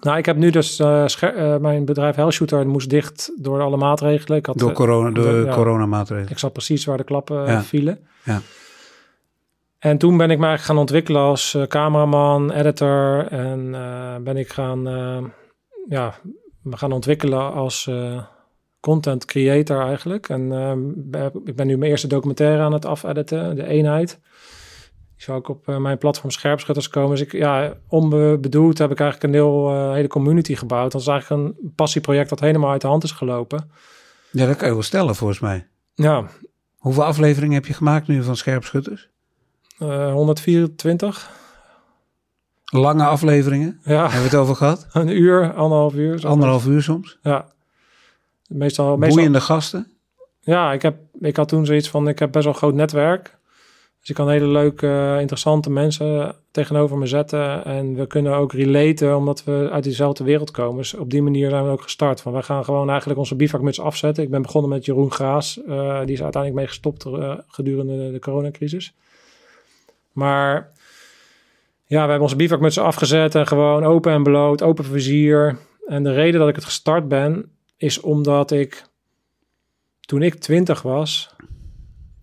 nou, 0.00 0.18
ik 0.18 0.26
heb 0.26 0.36
nu 0.36 0.50
dus 0.50 0.78
eh, 0.78 1.04
eh, 1.20 1.60
mijn 1.60 1.84
bedrijf 1.84 2.16
Hellshooter 2.16 2.66
moest 2.66 2.90
dicht 2.90 3.32
door 3.36 3.60
alle 3.60 3.76
maatregelen. 3.76 4.38
Ik 4.38 4.46
had, 4.46 4.58
Door, 4.58 4.68
eh, 4.70 4.74
corona, 4.74 5.10
door 5.10 5.24
door- 5.24 5.44
ja. 5.46 5.54
coronamaatregelen. 5.54 6.30
Ik 6.30 6.38
zag 6.38 6.52
precies 6.52 6.84
waar 6.84 6.96
de 6.96 7.04
klappen 7.04 7.46
Ja. 7.46 7.62
vielen. 7.62 7.98
Ja. 8.24 8.40
En 9.78 9.98
toen 9.98 10.16
ben 10.16 10.30
ik 10.30 10.38
me 10.38 10.46
eigenlijk 10.46 10.62
gaan 10.62 10.78
ontwikkelen 10.78 11.20
als 11.22 11.56
cameraman, 11.68 12.50
editor. 12.52 13.26
En 13.26 13.70
ben 14.24 14.36
ik 14.36 14.52
gaan, 14.52 14.82
ja, 15.88 16.14
me 16.62 16.76
gaan 16.76 16.92
ontwikkelen 16.92 17.52
als 17.52 17.90
content 18.82 19.24
creator 19.24 19.80
eigenlijk. 19.86 20.28
En 20.28 20.52
eh, 20.52 20.72
ben- 20.94 21.40
ik 21.44 21.56
ben 21.56 21.66
nu 21.66 21.76
mijn 21.76 21.90
eerste 21.90 22.06
documentaire 22.06 22.62
aan 22.62 22.72
het 22.72 22.86
afediten, 22.86 23.56
De 23.56 23.66
Eenheid. 23.66 24.18
Die 25.14 25.24
zou 25.24 25.38
ook 25.38 25.48
op 25.48 25.68
eh, 25.68 25.76
mijn 25.76 25.98
platform 25.98 26.30
Scherpschutters 26.30 26.88
komen. 26.88 27.10
Dus 27.10 27.20
ik, 27.20 27.32
ja, 27.32 27.74
onbedoeld 27.88 28.78
heb 28.78 28.90
ik 28.90 29.00
eigenlijk 29.00 29.32
een 29.34 29.40
heel, 29.40 29.68
eh, 29.70 29.92
hele 29.92 30.08
community 30.08 30.54
gebouwd. 30.54 30.92
Dat 30.92 31.00
is 31.00 31.06
eigenlijk 31.06 31.42
een 31.42 31.72
passieproject 31.74 32.28
dat 32.28 32.40
helemaal 32.40 32.70
uit 32.70 32.80
de 32.80 32.86
hand 32.86 33.04
is 33.04 33.10
gelopen. 33.12 33.70
Ja, 34.30 34.46
dat 34.46 34.56
kan 34.56 34.68
je 34.68 34.74
wel 34.74 34.82
stellen 34.82 35.14
volgens 35.14 35.40
mij. 35.40 35.66
Ja, 35.94 36.24
Hoeveel 36.76 37.04
afleveringen 37.04 37.54
heb 37.54 37.66
je 37.66 37.72
gemaakt 37.72 38.06
nu 38.08 38.22
van 38.22 38.36
Scherpschutters? 38.36 39.08
eh 39.78 40.12
124. 40.12 41.30
Lange 42.64 43.04
afleveringen, 43.04 43.80
Ja, 43.84 44.00
hebben 44.02 44.18
we 44.18 44.24
het 44.24 44.34
over 44.34 44.56
gehad? 44.56 44.86
een 44.92 45.08
uur, 45.08 45.52
anderhalf 45.54 45.94
uur. 45.94 46.26
Anderhalf 46.26 46.66
uur 46.66 46.82
soms. 46.82 47.18
Ja. 47.22 47.50
Meestal, 48.52 48.96
meestal 48.96 49.16
Boeiende 49.16 49.40
gasten. 49.40 49.86
ja, 50.40 50.72
ik, 50.72 50.82
heb, 50.82 50.96
ik 51.20 51.36
had 51.36 51.48
toen 51.48 51.66
zoiets 51.66 51.88
van, 51.88 52.08
ik 52.08 52.18
heb 52.18 52.32
best 52.32 52.44
wel 52.44 52.52
een 52.52 52.58
groot 52.58 52.74
netwerk. 52.74 53.40
Dus 54.02 54.10
ik 54.10 54.16
kan 54.16 54.30
hele 54.30 54.46
leuke, 54.46 54.86
eh, 54.86 55.20
interessante 55.20 55.70
mensen 55.70 56.34
tegenover 56.50 56.98
me 56.98 57.06
zetten. 57.06 57.64
En 57.64 57.94
we 57.94 58.06
kunnen 58.06 58.34
ook 58.34 58.52
relaten, 58.52 59.16
omdat 59.16 59.44
we 59.44 59.68
uit 59.72 59.84
diezelfde 59.84 60.24
wereld 60.24 60.50
komen. 60.50 60.76
Dus 60.76 60.94
op 60.94 61.10
die 61.10 61.22
manier 61.22 61.50
zijn 61.50 61.64
we 61.64 61.70
ook 61.70 61.82
gestart. 61.82 62.20
Van, 62.20 62.32
wij 62.32 62.42
gaan 62.42 62.64
gewoon 62.64 62.88
eigenlijk 62.88 63.18
onze 63.18 63.36
bivakmuts 63.36 63.80
afzetten. 63.80 64.24
Ik 64.24 64.30
ben 64.30 64.42
begonnen 64.42 64.70
met 64.70 64.84
Jeroen 64.84 65.12
Graas. 65.12 65.62
eh, 65.62 66.00
die 66.04 66.14
is 66.14 66.22
uiteindelijk 66.22 66.54
mee 66.54 66.66
gestopt 66.66 67.04
eh, 67.04 67.38
gedurende 67.46 68.12
de 68.12 68.18
coronacrisis. 68.18 68.94
Maar 70.12 70.72
ja, 71.86 72.02
we 72.02 72.10
hebben 72.10 72.20
onze 72.20 72.36
bivakmutsen 72.36 72.82
afgezet 72.82 73.34
en 73.34 73.46
gewoon 73.46 73.84
open 73.84 74.12
en 74.12 74.22
bloot, 74.22 74.62
open 74.62 74.84
vizier. 74.84 75.58
En 75.86 76.02
de 76.02 76.12
reden 76.12 76.40
dat 76.40 76.48
ik 76.48 76.54
het 76.54 76.64
gestart 76.64 77.08
ben, 77.08 77.50
is 77.82 78.00
omdat 78.00 78.50
ik 78.50 78.84
toen 80.00 80.22
ik 80.22 80.34
twintig 80.34 80.82
was, 80.82 81.34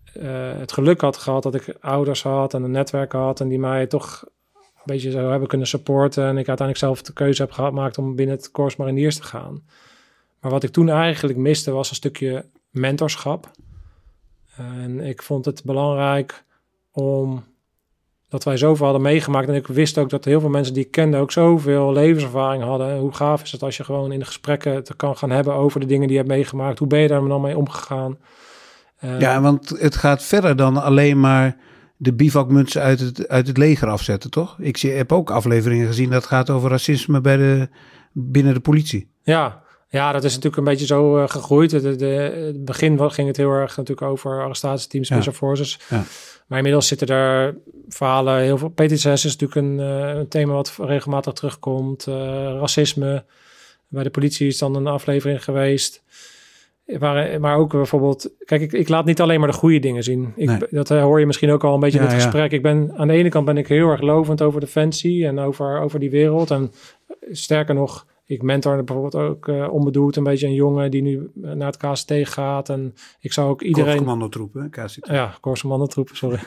eh, 0.04 0.58
het 0.58 0.72
geluk 0.72 1.00
had 1.00 1.16
gehad 1.16 1.42
dat 1.42 1.54
ik 1.54 1.76
ouders 1.80 2.22
had 2.22 2.54
en 2.54 2.62
een 2.62 2.70
netwerk 2.70 3.12
had 3.12 3.40
en 3.40 3.48
die 3.48 3.58
mij 3.58 3.86
toch 3.86 4.24
een 4.74 4.82
beetje 4.84 5.10
zo 5.10 5.30
hebben 5.30 5.48
kunnen 5.48 5.66
supporten. 5.66 6.24
En 6.24 6.38
ik 6.38 6.48
uiteindelijk 6.48 6.78
zelf 6.78 7.02
de 7.02 7.12
keuze 7.12 7.42
heb 7.42 7.52
gemaakt 7.52 7.98
om 7.98 8.16
binnen 8.16 8.36
het 8.36 8.50
Corps 8.50 8.76
Mariniers 8.76 9.16
te 9.16 9.22
gaan. 9.22 9.62
Maar 10.40 10.50
wat 10.50 10.62
ik 10.62 10.70
toen 10.70 10.88
eigenlijk 10.88 11.38
miste 11.38 11.70
was 11.70 11.90
een 11.90 11.96
stukje 11.96 12.44
mentorschap. 12.70 13.50
En 14.56 15.00
ik 15.00 15.22
vond 15.22 15.44
het 15.44 15.64
belangrijk 15.64 16.44
om 16.90 17.44
dat 18.30 18.44
wij 18.44 18.56
zoveel 18.56 18.84
hadden 18.84 19.02
meegemaakt. 19.04 19.48
En 19.48 19.54
ik 19.54 19.66
wist 19.66 19.98
ook 19.98 20.10
dat 20.10 20.24
heel 20.24 20.40
veel 20.40 20.48
mensen 20.48 20.74
die 20.74 20.84
ik 20.84 20.90
kende 20.90 21.16
ook 21.16 21.32
zoveel 21.32 21.92
levenservaring 21.92 22.62
hadden. 22.62 22.98
Hoe 22.98 23.14
gaaf 23.14 23.42
is 23.42 23.52
het 23.52 23.62
als 23.62 23.76
je 23.76 23.84
gewoon 23.84 24.12
in 24.12 24.18
de 24.18 24.24
gesprekken 24.24 24.74
het 24.74 24.96
kan 24.96 25.16
gaan 25.16 25.30
hebben 25.30 25.54
over 25.54 25.80
de 25.80 25.86
dingen 25.86 26.06
die 26.06 26.16
je 26.16 26.22
hebt 26.22 26.34
meegemaakt. 26.34 26.78
Hoe 26.78 26.88
ben 26.88 27.00
je 27.00 27.08
daar 27.08 27.28
dan 27.28 27.40
mee 27.40 27.56
omgegaan? 27.56 28.18
Eh, 28.96 29.20
Ja, 29.20 29.40
want 29.40 29.68
het 29.68 29.96
gaat 29.96 30.22
verder 30.22 30.56
dan 30.56 30.82
alleen 30.82 31.20
maar 31.20 31.56
de 31.96 32.12
bivakmutsen 32.14 32.82
uit 32.82 33.00
het, 33.00 33.28
uit 33.28 33.46
het 33.46 33.56
leger 33.56 33.88
afzetten, 33.88 34.30
toch? 34.30 34.56
Ik 34.58 34.76
zie, 34.76 34.90
heb 34.90 35.12
ook 35.12 35.30
afleveringen 35.30 35.86
gezien 35.86 36.10
dat 36.10 36.26
gaat 36.26 36.50
over 36.50 36.70
racisme 36.70 37.20
bij 37.20 37.36
de, 37.36 37.68
binnen 38.12 38.54
de 38.54 38.60
politie. 38.60 39.10
Ja, 39.22 39.62
ja, 39.88 40.12
dat 40.12 40.24
is 40.24 40.30
natuurlijk 40.30 40.56
een 40.56 40.64
beetje 40.64 40.86
zo 40.86 41.18
eh, 41.18 41.28
gegroeid. 41.28 41.70
De, 41.70 41.96
de, 41.96 42.06
het 42.46 42.64
begin 42.64 43.10
ging 43.10 43.26
het 43.28 43.36
heel 43.36 43.50
erg 43.50 43.76
natuurlijk 43.76 44.06
over 44.10 44.42
arrestatieteams, 44.42 45.08
Ja. 45.08 45.14
special 45.14 45.34
forces. 45.34 45.78
Ja. 45.88 46.02
Maar 46.50 46.58
inmiddels 46.58 46.88
zitten 46.88 47.08
er 47.08 47.56
verhalen, 47.88 48.40
heel 48.40 48.58
veel. 48.58 48.68
PTSS 48.68 49.24
is 49.24 49.36
natuurlijk 49.36 49.54
een, 49.54 49.80
eh, 49.80 50.18
een 50.18 50.28
thema 50.28 50.52
wat 50.52 50.78
regelmatig 50.80 51.32
terugkomt. 51.32 52.06
Eh, 52.06 52.14
racisme. 52.60 53.24
Bij 53.88 54.02
de 54.02 54.10
politie 54.10 54.46
is 54.46 54.58
dan 54.58 54.74
een 54.74 54.86
aflevering 54.86 55.44
geweest. 55.44 56.02
Maar, 56.98 57.40
maar 57.40 57.56
ook 57.56 57.70
bijvoorbeeld, 57.70 58.30
kijk, 58.44 58.60
ik, 58.60 58.72
ik 58.72 58.88
laat 58.88 59.04
niet 59.04 59.20
alleen 59.20 59.40
maar 59.40 59.48
de 59.48 59.56
goede 59.56 59.78
dingen 59.78 60.02
zien. 60.02 60.32
Ik, 60.36 60.48
Nee. 60.48 60.58
Dat 60.70 60.90
eh, 60.90 61.02
hoor 61.02 61.20
je 61.20 61.26
misschien 61.26 61.50
ook 61.50 61.64
al 61.64 61.74
een 61.74 61.80
beetje 61.80 61.98
in 61.98 62.04
het 62.04 62.14
ja. 62.14 62.20
gesprek. 62.20 62.52
Ik 62.52 62.62
ben 62.62 62.92
aan 62.96 63.08
de 63.08 63.14
ene 63.14 63.28
kant 63.28 63.44
ben 63.44 63.56
ik 63.56 63.68
heel 63.68 63.88
erg 63.88 64.00
lovend 64.00 64.42
over 64.42 64.60
Defensie 64.60 65.26
en 65.26 65.38
over, 65.38 65.80
over 65.80 66.00
die 66.00 66.10
wereld. 66.10 66.50
En 66.50 66.72
sterker 67.30 67.74
nog, 67.74 68.06
ik 68.30 68.42
mentor 68.42 68.84
bijvoorbeeld 68.84 69.14
ook 69.14 69.48
eh, 69.48 69.72
onbedoeld 69.72 70.16
een 70.16 70.24
beetje 70.24 70.46
een 70.46 70.54
jongen 70.54 70.90
die 70.90 71.02
nu 71.02 71.30
eh, 71.42 71.50
naar 71.50 71.66
het 71.66 71.76
KST 71.76 72.12
gaat. 72.22 72.68
En 72.68 72.94
ik 73.20 73.32
zou 73.32 73.50
ook 73.50 73.62
iedereen... 73.62 73.96
Commandotroepen, 73.96 74.70
KCT. 74.70 75.06
Ja, 75.06 75.34
Korse 75.40 75.66
mannentroepen, 75.66 76.16
sorry. 76.16 76.38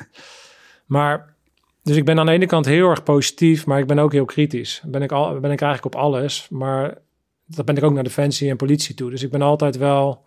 maar, 0.85 1.35
dus 1.81 1.95
ik 1.95 2.05
ben 2.05 2.19
aan 2.19 2.25
de 2.25 2.31
ene 2.31 2.45
kant 2.45 2.65
heel 2.65 2.89
erg 2.89 3.03
positief, 3.03 3.65
maar 3.65 3.79
ik 3.79 3.87
ben 3.87 3.99
ook 3.99 4.11
heel 4.11 4.25
kritisch. 4.25 4.83
Ben 4.85 5.01
ik, 5.01 5.11
al, 5.11 5.39
ben 5.39 5.51
ik 5.51 5.61
eigenlijk 5.61 5.95
op 5.95 6.01
alles, 6.01 6.47
maar 6.49 6.97
dat 7.45 7.65
ben 7.65 7.77
ik 7.77 7.83
ook 7.83 7.93
naar 7.93 8.03
defensie 8.03 8.49
en 8.49 8.57
politie 8.57 8.95
toe. 8.95 9.09
Dus 9.09 9.23
ik 9.23 9.31
ben 9.31 9.41
altijd 9.41 9.77
wel, 9.77 10.25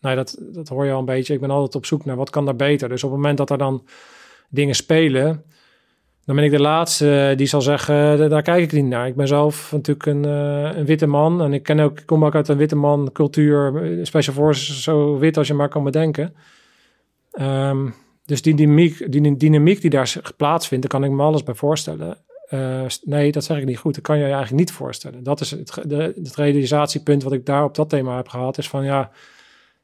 nou 0.00 0.14
ja, 0.16 0.22
dat, 0.22 0.38
dat 0.52 0.68
hoor 0.68 0.84
je 0.84 0.92
al 0.92 0.98
een 0.98 1.04
beetje, 1.04 1.34
ik 1.34 1.40
ben 1.40 1.50
altijd 1.50 1.74
op 1.74 1.86
zoek 1.86 2.04
naar 2.04 2.16
wat 2.16 2.30
kan 2.30 2.44
daar 2.44 2.56
beter. 2.56 2.88
Dus 2.88 3.04
op 3.04 3.10
het 3.10 3.18
moment 3.18 3.38
dat 3.38 3.50
er 3.50 3.58
dan 3.58 3.86
dingen 4.48 4.74
spelen, 4.74 5.44
dan 6.28 6.36
ben 6.36 6.44
ik 6.44 6.50
de 6.50 6.60
laatste 6.60 7.32
die 7.36 7.46
zal 7.46 7.60
zeggen, 7.60 8.18
"Da- 8.18 8.28
daar 8.28 8.42
kijk 8.42 8.62
ik 8.62 8.72
niet 8.72 8.84
naar. 8.84 9.06
Ik 9.06 9.14
ben 9.16 9.28
zelf 9.28 9.72
natuurlijk 9.72 10.06
een, 10.06 10.24
eh, 10.24 10.76
een 10.78 10.84
witte 10.84 11.06
man 11.06 11.42
en 11.42 11.52
ik, 11.52 11.62
ken 11.62 11.80
ook, 11.80 12.02
kom 12.06 12.24
ook 12.24 12.34
uit 12.34 12.48
een 12.48 12.56
witte 12.56 12.76
man 12.76 13.10
cultuur. 13.12 13.82
eh, 13.82 14.04
Special 14.04 14.34
Forces 14.34 14.82
zo 14.82 15.18
wit 15.18 15.36
als 15.36 15.46
je 15.46 15.54
maar 15.54 15.68
kan 15.68 15.84
bedenken. 15.84 16.34
Ehm, 17.32 17.88
dus 18.24 18.42
die 18.42 18.54
dynamiek, 18.54 19.12
die 19.12 19.36
dynamiek 19.36 19.80
die 19.80 19.90
daar 19.90 20.20
plaatsvindt, 20.36 20.90
daar 20.90 21.00
kan 21.00 21.10
ik 21.10 21.16
me 21.16 21.22
alles 21.22 21.42
bij 21.42 21.54
voorstellen. 21.54 22.16
Eh, 22.48 22.84
nee, 23.04 23.32
dat 23.32 23.44
zeg 23.44 23.58
ik 23.58 23.64
niet 23.64 23.78
goed. 23.78 23.94
Dat 23.94 24.02
kan 24.04 24.16
je 24.16 24.22
je 24.24 24.32
eigenlijk 24.32 24.58
niet 24.58 24.72
voorstellen. 24.72 25.22
Dat 25.22 25.40
is 25.40 25.50
het, 25.50 25.78
de, 25.82 26.12
het 26.22 26.36
realisatiepunt 26.36 27.22
wat 27.22 27.32
ik 27.32 27.46
daar 27.46 27.64
op 27.64 27.74
dat 27.74 27.88
thema 27.88 28.16
heb 28.16 28.28
gehad. 28.28 28.58
Is 28.58 28.68
van 28.68 28.84
ja, 28.84 29.10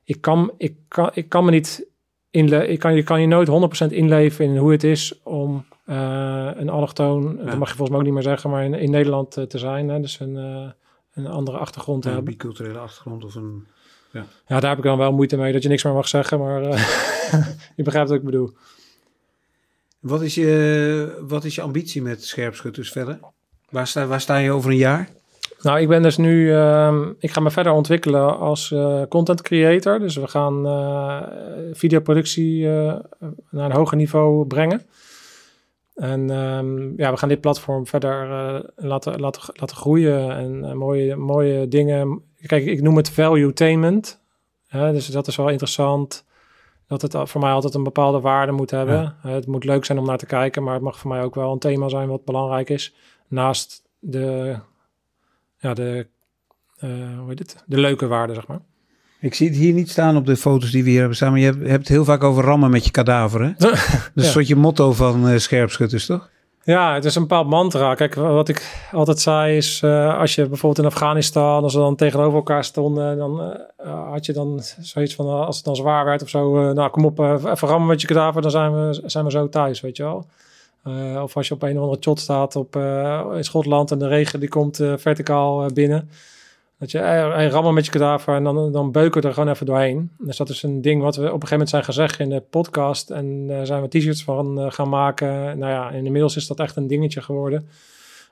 ik 0.05 0.20
kan, 0.20 0.53
ik 0.59 0.76
kan, 0.88 1.11
ik 1.14 1.28
kan 1.28 1.45
me 1.45 1.51
niet 1.51 1.86
inle 2.30 2.68
ik 2.68 2.78
kan, 2.78 2.95
je 2.95 3.03
kan 3.03 3.20
je 3.20 3.26
nooit 3.26 3.49
100% 3.88 3.92
inleven 3.92 4.45
in 4.45 4.57
hoe 4.57 4.72
het 4.72 4.84
is 4.84 5.20
om 5.22 5.64
eh, 5.70 5.73
een 5.85 6.68
allochtoon, 6.68 7.37
dat 7.37 7.59
mag 7.59 7.68
je 7.68 7.76
volgens 7.76 7.89
mij 7.89 7.99
ook 7.99 8.05
niet 8.05 8.12
meer 8.12 8.22
zeggen, 8.22 8.51
maar 8.51 8.64
in, 8.64 8.74
in 8.74 8.91
Nederland 8.91 9.37
eh, 9.37 9.45
te 9.45 9.59
zijn. 9.59 9.89
Hè, 9.89 10.01
dus 10.01 10.20
een, 10.20 10.37
eh, 10.37 10.70
een 11.14 11.26
andere 11.26 11.59
achtergrond 11.59 12.03
te 12.03 12.09
Een 12.09 12.14
hebben. 12.14 12.32
biculturele 12.32 12.78
achtergrond 12.78 13.24
of 13.24 13.35
een... 13.35 13.66
Ja, 14.47 14.61
daar 14.61 14.68
heb 14.68 14.78
ik 14.78 14.85
dan 14.85 14.99
wel 14.99 15.12
moeite 15.12 15.37
mee 15.37 15.53
dat 15.53 15.62
je 15.62 15.68
niks 15.68 15.82
meer 15.82 15.93
mag 15.93 16.09
zeggen, 16.09 16.39
maar 16.39 16.62
eh, 16.62 16.82
je 17.76 17.82
begrijpt 17.82 18.09
wat 18.09 18.18
ik 18.18 18.24
bedoel. 18.24 18.53
Wat 20.01 20.22
is 20.22 20.35
je, 20.35 21.22
wat 21.28 21.45
is 21.45 21.55
je 21.55 21.62
ambitie 21.62 22.03
met 22.03 22.24
scherpschutters 22.24 22.91
verder? 22.91 23.18
Waar 23.70 23.87
sta, 23.87 24.07
waar 24.07 24.20
sta 24.20 24.37
je 24.37 24.51
over 24.51 24.70
een 24.70 24.76
jaar? 24.76 25.09
Nou, 25.64 25.80
ik 25.80 25.89
ben 25.89 26.03
dus 26.03 26.16
nu, 26.16 26.53
ehm, 26.53 27.03
ik 27.18 27.30
ga 27.30 27.41
me 27.41 27.51
verder 27.51 27.72
ontwikkelen 27.72 28.39
als 28.39 28.72
eh, 28.72 29.03
content 29.09 29.43
creator. 29.43 29.99
Dus 29.99 30.16
we 30.16 30.28
gaan 30.28 30.66
eh, 30.66 31.22
videoproductie 31.72 32.68
eh, 32.68 32.95
naar 33.51 33.70
een 33.70 33.76
hoger 33.76 33.97
niveau 33.97 34.47
brengen. 34.47 34.82
En 35.95 36.30
ehm, 36.30 36.97
ja, 36.97 37.11
we 37.11 37.16
gaan 37.16 37.28
dit 37.28 37.40
platform 37.40 37.86
verder 37.86 38.30
eh, 38.30 38.61
laten, 38.76 39.20
laten, 39.20 39.42
laten 39.53 39.76
groeien 39.76 40.30
en 40.30 40.64
eh, 40.64 40.72
mooie, 40.72 41.16
mooie 41.16 41.68
dingen. 41.68 42.22
Kijk, 42.47 42.64
ik 42.64 42.82
noem 42.82 42.97
het 42.97 43.11
valuetainment. 43.11 44.22
Hè, 44.66 44.92
dus 44.92 45.07
dat 45.07 45.26
is 45.26 45.36
wel 45.36 45.49
interessant. 45.49 46.24
Dat 46.86 47.03
het 47.03 47.16
voor 47.30 47.40
mij 47.40 47.53
altijd 47.53 47.74
een 47.74 47.82
bepaalde 47.82 48.20
waarde 48.20 48.53
moet 48.53 48.70
hebben. 48.70 49.01
Ja. 49.01 49.16
Eh, 49.22 49.32
het 49.32 49.47
moet 49.47 49.64
leuk 49.64 49.84
zijn 49.84 49.99
om 49.99 50.07
naar 50.07 50.18
te 50.18 50.26
kijken, 50.26 50.62
maar 50.62 50.74
het 50.74 50.82
mag 50.82 50.99
voor 50.99 51.11
mij 51.11 51.22
ook 51.22 51.34
wel 51.34 51.53
een 51.53 51.59
thema 51.59 51.88
zijn 51.88 52.09
wat 52.09 52.24
belangrijk 52.24 52.70
is. 52.70 52.95
Naast 53.28 53.82
de 53.99 54.57
ja, 55.59 55.74
de, 55.74 56.07
hoe 56.80 57.28
heet 57.28 57.38
het? 57.38 57.62
de 57.66 57.78
leuke 57.78 58.07
waarde, 58.07 58.34
zeg 58.34 58.47
maar. 58.47 58.61
Ik 59.24 59.34
zie 59.34 59.48
het 59.48 59.56
hier 59.56 59.72
niet 59.72 59.90
staan 59.90 60.16
op 60.16 60.26
de 60.26 60.36
foto's 60.36 60.70
die 60.70 60.82
we 60.84 60.88
hier 60.90 60.98
hebben 60.98 61.16
staan. 61.16 61.30
Maar 61.30 61.40
je 61.40 61.46
hebt, 61.46 61.66
hebt 61.66 61.78
het 61.78 61.88
heel 61.88 62.04
vaak 62.04 62.24
over 62.24 62.44
rammen 62.44 62.70
met 62.70 62.84
je 62.84 62.90
kadaver. 62.90 63.42
Hè? 63.42 63.52
Dat 63.58 63.72
is 64.14 64.34
een 64.34 64.40
Ja. 64.40 64.46
je 64.48 64.56
motto 64.56 64.92
van 64.92 65.28
eh, 65.28 65.38
scherpschutters, 65.38 66.06
toch? 66.06 66.30
Ja, 66.64 66.94
het 66.94 67.04
is 67.04 67.14
een 67.14 67.22
bepaald 67.22 67.48
mantra. 67.48 67.94
Kijk, 67.94 68.14
wat 68.14 68.48
ik 68.48 68.88
altijd 68.92 69.20
zei 69.20 69.56
is, 69.56 69.80
eh, 69.82 70.18
als 70.18 70.34
je 70.34 70.48
bijvoorbeeld 70.48 70.86
in 70.86 70.92
Afghanistan, 70.92 71.62
als 71.62 71.74
we 71.74 71.80
dan 71.80 71.96
tegenover 71.96 72.34
elkaar 72.34 72.64
stonden, 72.64 73.16
dan 73.16 73.40
eh, 73.76 74.10
had 74.10 74.26
je 74.26 74.32
dan 74.32 74.60
zoiets 74.80 75.14
van, 75.14 75.26
als 75.26 75.56
het 75.56 75.64
dan 75.64 75.76
zwaar 75.76 76.04
werd 76.04 76.22
of 76.22 76.28
zo, 76.28 76.72
nou 76.72 76.90
kom 76.90 77.04
op, 77.04 77.18
even 77.20 77.68
rammen 77.68 77.88
met 77.88 78.00
je 78.00 78.06
kadaver, 78.06 78.42
dan 78.42 78.50
zijn 78.50 78.72
we, 78.72 79.02
zijn 79.06 79.24
we 79.24 79.30
zo 79.30 79.48
thuis, 79.48 79.80
weet 79.80 79.96
je 79.96 80.02
wel. 80.02 80.26
Of 81.22 81.36
als 81.36 81.48
je 81.48 81.54
op 81.54 81.62
een 81.62 81.76
of 81.76 81.82
andere 81.82 82.02
shot 82.02 82.20
staat 82.20 82.56
op, 82.56 82.76
in 83.36 83.44
Schotland 83.44 83.90
en 83.90 83.98
de 83.98 84.08
regen 84.08 84.40
die 84.40 84.48
komt 84.48 84.76
verticaal 84.96 85.66
binnen. 85.72 86.08
Dat 86.85 86.93
je 86.93 86.99
eh, 86.99 87.45
eh, 87.45 87.51
rammen 87.51 87.74
met 87.74 87.85
je 87.85 87.91
kadaver 87.91 88.35
en 88.35 88.45
dan, 88.45 88.72
dan 88.72 88.93
beuken 88.93 89.20
we 89.20 89.28
er 89.28 89.35
gewoon 89.35 89.49
even 89.49 89.66
doorheen. 89.66 90.11
Dus 90.18 90.37
dat 90.37 90.49
is 90.49 90.62
een 90.62 90.82
ding 90.82 91.03
wat 91.03 91.16
we 91.16 91.22
op 91.22 91.26
een 91.26 91.32
gegeven 91.32 91.51
moment 91.51 91.70
zijn 91.70 91.85
gezegd 91.85 92.18
in 92.18 92.28
de 92.28 92.41
podcast. 92.41 93.11
En 93.11 93.47
daar 93.47 93.66
zijn 93.66 93.82
we 93.82 93.89
t-shirts 93.89 94.24
van 94.24 94.61
eh, 94.61 94.70
gaan 94.70 94.89
maken. 94.89 95.59
Nou 95.59 95.72
ja, 95.72 95.91
inmiddels 95.91 96.37
is 96.37 96.47
dat 96.47 96.61
echt 96.61 96.76
een 96.76 96.87
dingetje 96.87 97.22
geworden. 97.22 97.68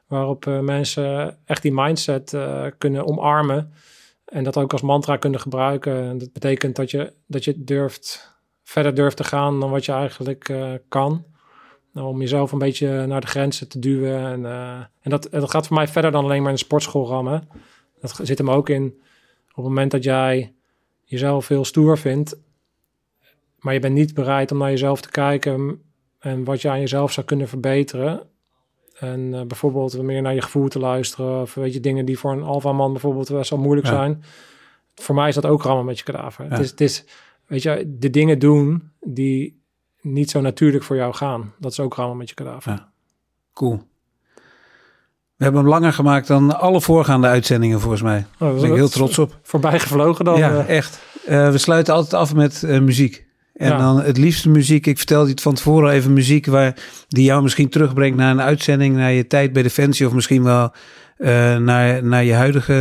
Waarop 0.06 0.46
eh, 0.46 0.58
mensen 0.58 1.36
echt 1.44 1.62
die 1.62 1.72
mindset 1.72 2.34
eh, 2.34 2.66
kunnen 2.78 3.06
omarmen. 3.06 3.72
En 4.24 4.44
dat 4.44 4.56
ook 4.56 4.72
als 4.72 4.82
mantra 4.82 5.16
kunnen 5.16 5.40
gebruiken. 5.40 6.02
En 6.02 6.18
dat 6.18 6.32
betekent 6.32 6.76
dat 6.76 6.90
je, 6.90 7.12
dat 7.26 7.44
je 7.44 7.64
durft, 7.64 8.36
verder 8.62 8.94
durft 8.94 9.16
te 9.16 9.24
gaan 9.24 9.60
dan 9.60 9.70
wat 9.70 9.84
je 9.84 9.92
eigenlijk 9.92 10.48
eh, 10.48 10.72
kan. 10.88 11.24
Nou, 11.92 12.08
om 12.08 12.20
jezelf 12.20 12.52
een 12.52 12.58
beetje 12.58 13.06
naar 13.06 13.20
de 13.20 13.26
grenzen 13.26 13.68
te 13.68 13.78
duwen. 13.78 14.26
En, 14.26 14.46
eh, 14.46 14.78
en 15.00 15.10
dat, 15.10 15.28
dat 15.30 15.50
gaat 15.50 15.66
voor 15.66 15.76
mij 15.76 15.88
verder 15.88 16.10
dan 16.10 16.24
alleen 16.24 16.40
maar 16.40 16.50
in 16.50 16.56
de 16.56 16.64
sportschool 16.64 17.06
rammen. 17.08 17.48
Dat 18.02 18.20
zit 18.22 18.38
hem 18.38 18.50
ook 18.50 18.68
in 18.68 19.00
op 19.48 19.56
het 19.56 19.64
moment 19.64 19.90
dat 19.90 20.04
jij 20.04 20.54
jezelf 21.04 21.48
heel 21.48 21.64
stoer 21.64 21.98
vindt, 21.98 22.36
maar 23.58 23.74
je 23.74 23.80
bent 23.80 23.94
niet 23.94 24.14
bereid 24.14 24.52
om 24.52 24.58
naar 24.58 24.70
jezelf 24.70 25.00
te 25.00 25.10
kijken 25.10 25.82
en 26.18 26.44
wat 26.44 26.62
je 26.62 26.68
aan 26.70 26.80
jezelf 26.80 27.12
zou 27.12 27.26
kunnen 27.26 27.48
verbeteren. 27.48 28.22
En 28.98 29.34
eh, 29.34 29.42
bijvoorbeeld 29.42 30.02
meer 30.02 30.22
naar 30.22 30.34
je 30.34 30.42
gevoel 30.42 30.68
te 30.68 30.78
luisteren. 30.78 31.40
Of 31.40 31.54
weet 31.54 31.72
je, 31.72 31.80
dingen 31.80 32.04
die 32.04 32.18
voor 32.18 32.32
een 32.32 32.42
alfaman 32.42 32.92
bijvoorbeeld 32.92 33.30
best 33.30 33.50
wel 33.50 33.58
moeilijk 33.58 33.86
Ja. 33.86 33.92
zijn. 33.92 34.22
Voor 34.94 35.14
mij 35.14 35.28
is 35.28 35.34
dat 35.34 35.46
ook 35.46 35.62
rammen 35.62 35.84
met 35.84 35.98
je 35.98 36.04
kadaver. 36.04 36.44
Ja. 36.44 36.50
Het, 36.50 36.60
is, 36.60 36.70
het 36.70 36.80
is, 36.80 37.04
weet 37.46 37.62
je, 37.62 37.96
de 37.98 38.10
dingen 38.10 38.38
doen 38.38 38.90
die 39.00 39.60
niet 40.00 40.30
zo 40.30 40.40
natuurlijk 40.40 40.84
voor 40.84 40.96
jou 40.96 41.14
gaan. 41.14 41.54
Dat 41.58 41.72
is 41.72 41.80
ook 41.80 41.94
rammen 41.94 42.16
met 42.16 42.28
je 42.28 42.34
kadaver. 42.34 42.72
Ja. 42.72 42.92
Cool. 43.52 43.82
We 45.42 45.48
hebben 45.48 45.66
hem 45.66 45.72
langer 45.74 45.92
gemaakt 45.92 46.26
dan 46.26 46.58
alle 46.58 46.80
voorgaande 46.80 47.26
uitzendingen, 47.26 47.80
volgens 47.80 48.02
mij. 48.02 48.26
Oh, 48.38 48.38
Daar 48.38 48.54
ben 48.54 48.64
ik 48.64 48.74
heel 48.74 48.88
trots 48.88 49.18
op. 49.18 49.38
Voorbij 49.42 49.78
gevlogen 49.78 50.24
dan. 50.24 50.38
ja, 50.38 50.50
eh. 50.50 50.76
echt. 50.76 51.00
Eh, 51.26 51.50
we 51.50 51.58
sluiten 51.58 51.94
altijd 51.94 52.14
af 52.14 52.34
met 52.34 52.62
eh, 52.62 52.80
muziek. 52.80 53.26
En 53.54 53.68
Ja. 53.68 53.78
dan 53.78 54.02
het 54.02 54.16
liefste 54.16 54.48
muziek. 54.48 54.86
Ik 54.86 54.96
vertelde 54.96 55.24
je 55.26 55.30
het 55.30 55.40
van 55.42 55.54
tevoren 55.54 55.92
even 55.92 56.12
muziek 56.12 56.46
waar, 56.46 56.76
die 57.08 57.24
jou 57.24 57.42
misschien 57.42 57.68
terugbrengt 57.68 58.16
naar 58.16 58.30
een 58.30 58.40
uitzending, 58.40 58.96
naar 58.96 59.12
je 59.12 59.26
tijd 59.26 59.52
bij 59.52 59.62
Defensie 59.62 60.06
of 60.06 60.12
misschien 60.12 60.42
wel 60.42 60.72
naar, 61.58 62.04
naar 62.04 62.24
je, 62.24 62.32
huidige, 62.32 62.72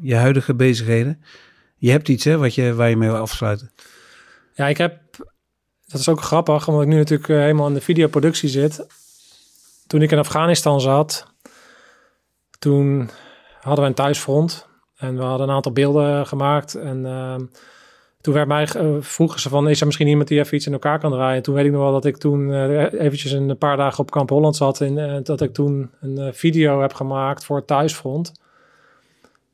je 0.00 0.14
huidige 0.14 0.54
bezigheden. 0.54 1.22
Je 1.76 1.90
hebt 1.90 2.08
iets 2.08 2.24
hè, 2.24 2.36
wat 2.36 2.54
je, 2.54 2.74
waar 2.74 2.88
je 2.88 2.96
mee 2.96 3.08
wil 3.10 3.18
afsluiten. 3.18 3.70
Ja, 4.54 4.68
ik 4.68 4.78
heb. 4.78 4.98
Dat 5.86 6.00
is 6.00 6.08
ook 6.08 6.22
grappig, 6.22 6.68
omdat 6.68 6.82
ik 6.82 6.88
nu 6.88 6.96
natuurlijk 6.96 7.28
helemaal 7.28 7.68
in 7.68 7.74
de 7.74 7.80
videoproductie 7.80 8.48
zit. 8.48 8.86
Toen 9.86 10.02
ik 10.02 10.10
in 10.10 10.18
Afghanistan 10.18 10.80
zat, 10.80 11.26
toen 12.58 13.10
hadden 13.60 13.84
we 13.84 13.90
een 13.90 13.96
thuisfront. 13.96 14.68
En 14.96 15.16
we 15.16 15.22
hadden 15.22 15.48
een 15.48 15.54
aantal 15.54 15.72
beelden 15.72 16.26
gemaakt. 16.26 16.74
En 16.74 17.06
ehm, 17.06 17.44
toen 18.20 18.34
werd 18.34 18.48
mij, 18.48 18.64
eh, 18.64 18.96
vroegen 19.00 19.40
ze 19.40 19.48
van, 19.48 19.68
is 19.68 19.80
er 19.80 19.86
misschien 19.86 20.06
iemand 20.06 20.28
die 20.28 20.38
even 20.38 20.56
iets 20.56 20.66
in 20.66 20.72
elkaar 20.72 20.98
kan 20.98 21.10
draaien? 21.10 21.42
Toen 21.42 21.54
weet 21.54 21.64
ik 21.64 21.72
nog 21.72 21.80
wel 21.80 21.92
dat 21.92 22.04
ik 22.04 22.16
toen 22.16 22.52
eh, 22.52 22.92
eventjes 22.92 23.32
een 23.32 23.58
paar 23.58 23.76
dagen 23.76 23.98
op 23.98 24.10
Kamp 24.10 24.28
Holland 24.30 24.56
zat. 24.56 24.80
En 24.80 24.98
eh, 24.98 25.22
dat 25.22 25.40
ik 25.40 25.52
toen 25.52 25.90
een 26.00 26.34
video 26.34 26.80
heb 26.80 26.94
gemaakt 26.94 27.44
voor 27.44 27.56
het 27.56 27.66
thuisfront 27.66 28.32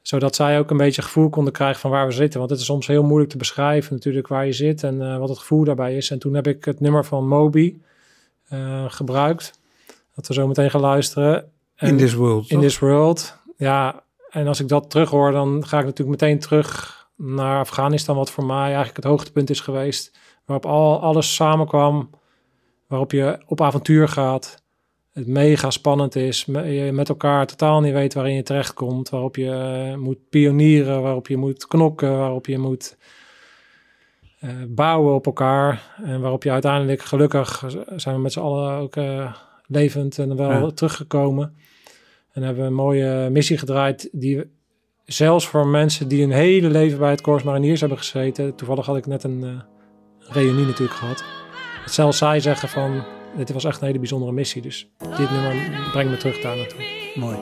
zodat 0.02 0.34
zij 0.34 0.59
ook 0.59 0.70
een 0.70 0.76
beetje 0.76 1.02
gevoel 1.02 1.28
konden 1.28 1.52
krijgen 1.52 1.80
van 1.80 1.90
waar 1.90 2.07
we 2.07 2.12
zitten. 2.12 2.38
Want 2.38 2.50
het 2.50 2.61
is 2.61 2.66
soms 2.66 2.86
heel 2.86 3.02
moeilijk 3.02 3.30
te 3.30 3.36
beschrijven 3.36 3.94
natuurlijk 3.94 4.28
waar 4.28 4.46
je 4.46 4.52
zit 4.52 4.82
en 4.82 5.18
wat 5.18 5.28
het 5.28 5.38
gevoel 5.38 5.64
daarbij 5.64 5.96
is. 5.96 6.11
En 6.11 6.18
toen 6.18 6.34
heb 6.34 6.46
ik 6.46 6.64
het 6.64 6.80
nummer 6.80 7.05
van 7.05 7.28
Moby 7.28 7.76
gebruikt. 8.88 9.61
Dat 10.14 10.26
we 10.26 10.34
zo 10.34 10.46
meteen 10.46 10.70
gaan 10.70 10.80
luisteren. 10.80 11.52
En 11.74 11.88
In 11.88 11.96
this 11.96 12.14
world. 12.14 12.50
in 12.50 12.56
toch? 12.56 12.60
this 12.66 12.78
world. 12.78 13.38
Ja, 13.56 14.02
en 14.30 14.46
als 14.46 14.60
ik 14.60 14.68
dat 14.68 14.90
terughoor, 14.90 15.32
dan 15.32 15.66
ga 15.66 15.78
ik 15.78 15.84
natuurlijk 15.84 16.20
meteen 16.20 16.38
terug 16.38 16.92
naar 17.16 17.58
Afghanistan, 17.58 18.16
wat 18.16 18.30
voor 18.30 18.44
mij 18.44 18.64
eigenlijk 18.66 18.96
het 18.96 19.04
hoogtepunt 19.04 19.50
is 19.50 19.60
geweest. 19.60 20.18
Waarop 20.44 20.66
al, 20.66 21.00
alles 21.00 21.34
samenkwam, 21.34 22.10
waarop 22.86 23.12
je 23.12 23.38
op 23.46 23.60
avontuur 23.60 24.08
gaat. 24.08 24.62
Het 25.12 25.26
mega 25.26 25.70
spannend 25.70 26.16
is, 26.16 26.44
me- 26.46 26.62
je 26.66 26.92
met 26.92 27.08
elkaar 27.08 27.46
totaal 27.46 27.80
niet 27.80 27.92
weet 27.92 28.14
waarin 28.14 28.34
je 28.34 28.42
terechtkomt. 28.42 29.08
Waarop 29.08 29.36
je 29.36 29.50
eh, 29.90 29.98
moet 29.98 30.28
pionieren, 30.30 31.02
waarop 31.02 31.28
je 31.28 31.36
moet 31.36 31.66
knokken, 31.66 32.18
waarop 32.18 32.46
je 32.46 32.58
moet 32.58 32.96
eh, 34.40 34.50
bouwen 34.68 35.14
op 35.14 35.26
elkaar. 35.26 35.94
En 36.04 36.20
waarop 36.20 36.42
je 36.42 36.50
uiteindelijk 36.50 37.02
gelukkig 37.02 37.64
zijn 37.96 38.14
we 38.14 38.20
met 38.20 38.32
z'n 38.32 38.40
allen 38.40 38.78
ook 38.78 38.96
eh, 38.96 39.34
levend 39.66 40.18
en 40.18 40.36
wel 40.36 40.50
Ja. 40.50 40.70
teruggekomen. 40.70 41.56
En 42.32 42.42
hebben 42.42 42.62
we 42.62 42.68
een 42.68 42.74
mooie 42.74 43.30
missie 43.30 43.58
gedraaid 43.58 44.08
die 44.12 44.36
we- 44.36 44.48
zelfs 45.04 45.46
voor 45.46 45.66
mensen 45.66 46.08
die 46.08 46.22
een 46.22 46.30
hele 46.32 46.68
leven 46.70 46.98
bij 46.98 47.10
het 47.10 47.20
Corps 47.20 47.42
Mariniers 47.44 47.80
hebben 47.80 47.98
gezeten. 47.98 48.54
Toevallig 48.54 48.86
had 48.86 48.96
ik 48.96 49.06
net 49.06 49.24
een 49.24 49.44
eh, 49.44 49.60
reunie 50.32 50.64
natuurlijk 50.66 50.98
gehad. 50.98 51.24
Zelfs 51.86 52.18
zij 52.18 52.40
zeggen 52.40 52.68
van, 52.68 53.04
dit 53.36 53.52
was 53.52 53.64
echt 53.64 53.80
een 53.80 53.86
hele 53.86 53.98
bijzondere 53.98 54.32
missie. 54.32 54.62
Dus 54.62 54.90
dit 54.98 55.30
nummer 55.30 55.88
brengt 55.92 56.10
me 56.10 56.16
terug 56.16 56.40
daar 56.40 56.56
naartoe. 56.56 57.12
Mooi. 57.14 57.36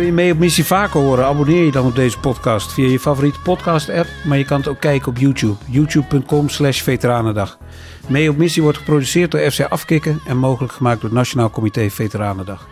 Wil 0.00 0.08
je 0.08 0.14
mee 0.14 0.32
op 0.32 0.38
missie 0.38 0.64
vaker 0.64 1.00
horen? 1.00 1.24
Abonneer 1.24 1.64
je 1.64 1.70
dan 1.70 1.86
op 1.86 1.94
deze 1.94 2.18
podcast 2.18 2.72
via 2.72 2.88
je 2.88 3.00
favoriete 3.00 3.40
podcast 3.40 3.90
app. 3.90 4.08
Maar 4.24 4.38
je 4.38 4.44
kan 4.44 4.58
het 4.58 4.68
ook 4.68 4.80
kijken 4.80 5.08
op 5.08 5.18
YouTube. 5.18 5.56
youtube.com 5.66 6.48
slash 6.48 6.82
veteranendag. 6.82 7.58
Mee 8.08 8.30
op 8.30 8.36
missie 8.36 8.62
wordt 8.62 8.78
geproduceerd 8.78 9.30
door 9.30 9.50
FC 9.50 9.60
Afkikken 9.60 10.20
en 10.26 10.36
mogelijk 10.36 10.72
gemaakt 10.72 11.00
door 11.00 11.10
het 11.10 11.18
Nationaal 11.18 11.50
Comité 11.50 11.90
Veteranendag. 11.90 12.68